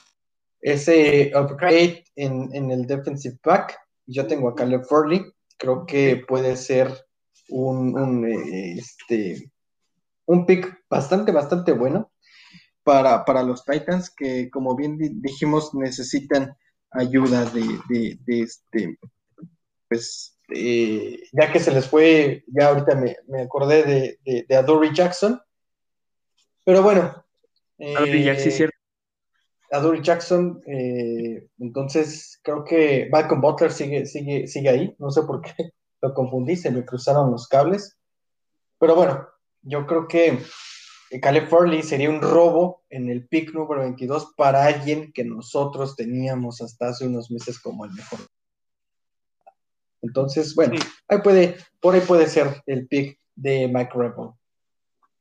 ese 0.62 1.32
upgrade 1.36 2.06
en, 2.16 2.72
el 2.72 2.86
defensive 2.86 3.38
back. 3.44 3.78
Yo 4.06 4.28
tengo 4.28 4.50
a 4.50 4.56
Caleb 4.56 4.86
Furley, 4.86 5.24
creo 5.58 5.86
que 5.86 6.24
puede 6.28 6.56
ser 6.56 6.92
un, 7.50 7.98
un, 7.98 8.26
eh, 8.26 8.78
este, 8.78 9.52
un 10.26 10.46
pick 10.46 10.86
bastante, 10.90 11.32
bastante 11.32 11.72
bueno 11.72 12.12
para, 12.84 13.26
para, 13.26 13.44
los 13.44 13.66
Titans, 13.66 14.10
que 14.10 14.50
como 14.50 14.76
bien 14.76 14.98
dijimos, 15.22 15.74
necesitan 15.74 16.56
ayuda 16.92 17.46
de, 17.46 18.20
este, 18.28 18.98
pues, 19.88 20.38
ya 20.52 21.52
que 21.52 21.60
se 21.60 21.72
les 21.72 21.88
fue, 21.88 22.44
ya 22.48 22.70
ahorita 22.70 22.96
me, 22.96 23.42
acordé 23.42 23.84
de, 23.84 24.20
de, 24.26 24.46
de 24.48 24.92
Jackson, 24.94 25.42
pero 26.66 26.82
bueno. 26.82 27.26
Jackson, 28.24 28.52
cierto 28.52 28.82
a 29.72 29.80
Dory 29.80 30.02
Jackson, 30.02 30.62
eh, 30.68 31.48
entonces 31.60 32.40
creo 32.44 32.66
que 32.66 33.08
Malcolm 33.10 33.40
Butler 33.40 33.72
sigue, 33.72 34.06
sigue, 34.06 34.46
sigue 34.48 34.70
ahí, 34.70 34.96
no 35.00 35.10
sé 35.12 35.24
por 35.24 35.42
qué 35.42 35.72
lo 36.02 36.14
confundí, 36.14 36.58
se 36.58 36.72
me 36.72 36.84
cruzaron 36.84 37.32
los 37.32 37.48
cables, 37.48 37.98
pero 38.78 38.96
bueno, 38.96 39.28
yo 39.62 39.88
creo 39.88 40.08
que 40.08 40.40
Caleb 41.22 41.48
Farley 41.48 41.84
sería 41.84 42.10
un 42.10 42.22
robo 42.22 42.84
en 42.90 43.10
el 43.10 43.28
pick 43.28 43.54
número 43.54 43.82
22 43.82 44.34
para 44.36 44.66
alguien 44.66 45.14
que 45.14 45.24
nosotros 45.24 45.96
teníamos 45.96 46.62
hasta 46.62 46.90
hace 46.90 47.08
unos 47.08 47.32
meses 47.32 47.60
como 47.60 47.86
el 47.86 47.92
mejor. 47.92 48.20
Entonces, 50.02 50.56
bueno, 50.56 50.76
ahí 51.08 51.20
puede, 51.24 51.58
por 51.80 51.96
ahí 51.96 52.02
puede 52.02 52.28
ser 52.28 52.48
el 52.66 52.88
pick 52.88 53.20
de 53.36 53.68
Mike 53.68 53.92
Rebel. 53.94 54.32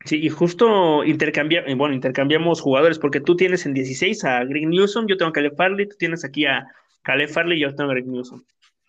Sí, 0.04 0.16
y 0.16 0.30
justo 0.30 1.04
intercambia, 1.04 1.62
eh, 1.66 1.74
bueno, 1.74 1.94
intercambiamos 1.94 2.60
jugadores 2.62 2.98
porque 2.98 3.20
tú 3.20 3.36
tienes 3.36 3.66
en 3.66 3.74
16 3.74 4.24
a 4.24 4.44
Greg 4.44 4.66
Newsom, 4.66 5.06
yo 5.06 5.16
tengo 5.18 5.28
a 5.28 5.32
Caleb 5.32 5.56
Farley, 5.56 5.88
tú 5.88 5.96
tienes 5.98 6.24
aquí 6.24 6.46
a 6.46 6.66
Caleb 7.02 7.28
Farley 7.28 7.58
y 7.58 7.62
yo 7.62 7.74
tengo 7.74 7.90
a 7.90 7.94
Greg 7.94 8.06
Newsom. 8.06 8.42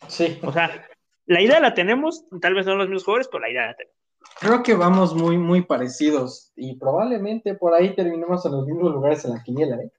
Sí. 0.08 0.40
O 0.42 0.54
sea, 0.54 0.88
la 1.26 1.42
idea 1.42 1.60
la 1.60 1.74
tenemos, 1.74 2.26
tal 2.42 2.54
vez 2.54 2.66
no 2.66 2.76
los 2.76 2.88
mismos 2.88 3.04
jugadores, 3.04 3.28
pero 3.30 3.42
la 3.42 3.50
idea 3.50 3.68
la 3.68 3.76
tenemos. 3.76 3.98
Creo 4.40 4.64
que 4.64 4.74
vamos 4.74 5.14
muy, 5.14 5.38
muy 5.38 5.62
parecidos 5.64 6.54
y 6.56 6.78
probablemente 6.78 7.56
por 7.56 7.74
ahí 7.74 7.94
terminemos 7.94 8.46
en 8.46 8.54
los 8.54 8.66
mismos 8.66 8.94
lugares 8.94 9.26
en 9.26 9.34
la 9.34 9.44
quiniela, 9.44 9.76
¿eh? 9.78 9.92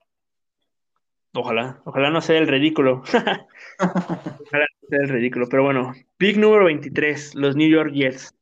Ojalá, 1.34 1.80
ojalá 1.84 2.10
no 2.10 2.20
sea 2.20 2.38
el 2.38 2.46
ridículo. 2.46 3.02
ojalá 3.78 4.66
no 4.82 4.88
sea 4.88 4.98
el 5.00 5.08
ridículo, 5.08 5.48
pero 5.48 5.64
bueno. 5.64 5.92
Pick 6.18 6.36
número 6.36 6.66
23, 6.66 7.34
los 7.34 7.56
New 7.56 7.68
York 7.68 7.92
Jets. 7.92 8.34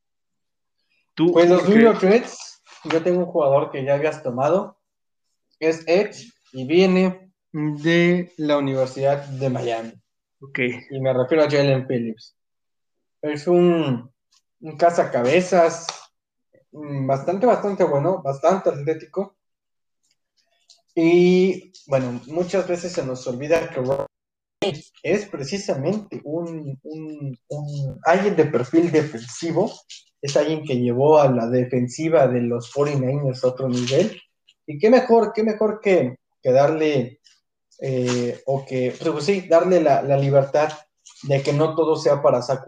¿Tú, 1.15 1.33
pues 1.33 1.49
los 1.49 1.69
New 1.69 1.79
York 1.79 2.01
Jets 2.01 2.51
yo 2.85 3.03
tengo 3.03 3.21
un 3.21 3.27
jugador 3.27 3.71
que 3.71 3.85
ya 3.85 3.95
habías 3.95 4.23
tomado, 4.23 4.79
es 5.59 5.85
Edge 5.87 6.33
y 6.53 6.67
viene 6.67 7.33
de 7.53 8.33
la 8.37 8.59
Universidad 8.59 9.25
de 9.25 9.51
Miami. 9.51 9.93
Ok. 10.41 10.59
Y 10.91 11.01
me 11.01 11.13
refiero 11.13 11.45
a 11.45 11.51
Jalen 11.51 11.87
Phillips. 11.87 12.37
Es 13.21 13.47
un, 13.47 14.11
un 14.61 14.77
cazacabezas 14.77 15.87
mm, 16.73 17.07
bastante, 17.07 17.47
bastante 17.47 17.85
bueno, 17.85 18.23
bastante 18.23 18.71
atlético. 18.71 19.37
Y 20.95 21.73
bueno, 21.87 22.21
muchas 22.27 22.67
veces 22.67 22.93
se 22.93 23.05
nos 23.05 23.27
olvida 23.27 23.71
que 23.71 23.81
es 25.03 25.27
precisamente 25.27 26.21
un, 26.25 26.79
un, 26.83 27.39
un, 27.49 28.01
alguien 28.05 28.37
de 28.37 28.45
perfil 28.45 28.91
defensivo 28.91 29.73
es 30.23 30.37
alguien 30.37 30.65
que 30.65 30.79
llevó 30.79 31.19
a 31.19 31.31
la 31.31 31.49
defensiva 31.49 32.27
de 32.29 32.43
los 32.43 32.73
49ers 32.73 33.43
a 33.43 33.49
otro 33.49 33.69
nivel. 33.69 34.21
Y 34.67 34.79
qué 34.79 34.91
mejor, 34.91 35.33
qué 35.35 35.43
mejor 35.43 35.81
que, 35.81 36.17
que 36.43 36.53
darle, 36.53 37.21
eh, 37.81 38.41
o 38.47 38.65
que, 38.67 38.95
pues, 38.99 39.11
pues 39.11 39.25
sí, 39.25 39.47
darle 39.49 39.81
la, 39.81 40.03
libertad 40.19 40.73
de 41.23 41.43
que 41.43 41.53
no 41.53 41.75
todo 41.75 41.97
sea 41.97 42.23
para 42.23 42.43
Zach 42.43 42.65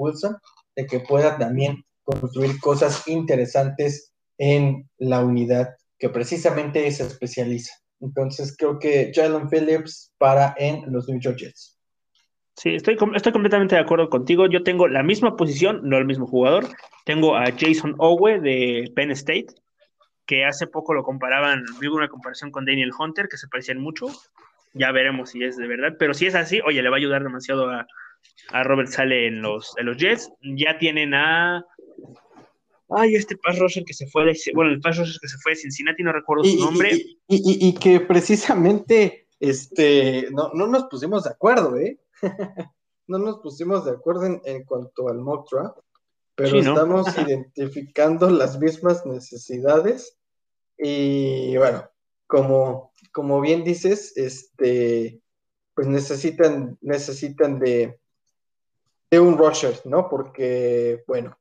de 0.75 0.87
que 0.87 1.01
pueda 1.01 1.37
también 1.39 1.85
construir 2.03 2.59
cosas 2.59 3.07
interesantes 3.07 4.13
en 4.39 4.89
la 4.99 5.21
unidad 5.21 5.77
que 5.99 6.09
precisamente 6.09 6.91
se 6.91 7.07
especializa. 7.07 7.75
Entonces 8.03 8.55
creo 8.57 8.79
que 8.79 9.13
Jalen 9.15 9.49
Phillips 9.49 10.13
para 10.19 10.55
en 10.59 10.93
los 10.93 11.09
New 11.09 11.21
York 11.21 11.39
Jets. 11.39 11.79
Sí, 12.57 12.75
estoy, 12.75 12.99
estoy 13.15 13.33
completamente 13.33 13.77
de 13.77 13.81
acuerdo 13.81 14.11
contigo. 14.11 14.47
Yo 14.47 14.63
tengo 14.63 14.89
la 14.89 15.03
misma 15.03 15.37
posición, 15.37 15.81
no 15.85 15.97
el 15.97 16.05
mismo 16.05 16.27
jugador. 16.27 16.67
Tengo 17.07 17.37
a 17.37 17.47
Jason 17.47 17.95
Owe 17.99 18.41
de 18.41 18.93
Penn 18.95 19.11
State, 19.13 19.47
que 20.27 20.45
hace 20.45 20.67
poco 20.67 20.93
lo 20.93 21.03
comparaban, 21.03 21.65
vi 21.81 21.87
una 21.87 22.09
comparación 22.09 22.51
con 22.51 22.65
Daniel 22.65 22.91
Hunter, 22.97 23.29
que 23.29 23.39
se 23.39 23.49
parecían 23.49 23.79
mucho. 23.79 24.07
Ya 24.75 24.93
veremos 24.93 25.31
si 25.31 25.43
es 25.45 25.57
de 25.57 25.67
verdad, 25.67 25.97
pero 25.99 26.15
si 26.15 26.27
es 26.27 26.35
así, 26.35 26.61
oye, 26.65 26.83
le 26.83 26.91
va 26.91 26.97
a 26.97 26.99
ayudar 26.99 27.23
demasiado 27.23 27.71
a, 27.71 27.87
Robert 28.65 28.89
Sale 28.89 29.27
en 29.27 29.43
los, 29.43 29.77
en 29.79 29.87
los 29.87 29.97
Jets. 29.97 30.31
Ya 30.43 30.79
tienen 30.79 31.15
a 31.15 31.65
Ay, 32.97 33.15
este 33.15 33.37
pass 33.37 33.59
rusher 33.59 33.85
que 33.85 33.95
se 33.95 34.07
fue 34.07 34.25
de, 34.25 34.39
bueno, 34.55 34.73
el 34.73 34.81
pass 34.81 34.99
rusher 34.99 35.21
que 35.21 35.29
se 35.29 35.39
fue 35.39 35.53
de 35.53 35.57
Cincinnati, 35.57 36.03
no 36.03 36.13
recuerdo 36.13 36.45
su 36.45 36.59
nombre. 36.59 37.01
Y, 37.29 37.75
que 37.75 38.01
precisamente 38.01 39.29
este, 39.41 40.29
no, 40.31 40.51
no, 40.55 40.67
nos 40.67 40.85
pusimos 40.85 41.25
de 41.25 41.31
acuerdo, 41.31 41.77
¿eh? 41.79 41.99
no 43.07 43.19
nos 43.19 43.39
pusimos 43.41 43.85
de 43.85 43.93
acuerdo 43.93 44.41
en, 44.45 44.65
cuanto 44.65 45.09
al 45.09 45.19
mock 45.19 45.51
draft, 45.51 45.79
pero 46.35 46.59
estamos 46.59 47.07
identificando 47.19 48.31
las 48.31 48.59
mismas 48.59 49.05
necesidades. 49.07 50.17
Y 50.79 51.57
bueno, 51.57 51.89
como, 52.27 52.93
como 53.13 53.41
bien 53.41 53.65
dices, 53.65 54.17
este, 54.17 55.21
pues 55.75 55.87
necesitan, 55.87 56.79
necesitan 56.81 57.59
de, 57.59 57.99
de 59.11 59.21
un 59.21 59.37
rusher, 59.37 59.81
¿no? 59.85 60.09
Porque, 60.09 61.05
bueno, 61.07 61.37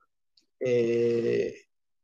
eh, 0.62 1.56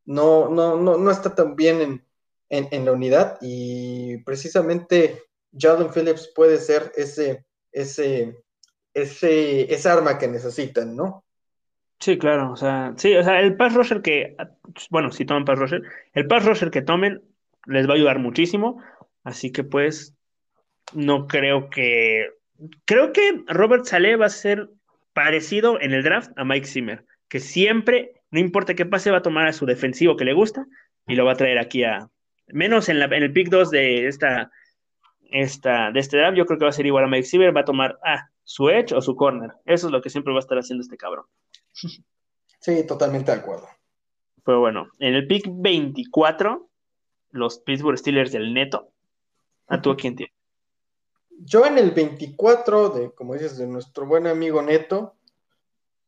no, 0.05 0.49
no, 0.49 0.77
no, 0.77 0.97
no 0.97 1.11
está 1.11 1.35
tan 1.35 1.55
bien 1.55 2.03
en, 2.49 2.85
la 2.85 2.91
unidad 2.91 3.37
y 3.41 4.17
precisamente 4.23 5.21
Jordan 5.59 5.91
Phillips 5.93 6.31
puede 6.35 6.57
ser 6.57 6.91
ese, 6.95 7.45
ese, 7.71 8.35
ese, 8.93 9.73
esa 9.73 9.93
arma 9.93 10.17
que 10.17 10.27
necesitan, 10.27 10.95
¿no? 10.95 11.23
Sí, 11.99 12.17
claro, 12.17 12.51
o 12.51 12.55
sea, 12.55 12.93
sí, 12.97 13.15
o 13.15 13.23
sea, 13.23 13.41
el 13.41 13.57
pass 13.57 13.73
rusher 13.73 14.01
que, 14.01 14.35
bueno, 14.89 15.11
si 15.11 15.25
toman 15.25 15.45
pass 15.45 15.59
rusher, 15.59 15.81
el 16.13 16.27
pass 16.27 16.45
rusher 16.45 16.71
que 16.71 16.81
tomen 16.81 17.21
les 17.65 17.87
va 17.87 17.93
a 17.93 17.95
ayudar 17.95 18.19
muchísimo, 18.19 18.81
así 19.23 19.51
que 19.51 19.63
pues 19.63 20.15
no 20.93 21.27
creo 21.27 21.69
que, 21.69 22.29
creo 22.85 23.11
que 23.13 23.43
Robert 23.47 23.85
Saleh 23.85 24.15
va 24.15 24.27
a 24.27 24.29
ser 24.29 24.69
parecido 25.13 25.81
en 25.81 25.91
el 25.91 26.03
draft 26.03 26.31
a 26.37 26.45
Mike 26.45 26.67
Zimmer, 26.67 27.05
que 27.27 27.39
siempre 27.39 28.16
no 28.31 28.39
importa 28.39 28.75
qué 28.75 28.85
pase, 28.85 29.11
va 29.11 29.17
a 29.17 29.21
tomar 29.23 29.47
a 29.47 29.53
su 29.53 29.65
defensivo 29.65 30.17
que 30.17 30.25
le 30.25 30.33
gusta 30.33 30.65
y 31.07 31.15
lo 31.15 31.25
va 31.25 31.33
a 31.33 31.37
traer 31.37 31.59
aquí 31.59 31.83
a. 31.83 32.09
Menos 32.47 32.89
en, 32.89 32.99
la, 32.99 33.05
en 33.05 33.23
el 33.23 33.33
pick 33.33 33.49
2 33.49 33.71
de 33.71 34.07
esta, 34.07 34.51
esta, 35.31 35.91
de 35.91 35.99
este 35.99 36.17
draft, 36.17 36.37
yo 36.37 36.45
creo 36.45 36.57
que 36.57 36.65
va 36.65 36.69
a 36.69 36.73
ser 36.73 36.85
igual 36.85 37.03
a 37.03 37.07
Mike 37.07 37.27
Siever, 37.27 37.55
va 37.55 37.61
a 37.61 37.65
tomar 37.65 37.99
ah, 38.05 38.29
su 38.43 38.69
edge 38.69 38.93
o 38.93 39.01
su 39.01 39.15
corner. 39.15 39.51
Eso 39.65 39.87
es 39.87 39.91
lo 39.91 40.01
que 40.01 40.09
siempre 40.09 40.33
va 40.33 40.39
a 40.39 40.41
estar 40.41 40.57
haciendo 40.57 40.81
este 40.81 40.97
cabrón. 40.97 41.25
Sí, 42.59 42.85
totalmente 42.87 43.31
de 43.31 43.37
acuerdo. 43.37 43.67
Pero 44.43 44.59
bueno, 44.59 44.89
en 44.97 45.13
el 45.13 45.27
pick 45.27 45.45
24, 45.47 46.67
los 47.29 47.59
Pittsburgh 47.59 47.99
Steelers 47.99 48.31
del 48.31 48.51
neto. 48.51 48.91
¿A 49.67 49.79
tú 49.79 49.91
a 49.91 49.95
quién 49.95 50.15
tienes? 50.15 50.33
Yo 51.39 51.65
en 51.65 51.77
el 51.77 51.91
24, 51.91 52.89
de, 52.89 53.11
como 53.11 53.33
dices, 53.33 53.57
de 53.57 53.67
nuestro 53.67 54.07
buen 54.07 54.25
amigo 54.25 54.61
Neto, 54.61 55.16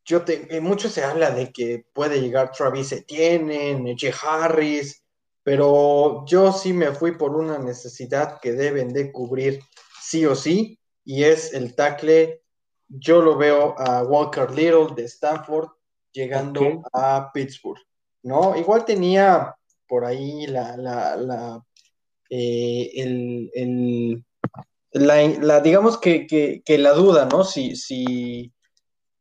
yo 0.10 0.24
te, 0.24 0.48
eh, 0.50 0.60
mucho 0.60 0.90
se 0.90 1.04
habla 1.04 1.30
de 1.30 1.52
que 1.52 1.86
puede 1.94 2.20
llegar 2.20 2.52
Travis 2.52 2.92
Etienne, 2.92 3.76
Neche 3.76 4.12
Harris, 4.24 5.04
pero 5.44 6.26
yo 6.26 6.52
sí 6.52 6.74
me 6.74 6.92
fui 6.94 7.16
por 7.16 7.36
una 7.36 7.60
necesidad 7.60 8.40
que 8.42 8.54
deben 8.54 8.92
de 8.92 9.12
cubrir 9.12 9.60
sí 10.02 10.26
o 10.26 10.34
sí, 10.34 10.80
y 11.06 11.26
es 11.26 11.54
el 11.54 11.76
tackle. 11.76 12.42
Yo 12.88 13.22
lo 13.22 13.38
veo 13.38 13.76
a 13.78 14.02
Walker 14.02 14.50
Little 14.50 14.96
de 14.96 15.04
Stanford 15.04 15.70
llegando 16.12 16.82
a 16.92 17.30
Pittsburgh, 17.32 17.80
¿no? 18.24 18.58
Igual 18.58 18.86
tenía 18.86 19.56
por 19.88 20.06
ahí 20.06 20.48
la, 20.48 20.76
la, 20.76 21.16
la, 21.18 21.64
eh, 22.32 22.90
el, 22.96 24.26
la, 24.94 25.60
digamos 25.60 26.00
que, 26.00 26.26
que, 26.26 26.64
que, 26.66 26.80
la 26.80 26.94
duda, 26.94 27.28
¿no? 27.32 27.44
Si, 27.44 27.76
si 27.76 28.52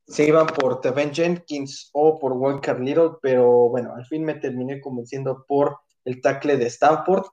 se 0.09 0.25
iban 0.25 0.47
por 0.47 0.81
Tevin 0.81 1.13
Jenkins 1.13 1.91
o 1.93 2.19
por 2.19 2.33
Walker 2.33 2.81
Little, 2.81 3.11
pero 3.21 3.69
bueno, 3.69 3.95
al 3.95 4.07
fin 4.07 4.25
me 4.25 4.35
terminé 4.35 4.81
convenciendo 4.81 5.45
por 5.47 5.79
el 6.05 6.23
tackle 6.23 6.57
de 6.57 6.67
Stanford. 6.67 7.27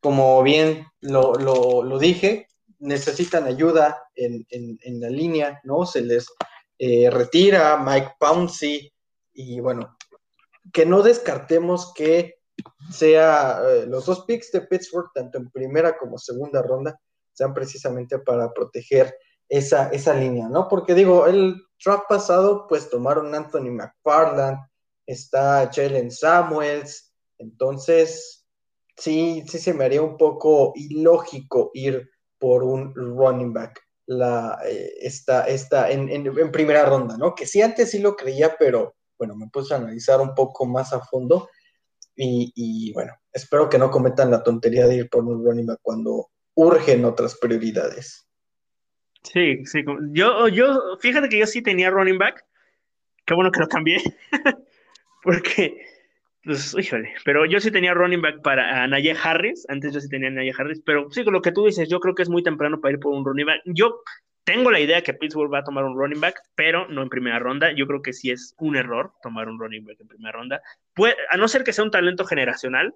Como 0.00 0.40
bien 0.44 0.86
lo, 1.00 1.98
dije, 1.98 2.46
necesitan 2.78 3.46
ayuda 3.46 4.04
en, 4.14 4.46
la 5.00 5.10
línea, 5.10 5.60
¿no? 5.64 5.84
Se 5.84 6.00
les 6.00 6.28
eh, 6.78 7.10
retira 7.10 7.76
Mike 7.76 8.12
Pouncey 8.20 8.92
y 9.32 9.58
bueno, 9.58 9.96
que 10.72 10.86
no 10.86 11.02
descartemos 11.02 11.92
que 11.92 12.36
sea 12.90 13.60
eh, 13.66 13.86
los 13.86 14.06
dos 14.06 14.24
picks 14.26 14.52
de 14.52 14.60
Pittsburgh, 14.60 15.10
tanto 15.12 15.38
en 15.38 15.50
primera 15.50 15.98
como 15.98 16.18
segunda 16.18 16.62
ronda, 16.62 17.00
sean 17.32 17.52
precisamente 17.52 18.20
para 18.20 18.52
proteger 18.52 19.12
esa, 19.48 19.88
esa 19.88 20.14
línea, 20.14 20.48
¿no? 20.48 20.68
Porque 20.68 20.94
digo, 20.94 21.26
el 21.26 21.65
draft 21.84 22.04
pasado, 22.08 22.66
pues 22.68 22.90
tomaron 22.90 23.34
Anthony 23.34 23.70
McFarland, 23.70 24.58
está 25.06 25.70
Jalen 25.72 26.10
Samuels, 26.10 27.12
entonces 27.38 28.46
sí, 28.96 29.44
sí 29.48 29.58
se 29.58 29.74
me 29.74 29.84
haría 29.84 30.02
un 30.02 30.16
poco 30.16 30.72
ilógico 30.74 31.70
ir 31.74 32.10
por 32.38 32.62
un 32.62 32.94
running 32.94 33.52
back 33.52 33.80
la, 34.06 34.58
eh, 34.64 34.94
esta, 35.00 35.90
en, 35.90 36.08
en, 36.08 36.52
primera 36.52 36.84
ronda, 36.84 37.16
¿no? 37.16 37.34
Que 37.34 37.46
sí, 37.46 37.60
antes 37.60 37.90
sí 37.90 37.98
lo 37.98 38.14
creía, 38.14 38.56
pero 38.58 38.94
bueno, 39.18 39.34
me 39.34 39.48
puse 39.48 39.74
a 39.74 39.78
analizar 39.78 40.20
un 40.20 40.34
poco 40.34 40.64
más 40.66 40.92
a 40.92 41.00
fondo 41.00 41.48
y, 42.14 42.52
y 42.54 42.92
bueno, 42.92 43.14
espero 43.32 43.68
que 43.68 43.78
no 43.78 43.90
cometan 43.90 44.30
la 44.30 44.42
tontería 44.42 44.86
de 44.86 44.96
ir 44.96 45.10
por 45.10 45.24
un 45.24 45.44
running 45.44 45.66
back 45.66 45.80
cuando 45.82 46.28
urgen 46.54 47.04
otras 47.04 47.36
prioridades. 47.36 48.25
Sí, 49.32 49.64
sí. 49.66 49.84
Yo, 50.12 50.48
yo, 50.48 50.96
fíjate 51.00 51.28
que 51.28 51.38
yo 51.38 51.46
sí 51.46 51.62
tenía 51.62 51.90
running 51.90 52.18
back. 52.18 52.44
Qué 53.24 53.34
bueno 53.34 53.50
que 53.50 53.60
lo 53.60 53.68
cambié. 53.68 53.98
Porque, 55.22 55.84
pues, 56.44 56.76
híjole, 56.78 57.12
pero 57.24 57.44
yo 57.46 57.58
sí 57.60 57.70
tenía 57.72 57.94
running 57.94 58.22
back 58.22 58.42
para 58.42 58.84
a 58.84 58.88
Harris. 59.22 59.66
Antes 59.68 59.92
yo 59.92 60.00
sí 60.00 60.08
tenía 60.08 60.30
a 60.30 60.54
Harris. 60.56 60.80
Pero 60.84 61.10
sí, 61.10 61.24
con 61.24 61.32
lo 61.32 61.42
que 61.42 61.52
tú 61.52 61.66
dices, 61.66 61.88
yo 61.88 61.98
creo 61.98 62.14
que 62.14 62.22
es 62.22 62.28
muy 62.28 62.42
temprano 62.42 62.80
para 62.80 62.92
ir 62.94 63.00
por 63.00 63.12
un 63.12 63.24
running 63.24 63.46
back. 63.46 63.62
Yo 63.64 64.02
tengo 64.44 64.70
la 64.70 64.78
idea 64.78 65.02
que 65.02 65.14
Pittsburgh 65.14 65.52
va 65.52 65.58
a 65.58 65.64
tomar 65.64 65.84
un 65.84 65.98
running 65.98 66.20
back, 66.20 66.40
pero 66.54 66.86
no 66.86 67.02
en 67.02 67.08
primera 67.08 67.40
ronda. 67.40 67.72
Yo 67.72 67.88
creo 67.88 68.02
que 68.02 68.12
sí 68.12 68.30
es 68.30 68.54
un 68.58 68.76
error 68.76 69.12
tomar 69.22 69.48
un 69.48 69.58
running 69.58 69.84
back 69.84 70.00
en 70.00 70.06
primera 70.06 70.32
ronda. 70.32 70.62
A 71.30 71.36
no 71.36 71.48
ser 71.48 71.64
que 71.64 71.72
sea 71.72 71.84
un 71.84 71.90
talento 71.90 72.24
generacional, 72.24 72.94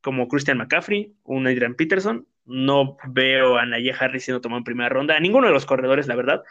como 0.00 0.28
Christian 0.28 0.56
McCaffrey, 0.56 1.14
un 1.24 1.46
Adrian 1.46 1.74
Peterson, 1.74 2.26
no 2.46 2.96
veo 3.08 3.58
a 3.58 3.66
Naye 3.66 3.92
Harris 3.98 4.24
siendo 4.24 4.40
tomado 4.40 4.58
en 4.58 4.64
primera 4.64 4.88
ronda, 4.88 5.16
a 5.16 5.20
ninguno 5.20 5.48
de 5.48 5.52
los 5.52 5.66
corredores, 5.66 6.06
la 6.06 6.16
verdad. 6.16 6.42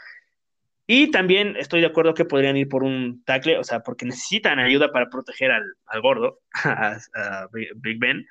Y 0.88 1.10
también 1.10 1.56
estoy 1.58 1.82
de 1.82 1.88
acuerdo 1.88 2.14
que 2.14 2.26
podrían 2.26 2.58
ir 2.58 2.70
por 2.70 2.84
un 2.84 3.24
tackle, 3.26 3.58
o 3.58 3.64
sea, 3.64 3.82
porque 3.82 4.06
necesitan 4.06 4.60
ayuda 4.60 4.92
para 4.92 5.10
proteger 5.10 5.52
al, 5.52 6.02
gordo, 6.02 6.40
a, 6.64 7.48
Big 7.52 8.00
Ben. 8.00 8.28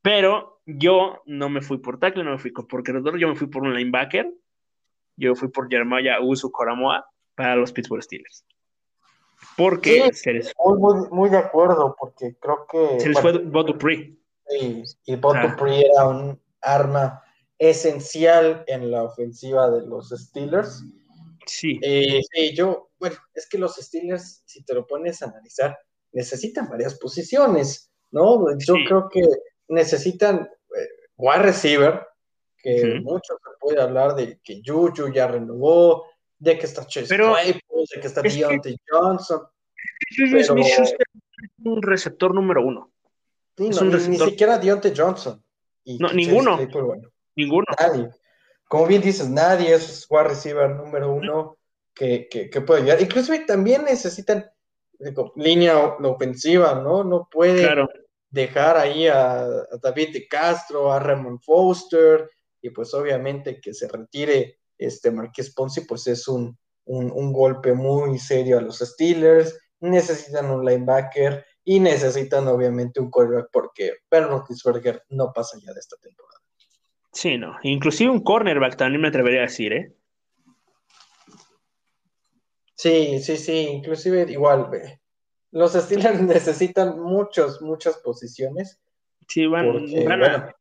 Pero 0.00 0.60
yo 0.64 1.22
no 1.26 1.50
me 1.50 1.60
fui 1.60 1.78
por 1.78 1.98
tackle, 1.98 2.24
no 2.24 2.32
me 2.32 2.38
fui 2.38 2.50
por 2.50 2.82
corredor, 2.82 3.18
yo 3.18 3.28
me 3.28 3.34
fui 3.34 3.48
por 3.48 3.62
un 3.62 3.74
linebacker. 3.74 4.32
Yo 5.16 5.34
fui 5.34 5.48
por 5.48 5.68
Jeremiah 5.68 6.20
Usu 6.20 6.50
Coramoa 6.52 7.04
para 7.34 7.56
los 7.56 7.72
Pittsburgh 7.72 8.02
Steelers. 8.02 8.44
Porque 9.56 10.12
se 10.12 10.32
les 10.32 10.52
muy, 10.56 11.08
muy, 11.10 11.28
de 11.28 11.38
acuerdo, 11.38 11.94
porque 11.98 12.36
creo 12.40 12.66
que. 12.70 13.00
Se 13.00 13.08
les 13.08 13.20
fue 13.20 13.38
Bob 13.38 13.66
Dupree. 13.66 14.16
Sí, 14.48 14.82
y 15.06 15.16
Bob 15.16 15.36
ah. 15.36 15.48
Dupree 15.48 15.84
era 15.84 16.06
un 16.06 16.40
arma 16.60 17.22
esencial 17.58 18.64
en 18.66 18.90
la 18.90 19.02
ofensiva 19.02 19.70
de 19.70 19.86
los 19.86 20.10
Steelers. 20.10 20.84
Sí. 21.46 21.78
Eh, 21.82 22.22
yo, 22.54 22.90
bueno, 22.98 23.16
es 23.34 23.48
que 23.48 23.58
los 23.58 23.76
Steelers, 23.76 24.42
si 24.44 24.62
te 24.64 24.74
lo 24.74 24.86
pones 24.86 25.22
a 25.22 25.26
analizar, 25.26 25.76
necesitan 26.12 26.68
varias 26.68 26.98
posiciones, 26.98 27.90
¿no? 28.10 28.46
Yo 28.58 28.74
creo 28.86 29.08
que 29.08 29.22
necesitan 29.68 30.48
eh, 30.76 30.88
wide 31.16 31.42
receiver, 31.42 32.06
que 32.62 33.00
mucho 33.02 33.34
se 33.34 33.50
puede 33.60 33.80
hablar 33.80 34.14
de 34.14 34.40
que 34.42 34.60
Juju 34.64 35.12
ya 35.12 35.28
renovó, 35.28 36.06
de 36.38 36.58
que 36.58 36.66
está 36.66 36.86
Chase 36.86 37.06
pero, 37.08 37.34
de 37.36 38.00
que 38.00 38.06
está 38.06 38.22
Deontay 38.22 38.76
Johnson. 38.88 39.42
Juju 40.16 40.36
es 40.36 40.50
un 41.64 41.82
receptor 41.82 42.34
número 42.34 42.64
uno. 42.64 42.92
ni, 43.56 43.68
ni, 43.68 44.18
siquiera 44.18 44.58
Deontay 44.58 44.92
Johnson 44.96 45.42
no, 45.98 46.12
ninguno. 46.12 46.58
Ninguno. 47.34 47.64
Nadie. 47.78 48.10
Como 48.68 48.86
bien 48.86 49.00
dices, 49.00 49.28
nadie 49.28 49.74
es 49.74 50.06
wide 50.10 50.24
receiver 50.24 50.70
número 50.70 51.12
uno 51.12 51.56
que, 51.94 52.28
puede 52.66 52.82
ayudar. 52.82 53.00
Incluso 53.00 53.32
también 53.46 53.84
necesitan 53.84 54.50
línea 55.36 55.78
ofensiva, 55.78 56.74
¿no? 56.74 57.04
No 57.04 57.28
puede 57.30 57.68
dejar 58.30 58.76
ahí 58.76 59.06
a, 59.06 59.46
David 59.82 60.12
de 60.12 60.28
Castro, 60.28 60.92
a 60.92 60.98
Ramon 60.98 61.40
Foster, 61.40 62.28
y 62.60 62.70
pues 62.70 62.92
obviamente 62.92 63.60
que 63.60 63.72
se 63.72 63.88
retire 63.88 64.58
este 64.76 65.10
Marqués 65.10 65.54
Ponce, 65.54 65.82
pues 65.82 66.06
es 66.06 66.28
un, 66.28 66.58
un, 66.84 67.32
golpe 67.32 67.72
muy 67.72 68.18
serio 68.18 68.58
a 68.58 68.62
los 68.62 68.78
Steelers. 68.78 69.58
Necesitan 69.80 70.50
un 70.50 70.64
linebacker 70.64 71.44
y 71.70 71.80
necesitan 71.80 72.48
obviamente 72.48 72.98
un 72.98 73.10
quarterback 73.10 73.50
porque 73.52 73.98
Ben 74.10 74.26
Roethlisberger 74.26 75.02
no 75.10 75.34
pasa 75.34 75.58
ya 75.62 75.70
de 75.74 75.78
esta 75.78 75.98
temporada. 75.98 76.40
Sí, 77.12 77.36
no. 77.36 77.58
Inclusive 77.62 78.10
un 78.10 78.22
cornerback 78.22 78.78
también 78.78 79.02
me 79.02 79.08
atrevería 79.08 79.40
a 79.40 79.42
decir, 79.42 79.74
¿eh? 79.74 79.92
Sí, 82.74 83.20
sí, 83.20 83.36
sí. 83.36 83.68
Inclusive 83.70 84.32
igual, 84.32 84.70
los 85.50 85.74
Steelers 85.74 86.22
necesitan 86.22 86.98
muchos, 87.00 87.60
muchas 87.60 87.98
posiciones. 87.98 88.80
Sí, 89.28 89.46
van, 89.46 89.66
a, 90.24 90.56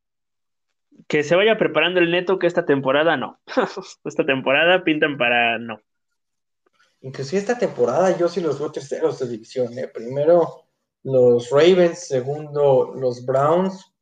que 1.07 1.23
se 1.23 1.37
vaya 1.37 1.57
preparando 1.57 2.01
el 2.01 2.11
neto 2.11 2.37
que 2.37 2.47
esta 2.47 2.65
temporada 2.65 3.15
no. 3.15 3.39
esta 4.03 4.25
temporada 4.25 4.83
pintan 4.83 5.17
para 5.17 5.57
no. 5.57 5.79
Inclusive 6.99 7.39
esta 7.39 7.57
temporada 7.57 8.17
yo 8.17 8.27
sí 8.27 8.41
los 8.41 8.59
veo 8.59 8.73
terceros 8.73 9.19
de 9.19 9.29
división. 9.29 9.79
¿eh? 9.79 9.87
Primero 9.87 10.66
los 11.07 11.49
Ravens, 11.51 12.07
segundo 12.07 12.93
los 12.99 13.25
Browns. 13.25 13.93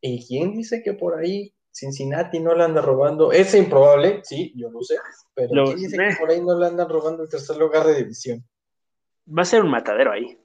¿Y 0.00 0.24
quién 0.24 0.52
dice 0.52 0.82
que 0.84 0.92
por 0.92 1.18
ahí 1.18 1.52
Cincinnati 1.72 2.38
no 2.38 2.54
le 2.54 2.62
anda 2.62 2.80
robando? 2.80 3.32
Es 3.32 3.54
improbable, 3.56 4.20
sí, 4.22 4.52
yo 4.54 4.70
lo 4.70 4.80
sé. 4.82 4.96
Pero 5.34 5.64
¿quién 5.64 5.76
dice 5.78 5.96
que 5.96 6.16
por 6.16 6.30
ahí 6.30 6.40
no 6.40 6.56
le 6.56 6.66
andan 6.66 6.88
robando 6.88 7.24
el 7.24 7.28
tercer 7.28 7.56
lugar 7.56 7.84
de 7.86 7.96
división? 7.96 8.44
Va 9.28 9.42
a 9.42 9.46
ser 9.46 9.64
un 9.64 9.70
matadero 9.70 10.12
ahí. 10.12 10.38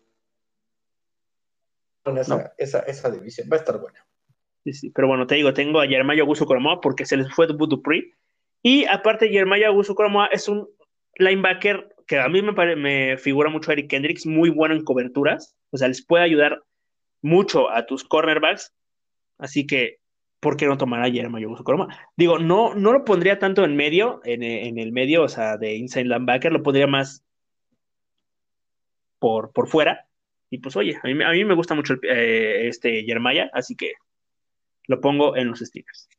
esa, 2.05 2.53
esa, 2.57 2.79
esa 2.79 3.11
división 3.11 3.47
va 3.51 3.57
a 3.57 3.59
estar 3.59 3.79
buena. 3.79 4.03
Sí, 4.63 4.73
sí, 4.73 4.89
pero 4.89 5.07
bueno, 5.07 5.27
te 5.27 5.35
digo, 5.35 5.53
tengo 5.53 5.79
a 5.79 5.87
Jeremiah 5.87 6.21
Augusto 6.21 6.47
Coromoa 6.47 6.81
porque 6.81 7.05
se 7.05 7.17
les 7.17 7.31
fue 7.35 7.45
Dupree. 7.45 8.15
Y 8.63 8.85
aparte, 8.85 9.29
Jeremiah 9.29 9.67
Augusto 9.67 9.93
Coromoa 9.93 10.27
es 10.31 10.47
un 10.47 10.67
linebacker 11.17 11.92
que 12.07 12.19
a 12.19 12.27
mí 12.27 12.41
me, 12.41 12.75
me 12.75 13.17
figura 13.17 13.49
mucho 13.49 13.71
Eric 13.71 13.89
Kendricks, 13.89 14.25
muy 14.25 14.49
bueno 14.49 14.75
en 14.75 14.83
coberturas. 14.83 15.55
O 15.71 15.77
sea, 15.77 15.87
les 15.87 16.05
puede 16.05 16.23
ayudar 16.23 16.63
mucho 17.21 17.69
a 17.69 17.85
tus 17.85 18.03
cornerbacks. 18.03 18.73
Así 19.37 19.65
que, 19.65 19.99
¿por 20.39 20.57
qué 20.57 20.67
no 20.67 20.77
tomar 20.77 21.03
a 21.03 21.11
Jeremiah 21.11 21.47
Coromoa? 21.63 21.87
Digo, 22.15 22.39
no, 22.39 22.75
no 22.75 22.93
lo 22.93 23.05
pondría 23.05 23.39
tanto 23.39 23.63
en 23.63 23.75
medio, 23.75 24.21
en, 24.23 24.43
en 24.43 24.77
el 24.77 24.91
medio, 24.91 25.23
o 25.23 25.29
sea, 25.29 25.57
de 25.57 25.75
inside 25.75 26.05
linebacker, 26.05 26.51
lo 26.51 26.63
pondría 26.63 26.87
más 26.87 27.23
por, 29.19 29.51
por 29.51 29.67
fuera. 29.67 30.07
Y 30.49 30.59
pues, 30.59 30.75
oye, 30.75 30.99
a 31.01 31.07
mí, 31.07 31.23
a 31.23 31.31
mí 31.31 31.45
me 31.45 31.55
gusta 31.55 31.73
mucho 31.73 31.95
eh, 32.03 32.67
este 32.67 33.03
Jeremiah, 33.05 33.49
así 33.53 33.75
que 33.75 33.93
lo 34.85 35.01
pongo 35.01 35.35
en 35.35 35.47
los 35.47 35.59
Steelers. 35.59 36.09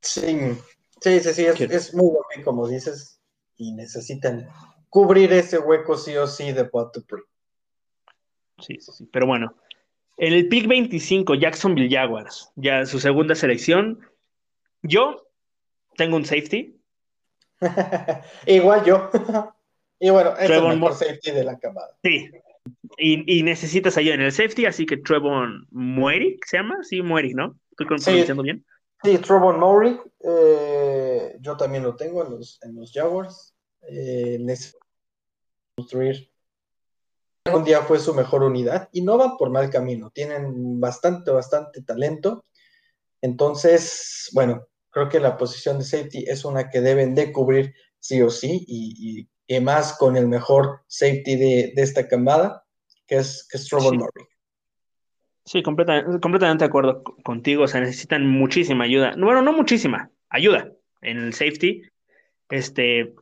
Sí, 0.00 0.20
sí, 1.00 1.20
sí, 1.20 1.32
sí 1.34 1.44
es, 1.44 1.94
muy 1.94 2.08
bueno, 2.08 2.44
como 2.44 2.68
dices, 2.68 3.19
y 3.60 3.72
necesitan 3.72 4.48
cubrir 4.88 5.32
ese 5.32 5.58
hueco 5.58 5.96
sí 5.96 6.16
o 6.16 6.26
sí 6.26 6.52
de 6.52 6.64
Potupri. 6.64 7.22
Sí, 8.58 8.78
sí, 8.80 8.92
sí, 8.92 9.08
pero 9.12 9.26
bueno. 9.26 9.54
En 10.16 10.32
el 10.32 10.48
pick 10.48 10.66
25, 10.66 11.34
Jacksonville 11.34 11.94
Jaguars, 11.94 12.50
ya 12.56 12.84
su 12.86 12.98
segunda 12.98 13.34
selección. 13.34 14.00
Yo 14.82 15.26
tengo 15.96 16.16
un 16.16 16.24
safety. 16.24 16.76
Igual 18.46 18.84
yo. 18.84 19.10
y 20.00 20.10
bueno, 20.10 20.34
es 20.38 20.50
el 20.50 20.62
mejor 20.62 20.94
safety 20.94 21.30
de 21.30 21.44
la 21.44 21.58
camada. 21.58 21.96
Sí, 22.02 22.30
y, 22.96 23.42
necesitas 23.42 23.96
ayuda 23.96 24.14
en 24.14 24.22
el 24.22 24.32
safety, 24.32 24.66
así 24.66 24.86
que 24.86 24.96
Trevon 24.96 25.66
Moerick 25.70 26.44
se 26.46 26.58
llama, 26.58 26.82
sí, 26.82 27.02
Moerick, 27.02 27.34
¿no? 27.34 27.56
Estoy 27.70 27.86
pronunciando 27.86 28.42
bien. 28.42 28.64
Sí, 29.02 29.18
Trevon 29.18 29.58
Moerick, 29.58 30.02
eh, 30.20 31.36
yo 31.40 31.56
también 31.56 31.82
lo 31.82 31.96
tengo 31.96 32.24
en 32.24 32.32
los, 32.32 32.58
en 32.62 32.74
los 32.76 32.92
Jaguars. 32.92 33.54
Eh, 33.82 34.38
construir. 35.74 36.30
Un 37.52 37.64
día 37.64 37.80
fue 37.82 37.98
su 37.98 38.14
mejor 38.14 38.42
unidad 38.42 38.90
y 38.92 39.00
no 39.00 39.16
van 39.16 39.38
por 39.38 39.48
mal 39.50 39.70
camino, 39.70 40.10
tienen 40.10 40.78
bastante, 40.78 41.30
bastante 41.30 41.82
talento. 41.82 42.44
Entonces, 43.22 44.28
bueno, 44.32 44.66
creo 44.90 45.08
que 45.08 45.20
la 45.20 45.38
posición 45.38 45.78
de 45.78 45.84
safety 45.84 46.24
es 46.28 46.44
una 46.44 46.68
que 46.68 46.82
deben 46.82 47.14
de 47.14 47.32
cubrir 47.32 47.74
sí 47.98 48.20
o 48.20 48.28
sí 48.28 48.64
y 48.66 49.26
más 49.60 49.94
con 49.94 50.16
el 50.16 50.28
mejor 50.28 50.82
safety 50.86 51.34
de, 51.36 51.72
esta 51.76 52.06
camada, 52.06 52.64
que 53.06 53.16
es, 53.16 53.48
que 53.50 53.56
es 53.56 53.64
sí. 53.64 53.74
Murray. 53.74 54.29
Sí, 55.50 55.64
completamente, 55.64 56.62
de 56.62 56.68
acuerdo 56.68 57.02
contigo. 57.24 57.64
O 57.64 57.66
sea, 57.66 57.80
necesitan 57.80 58.24
muchísima 58.24 58.84
ayuda. 58.84 59.16
Bueno, 59.18 59.42
no 59.42 59.52
muchísima, 59.52 60.08
ayuda 60.28 60.70
en 61.02 61.18
el 61.18 61.32
safety. 61.32 61.82
Este, 62.50 63.14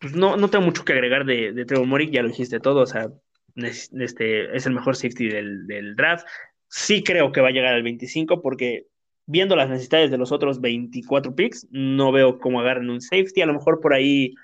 pues 0.00 0.16
no, 0.16 0.36
no 0.36 0.50
tengo 0.50 0.64
mucho 0.64 0.84
que 0.84 0.92
agregar 0.92 1.24
de, 1.24 1.64
Trevor 1.64 1.86
Murray, 1.86 2.10
ya 2.10 2.22
lo 2.22 2.30
dijiste 2.30 2.58
todo. 2.58 2.80
O 2.80 2.86
sea, 2.86 3.12
este, 3.54 4.56
es 4.56 4.66
el 4.66 4.72
mejor 4.72 4.96
safety 4.96 5.28
del, 5.28 5.94
draft. 5.94 6.26
Sí 6.68 7.04
creo 7.04 7.30
que 7.30 7.40
va 7.40 7.48
a 7.48 7.52
llegar 7.52 7.74
al 7.74 7.84
25 7.84 8.42
porque 8.42 8.88
viendo 9.26 9.54
las 9.54 9.68
necesidades 9.68 10.10
de 10.10 10.18
los 10.18 10.32
otros 10.32 10.60
24 10.60 11.36
picks, 11.36 11.68
no 11.70 12.10
veo 12.10 12.40
cómo 12.40 12.58
agarren 12.58 12.90
un 12.90 13.00
safety. 13.00 13.42
A 13.42 13.46
lo 13.46 13.54
mejor 13.54 13.80
por 13.80 13.94
ahí 13.94 14.34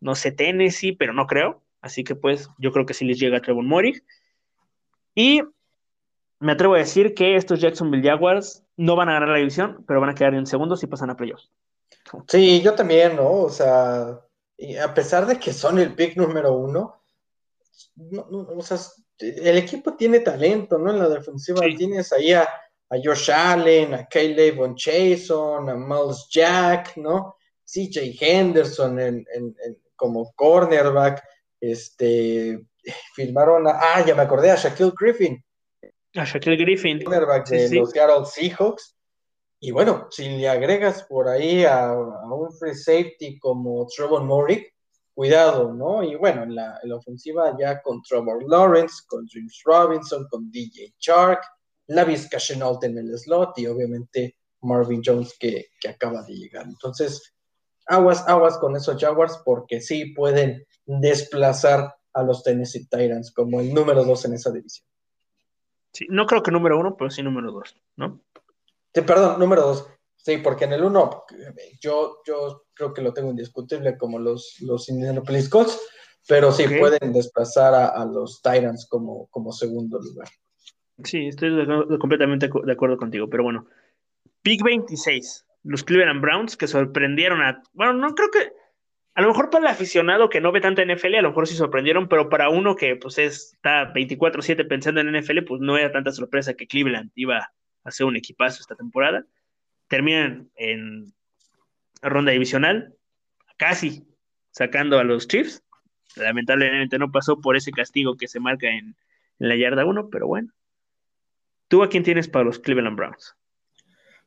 no 0.00 0.16
sé 0.16 0.32
Tennessee, 0.32 0.96
pero 0.96 1.12
no 1.12 1.28
creo. 1.28 1.62
Así 1.80 2.02
que 2.02 2.16
pues 2.16 2.50
yo 2.58 2.72
creo 2.72 2.86
que 2.86 2.94
sí 2.94 3.04
les 3.04 3.20
llega 3.20 3.36
a 3.36 3.40
Trevor 3.40 3.62
Mori. 3.62 4.02
Y 5.14 5.42
me 6.40 6.52
atrevo 6.52 6.74
a 6.74 6.78
decir 6.78 7.14
que 7.14 7.36
estos 7.36 7.60
Jacksonville 7.60 8.06
Jaguars 8.06 8.64
no 8.76 8.96
van 8.96 9.10
a 9.10 9.12
ganar 9.12 9.28
la 9.28 9.38
división, 9.38 9.84
pero 9.86 10.00
van 10.00 10.10
a 10.10 10.14
quedar 10.14 10.34
en 10.34 10.46
segundos 10.46 10.82
y 10.82 10.86
pasan 10.86 11.10
a 11.10 11.16
playoffs. 11.16 11.50
Sí, 12.26 12.60
yo 12.62 12.74
también, 12.74 13.16
¿no? 13.16 13.30
O 13.30 13.50
sea, 13.50 14.18
a 14.82 14.94
pesar 14.94 15.26
de 15.26 15.38
que 15.38 15.52
son 15.52 15.78
el 15.78 15.94
pick 15.94 16.16
número 16.16 16.54
uno, 16.54 17.02
o 18.56 18.62
sea, 18.62 18.78
el 19.18 19.58
equipo 19.58 19.94
tiene 19.94 20.20
talento, 20.20 20.78
¿no? 20.78 20.90
En 20.90 20.98
la 20.98 21.08
defensiva 21.08 21.60
tienes 21.76 22.12
ahí 22.12 22.32
a, 22.32 22.48
Josh 23.04 23.30
Allen, 23.30 23.94
a 23.94 24.06
Caleb 24.06 24.56
Von 24.56 24.74
Chason, 24.74 25.68
a 25.68 25.74
Miles 25.76 26.26
Jack, 26.28 26.96
¿no? 26.96 27.36
CJ 27.64 28.16
Henderson 28.18 28.98
en, 28.98 29.24
como 29.94 30.32
cornerback, 30.34 31.22
este, 31.60 32.66
firmaron 33.14 33.68
a, 33.68 33.78
ah, 33.78 34.04
ya 34.04 34.16
me 34.16 34.22
acordé, 34.22 34.50
a 34.50 34.56
Shaquille 34.56 34.92
Griffin. 34.98 35.44
A 36.14 36.24
Shaquille 36.24 36.56
Griffin. 36.56 36.98
De 36.98 37.80
los 37.80 37.90
Seattle 37.90 38.26
Seahawks. 38.26 38.96
Y 39.60 39.70
bueno, 39.70 40.08
si 40.10 40.28
le 40.28 40.48
agregas 40.48 41.02
por 41.04 41.28
ahí 41.28 41.64
a, 41.64 41.92
un 41.92 42.50
free 42.58 42.74
safety 42.74 43.38
como 43.38 43.86
Trevor 43.86 44.24
Murray, 44.24 44.66
cuidado, 45.14 45.74
¿no? 45.74 46.02
Y 46.02 46.16
bueno, 46.16 46.44
en 46.44 46.54
la, 46.54 46.80
ofensiva 46.96 47.54
ya 47.58 47.82
con 47.82 48.02
Trevor 48.02 48.42
Lawrence, 48.48 49.02
con 49.06 49.26
James 49.28 49.60
Robinson, 49.64 50.26
con 50.30 50.50
DJ 50.50 50.94
Chark, 50.98 51.42
Lavis 51.88 52.28
Chenault 52.30 52.82
en 52.84 52.96
el 52.96 53.18
slot 53.18 53.58
y 53.58 53.66
obviamente 53.66 54.36
Marvin 54.62 55.02
Jones 55.04 55.36
que, 55.38 55.66
que 55.78 55.88
acaba 55.90 56.22
de 56.22 56.34
llegar. 56.34 56.64
Entonces, 56.66 57.34
aguas, 57.86 58.26
aguas 58.26 58.56
con 58.58 58.76
esos 58.76 58.98
Jaguars 58.98 59.40
porque 59.44 59.80
sí 59.80 60.06
pueden 60.14 60.64
desplazar 60.86 61.94
a 62.14 62.22
los 62.22 62.42
Tennessee 62.42 62.86
Titans 62.86 63.32
como 63.32 63.60
el 63.60 63.74
número 63.74 64.04
dos 64.04 64.24
en 64.24 64.34
esa 64.34 64.50
división. 64.50 64.89
Sí, 65.92 66.06
no 66.08 66.26
creo 66.26 66.42
que 66.42 66.50
número 66.50 66.78
uno, 66.78 66.96
pero 66.96 67.10
sí 67.10 67.22
número 67.22 67.52
dos, 67.52 67.76
¿no? 67.96 68.20
Sí, 68.94 69.00
perdón, 69.02 69.38
número 69.38 69.62
dos. 69.62 69.86
Sí, 70.16 70.38
porque 70.38 70.64
en 70.64 70.74
el 70.74 70.84
uno 70.84 71.24
yo, 71.80 72.18
yo 72.26 72.64
creo 72.74 72.92
que 72.92 73.02
lo 73.02 73.12
tengo 73.12 73.30
indiscutible 73.30 73.96
como 73.96 74.18
los, 74.18 74.56
los 74.60 74.88
Indianapolis 74.88 75.48
Colts, 75.48 75.80
pero 76.28 76.52
sí 76.52 76.64
pueden 76.78 77.12
desplazar 77.12 77.74
a, 77.74 78.04
los 78.04 78.42
Titans 78.42 78.86
como, 78.88 79.26
como 79.28 79.52
segundo 79.52 79.98
lugar. 79.98 80.28
Sí, 81.04 81.28
estoy 81.28 81.66
completamente 81.98 82.50
de 82.64 82.72
acuerdo 82.72 82.98
contigo, 82.98 83.28
pero 83.30 83.44
bueno. 83.44 83.66
Pick 84.42 84.62
26 84.62 85.46
los 85.62 85.84
Cleveland 85.84 86.20
Browns, 86.20 86.56
que 86.56 86.66
sorprendieron 86.66 87.42
a. 87.42 87.62
Bueno, 87.72 87.94
no 87.94 88.14
creo 88.14 88.30
que. 88.30 88.52
A 89.14 89.22
lo 89.22 89.28
mejor 89.28 89.50
para 89.50 89.66
el 89.66 89.70
aficionado 89.72 90.28
que 90.28 90.40
no 90.40 90.52
ve 90.52 90.60
tanta 90.60 90.84
NFL, 90.84 91.16
a 91.16 91.22
lo 91.22 91.30
mejor 91.30 91.46
sí 91.46 91.56
sorprendieron, 91.56 92.08
pero 92.08 92.28
para 92.28 92.48
uno 92.48 92.76
que 92.76 92.96
pues 92.96 93.18
está 93.18 93.92
24-7 93.92 94.66
pensando 94.68 95.00
en 95.00 95.12
NFL, 95.12 95.42
pues 95.46 95.60
no 95.60 95.76
era 95.76 95.90
tanta 95.90 96.12
sorpresa 96.12 96.54
que 96.54 96.66
Cleveland 96.66 97.10
iba 97.14 97.38
a 97.38 97.52
hacer 97.84 98.06
un 98.06 98.16
equipazo 98.16 98.60
esta 98.60 98.76
temporada. 98.76 99.26
Terminan 99.88 100.50
en 100.54 101.12
ronda 102.02 102.32
divisional, 102.32 102.94
casi 103.56 104.06
sacando 104.52 104.98
a 104.98 105.04
los 105.04 105.26
Chiefs. 105.26 105.62
Lamentablemente 106.16 106.98
no 106.98 107.10
pasó 107.10 107.40
por 107.40 107.56
ese 107.56 107.72
castigo 107.72 108.16
que 108.16 108.28
se 108.28 108.40
marca 108.40 108.68
en, 108.68 108.96
la 109.40 109.56
yarda 109.56 109.84
1, 109.84 110.10
pero 110.10 110.28
bueno. 110.28 110.52
¿Tú 111.68 111.82
a 111.82 111.88
quién 111.88 112.02
tienes 112.02 112.28
para 112.28 112.44
los 112.44 112.58
Cleveland 112.58 112.96
Browns? 112.96 113.34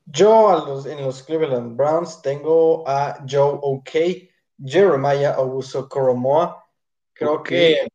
Yo 0.05 0.84
en 0.85 1.01
los 1.01 1.23
Cleveland 1.23 1.77
Browns 1.77 2.22
tengo 2.22 2.88
a 2.88 3.23
Joe 3.30 3.60
OK, 3.61 3.89
Jeremiah 4.64 5.35
Augusto 5.35 5.88
Coromoa, 5.88 6.64
Creo 7.14 7.44
que 7.44 7.88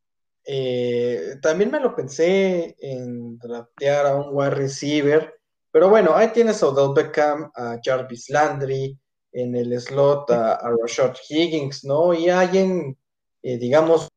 eh, 0.45 1.37
también 1.43 1.71
me 1.71 1.81
lo 1.81 1.95
pensé 1.95 2.77
en 2.79 3.39
draftear 3.39 4.07
a 4.07 4.17
un 4.17 4.29
wide 4.31 4.51
receiver, 4.51 5.35
pero 5.71 5.89
bueno, 5.91 6.15
ahí 6.15 6.29
tienes 6.29 6.63
a 6.63 6.69
Odell 6.69 6.95
Beckham, 6.95 7.51
a 7.55 7.79
Jarvis 7.83 8.31
Landry, 8.31 8.99
en 9.33 9.55
el 9.55 9.79
slot 9.81 10.31
a, 10.31 10.55
a 10.55 10.71
Rashad 10.81 11.15
Higgins, 11.29 11.85
¿no? 11.85 12.15
Y 12.15 12.31
hay 12.31 12.59
en, 12.59 12.97
eh, 13.43 13.59
digamos, 13.59 14.09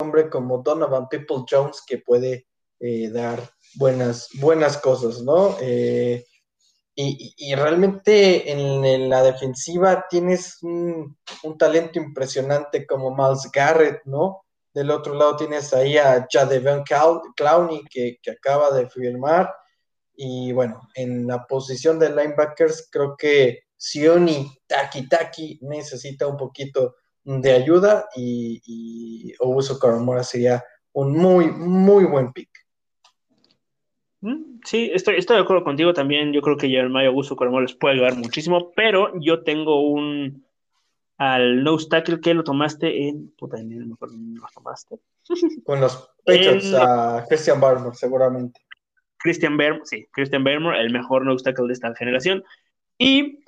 un 0.00 0.06
hombre 0.06 0.30
como 0.30 0.58
Donovan 0.58 1.08
People 1.08 1.44
Jones 1.48 1.82
que 1.86 1.98
puede 1.98 2.46
eh, 2.80 3.10
dar 3.10 3.40
buenas, 3.74 4.28
buenas 4.40 4.78
cosas, 4.78 5.20
¿no? 5.20 5.56
Eh, 5.60 6.24
y, 6.96 7.54
realmente 7.56 8.52
en, 8.52 9.08
la 9.08 9.22
defensiva 9.22 10.06
tienes 10.08 10.62
un, 10.62 11.16
talento 11.58 11.98
impresionante 11.98 12.86
como 12.86 13.14
Miles 13.14 13.50
Garrett, 13.52 14.02
¿no? 14.04 14.44
Del 14.72 14.90
otro 14.90 15.14
lado 15.14 15.36
tienes 15.36 15.72
ahí 15.74 15.98
a 15.98 16.26
Jadeveon 16.30 16.84
Clowney 17.36 17.84
que, 17.90 18.18
que 18.22 18.30
acaba 18.30 18.70
de 18.72 18.88
firmar. 18.88 19.52
Y 20.16 20.52
bueno, 20.52 20.88
en 20.94 21.26
la 21.26 21.46
posición 21.46 21.98
de 21.98 22.10
linebackers 22.10 22.88
creo 22.90 23.16
que 23.16 23.64
Sioni 23.76 24.56
Taki 24.66 25.08
Taki 25.08 25.58
necesita 25.62 26.26
un 26.26 26.36
poquito 26.36 26.96
de 27.24 27.52
ayuda 27.52 28.08
y, 28.14 28.60
y 28.64 29.34
Obuso 29.40 29.78
Karamora 29.78 30.22
sería 30.22 30.64
un 30.92 31.12
muy, 31.12 31.50
muy 31.50 32.04
buen 32.04 32.32
pick. 32.32 32.63
Mm, 34.24 34.60
sí, 34.64 34.90
estoy, 34.92 35.16
estoy 35.16 35.36
de 35.36 35.42
acuerdo 35.42 35.64
contigo 35.64 35.92
también. 35.92 36.32
Yo 36.32 36.40
creo 36.40 36.56
que 36.56 36.68
Jeremiah 36.68 37.08
Augusto 37.08 37.36
Karamora 37.36 37.62
les 37.62 37.74
puede 37.74 37.94
ayudar 37.94 38.16
muchísimo, 38.16 38.72
pero 38.74 39.12
yo 39.20 39.42
tengo 39.42 39.88
un 39.88 40.44
al 41.16 41.62
nose 41.62 41.88
tackle 41.88 42.20
que 42.20 42.34
lo 42.34 42.42
tomaste 42.42 43.08
en. 43.08 43.30
Puta, 43.38 43.58
no 43.62 43.86
me 43.86 43.94
acuerdo 43.94 44.16
lo 44.16 44.46
tomaste. 44.52 44.96
Con 45.64 45.80
los 45.80 46.10
Patriots 46.24 46.72
a 46.74 47.24
Christian 47.28 47.60
Barmore, 47.60 47.94
seguramente. 47.94 48.60
Christian 49.18 49.56
Barmore, 49.56 49.86
sí, 49.86 50.06
Christian 50.10 50.42
Barmore, 50.42 50.80
el 50.80 50.92
mejor 50.92 51.24
nose 51.24 51.44
tackle 51.44 51.66
de 51.66 51.72
esta 51.74 51.94
generación. 51.94 52.42
Y 52.98 53.44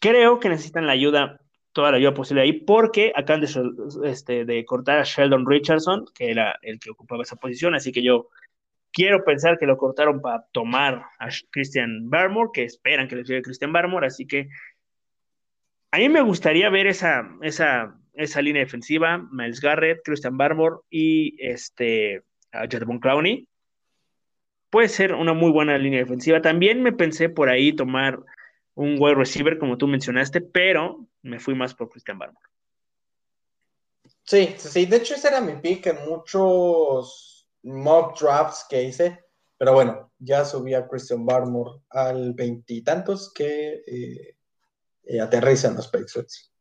Creo 0.00 0.40
que 0.40 0.48
necesitan 0.48 0.86
la 0.86 0.92
ayuda, 0.92 1.40
toda 1.72 1.90
la 1.90 1.96
ayuda 1.96 2.14
posible 2.14 2.42
ahí, 2.42 2.52
porque 2.52 3.12
acaban 3.16 3.40
de, 3.40 4.08
este, 4.08 4.44
de 4.44 4.64
cortar 4.64 4.98
a 4.98 5.04
Sheldon 5.04 5.46
Richardson, 5.46 6.04
que 6.14 6.30
era 6.30 6.58
el 6.62 6.78
que 6.78 6.90
ocupaba 6.90 7.22
esa 7.22 7.36
posición, 7.36 7.74
así 7.74 7.92
que 7.92 8.02
yo 8.02 8.28
quiero 8.96 9.22
pensar 9.24 9.58
que 9.58 9.66
lo 9.66 9.76
cortaron 9.76 10.22
para 10.22 10.46
tomar 10.52 11.04
a 11.18 11.28
Christian 11.50 12.08
Barmore, 12.08 12.48
que 12.54 12.64
esperan 12.64 13.06
que 13.08 13.16
le 13.16 13.24
llegue 13.24 13.42
Christian 13.42 13.70
Barmore, 13.70 14.06
así 14.06 14.26
que 14.26 14.48
a 15.90 15.98
mí 15.98 16.08
me 16.08 16.22
gustaría 16.22 16.70
ver 16.70 16.86
esa, 16.86 17.28
esa, 17.42 17.94
esa 18.14 18.40
línea 18.40 18.62
defensiva, 18.62 19.18
Miles 19.30 19.60
Garrett, 19.60 20.00
Christian 20.02 20.38
Barmore 20.38 20.76
y 20.88 21.36
este, 21.46 22.22
a 22.52 22.66
Clowney. 22.66 23.46
Puede 24.70 24.88
ser 24.88 25.12
una 25.12 25.34
muy 25.34 25.50
buena 25.50 25.76
línea 25.76 26.00
defensiva. 26.00 26.40
También 26.40 26.82
me 26.82 26.92
pensé 26.92 27.28
por 27.28 27.50
ahí 27.50 27.74
tomar 27.74 28.18
un 28.74 28.96
wide 28.98 29.14
receiver, 29.14 29.58
como 29.58 29.76
tú 29.76 29.86
mencionaste, 29.88 30.40
pero 30.40 31.06
me 31.20 31.38
fui 31.38 31.54
más 31.54 31.74
por 31.74 31.90
Christian 31.90 32.18
Barmore. 32.18 32.46
Sí, 34.24 34.54
sí, 34.56 34.86
de 34.86 34.96
hecho 34.96 35.14
ese 35.14 35.28
era 35.28 35.42
mi 35.42 35.56
pick 35.60 35.86
en 35.86 36.08
muchos 36.08 37.35
mock 37.66 38.18
drafts 38.20 38.66
que 38.68 38.82
hice, 38.82 39.24
pero 39.58 39.72
bueno, 39.72 40.12
ya 40.18 40.44
subí 40.44 40.74
a 40.74 40.86
Christian 40.86 41.24
Barmore 41.26 41.80
al 41.90 42.34
veintitantos 42.34 43.32
que 43.32 43.82
eh, 43.86 44.36
eh, 45.04 45.20
aterrizan 45.20 45.76
los 45.76 45.88
Patriots. 45.88 46.52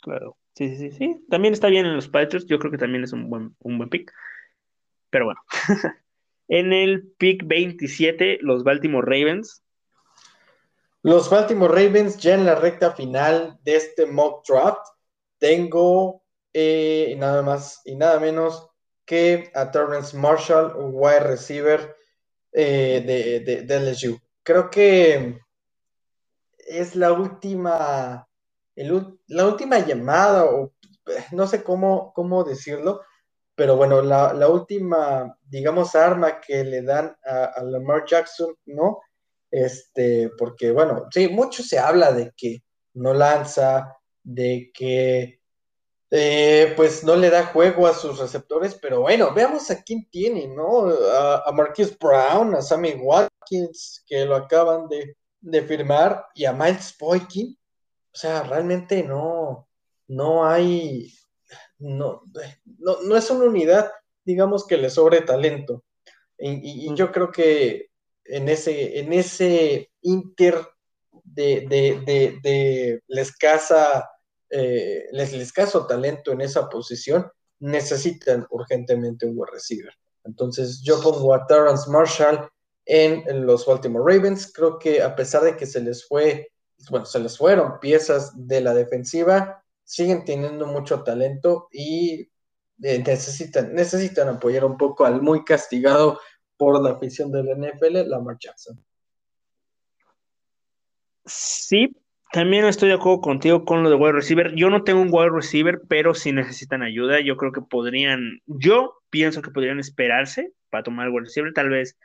Claro, 0.00 0.36
sí, 0.54 0.76
sí, 0.76 0.90
sí, 0.90 1.24
también 1.30 1.54
está 1.54 1.68
bien 1.68 1.86
en 1.86 1.94
los 1.94 2.08
Patriots, 2.08 2.46
yo 2.46 2.58
creo 2.58 2.70
que 2.70 2.78
también 2.78 3.04
es 3.04 3.12
un 3.12 3.30
buen, 3.30 3.56
un 3.60 3.78
buen 3.78 3.90
pick, 3.90 4.12
pero 5.10 5.26
bueno. 5.26 5.40
en 6.48 6.72
el 6.72 7.12
pick 7.18 7.46
27, 7.46 8.38
los 8.42 8.64
Baltimore 8.64 9.06
Ravens 9.06 9.62
los 11.04 11.28
Baltimore 11.28 11.74
Ravens 11.74 12.16
ya 12.18 12.34
en 12.34 12.46
la 12.46 12.54
recta 12.54 12.92
final 12.92 13.58
de 13.64 13.74
este 13.74 14.06
mock 14.06 14.46
draft. 14.46 14.86
Tengo 15.38 16.22
eh, 16.52 17.16
nada 17.18 17.42
más 17.42 17.82
y 17.84 17.96
nada 17.96 18.20
menos 18.20 18.70
que 19.04 19.50
a 19.54 19.70
Terrence 19.70 20.16
Marshall, 20.16 20.74
wide 20.76 21.20
receiver 21.20 21.96
eh, 22.52 23.02
de, 23.44 23.64
de, 23.64 23.80
LSU. 23.80 24.18
Creo 24.42 24.70
que 24.70 25.38
es 26.58 26.96
la 26.96 27.12
última, 27.12 28.28
la 28.74 29.46
última 29.46 29.78
llamada, 29.80 30.44
o 30.44 30.72
no 31.32 31.46
sé 31.46 31.62
cómo, 31.62 32.12
cómo 32.14 32.44
decirlo, 32.44 33.02
pero 33.54 33.76
bueno, 33.76 34.02
la, 34.02 34.48
última, 34.48 35.36
digamos, 35.42 35.94
arma 35.94 36.40
que 36.40 36.64
le 36.64 36.82
dan 36.82 37.16
a, 37.24 37.44
a 37.44 37.62
Lamar 37.62 38.04
Jackson, 38.06 38.54
¿no? 38.66 39.00
este, 39.52 40.30
porque 40.38 40.72
bueno, 40.72 41.06
sí, 41.12 41.28
mucho 41.28 41.62
se 41.62 41.78
habla 41.78 42.10
de 42.12 42.32
que 42.36 42.64
no 42.94 43.14
lanza, 43.14 43.96
de 44.24 44.70
que 44.74 45.41
eh, 46.14 46.74
pues 46.76 47.02
no 47.02 47.16
le 47.16 47.30
da 47.30 47.46
juego 47.46 47.86
a 47.86 47.94
sus 47.94 48.18
receptores, 48.18 48.74
pero 48.74 49.00
bueno, 49.00 49.32
veamos 49.34 49.70
a 49.70 49.82
quién 49.82 50.08
tiene, 50.10 50.46
¿no? 50.46 50.88
A, 50.88 51.50
Marquis 51.52 51.98
Brown, 51.98 52.54
a 52.54 52.62
Sammy 52.62 52.92
Watkins, 52.92 54.04
que 54.06 54.24
lo 54.26 54.36
acaban 54.36 54.88
de, 54.88 55.62
firmar, 55.62 56.26
y 56.34 56.44
a 56.44 56.52
Miles 56.52 56.94
Boykin. 56.98 57.58
O 58.14 58.16
sea, 58.16 58.42
realmente 58.42 59.02
no, 59.02 59.68
no 60.08 60.46
hay, 60.46 61.10
no, 61.78 62.22
no, 62.78 63.16
es 63.16 63.30
una 63.30 63.46
unidad, 63.46 63.90
digamos, 64.24 64.66
que 64.66 64.76
le 64.76 64.90
sobre 64.90 65.22
talento. 65.22 65.82
y 66.38 66.94
yo 66.94 67.10
creo 67.10 67.32
que 67.32 67.92
en 68.24 68.48
ese, 68.48 68.98
en 69.00 69.12
ese 69.12 69.90
inter 70.02 70.58
de, 71.24 71.66
de, 71.68 72.38
de, 72.42 73.02
la 73.06 73.22
escasa, 73.22 74.10
eh, 74.52 75.06
les, 75.12 75.32
escaso 75.32 75.86
talento 75.86 76.32
en 76.32 76.42
esa 76.42 76.68
posición, 76.68 77.30
necesitan 77.58 78.46
urgentemente 78.50 79.26
un 79.26 79.32
wide 79.36 79.52
receiver. 79.52 79.92
Entonces 80.24 80.82
yo 80.82 81.00
pongo 81.00 81.34
a 81.34 81.46
Terrence 81.46 81.90
Marshall 81.90 82.48
en 82.84 83.46
los 83.46 83.64
Baltimore 83.66 84.04
Ravens. 84.04 84.52
Creo 84.52 84.78
que 84.78 85.02
a 85.02 85.16
pesar 85.16 85.42
de 85.42 85.56
que 85.56 85.66
se 85.66 85.80
les 85.80 86.06
fue, 86.06 86.52
bueno, 86.90 87.06
se 87.06 87.18
les 87.20 87.38
fueron 87.38 87.80
piezas 87.80 88.32
de 88.46 88.60
la 88.60 88.74
defensiva, 88.74 89.64
siguen 89.84 90.24
teniendo 90.24 90.66
mucho 90.66 91.02
talento 91.02 91.68
y 91.72 92.30
eh, 92.82 93.02
necesitan, 93.06 93.74
necesitan 93.74 94.28
apoyar 94.28 94.64
un 94.64 94.76
poco 94.76 95.04
al 95.04 95.22
muy 95.22 95.44
castigado 95.44 96.20
por 96.56 96.82
la 96.82 96.90
afición 96.90 97.32
del 97.32 97.46
NFL, 97.56 98.08
Lamar 98.08 98.36
Jackson. 98.38 98.84
Sí, 101.24 101.94
también 102.32 102.64
estoy 102.64 102.88
de 102.88 102.94
acuerdo 102.94 103.20
contigo 103.20 103.64
con 103.64 103.82
lo 103.82 103.90
de 103.90 103.96
wide 103.96 104.12
receiver. 104.12 104.54
Yo 104.54 104.70
no 104.70 104.84
tengo 104.84 105.02
un 105.02 105.10
wide 105.12 105.30
receiver, 105.30 105.82
pero 105.86 106.14
si 106.14 106.32
necesitan 106.32 106.82
ayuda, 106.82 107.20
yo 107.20 107.36
creo 107.36 107.52
que 107.52 107.60
podrían, 107.60 108.40
yo 108.46 108.94
pienso 109.10 109.42
que 109.42 109.50
podrían 109.50 109.78
esperarse 109.78 110.52
para 110.70 110.82
tomar 110.82 111.06
el 111.06 111.12
wide 111.12 111.26
receiver. 111.26 111.52
Tal 111.52 111.68
vez 111.68 111.98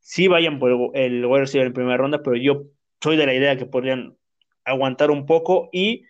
sí 0.00 0.26
vayan 0.26 0.58
por 0.58 0.96
el 0.96 1.26
wide 1.26 1.40
receiver 1.40 1.66
en 1.66 1.74
primera 1.74 1.98
ronda, 1.98 2.22
pero 2.22 2.36
yo 2.36 2.64
soy 3.02 3.18
de 3.18 3.26
la 3.26 3.34
idea 3.34 3.58
que 3.58 3.66
podrían 3.66 4.16
aguantar 4.64 5.10
un 5.10 5.26
poco 5.26 5.68
y 5.70 6.04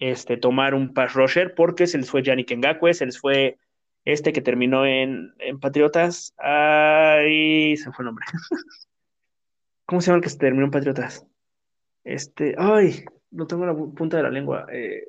este, 0.00 0.36
tomar 0.36 0.74
un 0.74 0.92
pass 0.92 1.14
rusher 1.14 1.54
porque 1.54 1.86
se 1.86 1.98
les 1.98 2.10
fue 2.10 2.22
Yannick 2.22 2.52
Ngakwe, 2.52 2.94
se 2.94 3.06
les 3.06 3.20
fue 3.20 3.58
este 4.04 4.32
que 4.32 4.40
terminó 4.40 4.86
en, 4.86 5.34
Patriotas. 5.60 6.34
Ay, 6.36 7.76
se 7.76 7.92
fue 7.92 8.02
el 8.02 8.06
nombre. 8.06 8.24
¿Cómo 9.86 10.00
se 10.00 10.08
llama 10.08 10.16
el 10.16 10.22
que 10.24 10.30
se 10.30 10.38
terminó 10.38 10.64
en 10.64 10.70
Patriotas? 10.72 11.24
Este, 12.08 12.54
ay, 12.56 13.04
no 13.30 13.46
tengo 13.46 13.66
la 13.66 13.74
punta 13.74 14.16
de 14.16 14.22
la 14.22 14.30
lengua. 14.30 14.66
Eh, 14.72 15.04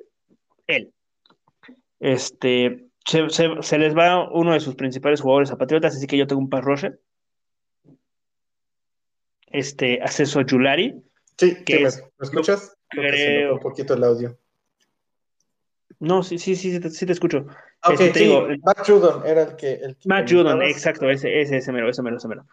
él. 0.66 0.92
Este, 1.98 2.88
se, 3.06 3.78
les 3.78 3.96
va 3.96 4.30
uno 4.30 4.52
de 4.52 4.60
sus 4.60 4.74
principales 4.74 5.22
jugadores 5.22 5.50
a 5.50 5.56
Patriotas, 5.56 5.96
así 5.96 6.06
que 6.06 6.18
yo 6.18 6.26
tengo 6.26 6.42
un 6.42 6.50
par 6.50 6.62
roche. 6.62 6.92
Este, 9.46 10.02
Acceso 10.02 10.42
Yulari. 10.42 11.02
Sí, 11.38 11.64
que 11.64 11.80
¿me, 11.80 11.88
escuchas? 12.20 12.76
Creo... 12.90 13.54
un 13.54 13.60
poquito 13.60 13.94
el 13.94 14.04
audio. 14.04 14.38
No, 16.00 16.22
sí, 16.22 16.38
sí, 16.38 16.54
sí, 16.54 16.80
sí 16.90 17.06
te, 17.06 17.12
escucho. 17.12 17.46
Ok, 17.82 18.00
sí, 18.14 18.30
Matt 18.62 18.86
Judon 18.86 19.26
era 19.26 19.42
el 19.44 19.56
que... 19.56 19.72
El 19.72 19.96
Matt 20.04 20.30
Judon, 20.30 20.62
exacto, 20.62 21.08
ese, 21.08 21.40
ese, 21.40 21.56
ese 21.56 21.72
mero, 21.72 21.88
ese 21.88 22.02
mero, 22.02 22.18
ese 22.18 22.28
mero. 22.28 22.46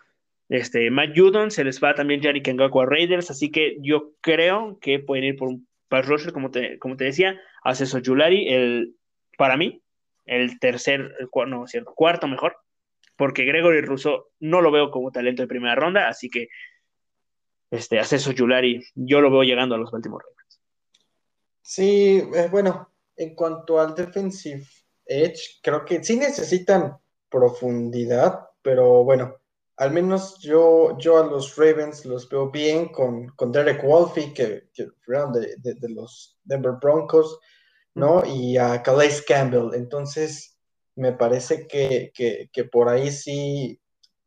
Este, 0.50 0.90
Matt 0.92 1.12
Judon, 1.16 1.52
se 1.52 1.64
les 1.64 1.84
va 1.84 1.94
también 1.94 2.22
Yannick 2.22 2.48
Ngaku 2.48 2.82
a 2.82 2.86
Raiders, 2.86 3.30
así 3.30 3.52
que 3.52 3.78
yo 3.82 4.14
creo 4.22 4.78
que 4.80 5.00
pueden 5.00 5.26
ir 5.26 5.36
por 5.36 5.50
un 5.50 5.68
pass 5.90 6.06
rusher, 6.08 6.32
como 6.32 6.52
te, 6.52 6.80
como 6.80 6.96
te 6.96 7.06
decía, 7.06 7.40
Acceso 7.64 8.00
Julari, 8.04 8.48
el, 8.48 8.96
para 9.38 9.58
mí, 9.58 9.82
el 10.26 10.60
tercer, 10.60 11.16
el, 11.20 11.30
no, 11.48 11.68
cierto, 11.68 11.94
cuarto 11.94 12.28
mejor, 12.28 12.58
porque 13.18 13.46
Gregory 13.46 13.82
Russo 13.82 14.30
no 14.40 14.62
lo 14.62 14.72
veo 14.72 14.92
como 14.92 15.12
talento 15.12 15.42
de 15.42 15.48
primera 15.48 15.76
ronda, 15.76 16.08
así 16.08 16.30
que 16.30 16.48
este, 17.72 18.00
Acceso 18.00 18.32
Julari, 18.38 18.82
yo 18.96 19.20
lo 19.20 19.30
veo 19.30 19.44
llegando 19.44 19.76
a 19.76 19.78
los 19.78 19.92
Baltimore 19.92 20.24
Ravens. 20.24 20.62
Sí, 21.62 22.24
eh, 22.34 22.48
bueno, 22.50 22.90
en 23.18 23.36
cuanto 23.36 23.82
al 23.82 23.94
defensive 23.94 24.64
Edge, 25.06 25.60
creo 25.62 25.84
que 25.84 26.04
sí 26.04 26.16
necesitan 26.18 26.98
profundidad, 27.30 28.40
pero 28.62 29.04
bueno, 29.04 29.36
al 29.78 29.92
menos 29.92 30.40
yo, 30.40 30.98
yo 30.98 31.20
a 31.20 31.28
los 31.28 31.56
Ravens 31.56 32.04
los 32.04 32.28
veo 32.28 32.50
bien 32.50 32.88
con, 32.90 33.28
con 33.30 33.52
Derek 33.52 33.84
Wolfe, 33.84 34.34
que, 34.34 34.70
que 34.74 34.88
fueron 35.06 35.34
de, 35.34 35.56
de, 35.58 35.90
los 35.90 36.38
Denver 36.44 36.74
Broncos, 36.82 37.40
¿no? 37.94 38.24
Y 38.26 38.58
a 38.58 38.82
Calais 38.82 39.22
Campbell. 39.22 39.76
Entonces, 39.76 40.58
me 40.96 41.14
parece 41.14 41.68
que, 41.68 42.12
que, 42.14 42.50
que 42.52 42.64
por 42.64 42.90
ahí 42.90 43.12
sí 43.12 43.80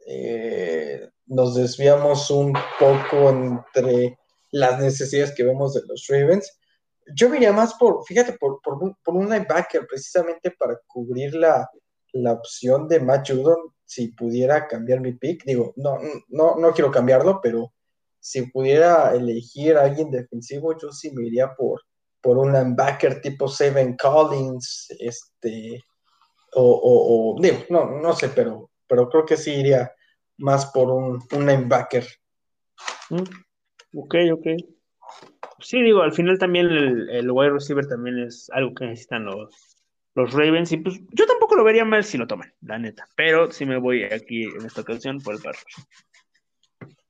eh, 0.06 1.08
nos 1.26 1.56
desviamos 1.56 2.30
un 2.30 2.52
poco 2.78 3.30
entre 3.30 4.18
las 4.52 4.80
necesidades 4.80 5.34
que 5.34 5.42
vemos 5.42 5.74
de 5.74 5.82
los 5.86 6.06
Ravens. 6.08 6.58
Yo 7.16 7.28
diría 7.28 7.52
más 7.52 7.74
por, 7.74 8.04
fíjate, 8.04 8.34
por, 8.34 8.60
por, 8.62 8.80
un, 8.80 8.94
por 9.02 9.16
un 9.16 9.28
linebacker, 9.28 9.84
precisamente 9.88 10.52
para 10.52 10.78
cubrir 10.86 11.34
la, 11.34 11.68
la 12.12 12.34
opción 12.34 12.86
de 12.86 13.00
Matt 13.00 13.30
Judon, 13.30 13.74
si 13.90 14.12
pudiera 14.12 14.68
cambiar 14.68 15.00
mi 15.00 15.14
pick, 15.14 15.42
digo, 15.44 15.72
no, 15.74 15.98
no, 16.28 16.54
no 16.54 16.70
quiero 16.70 16.92
cambiarlo, 16.92 17.40
pero 17.42 17.72
si 18.20 18.42
pudiera 18.42 19.12
elegir 19.12 19.76
a 19.76 19.82
alguien 19.82 20.12
defensivo, 20.12 20.78
yo 20.78 20.92
sí 20.92 21.10
me 21.10 21.26
iría 21.26 21.56
por, 21.56 21.82
por 22.20 22.38
un 22.38 22.52
linebacker 22.52 23.20
tipo 23.20 23.48
Seven 23.48 23.96
Collins, 23.96 24.94
este, 25.00 25.82
o, 26.54 27.34
o, 27.34 27.42
digo, 27.42 27.64
no, 27.68 28.00
no 28.00 28.12
sé, 28.12 28.28
pero, 28.28 28.70
pero 28.86 29.08
creo 29.08 29.26
que 29.26 29.36
sí 29.36 29.54
iría 29.54 29.92
más 30.38 30.66
por 30.66 30.88
un, 30.88 31.20
un 31.32 31.46
linebacker. 31.46 32.06
Mm, 33.10 33.98
ok, 33.98 34.14
ok. 34.34 34.46
Sí, 35.58 35.82
digo, 35.82 36.02
al 36.02 36.12
final 36.12 36.38
también 36.38 36.66
el, 36.66 37.10
el 37.10 37.28
wide 37.28 37.50
receiver 37.50 37.88
también 37.88 38.20
es 38.20 38.48
algo 38.52 38.72
que 38.72 38.86
necesitan 38.86 39.24
los, 39.24 39.69
los 40.14 40.32
Ravens. 40.32 40.72
Y 40.72 40.78
pues 40.78 41.00
yo 41.12 41.26
tampoco 41.26 41.56
lo 41.56 41.64
vería 41.64 41.84
mal 41.84 42.04
si 42.04 42.18
lo 42.18 42.26
toman, 42.26 42.52
la 42.60 42.78
neta. 42.78 43.06
Pero 43.16 43.50
sí 43.50 43.66
me 43.66 43.78
voy 43.78 44.04
aquí 44.04 44.44
en 44.44 44.66
esta 44.66 44.82
ocasión 44.82 45.20
por 45.20 45.34
el 45.34 45.40
Pablo. 45.40 45.60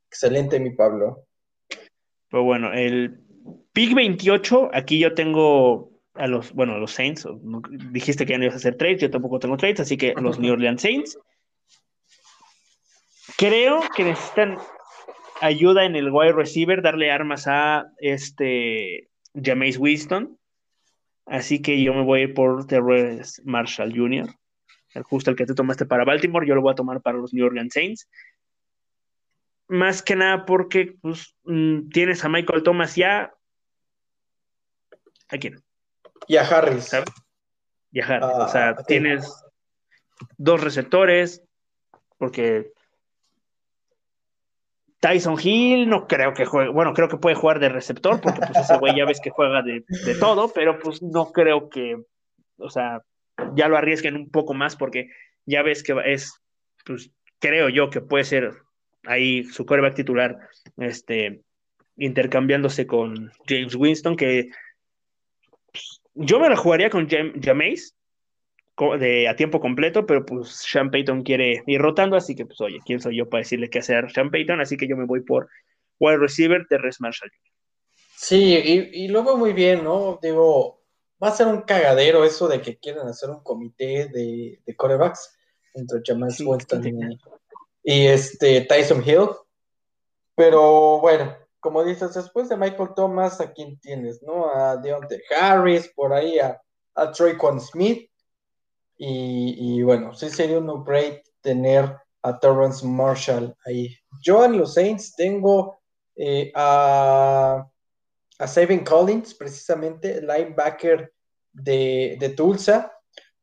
Excelente, 0.09 0.59
mi 0.61 0.71
Pablo. 0.71 1.27
Pues 2.31 2.45
bueno, 2.45 2.73
el 2.73 3.21
pick 3.73 3.95
28, 3.95 4.71
aquí 4.73 4.99
yo 4.99 5.15
tengo 5.15 5.91
a 6.15 6.27
los, 6.27 6.53
bueno, 6.53 6.75
a 6.75 6.79
los 6.79 6.93
Saints. 6.93 7.27
Dijiste 7.91 8.27
que 8.27 8.33
ya 8.33 8.39
no 8.39 8.45
ibas 8.45 8.55
a 8.55 8.59
hacer 8.59 8.77
trades, 8.77 9.01
yo 9.01 9.11
tampoco 9.11 9.39
tengo 9.39 9.57
trades, 9.57 9.81
así 9.81 9.97
que 9.97 10.15
los 10.21 10.39
New 10.41 10.53
Orleans 10.53 10.83
Saints. 10.83 11.19
Creo 13.37 13.81
que 13.97 14.05
necesitan 14.05 14.59
ayuda 15.41 15.85
en 15.85 15.97
el 15.97 16.11
wide 16.11 16.33
receiver, 16.33 16.83
darle 16.83 17.11
armas 17.11 17.47
a 17.47 17.87
este 17.99 19.09
Jameis 19.35 19.79
Winston. 19.79 20.39
Así 21.31 21.63
que 21.63 21.81
yo 21.81 21.95
me 21.95 22.03
voy 22.03 22.27
por 22.27 22.67
Terrence 22.67 23.41
Marshall 23.45 23.95
Jr., 23.97 24.35
justo 25.05 25.31
el 25.31 25.37
que 25.37 25.47
tú 25.47 25.55
tomaste 25.55 25.87
para 25.87 26.05
Baltimore, 26.05 26.45
yo 26.45 26.57
lo 26.57 26.61
voy 26.61 26.73
a 26.73 26.75
tomar 26.75 27.01
para 27.01 27.19
los 27.19 27.33
New 27.33 27.47
Orleans 27.47 27.73
Saints. 27.73 28.09
Más 29.69 30.03
que 30.03 30.17
nada 30.17 30.45
porque 30.45 30.97
pues, 31.01 31.37
mm, 31.45 31.91
tienes 31.91 32.25
a 32.25 32.29
Michael 32.29 32.65
Thomas 32.65 32.97
ya. 32.97 33.33
¿A 35.29 35.39
quién? 35.39 35.63
Y 36.27 36.37
a 36.37 36.43
Harris. 36.43 36.91
Y 37.93 38.01
a 38.01 38.07
Harris. 38.07 38.29
o 38.37 38.49
sea, 38.49 38.71
ah, 38.71 38.83
tienes 38.83 39.33
dos 40.37 40.61
receptores, 40.61 41.45
porque 42.19 42.73
Tyson 45.01 45.37
Hill, 45.43 45.89
no 45.89 46.07
creo 46.07 46.35
que 46.35 46.45
juegue, 46.45 46.71
bueno, 46.71 46.93
creo 46.93 47.09
que 47.09 47.17
puede 47.17 47.35
jugar 47.35 47.59
de 47.59 47.71
receptor, 47.71 48.21
porque 48.21 48.41
pues 48.41 48.59
ese 48.59 48.77
güey 48.79 48.95
ya 48.95 49.07
ves 49.07 49.21
que 49.21 49.31
juega 49.31 49.63
de, 49.63 49.83
todo, 50.21 50.53
pero 50.53 50.79
pues 50.79 51.03
no 51.03 51.33
creo 51.33 51.71
que, 51.71 51.97
o 52.59 52.69
sea, 52.69 53.03
ya 53.55 53.69
lo 53.69 53.79
arriesguen 53.79 54.17
un 54.17 54.31
poco 54.31 54.53
más, 54.53 54.77
porque 54.77 55.09
ya 55.47 55.63
ves 55.63 55.83
que 55.83 55.97
es, 56.05 56.39
pues 56.85 57.11
creo 57.39 57.71
yo 57.71 57.89
que 57.89 58.03
puede 58.03 58.25
ser 58.25 58.53
ahí 59.05 59.45
su 59.45 59.65
coreback 59.65 59.95
titular, 59.95 60.39
este, 60.77 61.41
intercambiándose 61.97 62.87
con 62.87 63.33
James 63.47 63.75
Winston, 63.75 64.17
que 64.17 64.51
pues, 65.73 66.03
yo 66.15 66.41
me 66.41 66.51
la 66.51 66.57
jugaría 66.57 66.91
con 66.91 67.09
Jameis, 67.09 67.97
de, 68.99 69.29
a 69.29 69.37
tiempo 69.37 69.61
completo, 69.61 70.07
pero 70.07 70.25
pues 70.25 70.49
Sean 70.49 70.91
Payton 70.91 71.23
quiere 71.23 71.63
ir 71.67 71.81
rotando, 71.81 72.17
así 72.17 72.35
que 72.35 72.47
pues 72.47 72.61
oye, 72.61 72.79
¿quién 72.85 73.01
soy 73.01 73.17
yo 73.17 73.29
para 73.29 73.43
decirle 73.43 73.71
qué 73.71 73.81
hacer 73.81 74.11
Sean 74.11 74.31
Payton? 74.31 74.61
Así 74.61 74.77
que 74.77 74.89
yo 74.89 74.97
me 74.97 75.07
voy 75.07 75.21
por 75.21 75.49
wide 75.99 76.19
receiver 76.19 76.67
de 76.69 76.79
Res 76.79 77.01
Marshall. 77.01 77.31
Sí, 78.17 78.55
y, 78.57 79.05
y 79.05 79.09
veo 79.09 79.37
muy 79.37 79.53
bien, 79.53 79.85
¿no? 79.85 80.19
Digo, 80.23 80.81
va 81.23 81.29
a 81.29 81.33
ser 81.33 81.47
un 81.47 81.63
cagadero 81.63 82.25
eso 82.25 82.49
de 82.49 82.61
que 82.61 82.79
quieren 82.79 83.07
hacer 83.07 83.31
un 83.31 83.43
comité 83.43 84.09
de, 84.09 84.61
de 84.65 84.77
corebacks 84.77 85.37
entre 85.75 86.01
Jamal 86.05 86.35
Winston 86.45 87.19
y, 87.83 88.07
este 88.07 88.63
Tyson 88.63 89.03
Hill. 89.07 89.29
Pero 90.35 91.01
bueno, 91.01 91.37
como 91.61 91.85
dices, 91.85 92.15
después 92.15 92.49
de 92.49 92.57
Michael 92.57 92.91
Thomas, 92.97 93.41
¿a 93.41 93.53
quién 93.53 93.79
tienes? 93.81 94.23
¿No? 94.23 94.51
A 94.51 94.77
Deontay 94.77 95.21
Harris, 95.39 95.89
por 95.89 96.13
ahí 96.13 96.39
a, 96.39 96.61
a 96.95 97.13
Troy 97.13 97.37
Smith. 97.61 98.10
Y, 99.03 99.81
bueno, 99.83 100.15
sí 100.15 100.29
sería 100.29 100.59
un 100.59 100.85
great 100.85 101.23
tener 101.41 101.97
a 102.23 102.39
Torrance 102.39 102.87
Marshall 102.87 103.57
ahí. 103.65 103.97
Yo 104.21 104.45
en 104.45 104.59
los 104.59 104.75
Saints 104.75 105.15
tengo 105.17 105.81
eh, 106.17 106.53
a, 106.55 107.67
a 108.39 108.47
Collins, 108.85 109.33
precisamente, 109.35 110.21
linebacker 110.21 111.15
de, 111.51 112.19
de 112.21 112.29
Tulsa. 112.31 112.93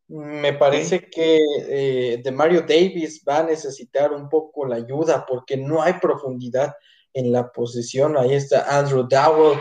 Me 0.09 0.53
parece 0.53 1.09
que 1.09 1.39
eh, 1.69 2.21
de 2.23 2.31
Mario 2.31 2.61
Davis 2.61 3.23
va 3.27 3.39
a 3.39 3.43
necesitar 3.43 4.13
un 4.13 4.29
poco 4.29 4.63
la 4.63 4.75
ayuda 4.75 5.25
porque 5.27 5.57
no 5.57 5.81
hay 5.81 5.93
profundidad 5.93 6.75
en 7.13 7.31
la 7.31 7.51
posición. 7.51 8.15
Ahí 8.15 8.35
está 8.35 8.77
Andrew 8.77 9.07
Dowell, 9.09 9.59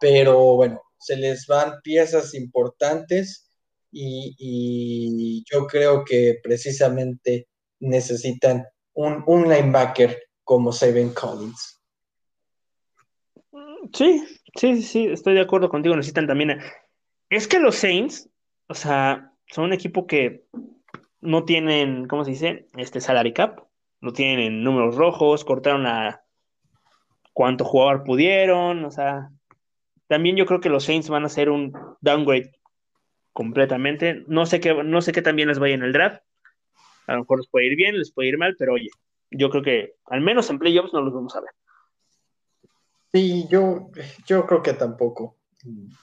pero 0.00 0.56
bueno, 0.56 0.82
se 0.98 1.14
les 1.16 1.46
van 1.46 1.80
piezas 1.84 2.34
importantes 2.34 3.45
y, 3.90 5.44
yo 5.50 5.66
creo 5.66 6.04
que 6.04 6.38
precisamente 6.42 7.48
necesitan 7.80 8.64
un, 8.94 9.22
un 9.26 9.48
linebacker 9.48 10.24
como 10.44 10.72
Seven 10.72 11.12
Collins. 11.12 11.80
Sí, 13.92 14.24
sí, 14.54 14.82
sí, 14.82 15.06
estoy 15.06 15.34
de 15.34 15.40
acuerdo 15.40 15.68
contigo. 15.68 15.96
Necesitan 15.96 16.26
también. 16.26 16.60
Es 17.30 17.48
que 17.48 17.58
los 17.58 17.76
Saints, 17.76 18.28
o 18.68 18.74
sea, 18.74 19.32
son 19.46 19.64
un 19.64 19.72
equipo 19.72 20.06
que 20.06 20.44
no 21.20 21.44
tienen, 21.44 22.06
¿cómo 22.06 22.24
se 22.24 22.32
dice? 22.32 22.68
Este 22.76 23.00
salary 23.00 23.32
cap, 23.32 23.60
no 24.00 24.12
tienen 24.12 24.62
números 24.62 24.96
rojos, 24.96 25.44
cortaron 25.44 25.86
a 25.86 26.22
cuánto 27.32 27.64
jugador 27.64 28.04
pudieron, 28.04 28.84
o 28.84 28.90
sea, 28.90 29.30
también 30.06 30.36
yo 30.36 30.46
creo 30.46 30.60
que 30.60 30.68
los 30.68 30.84
Saints 30.84 31.08
van 31.08 31.24
a 31.24 31.26
hacer 31.26 31.50
un 31.50 31.72
downgrade 32.00 32.52
completamente. 33.36 34.24
No 34.28 34.46
sé 34.46 34.60
qué, 34.60 34.72
no 34.72 35.02
sé 35.02 35.12
qué 35.12 35.20
también 35.20 35.48
les 35.48 35.58
vaya 35.58 35.74
en 35.74 35.82
el 35.82 35.92
draft. 35.92 36.22
A 37.06 37.12
lo 37.12 37.20
mejor 37.20 37.40
les 37.40 37.48
puede 37.48 37.66
ir 37.66 37.76
bien, 37.76 37.98
les 37.98 38.10
puede 38.10 38.30
ir 38.30 38.38
mal, 38.38 38.56
pero 38.58 38.72
oye, 38.72 38.88
yo 39.30 39.50
creo 39.50 39.62
que 39.62 39.96
al 40.06 40.22
menos 40.22 40.48
en 40.48 40.58
playoffs 40.58 40.94
no 40.94 41.02
los 41.02 41.12
vamos 41.12 41.36
a 41.36 41.42
ver. 41.42 41.50
Sí, 43.12 43.46
yo, 43.50 43.90
yo 44.26 44.46
creo 44.46 44.62
que 44.62 44.72
tampoco. 44.72 45.36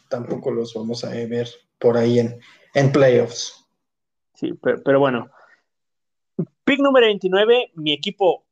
Tampoco 0.10 0.51
los 0.51 0.76
vamos 0.76 1.03
a 1.03 1.10
ver 1.10 1.47
por 1.80 1.97
ahí 1.97 2.19
en, 2.19 2.39
en 2.76 2.91
playoffs. 2.91 3.68
Sí, 4.35 4.53
pero, 4.61 4.99
bueno. 4.99 5.31
Pick 6.65 6.80
número 6.80 7.07
29, 7.07 7.72
mi 7.73 7.93
equipo 7.93 8.45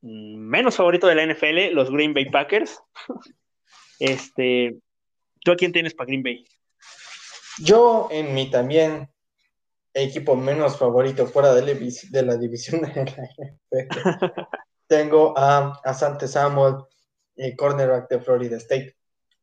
menos 0.00 0.76
favorito 0.76 1.06
de 1.06 1.16
la 1.16 1.26
NFL, 1.26 1.74
los 1.74 1.90
Green 1.90 2.14
Bay 2.14 2.30
Packers. 2.30 2.80
este, 4.00 4.78
¿tú 5.40 5.52
a 5.52 5.56
quién 5.56 5.72
tienes 5.72 5.94
para 5.94 6.06
Green 6.06 6.22
Bay? 6.22 6.46
Yo 7.58 8.08
en 8.10 8.34
mi 8.34 8.50
también 8.50 9.08
equipo 9.94 10.36
menos 10.36 10.78
favorito 10.78 11.26
fuera 11.26 11.54
de, 11.54 11.62
la 11.62 12.36
división 12.36 12.82
de 12.82 12.92
la 12.94 13.66
tengo 14.86 15.36
a, 15.36 15.80
a 15.84 15.94
Sante 15.94 16.28
Samuel, 16.28 16.76
el 17.36 17.56
cornerback 17.56 18.08
de 18.08 18.20
Florida 18.20 18.56
State. 18.56 18.96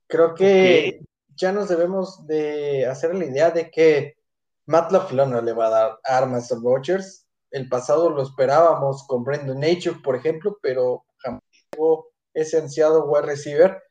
Creo 0.07 0.33
que 0.33 1.01
ya 1.35 1.51
nos 1.51 1.69
debemos 1.69 2.25
de 2.27 2.85
hacer 2.85 3.15
la 3.15 3.25
idea 3.25 3.51
de 3.51 3.69
que 3.69 4.17
Matt 4.65 4.91
LaFleur 4.91 5.27
no 5.27 5.41
le 5.41 5.53
va 5.53 5.67
a 5.67 5.69
dar 5.69 5.99
armas 6.03 6.51
a 6.51 6.55
Rodgers. 6.55 7.25
El 7.51 7.69
pasado 7.69 8.09
lo 8.09 8.21
esperábamos 8.21 9.05
con 9.07 9.23
Brendan 9.23 9.59
Nature, 9.59 9.99
por 10.03 10.15
ejemplo, 10.15 10.57
pero 10.61 11.05
jamás 11.17 11.41
tuvo 11.71 12.11
ese 12.33 12.57
ansiado 12.57 13.05
wide 13.05 13.25
receiver. 13.25 13.81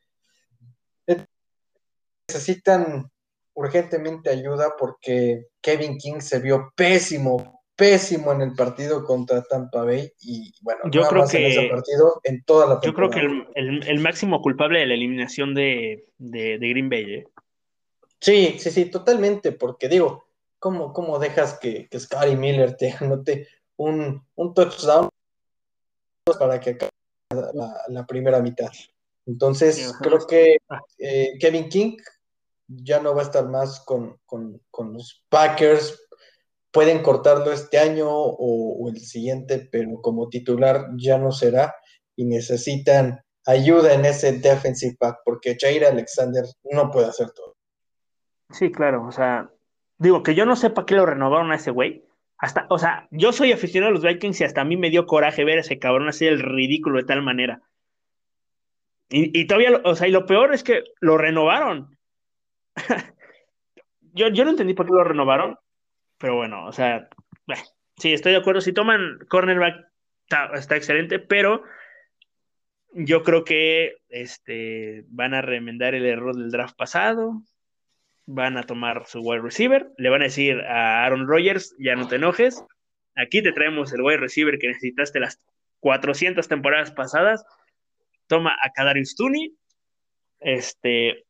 Necesitan 2.27 3.11
urgentemente 3.59 4.29
ayuda 4.29 4.75
porque 4.79 5.47
Kevin 5.59 5.97
King 5.97 6.21
se 6.21 6.39
vio 6.39 6.71
pésimo, 6.77 7.61
pésimo 7.75 8.31
en 8.31 8.41
el 8.41 8.53
partido 8.53 9.03
contra 9.03 9.43
Tampa 9.43 9.83
Bay 9.83 10.13
y 10.21 10.53
bueno, 10.61 10.79
yo 10.89 11.01
creo 11.03 11.27
que 11.27 11.37
en 11.37 11.51
ese 11.51 11.67
partido 11.67 12.21
en 12.23 12.41
toda 12.45 12.67
la 12.67 12.79
Yo 12.81 12.93
creo 12.93 13.09
que 13.09 13.19
el, 13.55 13.99
máximo 13.99 14.41
culpable 14.41 14.79
de 14.79 14.85
la 14.85 14.93
eliminación 14.93 15.53
de, 15.53 16.05
Green 16.17 16.89
Bay. 16.89 17.15
¿eh? 17.15 17.27
Sí, 18.21 18.55
sí, 18.59 18.71
sí, 18.71 18.85
totalmente, 18.85 19.51
porque 19.51 19.89
digo, 19.89 20.23
¿cómo, 20.57 20.93
cómo 20.93 21.19
dejas 21.19 21.59
que, 21.59 21.89
que 21.89 21.99
Scotty 21.99 22.37
Miller 22.37 22.77
te 22.77 22.91
anote 23.01 23.45
un, 23.75 24.25
un 24.35 24.53
touchdown 24.53 25.09
para 26.39 26.61
que 26.61 26.69
acabe 26.71 26.91
la, 27.89 28.05
primera 28.05 28.39
mitad? 28.39 28.71
Entonces, 29.25 29.93
creo 30.01 30.25
que 30.25 30.59
ah. 30.69 30.79
eh, 30.97 31.33
Kevin 31.41 31.67
King 31.67 31.97
ya 32.69 32.99
no 32.99 33.13
va 33.13 33.21
a 33.21 33.25
estar 33.25 33.47
más 33.49 33.83
con, 33.85 34.19
los 34.93 35.25
Packers. 35.29 36.07
Pueden 36.71 37.01
cortarlo 37.01 37.51
este 37.51 37.79
año 37.79 38.07
o, 38.09 38.87
el 38.89 38.99
siguiente, 38.99 39.67
pero 39.71 40.01
como 40.01 40.29
titular 40.29 40.87
ya 40.97 41.17
no 41.17 41.31
será 41.31 41.75
y 42.15 42.25
necesitan 42.25 43.19
ayuda 43.45 43.93
en 43.93 44.05
ese 44.05 44.33
defensive 44.33 44.95
back 44.99 45.19
porque 45.25 45.57
Jair 45.59 45.85
Alexander 45.85 46.45
no 46.71 46.91
puede 46.91 47.07
hacer 47.07 47.31
todo. 47.31 47.55
Sí, 48.51 48.71
claro, 48.71 49.05
o 49.07 49.11
sea, 49.11 49.51
digo 49.97 50.23
que 50.23 50.35
yo 50.35 50.45
no 50.45 50.55
sé 50.55 50.69
para 50.69 50.85
qué 50.85 50.95
lo 50.95 51.05
renovaron 51.05 51.51
a 51.51 51.55
ese 51.55 51.71
güey. 51.71 52.05
Hasta, 52.37 52.67
o 52.69 52.79
sea, 52.79 53.07
yo 53.11 53.33
soy 53.33 53.51
aficionado 53.51 53.89
a 53.89 53.93
los 53.93 54.03
Vikings 54.03 54.41
y 54.41 54.43
hasta 54.45 54.61
a 54.61 54.65
mí 54.65 54.77
me 54.77 54.89
dio 54.89 55.05
coraje 55.05 55.43
ver 55.43 55.57
a 55.57 55.61
ese 55.61 55.77
cabrón 55.77 56.07
hacer 56.07 56.29
el 56.29 56.39
ridículo 56.39 56.99
de 56.99 57.05
tal 57.05 57.21
manera. 57.21 57.61
Y, 59.11 59.47
todavía, 59.47 59.81
o 59.83 59.95
sea, 59.95 60.07
y 60.07 60.11
lo 60.11 60.27
peor 60.27 60.53
es 60.53 60.63
que 60.63 60.83
lo 61.01 61.17
renovaron. 61.17 61.97
yo, 64.13 64.29
yo 64.29 64.43
no 64.43 64.51
entendí 64.51 64.73
por 64.73 64.85
qué 64.85 64.93
lo 64.93 65.03
renovaron, 65.03 65.57
pero 66.17 66.35
bueno, 66.35 66.65
o 66.65 66.71
sea, 66.71 67.09
sí, 67.97 68.13
estoy 68.13 68.33
de 68.33 68.39
acuerdo. 68.39 68.61
Si 68.61 68.73
toman 68.73 69.19
cornerback, 69.27 69.75
está, 70.53 70.75
excelente, 70.75 71.19
pero 71.19 71.63
yo 72.93 73.23
creo 73.23 73.43
que 73.43 73.97
este, 74.09 75.05
van 75.07 75.33
a 75.33 75.41
remendar 75.41 75.95
el 75.95 76.05
error 76.05 76.35
del 76.35 76.51
draft 76.51 76.75
pasado 76.75 77.41
van 78.31 78.57
a 78.57 78.63
tomar 78.63 79.07
su 79.07 79.21
wide 79.21 79.41
receiver, 79.41 79.91
le 79.97 80.09
van 80.09 80.21
a 80.21 80.25
decir 80.25 80.61
a 80.61 81.03
Aaron 81.03 81.27
Rodgers, 81.27 81.75
ya 81.79 81.95
no 81.95 82.07
te 82.07 82.17
enojes, 82.17 82.63
aquí 83.15 83.41
te 83.41 83.51
traemos 83.51 83.91
el 83.91 84.03
wide 84.03 84.17
receiver 84.17 84.59
que 84.59 84.67
necesitaste 84.67 85.19
las 85.19 85.39
400 85.79 86.47
temporadas 86.47 86.91
pasadas, 86.91 87.43
toma 88.27 88.55
a 88.61 88.69
Kadarius 88.69 89.15
Tooney, 89.15 89.55
este, 90.41 91.25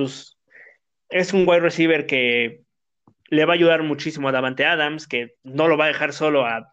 pues 0.00 0.38
es 1.10 1.34
un 1.34 1.46
wide 1.46 1.60
receiver 1.60 2.06
que 2.06 2.62
le 3.28 3.44
va 3.44 3.52
a 3.52 3.56
ayudar 3.56 3.82
muchísimo 3.82 4.28
a 4.28 4.32
Davante 4.32 4.64
Adams, 4.64 5.06
que 5.06 5.36
no 5.42 5.68
lo 5.68 5.76
va 5.76 5.84
a 5.84 5.88
dejar 5.88 6.12
solo 6.12 6.46
a, 6.46 6.72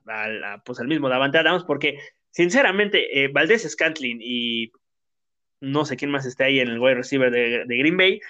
pues 0.66 0.80
al 0.80 0.88
mismo 0.88 1.10
Davante 1.10 1.38
Adams, 1.38 1.66
porque 1.66 2.00
sinceramente 2.32 3.24
eh, 3.24 3.28
Valdés 3.28 3.70
Scantlin 3.70 4.20
y 4.22 4.72
no 5.60 5.86
sé 5.86 5.98
quién 5.98 6.12
más 6.12 6.26
esté 6.26 6.46
ahí 6.46 6.60
en 6.60 6.70
el 6.70 6.80
wide 6.80 6.96
receiver 6.96 7.32
de, 7.32 7.66
Green 7.68 7.98
Bay. 7.98 8.22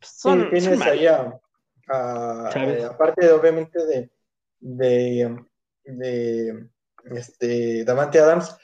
Son, 0.00 0.50
tienes 0.50 0.80
ahí 0.82 1.06
a, 1.06 1.40
eh, 2.54 2.84
aparte 2.84 3.30
obviamente 3.30 3.84
de, 3.86 4.10
de, 4.60 5.36
de 5.84 6.68
este, 7.10 7.84
Davante 7.84 8.18
Adams, 8.18 8.56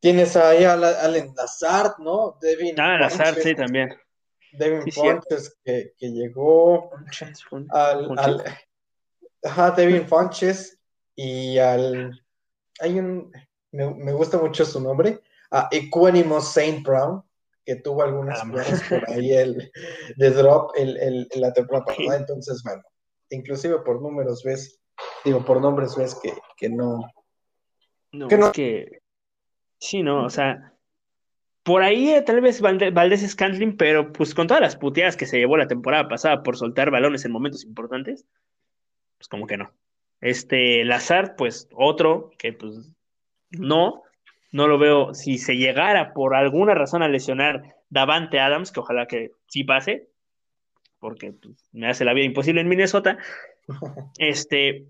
tienes 0.00 0.36
ahí 0.36 0.64
a, 0.64 0.72
Allen 0.72 1.32
Lazard, 1.36 1.98
¿no? 1.98 2.36
Devin 2.40 2.78
ah, 2.80 2.98
Lazard, 2.98 3.36
sí, 3.36 3.54
también. 3.54 3.94
Devin 4.52 4.90
sí, 4.90 5.00
que, 5.64 5.92
que, 5.98 6.10
llegó 6.10 6.90
al, 7.70 8.18
al 8.18 8.44
ajá, 9.42 9.70
Devin 9.72 10.06
Fonches 10.06 10.78
y 11.14 11.58
al 11.58 12.22
hay 12.80 12.98
un 12.98 13.32
me, 13.72 13.92
me, 13.94 14.12
gusta 14.12 14.38
mucho 14.38 14.64
su 14.64 14.80
nombre 14.80 15.20
a 15.50 15.68
Equanimous 15.70 16.52
Saint 16.52 16.86
Brown, 16.86 17.22
que 17.64 17.76
tuvo 17.76 18.02
algunas 18.02 18.42
cosas 18.44 18.82
por 18.88 19.10
ahí 19.10 19.32
el, 19.36 19.70
de 20.16 20.30
drop 20.30 20.72
el, 20.76 21.28
la 21.34 21.52
temporada 21.52 21.84
pasada. 21.86 22.16
Entonces, 22.16 22.62
bueno, 22.62 22.82
inclusive 23.30 23.78
por 23.80 24.00
números 24.00 24.42
ves, 24.42 24.80
digo, 25.24 25.44
por 25.44 25.60
nombres 25.60 25.96
ves 25.96 26.14
que, 26.14 26.32
que 26.56 26.68
no. 26.68 27.00
No, 28.12 28.28
que 28.28 28.34
es 28.34 28.50
que. 28.50 29.02
Sí, 29.78 30.02
no, 30.02 30.24
o 30.24 30.30
sea. 30.30 30.74
Por 31.68 31.82
ahí 31.82 32.08
eh, 32.08 32.22
tal 32.22 32.40
vez 32.40 32.62
Valdés 32.62 33.30
Scantling, 33.30 33.76
pero 33.76 34.10
pues 34.10 34.34
con 34.34 34.46
todas 34.46 34.62
las 34.62 34.74
puteadas 34.74 35.18
que 35.18 35.26
se 35.26 35.36
llevó 35.36 35.58
la 35.58 35.68
temporada 35.68 36.08
pasada 36.08 36.42
por 36.42 36.56
soltar 36.56 36.90
balones 36.90 37.26
en 37.26 37.30
momentos 37.30 37.62
importantes, 37.62 38.24
pues 39.18 39.28
como 39.28 39.46
que 39.46 39.58
no. 39.58 39.70
Este 40.22 40.82
Lazard, 40.86 41.36
pues 41.36 41.68
otro 41.74 42.30
que 42.38 42.54
pues 42.54 42.90
no, 43.50 44.02
no 44.50 44.66
lo 44.66 44.78
veo. 44.78 45.12
Si 45.12 45.36
se 45.36 45.58
llegara 45.58 46.14
por 46.14 46.34
alguna 46.34 46.72
razón 46.72 47.02
a 47.02 47.08
lesionar 47.08 47.76
Davante 47.90 48.40
Adams, 48.40 48.72
que 48.72 48.80
ojalá 48.80 49.06
que 49.06 49.32
sí 49.48 49.62
pase, 49.62 50.08
porque 51.00 51.32
pues, 51.32 51.68
me 51.72 51.90
hace 51.90 52.06
la 52.06 52.14
vida 52.14 52.24
imposible 52.24 52.62
en 52.62 52.68
Minnesota, 52.68 53.18
este, 54.16 54.86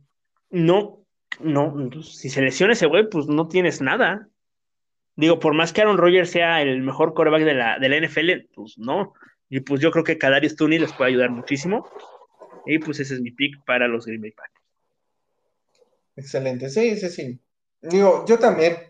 no, 0.50 1.00
no, 1.40 1.90
si 2.04 2.30
se 2.30 2.40
lesiona 2.40 2.74
ese 2.74 2.86
güey, 2.86 3.10
pues 3.10 3.26
no 3.26 3.48
tienes 3.48 3.80
nada. 3.80 4.28
Digo, 5.18 5.38
por 5.38 5.52
más 5.52 5.72
que 5.72 5.82
Aaron 5.82 5.98
Rodgers 5.98 6.30
sea 6.30 6.62
el 6.62 6.80
mejor 6.80 7.12
quarterback 7.12 7.42
de 7.42 7.54
la, 7.54 7.78
de 7.78 7.88
la 7.88 8.06
NFL, 8.06 8.48
pues 8.54 8.78
no. 8.78 9.12
Y 9.50 9.60
pues 9.60 9.80
yo 9.80 9.90
creo 9.90 10.04
que 10.04 10.16
Kadarius 10.16 10.56
Tooney 10.56 10.78
les 10.78 10.92
puede 10.92 11.10
ayudar 11.10 11.30
muchísimo. 11.30 11.88
Y 12.64 12.78
pues 12.78 13.00
ese 13.00 13.14
es 13.14 13.20
mi 13.20 13.32
pick 13.32 13.64
para 13.66 13.88
los 13.88 14.06
Green 14.06 14.22
Bay 14.22 14.30
Packers. 14.30 14.64
Excelente, 16.16 16.70
sí, 16.70 16.96
sí, 16.96 17.08
sí. 17.10 17.40
Digo, 17.80 18.24
yo 18.26 18.38
también 18.38 18.88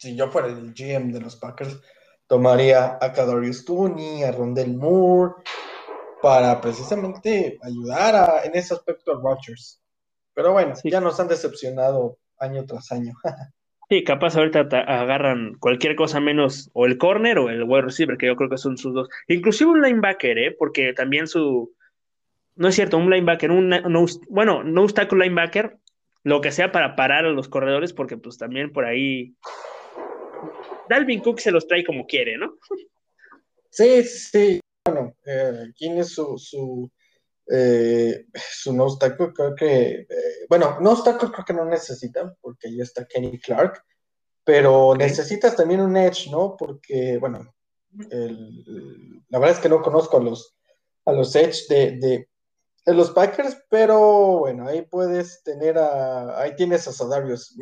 si 0.00 0.16
yo 0.16 0.30
fuera 0.30 0.48
el 0.48 0.72
GM 0.72 1.12
de 1.12 1.20
los 1.20 1.36
Packers, 1.36 1.78
tomaría 2.26 2.98
a 3.00 3.12
Kadarius 3.12 3.66
Tooney, 3.66 4.22
a 4.22 4.32
Rondell 4.32 4.74
Moore, 4.74 5.34
para 6.22 6.58
precisamente 6.58 7.58
ayudar 7.62 8.16
a, 8.16 8.44
en 8.44 8.56
ese 8.56 8.72
aspecto 8.72 9.12
a 9.12 9.20
Rodgers. 9.20 9.82
Pero 10.32 10.52
bueno, 10.52 10.74
ya 10.84 11.00
nos 11.02 11.20
han 11.20 11.28
decepcionado 11.28 12.18
año 12.38 12.64
tras 12.64 12.90
año. 12.92 13.12
sí, 13.90 14.04
capaz 14.04 14.36
ahorita 14.36 14.60
agarran 14.60 15.56
cualquier 15.58 15.96
cosa 15.96 16.20
menos 16.20 16.70
o 16.72 16.86
el 16.86 16.96
corner 16.96 17.38
o 17.38 17.50
el 17.50 17.64
wide 17.64 17.82
receiver, 17.82 18.16
que 18.16 18.26
yo 18.26 18.36
creo 18.36 18.48
que 18.48 18.56
son 18.56 18.78
sus 18.78 18.94
dos. 18.94 19.08
Inclusive 19.28 19.70
un 19.70 19.82
linebacker, 19.82 20.38
¿eh? 20.38 20.56
Porque 20.58 20.92
también 20.92 21.26
su... 21.26 21.74
No 22.54 22.68
es 22.68 22.74
cierto, 22.74 22.98
un 22.98 23.10
linebacker, 23.10 23.50
un 23.50 23.68
no, 23.68 24.06
bueno, 24.28 24.62
no 24.62 24.86
tackle 24.86 25.24
linebacker, 25.24 25.78
lo 26.24 26.40
que 26.40 26.52
sea 26.52 26.72
para 26.72 26.94
parar 26.94 27.24
a 27.24 27.30
los 27.30 27.48
corredores, 27.48 27.92
porque 27.92 28.16
pues 28.16 28.36
también 28.36 28.70
por 28.72 28.84
ahí 28.84 29.34
Dalvin 30.88 31.20
Cook 31.20 31.40
se 31.40 31.50
los 31.50 31.66
trae 31.66 31.84
como 31.84 32.06
quiere, 32.06 32.36
¿no? 32.36 32.58
Sí, 33.70 34.02
sí. 34.02 34.60
Bueno, 34.84 35.14
eh, 35.24 35.72
¿quién 35.78 35.98
es 35.98 36.10
su, 36.10 36.36
su, 36.36 36.90
eh, 37.50 38.26
su 38.50 38.72
no 38.72 38.86
Creo 38.98 39.54
que, 39.54 39.90
eh, 40.00 40.06
bueno, 40.48 40.78
no 40.80 41.02
creo 41.02 41.44
que 41.44 41.52
no 41.52 41.64
necesitan, 41.64 42.36
porque 42.40 42.68
ahí 42.68 42.80
está 42.80 43.06
Kenny 43.06 43.38
Clark, 43.40 43.82
pero 44.44 44.94
necesitas 44.94 45.56
también 45.56 45.80
un 45.80 45.96
edge, 45.96 46.30
¿no? 46.30 46.56
Porque, 46.56 47.18
bueno, 47.18 47.52
la 48.08 49.38
verdad 49.38 49.56
es 49.56 49.62
que 49.62 49.68
no 49.68 49.82
conozco 49.82 50.18
a 50.18 50.20
los, 50.20 50.56
a 51.04 51.12
los 51.12 51.34
edge 51.34 51.66
de, 51.68 51.98
de, 51.98 52.28
los 52.86 53.10
Packers, 53.10 53.56
pero 53.68 54.38
bueno, 54.38 54.66
ahí 54.66 54.82
puedes 54.82 55.42
tener 55.42 55.78
a, 55.78 56.40
ahí 56.40 56.56
tienes 56.56 56.88
a 56.88 56.92
Sadarius 56.92 57.54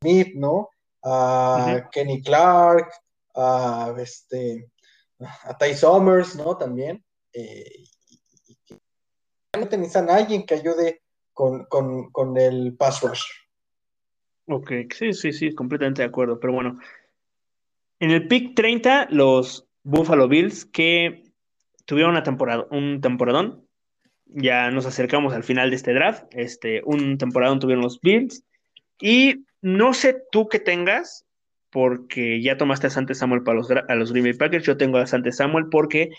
Smith, 0.00 0.34
¿no? 0.34 0.70
a 1.06 1.88
Kenny 1.92 2.20
Clark, 2.22 2.90
a 3.34 3.94
este 3.98 4.70
a 5.20 5.56
Ty 5.56 5.74
Summers, 5.74 6.34
¿no? 6.36 6.56
También. 6.56 7.04
Eh, 7.32 7.84
no 9.66 9.70
tenéis 9.70 9.96
a 9.96 10.14
alguien 10.14 10.46
que 10.46 10.54
ayude 10.54 11.02
con, 11.32 11.66
el 12.38 12.76
pass 12.76 13.02
rush. 13.02 13.22
Ok, 14.46 14.70
sí, 14.94 15.12
sí, 15.12 15.32
sí, 15.32 15.54
completamente 15.54 16.02
de 16.02 16.08
acuerdo. 16.08 16.38
Pero 16.38 16.52
bueno, 16.52 16.78
en 17.98 18.10
el 18.12 18.28
pick 18.28 18.54
30, 18.54 19.08
los 19.10 19.66
Buffalo 19.82 20.28
Bills 20.28 20.64
que 20.64 21.24
tuvieron 21.84 22.12
una 22.12 22.22
temporada, 22.22 22.66
un 22.70 23.00
temporadón. 23.00 23.66
Ya 24.26 24.70
nos 24.70 24.86
acercamos 24.86 25.34
al 25.34 25.44
final 25.44 25.70
de 25.70 25.76
este 25.76 25.92
draft. 25.92 26.24
Este, 26.30 26.82
un 26.84 27.18
temporadón 27.18 27.58
tuvieron 27.58 27.82
los 27.82 28.00
Bills. 28.00 28.44
Y 29.00 29.44
no 29.60 29.94
sé 29.94 30.22
tú 30.30 30.48
qué 30.48 30.58
tengas, 30.58 31.26
porque 31.70 32.40
ya 32.40 32.56
tomaste 32.56 32.86
a 32.86 32.90
Sante 32.90 33.14
Samuel 33.14 33.42
para 33.42 33.58
los, 33.58 33.70
a 33.70 33.94
los 33.94 34.12
Green 34.12 34.24
Bay 34.24 34.34
Packers. 34.34 34.64
Yo 34.64 34.76
tengo 34.76 34.98
a 34.98 35.06
Sante 35.06 35.32
Samuel 35.32 35.66
porque 35.70 36.10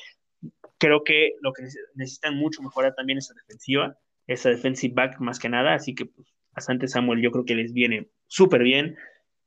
creo 0.78 1.04
que 1.04 1.34
lo 1.42 1.54
que 1.54 1.64
necesitan 1.96 2.36
mucho 2.36 2.62
mejorar 2.62 2.96
también 2.96 3.18
es 3.18 3.30
la 3.30 3.42
defensiva, 3.42 3.98
esa 4.28 4.50
defensive 4.50 4.94
back 4.94 5.20
más 5.20 5.40
que 5.40 5.50
nada. 5.50 5.74
Así 5.74 5.96
que 5.96 6.06
pues, 6.06 6.28
a 6.54 6.62
Sante 6.62 6.88
Samuel 6.88 7.22
yo 7.22 7.32
creo 7.32 7.46
que 7.46 7.56
les 7.56 7.74
viene 7.74 8.10
súper 8.28 8.64
bien. 8.64 8.98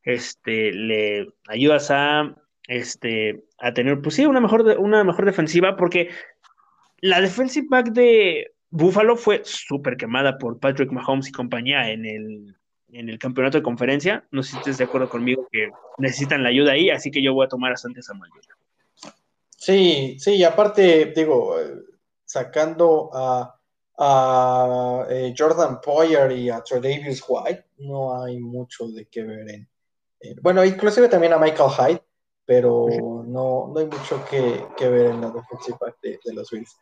Este, 0.03 0.73
le 0.73 1.29
ayudas 1.49 1.91
a, 1.91 2.35
este, 2.67 3.45
a 3.59 3.75
tener, 3.75 4.01
pues 4.01 4.15
sí, 4.15 4.27
una 4.27 4.41
mejor, 4.41 4.63
una 4.79 5.05
mejor 5.05 5.27
defensiva, 5.27 5.77
porque 5.77 6.11
la 7.01 7.21
defensive 7.21 7.67
back 7.69 7.91
de 7.91 8.53
Buffalo 8.71 9.17
fue 9.17 9.43
súper 9.45 9.97
quemada 9.97 10.39
por 10.39 10.59
Patrick 10.59 10.91
Mahomes 10.93 11.29
y 11.29 11.33
compañía 11.33 11.91
en 11.91 12.07
el 12.07 12.57
en 12.93 13.09
el 13.09 13.19
campeonato 13.19 13.59
de 13.59 13.63
conferencia. 13.63 14.25
No 14.31 14.43
sé 14.43 14.53
si 14.53 14.59
estés 14.59 14.79
de 14.79 14.85
acuerdo 14.85 15.09
conmigo 15.09 15.49
que 15.51 15.71
necesitan 15.99 16.43
la 16.43 16.49
ayuda 16.49 16.73
ahí, 16.73 16.91
así 16.91 17.11
que 17.11 17.23
yo 17.23 17.35
voy 17.35 17.47
a 17.47 17.49
tomar 17.49 17.73
a 17.73 17.77
Santos 17.77 18.07
Samuel. 18.07 18.31
Sí, 19.61 20.17
sí, 20.19 20.37
y 20.37 20.45
aparte, 20.45 21.13
digo, 21.15 21.55
sacando 22.25 23.11
a, 23.13 25.07
eh, 25.11 25.35
Jordan 25.37 25.83
Poyer 25.83 26.33
y 26.33 26.49
a 26.49 26.63
Tredavious 26.63 27.23
White, 27.29 27.67
no 27.81 28.23
hay 28.23 28.41
mucho 28.41 28.89
de 28.89 29.07
qué 29.09 29.23
ver 29.23 29.51
en. 29.51 29.69
bueno, 30.41 30.65
inclusive 30.65 31.09
también 31.09 31.35
a 31.35 31.39
Michael 31.39 31.71
Hyde, 31.71 32.03
pero 32.47 32.87
no, 33.27 33.75
hay 33.77 33.85
mucho 33.85 34.25
que, 34.31 34.89
ver 34.89 35.07
en 35.11 35.21
la 35.21 35.31
defensiva 35.31 35.95
de, 36.03 36.19
los 36.33 36.51
Bills. 36.51 36.75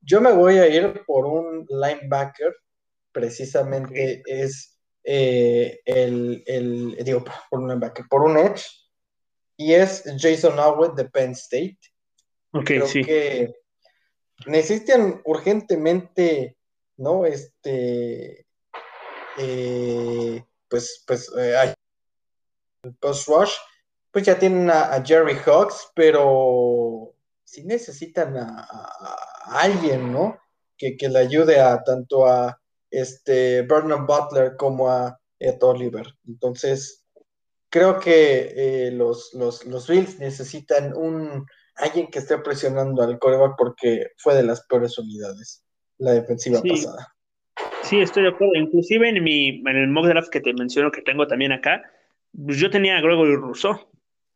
Yo 0.00 0.20
me 0.20 0.32
voy 0.32 0.58
a 0.58 0.68
ir 0.68 1.02
por 1.04 1.26
un 1.26 1.66
linebacker, 1.68 2.54
precisamente 3.10 4.22
es 4.26 4.78
eh, 5.02 5.80
el, 5.84 6.44
el, 6.46 6.96
digo, 7.04 7.24
por 7.50 7.58
un 7.58 7.68
linebacker, 7.68 8.04
por 8.08 8.22
un 8.22 8.38
edge, 8.38 8.64
y 9.56 9.72
es 9.72 10.04
Jason 10.18 10.56
Howard 10.56 10.94
de 10.94 11.06
Penn 11.06 11.32
State. 11.32 11.91
Ok, 12.52 12.64
Creo 12.64 12.86
sí. 12.86 13.02
que 13.02 13.54
necesitan 14.46 15.20
urgentemente, 15.24 16.56
¿no? 16.96 17.24
Este, 17.24 18.46
eh, 19.38 20.44
pues, 20.68 21.02
pues, 21.06 21.30
eh, 21.38 21.74
post 23.00 23.28
rush, 23.28 23.52
pues 24.10 24.26
ya 24.26 24.38
tienen 24.38 24.70
a, 24.70 25.02
Jerry 25.04 25.36
Hawks, 25.46 25.90
pero 25.94 27.14
si 27.44 27.64
necesitan 27.64 28.36
a, 28.36 28.68
alguien, 29.46 30.12
¿no? 30.12 30.38
Que, 30.76 30.96
le 31.08 31.18
ayude 31.18 31.60
a 31.60 31.82
tanto 31.82 32.26
a 32.26 32.60
este 32.90 33.62
Bernard 33.62 34.04
Butler 34.04 34.56
como 34.56 34.90
a 34.90 35.18
Ed 35.38 35.62
Oliver. 35.62 36.06
Entonces, 36.26 37.06
creo 37.70 38.00
que 38.00 38.52
eh, 38.56 38.90
los, 38.90 39.32
los, 39.34 39.64
los 39.64 39.86
Bills 39.86 40.18
necesitan 40.18 40.94
un 40.96 41.46
alguien 41.76 42.08
que 42.08 42.18
esté 42.18 42.38
presionando 42.38 43.02
al 43.02 43.18
coreback 43.18 43.54
porque 43.56 44.08
fue 44.18 44.34
de 44.34 44.42
las 44.42 44.66
peores 44.66 44.98
unidades 44.98 45.64
la 45.98 46.12
defensiva 46.12 46.60
pasada. 46.62 47.14
Sí, 47.82 48.00
estoy 48.00 48.24
de 48.24 48.30
acuerdo. 48.30 48.54
Inclusive 48.54 49.08
en 49.08 49.22
mi 49.22 49.60
en 49.60 49.76
el 49.76 49.88
mock 49.88 50.06
draft 50.06 50.30
que 50.30 50.40
te 50.40 50.52
menciono 50.52 50.90
que 50.90 51.02
tengo 51.02 51.26
también 51.26 51.52
acá, 51.52 51.82
pues 52.44 52.58
yo 52.58 52.70
tenía 52.70 52.96
a 52.96 53.00
Gregory 53.00 53.36
Rousseau. 53.36 53.78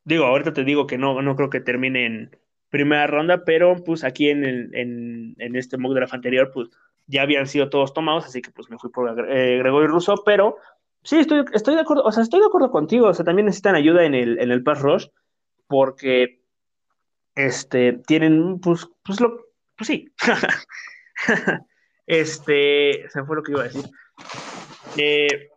Digo, 0.04 0.24
ahorita 0.24 0.52
te 0.52 0.64
digo 0.64 0.86
que 0.86 0.98
no, 0.98 1.20
no 1.22 1.34
creo 1.34 1.50
que 1.50 1.60
termine 1.60 2.06
en 2.06 2.36
primera 2.70 3.06
ronda, 3.06 3.44
pero 3.44 3.82
pues 3.84 4.04
aquí 4.04 4.28
en, 4.28 4.44
el, 4.44 4.74
en, 4.74 5.34
en 5.38 5.56
este 5.56 5.78
mock 5.78 5.94
draft 5.94 6.14
anterior, 6.14 6.50
pues 6.52 6.68
ya 7.06 7.22
habían 7.22 7.46
sido 7.46 7.70
todos 7.70 7.92
tomados, 7.92 8.26
así 8.26 8.42
que 8.42 8.50
pues 8.50 8.70
me 8.70 8.78
fui 8.78 8.90
por 8.90 9.08
eh, 9.30 9.58
Gregory 9.58 9.86
Rousseau, 9.86 10.22
pero 10.24 10.56
sí, 11.02 11.18
estoy, 11.18 11.44
estoy 11.52 11.74
de 11.74 11.80
acuerdo, 11.80 12.04
o 12.04 12.12
sea, 12.12 12.22
estoy 12.22 12.40
de 12.40 12.46
acuerdo 12.46 12.70
contigo, 12.70 13.08
o 13.08 13.14
sea, 13.14 13.24
también 13.24 13.46
necesitan 13.46 13.74
ayuda 13.74 14.04
en 14.04 14.14
el, 14.14 14.38
en 14.38 14.50
el 14.50 14.62
pass 14.62 14.80
rush, 14.80 15.06
porque 15.66 16.42
este, 17.36 17.92
tienen, 18.06 18.58
pues, 18.58 18.88
pues, 19.04 19.20
lo, 19.20 19.46
pues 19.76 19.86
sí. 19.86 20.10
este, 22.06 23.08
se 23.08 23.24
fue 23.24 23.36
lo 23.36 23.42
que 23.42 23.52
iba 23.52 23.60
a 23.60 23.64
decir. 23.64 23.84
Eh, 24.96 25.50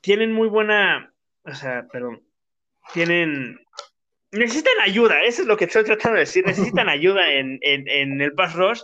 tienen 0.00 0.32
muy 0.32 0.48
buena, 0.48 1.12
o 1.44 1.54
sea, 1.54 1.88
perdón, 1.90 2.22
tienen, 2.92 3.58
necesitan 4.30 4.78
ayuda, 4.82 5.22
eso 5.22 5.42
es 5.42 5.48
lo 5.48 5.56
que 5.56 5.64
estoy 5.64 5.84
tratando 5.84 6.16
de 6.16 6.20
decir, 6.20 6.46
necesitan 6.46 6.88
ayuda 6.90 7.32
en, 7.32 7.58
en, 7.62 8.20
el 8.20 8.34
pass 8.34 8.54
rush. 8.54 8.82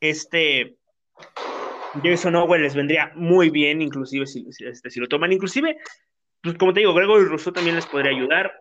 Este, 0.00 0.76
Jason 2.02 2.34
Owen 2.34 2.62
les 2.62 2.74
vendría 2.74 3.12
muy 3.14 3.50
bien, 3.50 3.80
inclusive 3.80 4.26
si, 4.26 4.46
este, 4.60 4.90
si, 4.90 5.00
lo 5.00 5.06
toman, 5.06 5.32
inclusive, 5.32 5.78
pues 6.42 6.58
como 6.58 6.72
te 6.72 6.80
digo, 6.80 6.92
Gregory 6.92 7.24
Rousseau 7.26 7.52
también 7.52 7.76
les 7.76 7.86
podría 7.86 8.10
ayudar 8.10 8.52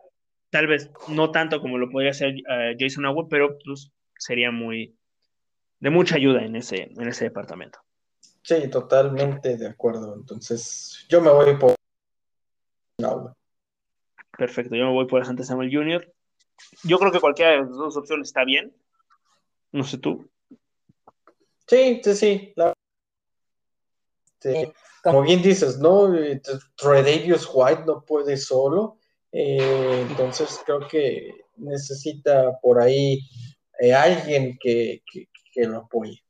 tal 0.56 0.68
vez 0.68 0.90
no 1.10 1.32
tanto 1.32 1.60
como 1.60 1.78
lo 1.78 1.90
podría 1.90 2.12
hacer 2.12 2.34
eh, 2.50 2.78
Jason 2.80 3.06
Howard, 3.06 3.28
pero 3.28 3.58
pues 3.66 3.92
sería 4.18 4.52
muy 4.52 4.98
de 5.82 5.90
mucha 5.90 6.16
ayuda 6.16 6.46
en 6.46 6.56
ese, 6.56 6.84
en 6.84 7.08
ese 7.10 7.26
departamento. 7.26 7.80
Sí, 8.42 8.70
totalmente 8.70 9.58
de 9.58 9.68
acuerdo. 9.68 10.16
Entonces, 10.16 11.06
yo 11.10 11.20
me 11.20 11.30
voy 11.30 11.58
por 11.58 11.76
Perfecto, 14.38 14.76
yo 14.76 14.86
me 14.86 14.94
voy 14.94 15.08
por 15.08 15.26
Santa 15.26 15.44
Samuel 15.44 15.76
Jr. 15.76 16.10
Yo 16.84 17.00
creo 17.00 17.12
que 17.12 17.20
cualquiera 17.20 17.52
de 17.52 17.58
las 17.58 17.72
dos 17.72 17.98
opciones 17.98 18.30
está 18.30 18.46
bien. 18.46 18.74
No 19.74 19.84
sé 19.84 19.98
tú. 19.98 20.30
Sí, 21.68 22.00
sí, 22.02 22.16
sí. 22.16 22.54
Como 25.04 25.22
bien 25.22 25.42
dices, 25.42 25.80
¿no? 25.80 26.14
Tredavious 26.78 27.50
White 27.54 27.84
no 27.86 28.06
puede 28.06 28.38
solo. 28.38 29.00
Eh, 29.38 30.06
entonces 30.10 30.62
creo 30.66 30.88
que 30.88 31.30
necesita 31.58 32.58
por 32.62 32.80
ahí 32.80 33.20
eh, 33.82 33.94
alguien 33.94 34.58
que, 34.58 35.02
lo 35.56 35.80
apoye. 35.80 36.24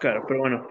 Claro, 0.00 0.24
pero 0.26 0.40
bueno. 0.40 0.68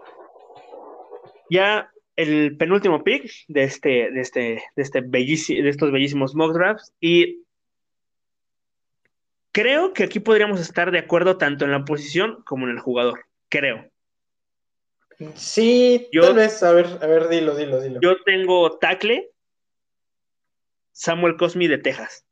Ya 1.50 1.90
el 2.18 2.58
penúltimo 2.58 3.06
pick 3.06 3.32
de 3.48 3.64
este, 3.64 4.12
de 4.12 4.20
este, 4.20 4.64
de 4.76 4.84
este 4.84 5.02
de 5.02 5.70
estos 5.70 5.92
bellísimos 5.94 6.36
mock 6.36 6.54
drafts. 6.54 6.94
Y 7.00 7.46
creo 9.54 9.94
que 9.94 10.04
aquí 10.04 10.20
podríamos 10.20 10.60
estar 10.60 10.92
de 10.92 11.00
acuerdo 11.00 11.38
tanto 11.38 11.64
en 11.64 11.72
la 11.72 11.86
posición 11.86 12.44
como 12.46 12.68
en 12.68 12.72
el 12.72 12.80
jugador. 12.80 13.22
Creo. 13.48 13.90
Sí, 15.36 16.10
yo, 16.12 16.24
tal 16.24 16.36
vez, 16.36 16.62
a 16.64 16.74
ver, 16.74 16.86
a 17.02 17.08
ver, 17.08 17.30
dilo, 17.30 17.56
dilo, 17.56 17.80
dilo. 17.80 18.00
Yo 18.02 18.22
tengo 18.24 18.78
tackle 18.78 19.32
Samuel 21.00 21.38
Cosmi 21.38 21.70
de 21.70 21.78
Texas. 21.78 22.26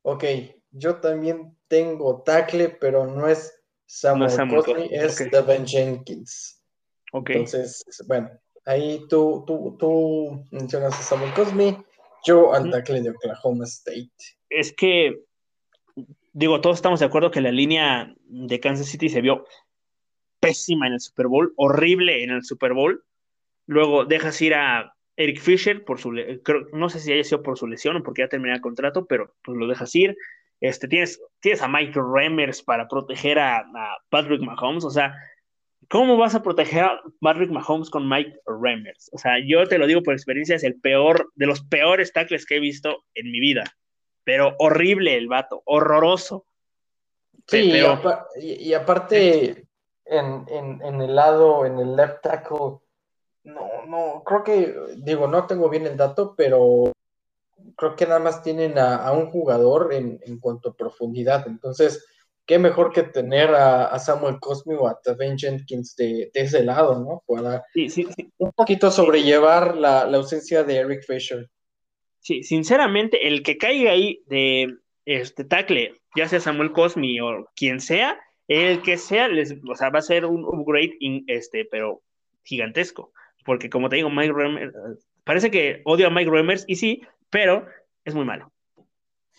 Ok, 0.00 0.24
yo 0.70 0.96
también 1.00 1.54
tengo 1.68 2.22
tackle, 2.22 2.70
pero 2.70 3.06
no 3.06 3.28
es 3.28 3.62
Samuel, 3.84 4.30
Cosmi, 4.64 4.88
es 4.90 5.18
Devin 5.30 5.66
Jenkins. 5.66 6.64
Ok. 7.12 7.28
Entonces, 7.28 7.84
bueno, 8.06 8.30
ahí 8.64 9.04
tú, 9.10 9.44
tú, 9.46 9.76
tú 9.78 10.46
mencionas 10.50 10.98
a 10.98 11.02
Samuel 11.02 11.34
Cosmi, 11.34 11.76
yo 12.24 12.54
al 12.54 12.70
tackle 12.70 13.02
de 13.02 13.10
Oklahoma 13.10 13.66
State. 13.66 14.08
Es 14.48 14.72
que, 14.72 15.24
digo, 16.32 16.62
todos 16.62 16.76
estamos 16.76 17.00
de 17.00 17.06
acuerdo 17.06 17.30
que 17.30 17.42
la 17.42 17.52
línea 17.52 18.14
de 18.24 18.60
Kansas 18.60 18.86
City 18.86 19.10
se 19.10 19.20
vio 19.20 19.44
pésima 20.40 20.86
en 20.86 20.94
el 20.94 21.00
Super 21.00 21.26
Bowl, 21.26 21.52
horrible 21.56 22.24
en 22.24 22.30
el 22.30 22.44
Super 22.44 22.72
Bowl. 22.72 23.04
Luego 23.66 24.06
dejas 24.06 24.40
ir 24.40 24.54
a 24.54 24.94
Eric 25.18 25.40
Fisher, 25.40 25.84
por 25.84 25.98
su, 25.98 26.12
no 26.72 26.88
sé 26.88 27.00
si 27.00 27.12
haya 27.12 27.24
sido 27.24 27.42
por 27.42 27.58
su 27.58 27.66
lesión 27.66 27.96
o 27.96 28.02
porque 28.04 28.22
ya 28.22 28.28
terminó 28.28 28.54
el 28.54 28.60
contrato, 28.60 29.04
pero 29.04 29.34
pues 29.42 29.58
lo 29.58 29.66
dejas 29.66 29.92
ir. 29.96 30.16
Este, 30.60 30.86
tienes, 30.86 31.20
tienes 31.40 31.60
a 31.60 31.66
Mike 31.66 31.98
Remmers 32.00 32.62
para 32.62 32.86
proteger 32.86 33.36
a, 33.40 33.64
Patrick 34.10 34.40
Mahomes, 34.40 34.84
o 34.84 34.90
sea, 34.90 35.12
¿cómo 35.88 36.16
vas 36.16 36.36
a 36.36 36.42
proteger 36.42 36.84
a 36.84 37.00
Patrick 37.20 37.50
Mahomes 37.50 37.90
con 37.90 38.08
Mike 38.08 38.38
Remmers? 38.46 39.10
O 39.12 39.18
sea, 39.18 39.44
yo 39.44 39.66
te 39.66 39.78
lo 39.78 39.88
digo 39.88 40.04
por 40.04 40.14
experiencia, 40.14 40.54
es 40.54 40.62
el 40.62 40.80
peor, 40.80 41.32
de 41.34 41.46
los 41.46 41.62
peores 41.62 42.12
tackles 42.12 42.46
que 42.46 42.56
he 42.56 42.60
visto 42.60 43.04
en 43.14 43.32
mi 43.32 43.40
vida, 43.40 43.64
pero 44.22 44.54
horrible 44.60 45.16
el 45.16 45.26
vato, 45.26 45.62
horroroso. 45.64 46.46
Sí, 47.48 47.72
y, 48.40 48.72
aparte, 48.72 49.66
en, 50.04 50.46
en 50.48 51.00
el 51.00 51.16
lado, 51.16 51.66
en 51.66 51.78
el 51.80 51.96
left 51.96 52.22
tackle, 52.22 52.78
no, 53.44 53.86
no, 53.86 54.22
creo 54.24 54.44
que, 54.44 54.74
digo, 54.96 55.26
no 55.26 55.46
tengo 55.46 55.68
bien 55.68 55.86
el 55.86 55.96
dato, 55.96 56.34
pero 56.36 56.92
creo 57.76 57.96
que 57.96 58.06
nada 58.06 58.18
más 58.18 58.42
tienen 58.42 58.78
a, 58.78 59.10
un 59.12 59.30
jugador 59.30 59.92
en, 59.92 60.38
cuanto 60.40 60.70
a 60.70 60.76
profundidad. 60.76 61.46
Entonces, 61.46 62.06
qué 62.46 62.58
mejor 62.58 62.92
que 62.92 63.02
tener 63.04 63.50
a, 63.54 63.98
Samuel 63.98 64.38
Cosme 64.40 64.74
o 64.74 64.88
a 64.88 65.00
Tevin 65.00 65.38
Jenkins 65.38 65.96
de, 65.96 66.30
ese 66.34 66.64
lado, 66.64 67.00
¿no? 67.00 67.22
Para 67.26 67.64
un 68.38 68.52
poquito 68.52 68.90
sobrellevar 68.90 69.76
la, 69.76 70.02
ausencia 70.02 70.64
de 70.64 70.76
Eric 70.76 71.04
Fisher. 71.06 71.48
Sí, 72.20 72.42
sinceramente, 72.42 73.28
el 73.28 73.42
que 73.42 73.58
caiga 73.58 73.92
ahí 73.92 74.22
de 74.26 74.76
este 75.06 75.44
tackle, 75.44 75.94
ya 76.16 76.28
sea 76.28 76.40
Samuel 76.40 76.72
Cosme 76.72 77.20
o 77.22 77.48
quien 77.54 77.80
sea, 77.80 78.18
el 78.48 78.82
que 78.82 78.96
sea, 78.96 79.28
les, 79.28 79.54
o 79.68 79.74
sea, 79.74 79.90
va 79.90 80.00
a 80.00 80.02
ser 80.02 80.24
un 80.24 80.44
upgrade, 80.44 80.98
este, 81.28 81.64
pero 81.64 82.02
gigantesco 82.42 83.12
porque 83.48 83.70
como 83.70 83.88
te 83.88 83.96
digo, 83.96 84.10
Mike 84.10 84.34
Remers, 84.34 84.74
parece 85.24 85.50
que 85.50 85.80
odio 85.86 86.08
a 86.08 86.10
Mike 86.10 86.30
Remers 86.30 86.66
y 86.66 86.76
sí, 86.76 87.00
pero 87.30 87.64
es 88.04 88.14
muy 88.14 88.26
malo. 88.26 88.52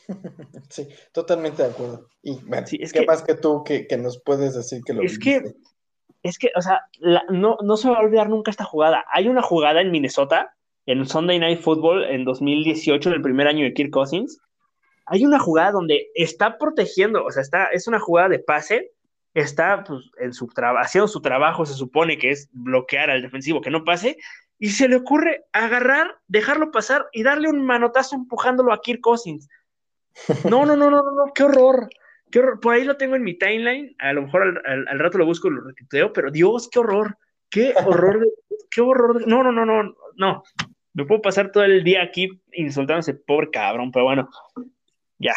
Sí, 0.69 0.87
totalmente 1.11 1.61
de 1.61 1.69
acuerdo. 1.69 2.07
Y 2.23 2.39
bueno, 2.43 2.65
es 2.67 2.91
¿qué 2.91 3.01
que, 3.01 3.05
más 3.05 3.21
que 3.21 3.35
tú 3.35 3.63
que, 3.63 3.85
nos 3.99 4.19
puedes 4.19 4.55
decir 4.55 4.81
que 4.83 4.93
lo 4.93 5.03
Es 5.03 5.19
que, 5.19 5.43
es 6.23 6.39
que, 6.39 6.49
o 6.55 6.61
sea, 6.61 6.81
no, 7.29 7.57
no 7.61 7.77
se 7.77 7.87
va 7.87 7.97
a 7.97 8.01
olvidar 8.01 8.29
nunca 8.29 8.49
esta 8.49 8.63
jugada. 8.63 9.05
Hay 9.13 9.27
una 9.27 9.43
jugada 9.43 9.79
en 9.81 9.91
Minnesota, 9.91 10.55
en 10.87 11.05
Sunday 11.05 11.37
Night 11.37 11.59
Football, 11.59 12.05
en 12.05 12.25
2018, 12.25 13.09
en 13.09 13.15
el 13.15 13.21
primer 13.21 13.47
año 13.47 13.63
de 13.63 13.75
Kirk 13.75 13.91
Cousins. 13.91 14.39
Hay 15.05 15.23
una 15.23 15.37
jugada 15.37 15.73
donde 15.73 16.07
está 16.15 16.57
protegiendo, 16.57 17.23
o 17.23 17.29
sea, 17.29 17.43
está, 17.43 17.67
es 17.67 17.87
una 17.87 17.99
jugada 17.99 18.29
de 18.29 18.39
pase 18.39 18.91
está 19.33 19.83
pues, 19.83 20.09
en 20.19 20.33
su 20.33 20.47
haciendo 20.77 21.07
su 21.07 21.21
trabajo, 21.21 21.65
se 21.65 21.73
supone 21.73 22.17
que 22.17 22.31
es 22.31 22.49
bloquear 22.51 23.09
al 23.09 23.21
defensivo 23.21 23.61
que 23.61 23.69
no 23.69 23.83
pase, 23.83 24.17
y 24.57 24.69
se 24.69 24.89
le 24.89 24.97
ocurre 24.97 25.45
agarrar, 25.53 26.17
dejarlo 26.27 26.71
pasar 26.71 27.07
y 27.13 27.23
darle 27.23 27.49
un 27.49 27.65
manotazo 27.65 28.15
empujándolo 28.15 28.73
a 28.73 28.81
Kirk 28.81 28.99
Cousins. 29.01 29.47
No, 30.49 30.65
no, 30.65 30.75
no, 30.75 30.89
no, 30.89 31.01
no, 31.01 31.31
qué 31.33 31.43
horror. 31.43 31.89
qué 32.29 32.39
horror. 32.39 32.59
Por 32.59 32.73
ahí 32.73 32.83
lo 32.83 32.97
tengo 32.97 33.15
en 33.15 33.23
mi 33.23 33.37
timeline, 33.37 33.95
a 33.99 34.11
lo 34.11 34.23
mejor 34.23 34.61
al, 34.65 34.99
rato 34.99 35.17
lo 35.17 35.25
busco 35.25 35.47
y 35.47 35.51
lo 35.51 35.61
retuiteo, 35.61 36.11
pero 36.11 36.29
Dios, 36.29 36.67
qué 36.69 36.79
horror, 36.79 37.17
qué 37.49 37.73
horror, 37.85 38.27
qué 38.69 38.81
horror. 38.81 39.25
no, 39.27 39.43
no, 39.43 39.51
no, 39.51 39.65
no, 39.65 39.95
no. 40.15 40.43
Me 40.93 41.05
puedo 41.05 41.21
pasar 41.21 41.51
todo 41.51 41.63
el 41.63 41.83
día 41.85 42.03
aquí 42.03 42.41
insultando 42.51 42.99
ese 42.99 43.13
pobre 43.13 43.49
cabrón, 43.51 43.91
pero 43.91 44.05
bueno, 44.05 44.29
ya. 45.17 45.35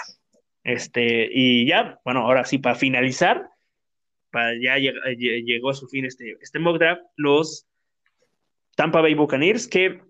Este, 0.64 1.28
y 1.30 1.66
ya, 1.66 2.00
bueno, 2.04 2.20
ahora 2.20 2.44
sí, 2.44 2.58
para 2.58 2.74
finalizar, 2.74 3.51
para, 4.32 4.54
ya 4.60 4.76
llegó 4.76 5.70
a 5.70 5.74
su 5.74 5.86
fin 5.86 6.04
este, 6.04 6.36
este 6.40 6.58
mock 6.58 6.78
draft, 6.78 7.02
los 7.16 7.66
Tampa 8.74 9.00
Bay 9.00 9.14
Buccaneers, 9.14 9.68
que 9.68 10.00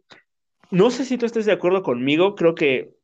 no 0.71 0.91
sé 0.91 1.05
si 1.05 1.19
tú 1.19 1.27
estés 1.27 1.45
de 1.45 1.53
acuerdo 1.53 1.83
conmigo, 1.83 2.35
creo 2.35 2.55
que 2.55 2.95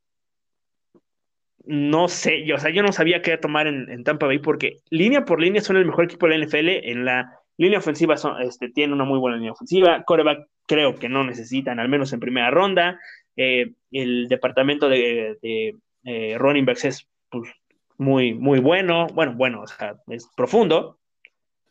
no 1.68 2.08
sé, 2.08 2.46
yo, 2.46 2.54
o 2.56 2.58
sea, 2.58 2.70
yo 2.70 2.82
no 2.82 2.92
sabía 2.92 3.20
qué 3.20 3.36
tomar 3.36 3.66
en, 3.66 4.02
Tampa 4.02 4.24
Bay 4.24 4.38
porque 4.38 4.78
línea 4.88 5.26
por 5.26 5.38
línea 5.38 5.60
son 5.60 5.76
el 5.76 5.84
mejor 5.84 6.06
equipo 6.06 6.26
de 6.26 6.38
la 6.38 6.46
NFL. 6.46 6.68
En 6.88 7.04
la 7.04 7.30
línea 7.58 7.78
ofensiva 7.78 8.16
son, 8.16 8.40
este, 8.40 8.70
tiene 8.70 8.94
una 8.94 9.04
muy 9.04 9.18
buena 9.18 9.36
línea 9.36 9.52
ofensiva. 9.52 10.02
Coreback 10.04 10.48
creo 10.66 10.94
que 10.94 11.10
no 11.10 11.24
necesitan, 11.24 11.78
al 11.78 11.90
menos 11.90 12.10
en 12.14 12.20
primera 12.20 12.50
ronda. 12.50 12.98
Eh, 13.36 13.74
el 13.92 14.28
departamento 14.28 14.88
de, 14.88 15.36
de 15.42 15.76
eh, 16.04 16.38
running 16.38 16.64
backs 16.64 16.86
es 16.86 17.08
pues, 17.28 17.50
muy, 17.98 18.32
muy 18.32 18.60
bueno. 18.60 19.06
Bueno, 19.08 19.34
bueno, 19.34 19.60
o 19.60 19.66
sea, 19.66 19.94
es 20.06 20.26
profundo. 20.34 20.97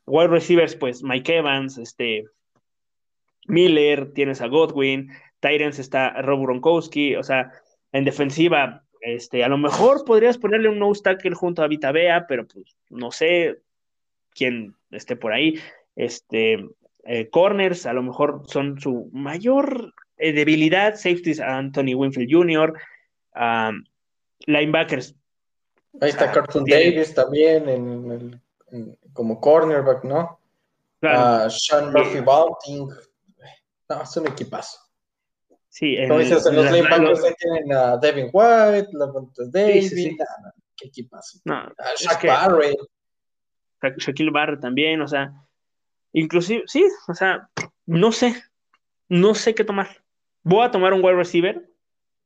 Wide 0.08 0.30
receivers, 0.30 0.76
pues 0.76 1.04
Mike 1.04 1.38
Evans, 1.38 1.78
este, 1.78 2.26
Miller, 3.48 4.14
tienes 4.14 4.42
a 4.42 4.48
Godwin, 4.48 5.12
Tyrants 5.40 5.80
está 5.80 6.22
Rob 6.22 6.42
Gronkowski, 6.42 7.16
o 7.16 7.24
sea, 7.24 7.52
en 7.92 8.06
defensiva, 8.06 8.84
este, 9.02 9.44
a 9.44 9.50
lo 9.50 9.58
mejor 9.58 10.04
podrías 10.06 10.38
ponerle 10.38 10.70
un 10.70 10.80
nose 10.80 11.02
tackle 11.04 11.36
junto 11.36 11.62
a 11.62 11.68
Vita 11.68 11.92
Bea, 11.92 12.26
pero 12.28 12.48
pues 12.48 12.76
no 12.90 13.12
sé 13.12 13.60
quién 14.32 14.76
esté 14.92 15.16
por 15.16 15.34
ahí. 15.34 15.60
Este, 15.96 16.66
eh, 17.06 17.30
corners, 17.30 17.86
a 17.86 17.94
lo 17.94 18.04
mejor 18.04 18.44
son 18.48 18.80
su 18.80 19.10
mayor 19.14 19.94
eh, 20.18 20.34
debilidad. 20.34 20.96
Safeties 20.96 21.40
Anthony 21.40 21.96
Winfield 21.96 22.30
Jr., 22.32 22.74
linebackers. 24.46 25.16
Ahí 26.02 26.10
está 26.10 26.32
Carlton 26.32 26.66
Davis 26.66 27.14
también 27.14 27.70
en, 27.70 28.42
como 29.18 29.42
cornerback, 29.42 30.04
¿no? 30.06 30.40
Claro. 31.02 31.50
Sean 31.50 31.92
Murphy 31.92 32.22
Balting. 32.22 32.90
No, 33.90 34.02
es 34.02 34.18
un 34.18 34.28
equipazo. 34.28 34.78
Sí, 35.70 35.96
en, 35.96 36.08
Como 36.08 36.22
dices, 36.22 36.46
en 36.46 36.56
los 36.56 36.72
linebackers 36.72 37.36
tienen 37.38 37.74
a 37.74 37.98
Devin 37.98 38.30
White, 38.32 38.90
Lavonte 38.94 39.44
Davis, 39.52 39.90
sí, 39.90 40.04
sí, 40.04 40.18
qué 40.76 40.88
equipazo. 40.88 41.40
No, 41.46 41.56
a 41.56 41.74
Shaq 41.98 42.26
Barrett. 42.26 42.78
Shaquille 43.98 44.32
Barrett 44.32 44.60
también, 44.60 45.02
o 45.02 45.08
sea, 45.08 45.34
inclusive, 46.14 46.64
sí, 46.66 46.84
o 47.08 47.14
sea, 47.14 47.50
no 47.86 48.12
sé, 48.12 48.42
no 49.08 49.36
sé 49.36 49.54
qué 49.54 49.64
tomar. 49.64 50.04
Voy 50.42 50.66
a 50.66 50.72
tomar 50.72 50.94
un 50.94 51.04
wide 51.04 51.16
receiver 51.16 51.70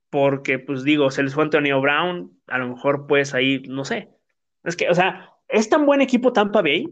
porque, 0.10 0.60
pues 0.60 0.84
digo, 0.84 1.12
se 1.12 1.24
les 1.24 1.34
fue 1.34 1.44
Antonio 1.44 1.82
Brown, 1.82 2.40
a 2.48 2.58
lo 2.58 2.70
mejor 2.70 3.06
pues 3.06 3.34
ahí, 3.34 3.64
no 3.68 3.84
sé. 3.84 4.10
Es 4.64 4.76
que, 4.78 4.90
o 4.90 4.96
sea, 4.96 5.34
es 5.52 5.70
tan 5.70 5.86
buen 5.86 6.02
equipo 6.02 6.34
Tampa 6.34 6.62
Bay 6.62 6.88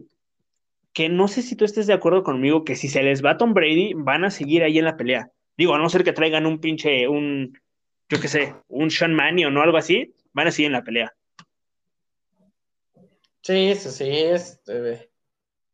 que 0.92 1.08
no 1.08 1.28
sé 1.28 1.42
si 1.42 1.56
tú 1.56 1.64
estés 1.64 1.86
de 1.86 1.92
acuerdo 1.92 2.22
conmigo 2.22 2.64
que 2.64 2.76
si 2.76 2.88
se 2.88 3.02
les 3.02 3.24
va 3.24 3.36
Tom 3.36 3.54
Brady, 3.54 3.92
van 3.94 4.24
a 4.24 4.30
seguir 4.30 4.62
ahí 4.62 4.78
en 4.78 4.84
la 4.84 4.96
pelea. 4.96 5.30
Digo, 5.56 5.74
a 5.74 5.78
no 5.78 5.88
ser 5.88 6.04
que 6.04 6.12
traigan 6.12 6.46
un 6.46 6.60
pinche, 6.60 7.06
un, 7.06 7.56
yo 8.08 8.20
qué 8.20 8.28
sé, 8.28 8.54
un 8.68 8.90
Sean 8.90 9.14
Mannion 9.14 9.56
o 9.56 9.62
algo 9.62 9.76
así, 9.76 10.14
van 10.32 10.48
a 10.48 10.50
seguir 10.50 10.66
en 10.66 10.72
la 10.72 10.82
pelea. 10.82 11.14
Sí, 13.42 13.74
sí, 13.76 13.90
sí, 13.90 14.10
eh, 14.10 15.10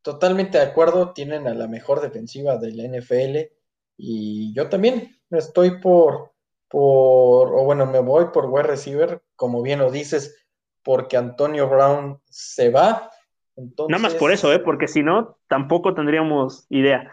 totalmente 0.02 0.58
de 0.58 0.64
acuerdo. 0.64 1.12
Tienen 1.12 1.46
a 1.46 1.54
la 1.54 1.66
mejor 1.66 2.00
defensiva 2.00 2.58
de 2.58 2.72
la 2.72 2.84
NFL 2.84 3.52
y 3.96 4.52
yo 4.54 4.68
también 4.68 5.16
estoy 5.30 5.80
por, 5.80 6.32
por, 6.68 7.54
o 7.54 7.64
bueno, 7.64 7.86
me 7.86 8.00
voy 8.00 8.26
por 8.32 8.46
wide 8.46 8.64
receiver, 8.64 9.22
como 9.34 9.62
bien 9.62 9.78
lo 9.78 9.90
dices, 9.90 10.45
porque 10.86 11.16
Antonio 11.16 11.68
Brown 11.68 12.20
se 12.30 12.70
va. 12.70 13.10
Nada 13.56 14.00
más 14.00 14.14
por 14.14 14.30
eso, 14.30 14.52
¿eh? 14.52 14.60
porque 14.60 14.86
si 14.86 15.02
no, 15.02 15.36
tampoco 15.48 15.94
tendríamos 15.94 16.64
idea. 16.70 17.12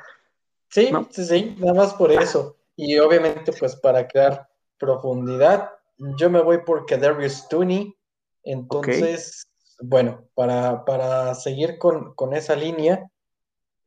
Sí, 0.70 0.92
sí, 1.10 1.26
sí, 1.26 1.56
nada 1.58 1.74
más 1.74 1.96
por 1.96 2.12
eso. 2.12 2.56
Y 2.76 3.00
obviamente, 3.00 3.52
pues 3.52 3.76
para 3.76 4.08
crear 4.08 4.48
profundidad, 4.78 5.72
yo 5.98 6.30
me 6.30 6.40
voy 6.44 6.60
por 6.60 6.86
Kadarius 6.86 7.48
Tooney. 7.50 7.98
Entonces, 8.44 9.48
bueno, 9.82 10.24
para, 10.36 11.34
seguir 11.34 11.80
con, 11.80 12.14
esa 12.34 12.56
línea, 12.56 13.10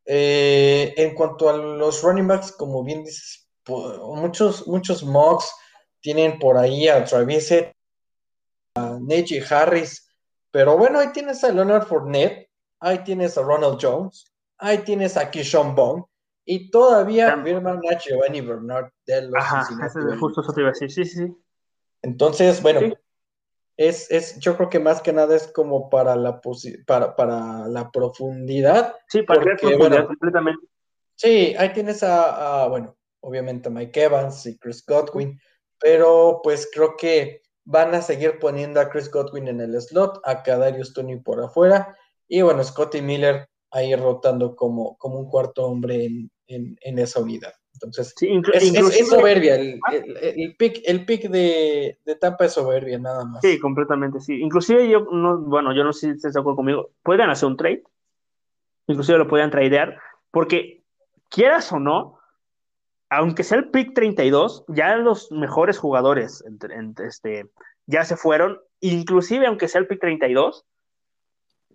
eh, 0.05 0.95
en 0.97 1.15
cuanto 1.15 1.49
a 1.49 1.57
los 1.57 2.03
running 2.03 2.27
backs, 2.27 2.51
como 2.51 2.83
bien 2.83 3.05
dices, 3.05 3.49
muchos, 3.69 4.67
muchos 4.67 5.05
mocks 5.05 5.55
tienen 6.01 6.41
por 6.41 6.59
ahí 6.59 6.89
a 6.89 7.05
Travis, 7.05 7.53
a 8.97 9.01
Neji 9.01 9.41
Harris, 9.49 10.09
pero 10.51 10.77
bueno, 10.77 10.99
ahí 10.99 11.09
tienes 11.13 11.43
a 11.45 11.53
Leonard 11.53 11.87
Fournette, 11.87 12.51
ahí 12.81 12.99
tienes 13.05 13.37
a 13.39 13.43
Ronald 13.43 13.79
Jones, 13.81 14.33
ahí 14.59 14.79
tienes 14.79 15.17
a 15.17 15.31
Kishon 15.31 15.75
Bond, 15.75 16.05
y 16.45 16.71
todavía 16.71 17.37
firman 17.43 17.81
a 17.91 17.99
Giovanni 17.99 18.41
Bernard 18.41 18.91
de 19.05 19.23
los 19.23 19.35
Ajá, 19.35 19.67
justo 20.19 20.41
eso 20.41 20.53
te 20.53 20.61
iba 20.61 20.71
a 20.71 20.73
decir, 20.73 20.91
sí, 20.91 21.05
sí, 21.05 21.27
sí. 21.27 21.37
Entonces, 22.03 22.63
bueno, 22.63 22.95
es, 23.77 24.11
es, 24.11 24.39
yo 24.39 24.57
creo 24.57 24.69
que 24.69 24.79
más 24.79 25.03
que 25.03 25.13
nada 25.13 25.35
es 25.35 25.49
como 25.49 25.91
para 25.91 26.15
la 26.15 26.41
para, 26.87 27.17
para 27.17 27.67
la 27.69 27.91
profundidad. 27.91 28.95
Sí, 29.09 29.23
para 29.23 29.41
porque, 29.41 29.67
profundidad 29.67 30.07
completamente. 30.07 30.67
Sí, 31.17 31.55
ahí 31.59 31.73
tienes 31.73 32.03
a, 32.03 32.69
bueno, 32.69 32.97
obviamente 33.21 33.69
a 33.69 33.73
Mike 33.73 34.05
Evans 34.05 34.47
y 34.47 34.57
Chris 34.57 34.85
Godwin, 34.87 35.41
pero 35.81 36.41
pues 36.43 36.71
creo 36.73 36.97
que 36.97 37.43
van 37.67 37.95
a 37.95 38.01
seguir 38.01 38.39
poniendo 38.39 38.81
a 38.81 38.89
Chris 38.89 39.11
Godwin 39.11 39.49
en 39.49 39.61
el 39.61 39.81
slot, 39.81 40.21
a 40.25 40.43
Kadarius 40.43 40.95
Tony 40.95 41.17
por 41.17 41.43
afuera, 41.43 41.97
y 42.29 42.41
bueno, 42.41 42.65
Scotty 42.65 43.03
Miller 43.03 43.49
ahí 43.73 43.95
rotando 43.95 44.57
como, 44.57 44.97
como 44.97 45.19
un 45.19 45.29
cuarto 45.29 45.67
hombre 45.67 46.07
en, 46.47 46.79
en, 46.81 46.99
esa 46.99 47.21
unidad. 47.21 47.53
Entonces, 47.75 48.15
es, 48.23 49.09
soberbia, 49.09 49.57
el, 49.57 49.81
el, 50.23 50.57
pick, 50.57 50.81
el 50.87 51.05
pick 51.05 51.29
de, 51.29 51.99
de, 52.05 52.17
Tampa 52.17 52.47
es 52.47 52.53
soberbia, 52.53 52.99
nada 52.99 53.25
más. 53.25 53.41
Sí, 53.43 53.59
completamente, 53.59 54.21
sí. 54.21 54.41
Inclusive 54.41 54.89
yo, 54.89 55.01
no, 55.13 55.39
bueno, 55.39 55.75
yo 55.75 55.85
no 55.85 55.93
sé 55.93 56.07
si 56.07 56.13
estás 56.13 56.33
de 56.33 56.41
acuerdo 56.41 56.57
conmigo, 56.57 56.91
pueden 57.03 57.29
hacer 57.29 57.49
un 57.49 57.57
trade, 57.57 57.83
inclusive 58.87 59.19
lo 59.19 59.29
pueden 59.29 59.51
tradear, 59.51 59.99
porque 60.31 60.85
quieras 61.29 61.71
o 61.73 61.81
no, 61.81 62.16
aunque 63.09 63.45
sea 63.45 63.59
el 63.59 63.71
pick 63.71 63.95
32, 63.95 64.65
ya 64.69 64.97
los 64.97 65.31
mejores 65.31 65.79
jugadores 65.79 66.45
este, 67.05 67.47
ya 67.87 68.05
se 68.05 68.17
fueron, 68.17 68.61
inclusive 68.81 69.47
aunque 69.47 69.69
sea 69.69 69.81
el 69.81 69.87
pick 69.87 70.01
32, 70.01 70.65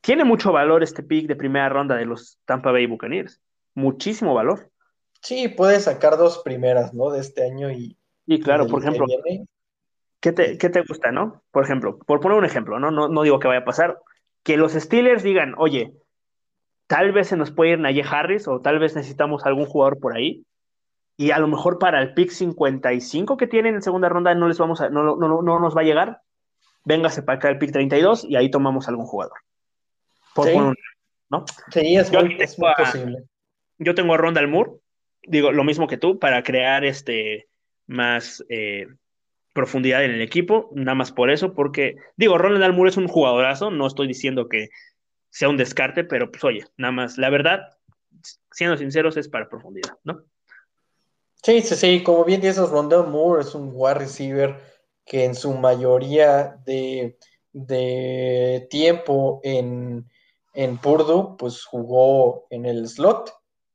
tiene 0.01 0.23
mucho 0.23 0.51
valor 0.51 0.83
este 0.83 1.03
pick 1.03 1.27
de 1.27 1.35
primera 1.35 1.69
ronda 1.69 1.95
de 1.95 2.05
los 2.05 2.39
Tampa 2.45 2.71
Bay 2.71 2.87
Buccaneers 2.87 3.41
muchísimo 3.73 4.33
valor. 4.33 4.69
Sí, 5.21 5.47
puedes 5.47 5.83
sacar 5.83 6.17
dos 6.17 6.39
primeras, 6.39 6.93
¿no? 6.93 7.11
De 7.11 7.19
este 7.19 7.43
año 7.43 7.71
y. 7.71 7.97
Y 8.25 8.39
claro, 8.39 8.67
por 8.67 8.81
ejemplo, 8.81 9.05
¿qué 10.19 10.31
te, 10.31 10.57
¿qué 10.57 10.69
te, 10.69 10.81
gusta, 10.83 11.11
no? 11.11 11.43
Por 11.51 11.63
ejemplo, 11.63 11.97
por 11.99 12.19
poner 12.19 12.37
un 12.37 12.45
ejemplo, 12.45 12.79
¿no? 12.79 12.91
¿no? 12.91 13.09
No 13.09 13.23
digo 13.23 13.39
que 13.39 13.47
vaya 13.47 13.61
a 13.61 13.65
pasar. 13.65 13.99
Que 14.43 14.57
los 14.57 14.73
Steelers 14.73 15.23
digan, 15.23 15.53
oye, 15.57 15.93
tal 16.87 17.11
vez 17.11 17.27
se 17.27 17.37
nos 17.37 17.51
puede 17.51 17.71
ir 17.71 17.79
Naye 17.79 18.03
Harris 18.07 18.47
o 18.47 18.61
tal 18.61 18.79
vez 18.79 18.95
necesitamos 18.95 19.45
algún 19.45 19.65
jugador 19.65 19.99
por 19.99 20.15
ahí. 20.15 20.45
Y 21.21 21.31
a 21.31 21.39
lo 21.39 21.47
mejor 21.47 21.77
para 21.77 22.01
el 22.01 22.13
pick 22.13 22.31
55 22.31 23.37
que 23.37 23.47
tienen 23.47 23.75
en 23.75 23.81
segunda 23.81 24.09
ronda 24.09 24.33
no 24.33 24.47
les 24.47 24.57
vamos 24.57 24.81
a, 24.81 24.89
no, 24.89 25.15
no, 25.15 25.41
no 25.41 25.59
nos 25.59 25.75
va 25.75 25.81
a 25.81 25.85
llegar. 25.85 26.21
Véngase 26.83 27.21
para 27.21 27.37
acá 27.37 27.49
el 27.49 27.59
pick 27.59 27.71
32 27.71 28.25
y 28.25 28.35
ahí 28.35 28.49
tomamos 28.49 28.87
algún 28.87 29.05
jugador. 29.05 29.37
Por 30.33 30.47
sí. 30.47 30.57
¿no? 31.29 31.45
Sí, 31.71 31.95
es, 31.95 32.11
muy, 32.11 32.37
es 32.39 32.57
muy 32.57 32.71
posible 32.75 33.25
yo 33.83 33.95
tengo 33.95 34.13
a 34.13 34.17
Ronda 34.17 34.45
Moore, 34.45 34.73
digo 35.23 35.51
lo 35.51 35.63
mismo 35.63 35.87
que 35.87 35.97
tú, 35.97 36.19
para 36.19 36.43
crear 36.43 36.85
este 36.85 37.47
más 37.87 38.45
eh, 38.47 38.87
profundidad 39.53 40.05
en 40.05 40.11
el 40.11 40.21
equipo, 40.21 40.69
nada 40.73 40.93
más 40.93 41.11
por 41.11 41.31
eso, 41.31 41.53
porque 41.53 41.95
digo, 42.15 42.37
Ronald 42.37 42.75
Moore 42.75 42.91
es 42.91 42.97
un 42.97 43.07
jugadorazo, 43.07 43.71
no 43.71 43.87
estoy 43.87 44.07
diciendo 44.07 44.47
que 44.47 44.69
sea 45.29 45.49
un 45.49 45.57
descarte, 45.57 46.03
pero 46.03 46.31
pues 46.31 46.43
oye, 46.43 46.65
nada 46.77 46.91
más, 46.91 47.17
la 47.17 47.31
verdad, 47.31 47.61
siendo 48.51 48.77
sinceros, 48.77 49.17
es 49.17 49.27
para 49.27 49.49
profundidad, 49.49 49.97
¿no? 50.03 50.21
Sí, 51.43 51.61
sí, 51.61 51.75
sí, 51.75 52.03
como 52.03 52.23
bien 52.23 52.39
dices, 52.39 52.69
Rondell 52.69 53.07
Moore 53.07 53.41
es 53.41 53.55
un 53.55 53.71
wide 53.73 53.95
receiver 53.95 54.61
que 55.05 55.25
en 55.25 55.33
su 55.33 55.53
mayoría 55.53 56.59
de, 56.65 57.17
de 57.51 58.67
tiempo 58.69 59.39
en, 59.43 60.07
en 60.53 60.77
Purdue, 60.77 61.35
pues 61.37 61.65
jugó 61.65 62.45
en 62.51 62.65
el 62.65 62.87
slot 62.87 63.33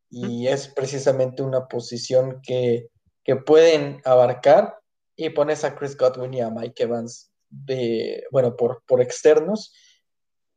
y 0.09 0.47
es 0.47 0.69
precisamente 0.69 1.43
una 1.43 1.67
posición 1.67 2.41
que, 2.43 2.89
pueden 3.45 4.01
abarcar 4.05 4.79
y 5.17 5.31
pones 5.31 5.65
a 5.65 5.75
Chris 5.75 5.97
Godwin 5.97 6.33
y 6.35 6.41
a 6.41 6.49
Mike 6.49 6.85
Evans 6.85 7.33
de, 7.51 8.23
bueno, 8.31 8.55
por, 8.55 8.85
por 8.87 9.01
externos. 9.01 9.75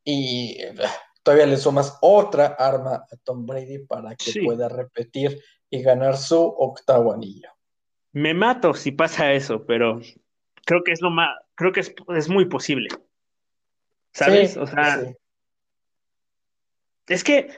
y 0.03 0.61
eh, 0.61 0.75
todavía 1.23 1.47
le 1.47 1.57
sumas 1.57 1.97
otra 2.01 2.45
arma 2.59 3.07
a 3.11 3.17
Tom 3.23 3.47
Brady 3.47 3.79
para 3.79 4.15
que 4.15 4.43
pueda 4.45 4.69
repetir 4.69 5.41
y 5.69 5.81
ganar 5.81 6.17
su 6.17 6.39
octavo 6.39 7.13
anillo. 7.13 7.49
Me 8.11 8.33
mato 8.33 8.73
si 8.73 8.91
pasa 8.91 9.33
eso, 9.33 9.65
pero 9.65 10.01
creo 10.65 10.83
que 10.83 10.91
es 10.91 11.01
lo 11.01 11.09
más, 11.09 11.29
creo 11.55 11.71
que 11.71 11.81
es, 11.81 12.29
muy 12.29 12.45
posible. 12.45 12.89
¿Sabes? 14.11 14.57
o 14.57 14.65
sea, 14.65 15.03
es 17.07 17.23
que 17.23 17.49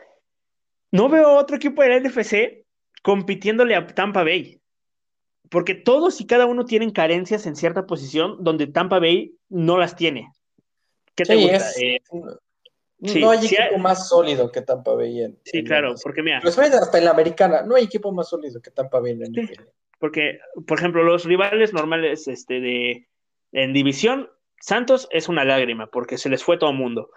no 0.92 1.10
veo 1.10 1.38
otro 1.38 1.56
equipo 1.56 1.82
de 1.82 1.90
la 1.90 2.00
NFC 2.00 2.66
compitiéndole 3.02 3.76
a 3.76 3.88
Tampa 3.88 4.24
Bay. 4.24 4.62
Porque 5.50 5.76
todos 5.76 6.22
y 6.22 6.28
cada 6.28 6.46
uno 6.46 6.66
tienen 6.66 6.92
carencias 6.92 7.46
en 7.46 7.56
cierta 7.56 7.86
posición 7.86 8.38
donde 8.42 8.68
Tampa 8.68 9.00
Bay 9.00 9.36
no 9.50 9.78
las 9.78 9.96
tiene. 9.96 10.32
¿Qué 11.16 11.26
te 11.26 11.36
gusta? 11.36 11.70
Eh, 11.82 12.02
no 13.02 13.32
hay 13.32 13.46
equipo 13.46 13.78
más 13.80 14.08
sólido 14.08 14.52
que 14.52 14.62
Tampa 14.62 14.94
Bay. 14.94 15.36
sí, 15.44 15.64
claro, 15.64 15.96
porque 16.02 16.22
mira. 16.22 16.40
hasta 16.44 16.98
en 16.98 17.06
la 17.06 17.12
americana, 17.12 17.64
no 17.64 17.76
hay 17.76 17.86
equipo 17.86 18.12
más 18.12 18.30
sólido 18.30 18.62
que 18.62 18.72
Tampa 18.72 19.00
Bay 19.00 19.14
en 19.14 19.34
Porque, 20.00 20.40
por 20.68 20.78
ejemplo, 20.78 21.04
los 21.04 21.26
rivales 21.26 21.74
normales 21.74 22.28
este, 22.28 22.60
de, 22.60 23.08
en 23.52 23.74
división, 23.74 24.30
Santos 24.60 25.08
es 25.12 25.28
una 25.28 25.44
lágrima 25.44 25.88
porque 25.88 26.18
se 26.18 26.30
les 26.30 26.44
fue 26.44 26.58
todo 26.58 26.70
el 26.70 26.78
mundo. 26.78 27.10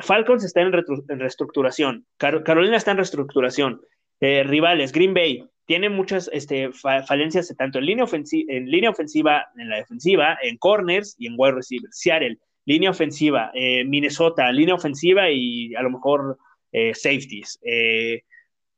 Falcons 0.00 0.44
está 0.44 0.60
en, 0.60 0.72
reestructuración. 0.72 2.06
Carolina 2.18 2.76
está 2.76 2.90
en 2.90 2.96
reestructuración. 2.98 3.80
Eh, 4.20 4.42
rivales, 4.42 4.92
Green 4.92 5.14
Bay, 5.14 5.48
tiene 5.66 5.88
muchas 5.88 6.28
este, 6.32 6.70
falencias 6.72 7.54
tanto 7.56 7.78
en 7.78 7.86
línea, 7.86 8.06
en 8.48 8.70
línea 8.70 8.90
ofensiva, 8.90 9.46
en 9.56 9.68
la 9.68 9.76
defensiva, 9.76 10.36
en 10.42 10.56
corners 10.56 11.14
y 11.18 11.26
en 11.26 11.34
wide 11.36 11.52
receivers. 11.52 11.96
Seattle, 11.96 12.38
línea 12.68 12.90
ofensiva. 12.90 13.50
Eh, 13.54 13.82
Minnesota, 13.86 14.52
línea 14.52 14.74
ofensiva 14.74 15.30
y 15.30 15.74
a 15.74 15.80
lo 15.80 15.88
mejor 15.90 16.38
eh, 16.70 16.92
safeties. 16.94 17.58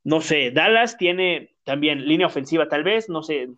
no 0.05 0.21
sé, 0.21 0.53
Dallas 0.53 0.97
tiene 0.97 1.57
también 1.65 2.07
línea 2.07 2.29
ofensiva, 2.29 2.69
tal 2.69 2.85
vez, 2.85 3.09
no 3.09 3.23
sé, 3.25 3.51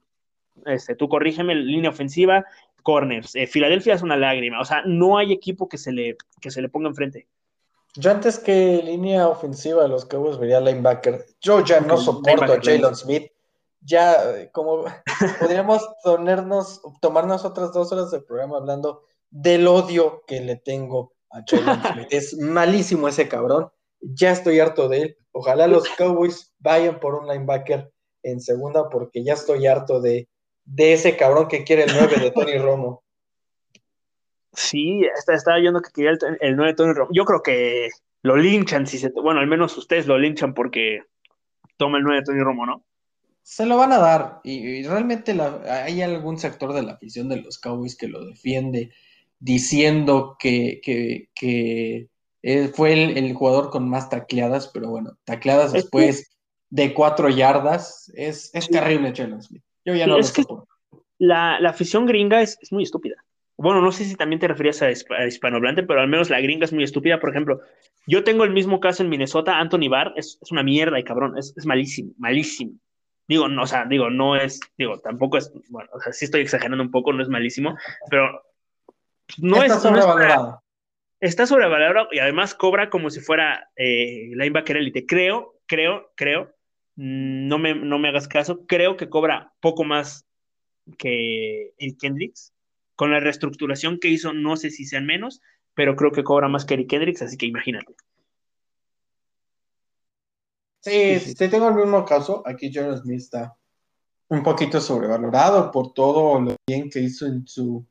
este, 0.65 0.97
tú 0.97 1.09
corrígeme, 1.11 1.55
línea 1.55 1.91
ofensiva, 1.91 2.47
corners. 2.83 3.35
Filadelfia 3.49 3.95
es 3.95 4.03
una 4.03 4.17
lágrima, 4.17 4.59
o 4.59 4.65
sea, 4.65 4.83
no 4.87 5.19
hay 5.19 5.33
equipo 5.33 5.69
que 5.69 5.77
se 5.77 5.93
le, 5.93 6.17
que 6.41 6.51
se 6.51 6.63
le 6.63 6.71
ponga 6.71 6.89
enfrente. 6.89 7.29
Yo 7.95 8.11
antes 8.11 8.39
que 8.39 8.83
línea 8.83 9.29
ofensiva 9.29 9.87
los 9.87 10.07
Cowboys 10.07 10.39
vería 10.39 10.61
linebacker. 10.61 11.27
Yo 11.43 11.63
ya 11.63 11.81
no 11.81 11.99
soporto 11.99 12.55
a 12.55 12.61
Jalen 12.63 12.97
Smith. 12.97 13.31
Ya, 13.83 14.51
como 14.53 14.85
podríamos 15.41 15.83
tomarnos 17.03 17.45
otras 17.45 17.73
dos 17.75 17.93
horas 17.93 18.11
de 18.11 18.21
programa 18.21 18.57
hablando 18.57 19.05
del 19.33 19.67
odio 19.67 20.23
que 20.27 20.41
le 20.41 20.57
tengo 20.57 21.15
a 21.31 21.43
Jalen 21.45 21.83
Smith. 21.93 22.09
Es 22.11 22.39
malísimo 22.39 23.09
ese 23.09 23.29
cabrón. 23.29 23.71
Ya 24.01 24.31
estoy 24.31 24.61
harto 24.61 24.89
de 24.89 25.03
él. 25.03 25.17
Ojalá 25.33 25.67
los 25.67 25.89
Cowboys 25.89 26.55
vayan 26.59 27.01
por 27.01 27.15
un 27.15 27.27
linebacker 27.27 27.91
en 28.23 28.41
segunda 28.41 28.89
porque 28.89 29.25
ya 29.25 29.33
estoy 29.33 29.67
harto 29.67 30.01
de, 30.01 30.29
de 30.65 30.93
ese 30.93 31.17
cabrón 31.17 31.49
que 31.49 31.65
quiere 31.65 31.85
el 31.85 31.93
9 31.93 32.17
de 32.19 32.31
Tony 32.31 32.59
Romo. 32.59 33.03
Sí, 34.53 35.03
estaba 35.27 35.59
viendo 35.59 35.81
que 35.81 35.91
quería 35.93 36.11
el, 36.11 36.19
el 36.41 36.57
9 36.57 36.73
de 36.73 36.77
Tony 36.77 36.93
Romo. 36.93 37.11
Yo 37.13 37.25
creo 37.25 37.43
que 37.43 37.89
lo 38.21 38.37
linchan, 38.37 38.87
si 38.87 38.99
se, 38.99 39.11
bueno, 39.11 39.41
al 39.41 39.47
menos 39.47 39.77
ustedes 39.79 40.07
lo 40.07 40.19
linchan 40.19 40.53
porque 40.53 41.01
toma 41.79 41.97
el 41.97 42.05
9 42.05 42.21
de 42.21 42.25
Tony 42.25 42.41
Romo, 42.41 42.67
¿no? 42.67 42.85
Se 43.43 43.67
lo 43.67 43.77
van 43.77 43.93
a 43.93 43.99
dar 43.99 44.41
y, 44.45 44.85
realmente 44.85 45.37
hay 45.69 46.01
algún 46.03 46.39
sector 46.39 46.73
de 46.75 46.83
la 46.83 46.93
afición 46.93 47.29
de 47.29 47.41
los 47.41 47.59
Cowboys 47.59 47.97
que 47.97 48.07
lo 48.07 48.25
defiende 48.25 48.93
diciendo 49.43 50.37
que, 50.39 50.81
que, 51.35 52.09
fue 52.75 52.93
el, 53.19 53.35
jugador 53.35 53.71
con 53.71 53.89
más 53.89 54.09
tacleadas, 54.09 54.71
pero 54.73 54.89
bueno, 54.91 55.17
tacleadas 55.25 55.73
después 55.73 56.31
de 56.71 56.95
cuatro 56.95 57.29
yardas 57.29 58.11
es, 58.15 58.51
es 58.55 58.69
terrible, 58.69 59.13
Jalen 59.15 59.43
Smith. 59.43 59.63
Yo 59.85 59.95
ya 59.95 60.07
no 60.07 60.19
lo 60.19 60.25
que 60.25 60.45
la, 61.19 61.61
la, 61.61 61.71
afición 61.71 62.07
gringa 62.07 62.41
es, 62.41 62.59
es 62.61 62.73
muy 62.73 62.83
estúpida 62.83 63.17
bueno, 63.63 63.81
no 63.81 63.93
sé 63.93 64.05
si 64.05 64.17
también 64.17 64.41
te 64.41 64.49
referías 64.49 64.83
a, 64.83 64.91
hispanohablante, 64.91 65.85
pero 65.85 66.01
al 66.01 66.09
menos 66.09 66.31
la 66.31 66.41
gringa 66.41 66.65
es 66.65 66.73
muy 66.73 66.83
estúpida. 66.83 67.21
Por 67.21 67.31
ejemplo, 67.31 67.61
yo 68.09 68.25
tengo 68.25 68.43
el 68.43 68.51
mismo 68.51 68.81
caso 68.81 69.03
en 69.03 69.09
Minnesota, 69.09 69.59
Anthony 69.59 69.89
Barr 69.89 70.13
es, 70.17 70.39
una 70.51 70.65
mierda 70.65 70.99
y 70.99 71.05
cabrón, 71.05 71.39
es, 71.39 71.55
malísimo, 71.65 72.13
malísimo. 72.19 72.73
Digo, 73.29 73.49
no, 73.49 73.63
o 73.63 73.67
sea, 73.67 73.87
digo, 73.87 74.11
no 74.11 74.35
es, 74.35 74.59
digo, 74.77 74.99
tampoco 74.99 75.39
es, 75.39 75.53
bueno, 75.69 75.89
o 75.93 76.01
sea, 76.01 76.13
sí 76.13 76.25
estoy 76.25 76.41
exagerando 76.41 76.83
un 76.83 76.91
poco, 76.91 77.13
no 77.13 77.23
es 77.23 77.29
malísimo, 77.29 77.77
pero 78.11 78.43
no 79.39 79.63
está 79.63 79.77
es. 79.77 79.83
Sobrevalorado. 79.83 80.63
está 81.21 81.47
sobrevalorado 81.47 82.09
y 82.13 82.19
además 82.19 82.55
cobra 82.55 82.91
como 82.91 83.11
si 83.11 83.21
fuera 83.21 83.71
eh, 83.77 84.31
linebacker 84.35 84.77
elite. 84.77 85.07
Creo, 85.07 85.61
creo, 85.67 86.13
creo, 86.17 86.55
no 86.97 87.59
me, 87.59 87.75
no 87.75 87.99
me 87.99 88.09
hagas 88.09 88.29
caso, 88.29 88.67
creo 88.67 88.97
que 88.97 89.09
cobra 89.09 89.53
poco 89.61 89.85
más 89.85 90.27
que 90.99 91.73
el 91.79 91.97
Kendricks 91.97 92.53
con 92.97 93.11
la 93.11 93.21
reestructuración 93.21 93.99
que 93.99 94.09
hizo, 94.09 94.33
no 94.33 94.57
sé 94.57 94.71
si 94.71 94.85
sean 94.85 95.07
menos, 95.07 95.41
pero 95.75 95.97
creo 95.97 96.13
que 96.13 96.25
cobra 96.25 96.49
más 96.49 96.65
que 96.65 96.75
Eric 96.75 96.91
Kendricks, 96.91 97.23
así 97.23 97.37
que 97.37 97.47
imagínate. 97.47 97.95
Sí, 100.81 101.21
sí, 101.21 101.35
tengo 101.49 101.69
el 101.69 101.75
mismo 101.75 102.05
caso. 102.05 102.43
Aquí 102.45 102.71
John 102.75 102.99
Smith 102.99 103.21
está 103.21 103.57
un 104.29 104.43
poquito 104.43 104.81
sobrevalorado 104.81 105.71
por 105.71 105.93
todo 105.93 106.41
lo 106.41 106.57
bien 106.67 106.91
que 106.91 107.01
hizo 107.01 107.27
en 107.27 107.47
su, 107.47 107.87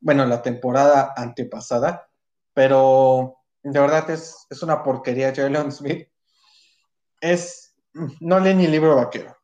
bueno, 0.00 0.24
la 0.26 0.42
temporada 0.42 1.12
antepasada, 1.16 2.08
pero 2.54 3.36
de 3.62 3.80
verdad 3.80 4.10
es, 4.10 4.46
es 4.50 4.62
una 4.62 4.82
porquería 4.82 5.34
Jalen 5.34 5.72
Smith. 5.72 6.08
Es, 7.20 7.74
no 8.20 8.38
lee 8.40 8.54
ni 8.54 8.66
libro 8.66 8.96
vaquero. 8.96 9.36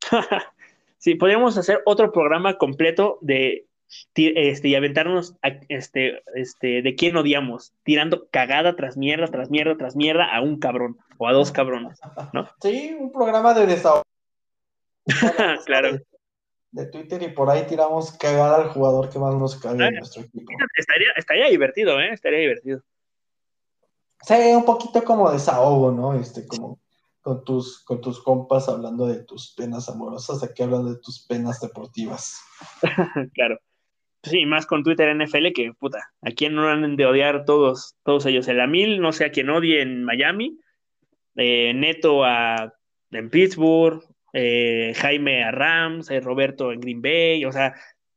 sí, 0.98 1.14
podríamos 1.14 1.56
hacer 1.56 1.82
otro 1.86 2.12
programa 2.12 2.58
completo 2.58 3.18
de 3.20 3.66
este, 4.14 4.68
y 4.68 4.74
aventarnos 4.74 5.34
este, 5.68 6.22
este, 6.34 6.82
de 6.82 6.94
quién 6.94 7.16
odiamos, 7.16 7.72
tirando 7.82 8.28
cagada 8.30 8.76
tras 8.76 8.96
mierda, 8.96 9.26
tras 9.26 9.50
mierda, 9.50 9.76
tras 9.76 9.96
mierda 9.96 10.32
a 10.32 10.40
un 10.40 10.60
cabrón 10.60 10.98
o 11.18 11.26
a 11.26 11.32
dos 11.32 11.50
cabrones, 11.50 11.98
¿no? 12.32 12.48
Sí, 12.62 12.96
un 12.98 13.10
programa 13.10 13.52
de 13.54 13.66
desahogo. 13.66 14.04
claro. 15.66 15.98
De, 16.72 16.86
Twitter 16.86 17.22
y 17.22 17.28
por 17.28 17.50
ahí 17.50 17.66
tiramos 17.66 18.12
cagada 18.12 18.56
al 18.56 18.68
jugador 18.68 19.10
que 19.10 19.18
más 19.18 19.34
nos 19.34 19.56
caga 19.56 19.88
en 19.88 19.96
nuestro 19.96 20.22
equipo. 20.22 20.52
Estaría, 20.76 21.08
estaría 21.16 21.48
divertido, 21.48 22.00
¿eh? 22.00 22.12
Estaría 22.12 22.38
divertido. 22.38 22.82
Sí, 24.22 24.34
un 24.54 24.64
poquito 24.64 25.02
como 25.02 25.30
desahogo, 25.30 25.90
¿no? 25.90 26.14
Este, 26.14 26.46
como 26.46 26.78
con 27.20 27.44
tus, 27.44 27.82
con 27.84 28.00
tus 28.00 28.22
compas 28.22 28.68
hablando 28.68 29.06
de 29.06 29.22
tus 29.24 29.52
penas 29.54 29.88
amorosas, 29.88 30.42
aquí 30.42 30.62
hablando 30.62 30.94
de 30.94 31.00
tus 31.00 31.26
penas 31.26 31.60
deportivas. 31.60 32.40
claro. 33.34 33.58
Sí, 34.22 34.44
más 34.44 34.66
con 34.66 34.82
Twitter 34.82 35.14
NFL 35.16 35.52
que, 35.54 35.72
puta, 35.78 36.10
a 36.20 36.30
quién 36.30 36.54
no 36.54 36.68
han 36.68 36.96
de 36.96 37.06
odiar 37.06 37.46
todos, 37.46 37.96
todos 38.04 38.26
ellos. 38.26 38.48
El 38.48 38.60
Amil, 38.60 39.00
no 39.00 39.12
sé 39.12 39.24
a 39.24 39.30
quién 39.30 39.48
odie 39.48 39.80
en 39.80 40.04
Miami, 40.04 40.58
eh, 41.36 41.72
Neto 41.74 42.24
a, 42.24 42.74
en 43.12 43.30
Pittsburgh, 43.30 44.04
eh, 44.32 44.92
Jaime 44.96 45.44
a 45.44 45.50
Rams, 45.50 46.10
eh, 46.10 46.20
Roberto 46.20 46.72
en 46.72 46.80
Green 46.80 47.02
Bay, 47.02 47.44
o 47.44 47.52
sea, 47.52 47.74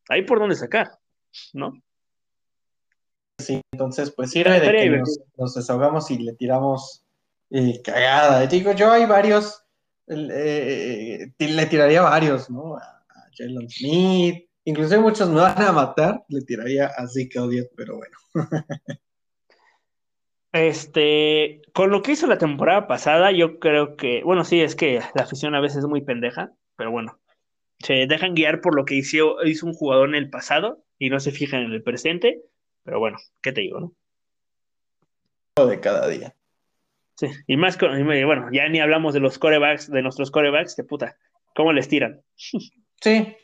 hay 0.09 0.23
por 0.23 0.39
dónde 0.39 0.55
sacar, 0.55 0.91
¿no? 1.53 1.73
Sí, 3.39 3.61
entonces, 3.71 4.11
pues 4.11 4.31
sirve 4.31 4.59
de 4.59 4.71
que 4.71 5.01
nos, 5.37 5.55
desahogamos 5.55 6.11
y 6.11 6.19
le 6.19 6.33
tiramos 6.33 7.03
cagada. 7.83 8.45
Digo, 8.47 8.71
yo 8.73 8.91
hay 8.91 9.05
varios, 9.05 9.63
le 10.07 11.65
tiraría 11.69 12.01
varios, 12.01 12.49
¿no? 12.49 12.77
A, 12.77 12.81
a 12.81 13.29
Jalen 13.35 13.69
Smith, 13.69 14.47
Inclusive 14.65 15.01
muchos 15.01 15.29
me 15.29 15.41
van 15.41 15.61
a 15.61 15.71
matar, 15.73 16.23
le 16.29 16.41
tiraría 16.41 16.87
a 16.87 17.07
Zeke 17.07 17.37
Elliott, 17.37 17.69
pero 17.75 17.97
bueno. 17.97 18.17
Este, 20.53 21.63
con 21.73 21.89
lo 21.89 22.03
que 22.03 22.11
hizo 22.11 22.27
la 22.27 22.37
temporada 22.37 22.87
pasada, 22.87 23.31
yo 23.31 23.59
creo 23.59 23.97
que, 23.97 24.21
bueno, 24.23 24.45
sí, 24.45 24.61
es 24.61 24.75
que 24.75 25.01
la 25.15 25.23
afición 25.23 25.55
a 25.55 25.59
veces 25.59 25.79
es 25.79 25.85
muy 25.85 26.01
pendeja, 26.01 26.51
pero 26.75 26.91
bueno, 26.91 27.19
se 27.79 28.05
dejan 28.05 28.35
guiar 28.35 28.61
por 28.61 28.75
lo 28.75 28.85
que 28.85 28.93
hizo, 28.93 29.43
hizo 29.43 29.65
un 29.65 29.73
jugador 29.73 30.09
en 30.09 30.15
el 30.15 30.29
pasado 30.29 30.83
y 30.99 31.09
no 31.09 31.19
se 31.19 31.31
fijan 31.31 31.63
en 31.63 31.71
el 31.71 31.81
presente, 31.81 32.43
pero 32.83 32.99
bueno, 32.99 33.17
¿qué 33.41 33.51
te 33.51 33.61
digo, 33.61 33.79
no? 33.79 35.65
De 35.65 35.79
cada 35.79 36.07
día. 36.07 36.35
Sí, 37.15 37.27
y 37.47 37.57
más, 37.57 37.75
con, 37.75 38.05
bueno, 38.05 38.49
ya 38.51 38.69
ni 38.69 38.79
hablamos 38.79 39.15
de 39.15 39.19
los 39.21 39.39
corebacks, 39.39 39.89
de 39.89 40.01
nuestros 40.03 40.29
corebacks, 40.29 40.75
que 40.75 40.83
puta, 40.83 41.17
¿cómo 41.55 41.73
les 41.73 41.87
tiran? 41.87 42.21
Sí, 43.01 43.35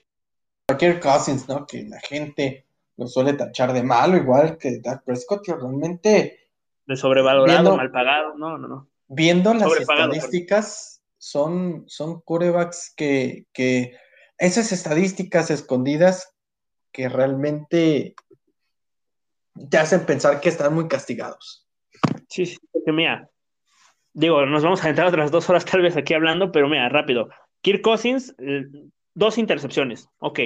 cualquier 0.67 1.01
Cousins, 1.01 1.49
¿no? 1.49 1.65
Que 1.65 1.83
la 1.83 1.99
gente 1.99 2.65
lo 2.95 3.07
suele 3.07 3.33
tachar 3.33 3.73
de 3.73 3.83
malo, 3.83 4.15
igual 4.15 4.57
que 4.57 4.79
Dak 4.79 5.03
Prescott, 5.03 5.43
que 5.43 5.53
realmente. 5.53 6.48
De 6.89 6.95
sobrevalorado, 6.95 7.77
mal 7.77 7.91
pagado, 7.91 8.35
no, 8.35 8.57
no, 8.57 8.67
no. 8.67 8.89
Viendo 9.07 9.53
las 9.53 9.71
estadísticas, 9.79 11.03
son, 11.19 11.83
son 11.85 12.19
corebacks 12.21 12.95
que, 12.97 13.45
que. 13.53 13.95
Esas 14.39 14.71
estadísticas 14.71 15.51
escondidas 15.51 16.35
que 16.91 17.07
realmente 17.07 18.15
te 19.69 19.77
hacen 19.77 20.03
pensar 20.07 20.41
que 20.41 20.49
están 20.49 20.73
muy 20.73 20.87
castigados. 20.87 21.67
Sí, 22.27 22.47
sí, 22.47 22.57
porque 22.71 22.91
mira, 22.91 23.29
digo, 24.11 24.43
nos 24.47 24.63
vamos 24.63 24.83
a 24.83 24.89
entrar 24.89 25.05
otras 25.05 25.29
dos 25.29 25.47
horas 25.47 25.65
tal 25.65 25.83
vez 25.83 25.95
aquí 25.95 26.15
hablando, 26.15 26.51
pero 26.51 26.67
mira, 26.67 26.89
rápido. 26.89 27.29
Kirk 27.61 27.83
Cousins, 27.83 28.33
eh, 28.39 28.65
dos 29.13 29.37
intercepciones, 29.37 30.09
ok, 30.17 30.39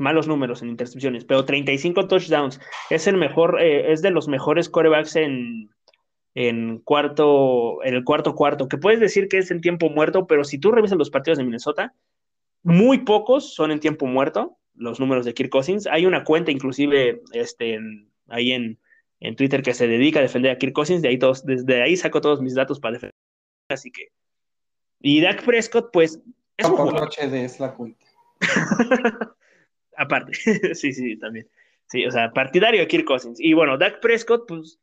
malos 0.00 0.26
números 0.26 0.62
en 0.62 0.70
intercepciones, 0.70 1.24
pero 1.24 1.44
35 1.44 2.08
touchdowns. 2.08 2.60
Es 2.88 3.06
el 3.06 3.16
mejor, 3.16 3.60
eh, 3.60 3.92
es 3.92 4.02
de 4.02 4.10
los 4.10 4.28
mejores 4.28 4.68
corebacks 4.68 5.16
en, 5.16 5.70
en 6.34 6.78
cuarto, 6.78 7.84
en 7.84 7.94
el 7.94 8.04
cuarto 8.04 8.34
cuarto, 8.34 8.68
que 8.68 8.78
puedes 8.78 9.00
decir 9.00 9.28
que 9.28 9.38
es 9.38 9.50
en 9.50 9.60
tiempo 9.60 9.88
muerto, 9.90 10.26
pero 10.26 10.44
si 10.44 10.58
tú 10.58 10.72
revisas 10.72 10.98
los 10.98 11.10
partidos 11.10 11.38
de 11.38 11.44
Minnesota, 11.44 11.94
muy 12.62 12.98
pocos 12.98 13.54
son 13.54 13.70
en 13.70 13.80
tiempo 13.80 14.06
muerto, 14.06 14.58
los 14.74 15.00
números 15.00 15.24
de 15.24 15.34
Kirk 15.34 15.50
Cousins. 15.50 15.86
Hay 15.86 16.06
una 16.06 16.24
cuenta 16.24 16.50
inclusive 16.50 17.22
este, 17.32 17.78
ahí 18.28 18.52
en, 18.52 18.78
en, 19.20 19.36
Twitter 19.36 19.62
que 19.62 19.74
se 19.74 19.86
dedica 19.86 20.18
a 20.18 20.22
defender 20.22 20.52
a 20.52 20.58
Kirk 20.58 20.72
Cousins, 20.72 21.02
de 21.02 21.08
ahí 21.08 21.18
todos, 21.18 21.44
desde 21.44 21.82
ahí 21.82 21.96
saco 21.96 22.20
todos 22.20 22.40
mis 22.40 22.54
datos 22.54 22.80
para 22.80 22.94
defender. 22.94 23.14
Así 23.68 23.90
que. 23.90 24.08
Y 25.00 25.20
Dak 25.20 25.44
Prescott, 25.44 25.90
pues. 25.92 26.20
Es 26.56 26.68
un 26.68 26.76
jugador. 26.76 27.10
es 27.18 27.60
la 27.60 27.74
cuenta. 27.74 28.06
Aparte, 30.00 30.32
sí, 30.74 30.92
sí, 30.92 31.16
también. 31.18 31.46
Sí, 31.86 32.06
o 32.06 32.10
sea, 32.10 32.32
partidario 32.32 32.80
de 32.80 32.88
Kirk 32.88 33.04
Cousins. 33.04 33.40
Y 33.40 33.52
bueno, 33.52 33.76
Dak 33.76 34.00
Prescott, 34.00 34.46
pues, 34.46 34.80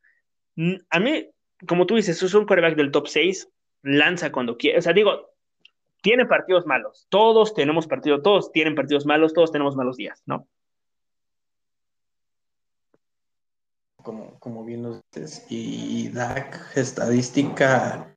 a 0.89 0.99
mí 0.99 1.29
como 1.65 1.85
tú 1.85 1.95
dices, 1.95 2.21
es 2.21 2.33
un 2.33 2.45
quarterback 2.45 2.75
del 2.75 2.91
top 2.91 3.07
6, 3.07 3.49
lanza 3.81 4.31
cuando 4.31 4.57
quiere. 4.57 4.77
O 4.77 4.81
sea, 4.81 4.93
digo, 4.93 5.31
tiene 6.01 6.25
partidos 6.25 6.65
malos. 6.65 7.07
Todos 7.09 7.53
tenemos 7.53 7.87
partidos, 7.87 8.21
todos 8.21 8.51
tienen 8.51 8.75
partidos 8.75 9.05
malos, 9.05 9.33
todos 9.33 9.51
tenemos 9.51 9.75
malos 9.75 9.97
días, 9.97 10.21
¿no? 10.25 10.47
Como, 14.03 14.39
como 14.39 14.63
bien 14.63 14.83
lo 14.83 15.01
dices, 15.11 15.45
y 15.49 16.07
Dak, 16.09 16.77
estadística, 16.77 18.15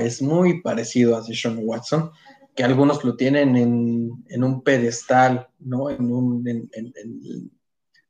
es 0.00 0.22
muy 0.22 0.62
parecido 0.62 1.16
a 1.16 1.22
Sean 1.22 1.58
Watson, 1.60 2.10
que 2.58 2.64
algunos 2.64 3.04
lo 3.04 3.14
tienen 3.14 3.56
en, 3.56 4.42
un 4.42 4.62
pedestal, 4.64 5.46
¿no? 5.60 5.90
En, 5.90 6.10
un, 6.10 6.48
en, 6.48 6.68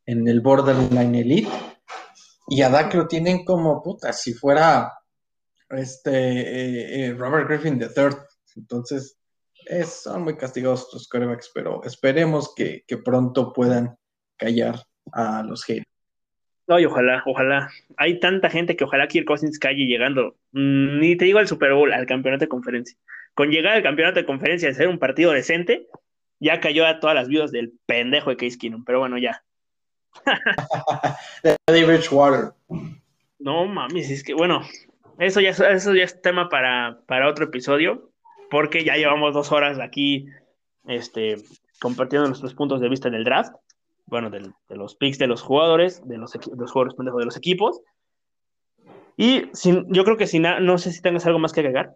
en, 0.06 0.26
el 0.26 0.40
borderline 0.40 1.16
elite 1.16 1.50
y 2.48 2.62
a 2.62 2.70
Dak 2.70 2.94
lo 2.94 3.06
tienen 3.06 3.44
como 3.44 3.82
puta, 3.82 4.10
si 4.14 4.32
fuera 4.32 4.90
este 5.68 6.10
eh, 6.12 7.08
eh, 7.08 7.12
Robert 7.12 7.46
Griffin 7.46 7.78
III. 7.78 8.16
Entonces, 8.56 9.18
son 9.84 10.22
muy 10.22 10.38
castigados 10.38 10.84
estos 10.84 11.08
corebacks, 11.10 11.50
pero 11.54 11.84
esperemos 11.84 12.54
que, 12.56 12.86
pronto 13.04 13.52
puedan 13.52 13.98
callar 14.38 14.76
a 15.12 15.42
los 15.42 15.62
haters. 15.64 15.84
Ay, 16.68 16.86
ojalá, 16.86 17.22
ojalá. 17.26 17.68
Hay 17.98 18.18
tanta 18.18 18.48
gente 18.48 18.76
que 18.76 18.84
ojalá 18.84 19.08
Kirk 19.08 19.26
Cousins 19.26 19.58
calle 19.58 19.84
llegando, 19.84 20.36
mm, 20.52 21.00
ni 21.00 21.16
te 21.18 21.26
digo 21.26 21.38
al 21.38 21.48
Super 21.48 21.74
Bowl, 21.74 21.92
al 21.92 22.06
campeonato 22.06 22.46
de 22.46 22.48
conferencia. 22.48 22.96
Con 23.38 23.52
llegar 23.52 23.76
al 23.76 23.84
campeonato 23.84 24.18
de 24.18 24.26
conferencia 24.26 24.68
y 24.68 24.74
ser 24.74 24.88
un 24.88 24.98
partido 24.98 25.30
decente, 25.30 25.86
ya 26.40 26.58
cayó 26.58 26.84
a 26.84 26.98
todas 26.98 27.14
las 27.14 27.28
vidas 27.28 27.52
del 27.52 27.72
pendejo 27.86 28.30
de 28.30 28.36
Case 28.36 28.58
Keenum. 28.58 28.82
Pero 28.84 28.98
bueno, 28.98 29.16
ya, 29.16 29.44
de 31.68 32.00
Water. 32.10 32.50
No 33.38 33.64
mames, 33.66 34.10
es 34.10 34.24
que 34.24 34.34
bueno, 34.34 34.62
eso 35.20 35.40
ya, 35.40 35.50
eso 35.50 35.94
ya 35.94 36.02
es 36.02 36.20
tema 36.20 36.48
para, 36.48 36.98
para 37.06 37.28
otro 37.28 37.44
episodio, 37.44 38.10
porque 38.50 38.82
ya 38.82 38.96
llevamos 38.96 39.34
dos 39.34 39.52
horas 39.52 39.78
aquí 39.78 40.26
este, 40.88 41.36
compartiendo 41.78 42.26
nuestros 42.26 42.54
puntos 42.54 42.80
de 42.80 42.88
vista 42.88 43.06
en 43.06 43.14
el 43.14 43.22
draft, 43.22 43.54
bueno, 44.06 44.30
de 44.30 44.50
los 44.70 44.96
picks 44.96 45.18
de 45.18 45.28
los 45.28 45.42
jugadores, 45.42 46.02
de 46.08 46.18
los, 46.18 46.34
los 46.34 46.72
jugadores 46.72 46.96
pendejos 46.96 47.20
de 47.20 47.26
los 47.26 47.36
equipos. 47.36 47.82
Y 49.16 49.44
sin, 49.52 49.86
yo 49.94 50.02
creo 50.02 50.16
que 50.16 50.26
si 50.26 50.40
no 50.40 50.76
sé 50.78 50.90
si 50.90 51.00
tengas 51.00 51.24
algo 51.24 51.38
más 51.38 51.52
que 51.52 51.60
agregar. 51.60 51.94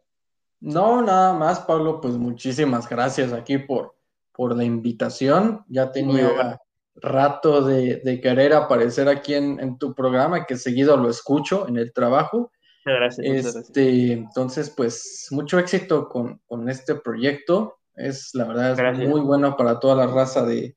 No, 0.63 1.03
nada 1.03 1.33
más, 1.33 1.59
Pablo, 1.61 2.01
pues 2.01 2.15
muchísimas 2.15 2.89
gracias 2.89 3.33
aquí 3.33 3.59
por, 3.59 3.97
por 4.33 4.57
la 4.57 4.63
invitación. 4.63 5.65
Ya 5.67 5.91
tenía 5.91 6.61
rato 6.95 7.63
de, 7.63 8.21
querer 8.23 8.53
aparecer 8.53 9.09
aquí 9.09 9.35
en, 9.35 9.77
tu 9.79 9.93
programa, 9.93 10.47
que 10.47 10.57
seguido 10.57 10.97
lo 10.97 11.11
escucho 11.11 11.67
en 11.67 11.79
el 11.79 11.93
trabajo. 11.93 12.53
Gracias. 12.85 13.57
Este, 13.57 14.13
entonces, 14.13 14.71
pues 14.71 15.27
mucho 15.33 15.59
éxito 15.59 16.09
con, 16.09 16.69
este 16.69 16.95
proyecto. 16.95 17.79
Es 17.97 18.31
la 18.33 18.45
verdad 18.45 18.95
muy 18.95 19.21
bueno 19.21 19.57
para 19.57 19.81
toda 19.81 19.97
la 19.97 20.07
raza 20.07 20.47
de, 20.47 20.77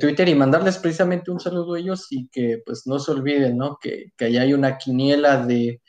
Twitter 0.00 0.28
y 0.28 0.34
mandarles 0.34 0.78
precisamente 0.78 1.30
un 1.30 1.38
saludo 1.38 1.74
a 1.74 1.78
ellos 1.78 2.08
y 2.10 2.28
que 2.28 2.60
pues 2.66 2.86
no 2.86 2.98
se 2.98 3.12
olviden, 3.12 3.56
¿no? 3.56 3.78
Que, 3.80 4.12
que 4.16 4.26
allá 4.26 4.42
hay 4.42 4.52
una 4.52 4.78
quiniela 4.78 5.44
de, 5.44 5.80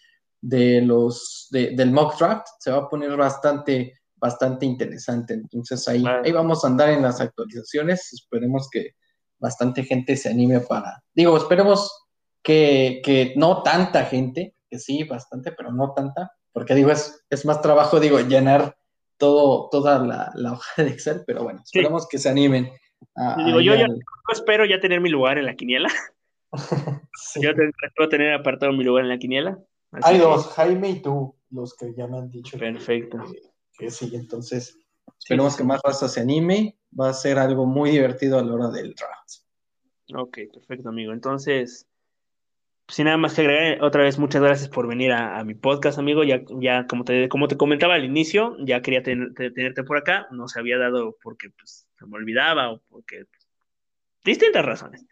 los 0.44 1.48
del 1.52 1.92
mock 1.92 2.18
draft. 2.20 2.48
Se 2.60 2.72
va 2.72 2.78
a 2.78 2.90
poner 2.90 3.16
bastante, 3.16 3.94
bastante 4.16 4.66
interesante. 4.66 5.34
Entonces 5.34 5.88
ahí, 5.88 6.04
ahí 6.24 6.32
vamos 6.32 6.64
a 6.64 6.68
andar 6.68 6.90
en 6.90 7.02
las 7.02 7.22
actualizaciones. 7.22 8.14
Esperemos 8.14 8.70
que, 8.72 8.92
bastante 9.44 9.84
gente 9.84 10.16
se 10.16 10.30
anime 10.30 10.62
para, 10.62 11.04
digo, 11.14 11.36
esperemos 11.36 11.92
que, 12.42 13.34
no 13.36 13.62
tanta 13.62 14.06
gente, 14.06 14.56
que 14.70 14.80
sí, 14.80 15.04
bastante, 15.04 15.52
pero 15.52 15.74
no 15.74 15.92
tanta, 15.94 16.32
porque 16.54 16.74
digo, 16.74 16.92
es, 16.92 17.26
es 17.30 17.46
más 17.46 17.62
trabajo, 17.62 18.00
digo, 18.00 18.22
llenar 18.22 18.78
todo, 19.18 19.68
toda 19.70 20.00
la, 20.00 20.54
hoja 20.54 20.84
de 20.84 20.90
Excel, 20.90 21.24
pero 21.28 21.44
bueno, 21.44 21.62
esperemos 21.62 22.08
que 22.08 22.20
se 22.20 22.30
animen. 22.30 22.72
digo, 23.46 23.60
yo 23.60 23.76
ya 23.76 23.88
espero 24.32 24.66
ya 24.66 24.80
tener 24.80 25.02
mi 25.02 25.10
lugar 25.10 25.38
en 25.38 25.46
la 25.46 25.56
quiniela. 25.56 25.90
Yo 27.42 27.50
espero 27.50 28.10
tener 28.10 28.32
apartado 28.32 28.72
mi 28.74 28.84
lugar 28.84 29.06
en 29.06 29.10
la 29.10 29.18
quiniela. 29.18 29.58
Hay 30.02 30.18
dos, 30.18 30.48
Jaime 30.48 30.90
y 30.90 31.02
tú, 31.02 31.36
los 31.52 31.76
que 31.76 31.94
ya 31.94 32.08
me 32.08 32.18
han 32.18 32.30
dicho. 32.30 32.58
Perfecto. 32.58 33.20
Que, 33.78 33.92
sí, 33.92 34.12
entonces 34.14 34.78
esperemos 35.20 35.56
que 35.56 35.64
más 35.64 35.82
raza 35.84 36.08
se 36.08 36.22
anime 36.22 36.78
va 37.00 37.10
a 37.10 37.14
ser 37.14 37.38
algo 37.38 37.66
muy 37.66 37.92
divertido 37.92 38.40
a 38.40 38.44
la 38.44 38.54
hora 38.54 38.70
del 38.70 38.94
draft. 38.94 39.44
Ok, 40.16 40.40
perfecto, 40.54 40.90
amigo. 40.90 41.14
Entonces, 41.14 41.88
sin 42.88 43.06
nada 43.06 43.18
más 43.18 43.34
que 43.34 43.42
agregar, 43.42 43.84
otra 43.84 44.04
vez 44.04 44.20
muchas 44.20 44.42
gracias 44.42 44.70
por 44.70 44.88
venir 44.88 45.12
a, 45.12 45.44
mi 45.44 45.56
podcast, 45.56 45.98
amigo. 45.98 46.24
Ya, 46.24 46.42
ya 46.60 46.86
como, 46.88 47.04
te, 47.04 47.30
como 47.30 47.48
te 47.48 47.58
comentaba 47.58 47.96
al 47.96 48.06
inicio, 48.06 48.56
ya 48.60 48.82
quería 48.82 49.04
tenerte 49.04 49.84
por 49.84 49.98
acá. 49.98 50.28
No 50.32 50.48
se 50.48 50.60
había 50.60 50.78
dado 50.78 51.18
porque 51.22 51.50
pues, 51.50 51.88
se 51.98 52.06
me 52.06 52.18
olvidaba 52.18 52.72
o 52.72 52.82
porque 52.90 53.26
pues, 53.26 53.48
distintas 54.24 54.66
razones. 54.66 55.06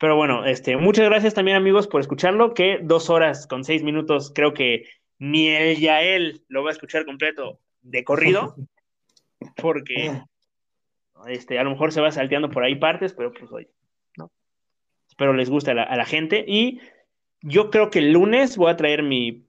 Pero 0.00 0.16
bueno, 0.16 0.46
este, 0.46 0.78
muchas 0.78 1.04
gracias 1.04 1.34
también, 1.34 1.58
amigos, 1.58 1.86
por 1.86 2.00
escucharlo. 2.00 2.54
Que 2.54 2.80
dos 2.82 3.10
horas 3.10 3.46
con 3.46 3.64
seis 3.64 3.82
minutos, 3.82 4.32
creo 4.34 4.54
que 4.54 4.86
ni 5.18 5.48
él 5.48 5.78
ya 5.78 6.00
él 6.00 6.42
lo 6.48 6.64
va 6.64 6.70
a 6.70 6.72
escuchar 6.72 7.04
completo 7.04 7.60
de 7.82 8.02
corrido, 8.02 8.56
porque 9.56 10.22
este, 11.26 11.58
a 11.58 11.64
lo 11.64 11.70
mejor 11.70 11.92
se 11.92 12.00
va 12.00 12.10
salteando 12.10 12.48
por 12.48 12.64
ahí 12.64 12.76
partes, 12.76 13.12
pero 13.12 13.30
pues 13.30 13.52
oye, 13.52 13.68
¿no? 14.16 14.32
Espero 15.06 15.34
les 15.34 15.50
guste 15.50 15.72
a 15.72 15.74
la, 15.74 16.06
gente. 16.06 16.46
Y 16.48 16.80
yo 17.42 17.68
creo 17.68 17.90
que 17.90 17.98
el 17.98 18.12
lunes 18.12 18.56
voy 18.56 18.70
a 18.70 18.76
traer 18.76 19.02
mi 19.02 19.46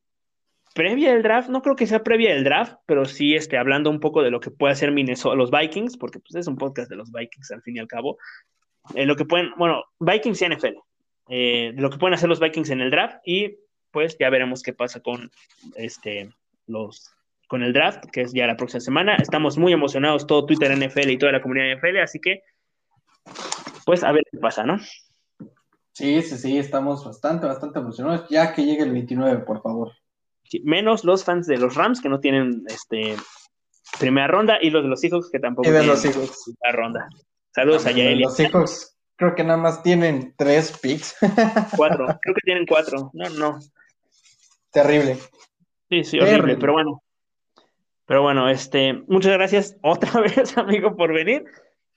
previa 0.76 1.14
del 1.14 1.24
draft, 1.24 1.48
no 1.48 1.62
creo 1.62 1.78
que 1.78 1.88
sea 1.88 2.04
previa 2.04 2.34
del 2.34 2.44
draft, 2.44 2.76
pero 2.86 3.06
sí 3.06 3.36
este, 3.36 3.58
hablando 3.58 3.90
un 3.90 4.02
poco 4.02 4.22
de 4.22 4.32
lo 4.32 4.42
que 4.42 4.52
puede 4.52 4.74
hacer 4.74 4.92
Minnesota, 4.92 5.34
los 5.34 5.50
Vikings, 5.50 5.96
porque 5.96 6.20
pues, 6.20 6.36
es 6.36 6.48
un 6.48 6.58
podcast 6.58 6.90
de 6.90 6.98
los 6.98 7.10
Vikings 7.10 7.52
al 7.52 7.62
fin 7.62 7.78
y 7.78 7.80
al 7.80 7.88
cabo. 7.88 8.18
Eh, 8.96 9.06
lo 9.06 9.16
que 9.16 9.26
pueden, 9.26 9.52
bueno, 9.58 9.84
Vikings 10.00 10.42
y 10.42 10.46
NFL, 10.46 10.76
eh, 11.30 11.74
lo 11.76 11.90
que 11.90 11.98
pueden 11.98 12.14
hacer 12.14 12.30
los 12.30 12.40
Vikings 12.40 12.70
en 12.70 12.82
el 12.82 12.92
draft 12.92 13.18
y 13.26 13.58
pues 13.92 14.18
ya 14.20 14.30
veremos 14.30 14.64
qué 14.64 14.74
pasa 14.74 15.02
con 15.02 15.32
este, 15.76 16.30
los, 16.68 17.12
con 17.48 17.64
el 17.64 17.74
draft, 17.74 18.06
que 18.12 18.22
es 18.22 18.34
ya 18.34 18.48
la 18.48 18.58
próxima 18.58 18.80
semana. 18.80 19.16
Estamos 19.16 19.58
muy 19.58 19.74
emocionados, 19.74 20.28
todo 20.28 20.46
Twitter 20.46 20.72
NFL 20.76 21.10
y 21.10 21.18
toda 21.18 21.34
la 21.34 21.42
comunidad 21.42 21.78
NFL, 21.78 21.98
así 21.98 22.20
que, 22.20 22.44
pues 23.86 24.04
a 24.04 24.12
ver 24.12 24.24
qué 24.32 24.38
pasa, 24.40 24.64
¿no? 24.64 24.80
Sí, 25.94 26.22
sí, 26.22 26.38
sí, 26.38 26.58
estamos 26.58 27.06
bastante, 27.06 27.46
bastante 27.46 27.80
emocionados, 27.80 28.28
ya 28.30 28.54
que 28.54 28.66
llegue 28.66 28.84
el 28.84 28.92
29, 28.92 29.44
por 29.44 29.62
favor. 29.62 29.92
menos 30.64 31.04
los 31.04 31.26
fans 31.26 31.48
de 31.48 31.58
los 31.58 31.76
Rams 31.76 32.02
que 32.02 32.10
no 32.10 32.20
tienen 32.20 32.64
este 32.68 33.16
primera 34.00 34.28
ronda 34.28 34.58
y 34.62 34.70
los 34.70 34.84
de 34.84 34.90
los 34.90 35.02
Seahawks 35.02 35.30
que 35.30 35.40
tampoco 35.40 35.64
tienen 35.64 35.88
los 35.88 36.02
primera 36.02 36.72
ronda. 36.72 37.08
Saludos 37.54 37.86
a 37.86 37.92
Yael. 37.92 38.20
Los 38.20 38.36
Seahawks 38.36 38.92
creo 39.22 39.36
que 39.36 39.44
nada 39.44 39.58
más 39.58 39.84
tienen 39.84 40.34
tres 40.36 40.76
picks. 40.82 41.16
Cuatro, 41.78 42.08
creo 42.08 42.36
que 42.36 42.42
tienen 42.44 42.66
cuatro. 42.66 43.12
No, 43.14 43.30
no. 43.30 43.60
Terrible. 44.72 45.20
Sí, 45.90 46.04
sí, 46.04 46.20
horrible, 46.20 46.58
pero 46.58 46.74
bueno. 46.74 47.04
Pero 48.08 48.24
bueno, 48.24 48.50
este, 48.50 48.94
muchas 49.08 49.34
gracias 49.34 49.78
otra 49.84 50.22
vez, 50.22 50.58
amigo, 50.58 50.96
por 50.96 51.14
venir. 51.14 51.46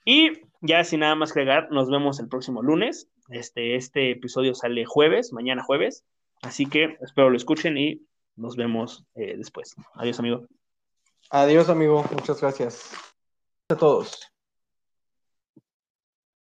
Y 0.04 0.42
ya 0.60 0.84
sin 0.84 1.00
nada 1.00 1.14
más 1.14 1.32
que 1.32 1.40
agregar, 1.40 1.70
nos 1.70 1.88
vemos 1.88 2.20
el 2.20 2.28
próximo 2.28 2.62
lunes. 2.62 3.08
Este, 3.30 3.76
este 3.76 4.10
episodio 4.10 4.54
sale 4.54 4.84
jueves, 4.84 5.32
mañana 5.32 5.64
jueves. 5.64 6.04
Así 6.42 6.66
que 6.66 6.98
espero 7.00 7.30
lo 7.30 7.38
escuchen 7.38 7.78
y 7.78 8.06
nos 8.36 8.56
vemos 8.56 9.06
eh, 9.14 9.34
después. 9.38 9.76
Adiós, 9.94 10.18
amigo. 10.18 10.46
Adiós, 11.30 11.70
amigo. 11.70 12.04
Muchas 12.12 12.38
gracias. 12.38 12.92
A 13.70 13.76
todos. 13.76 14.33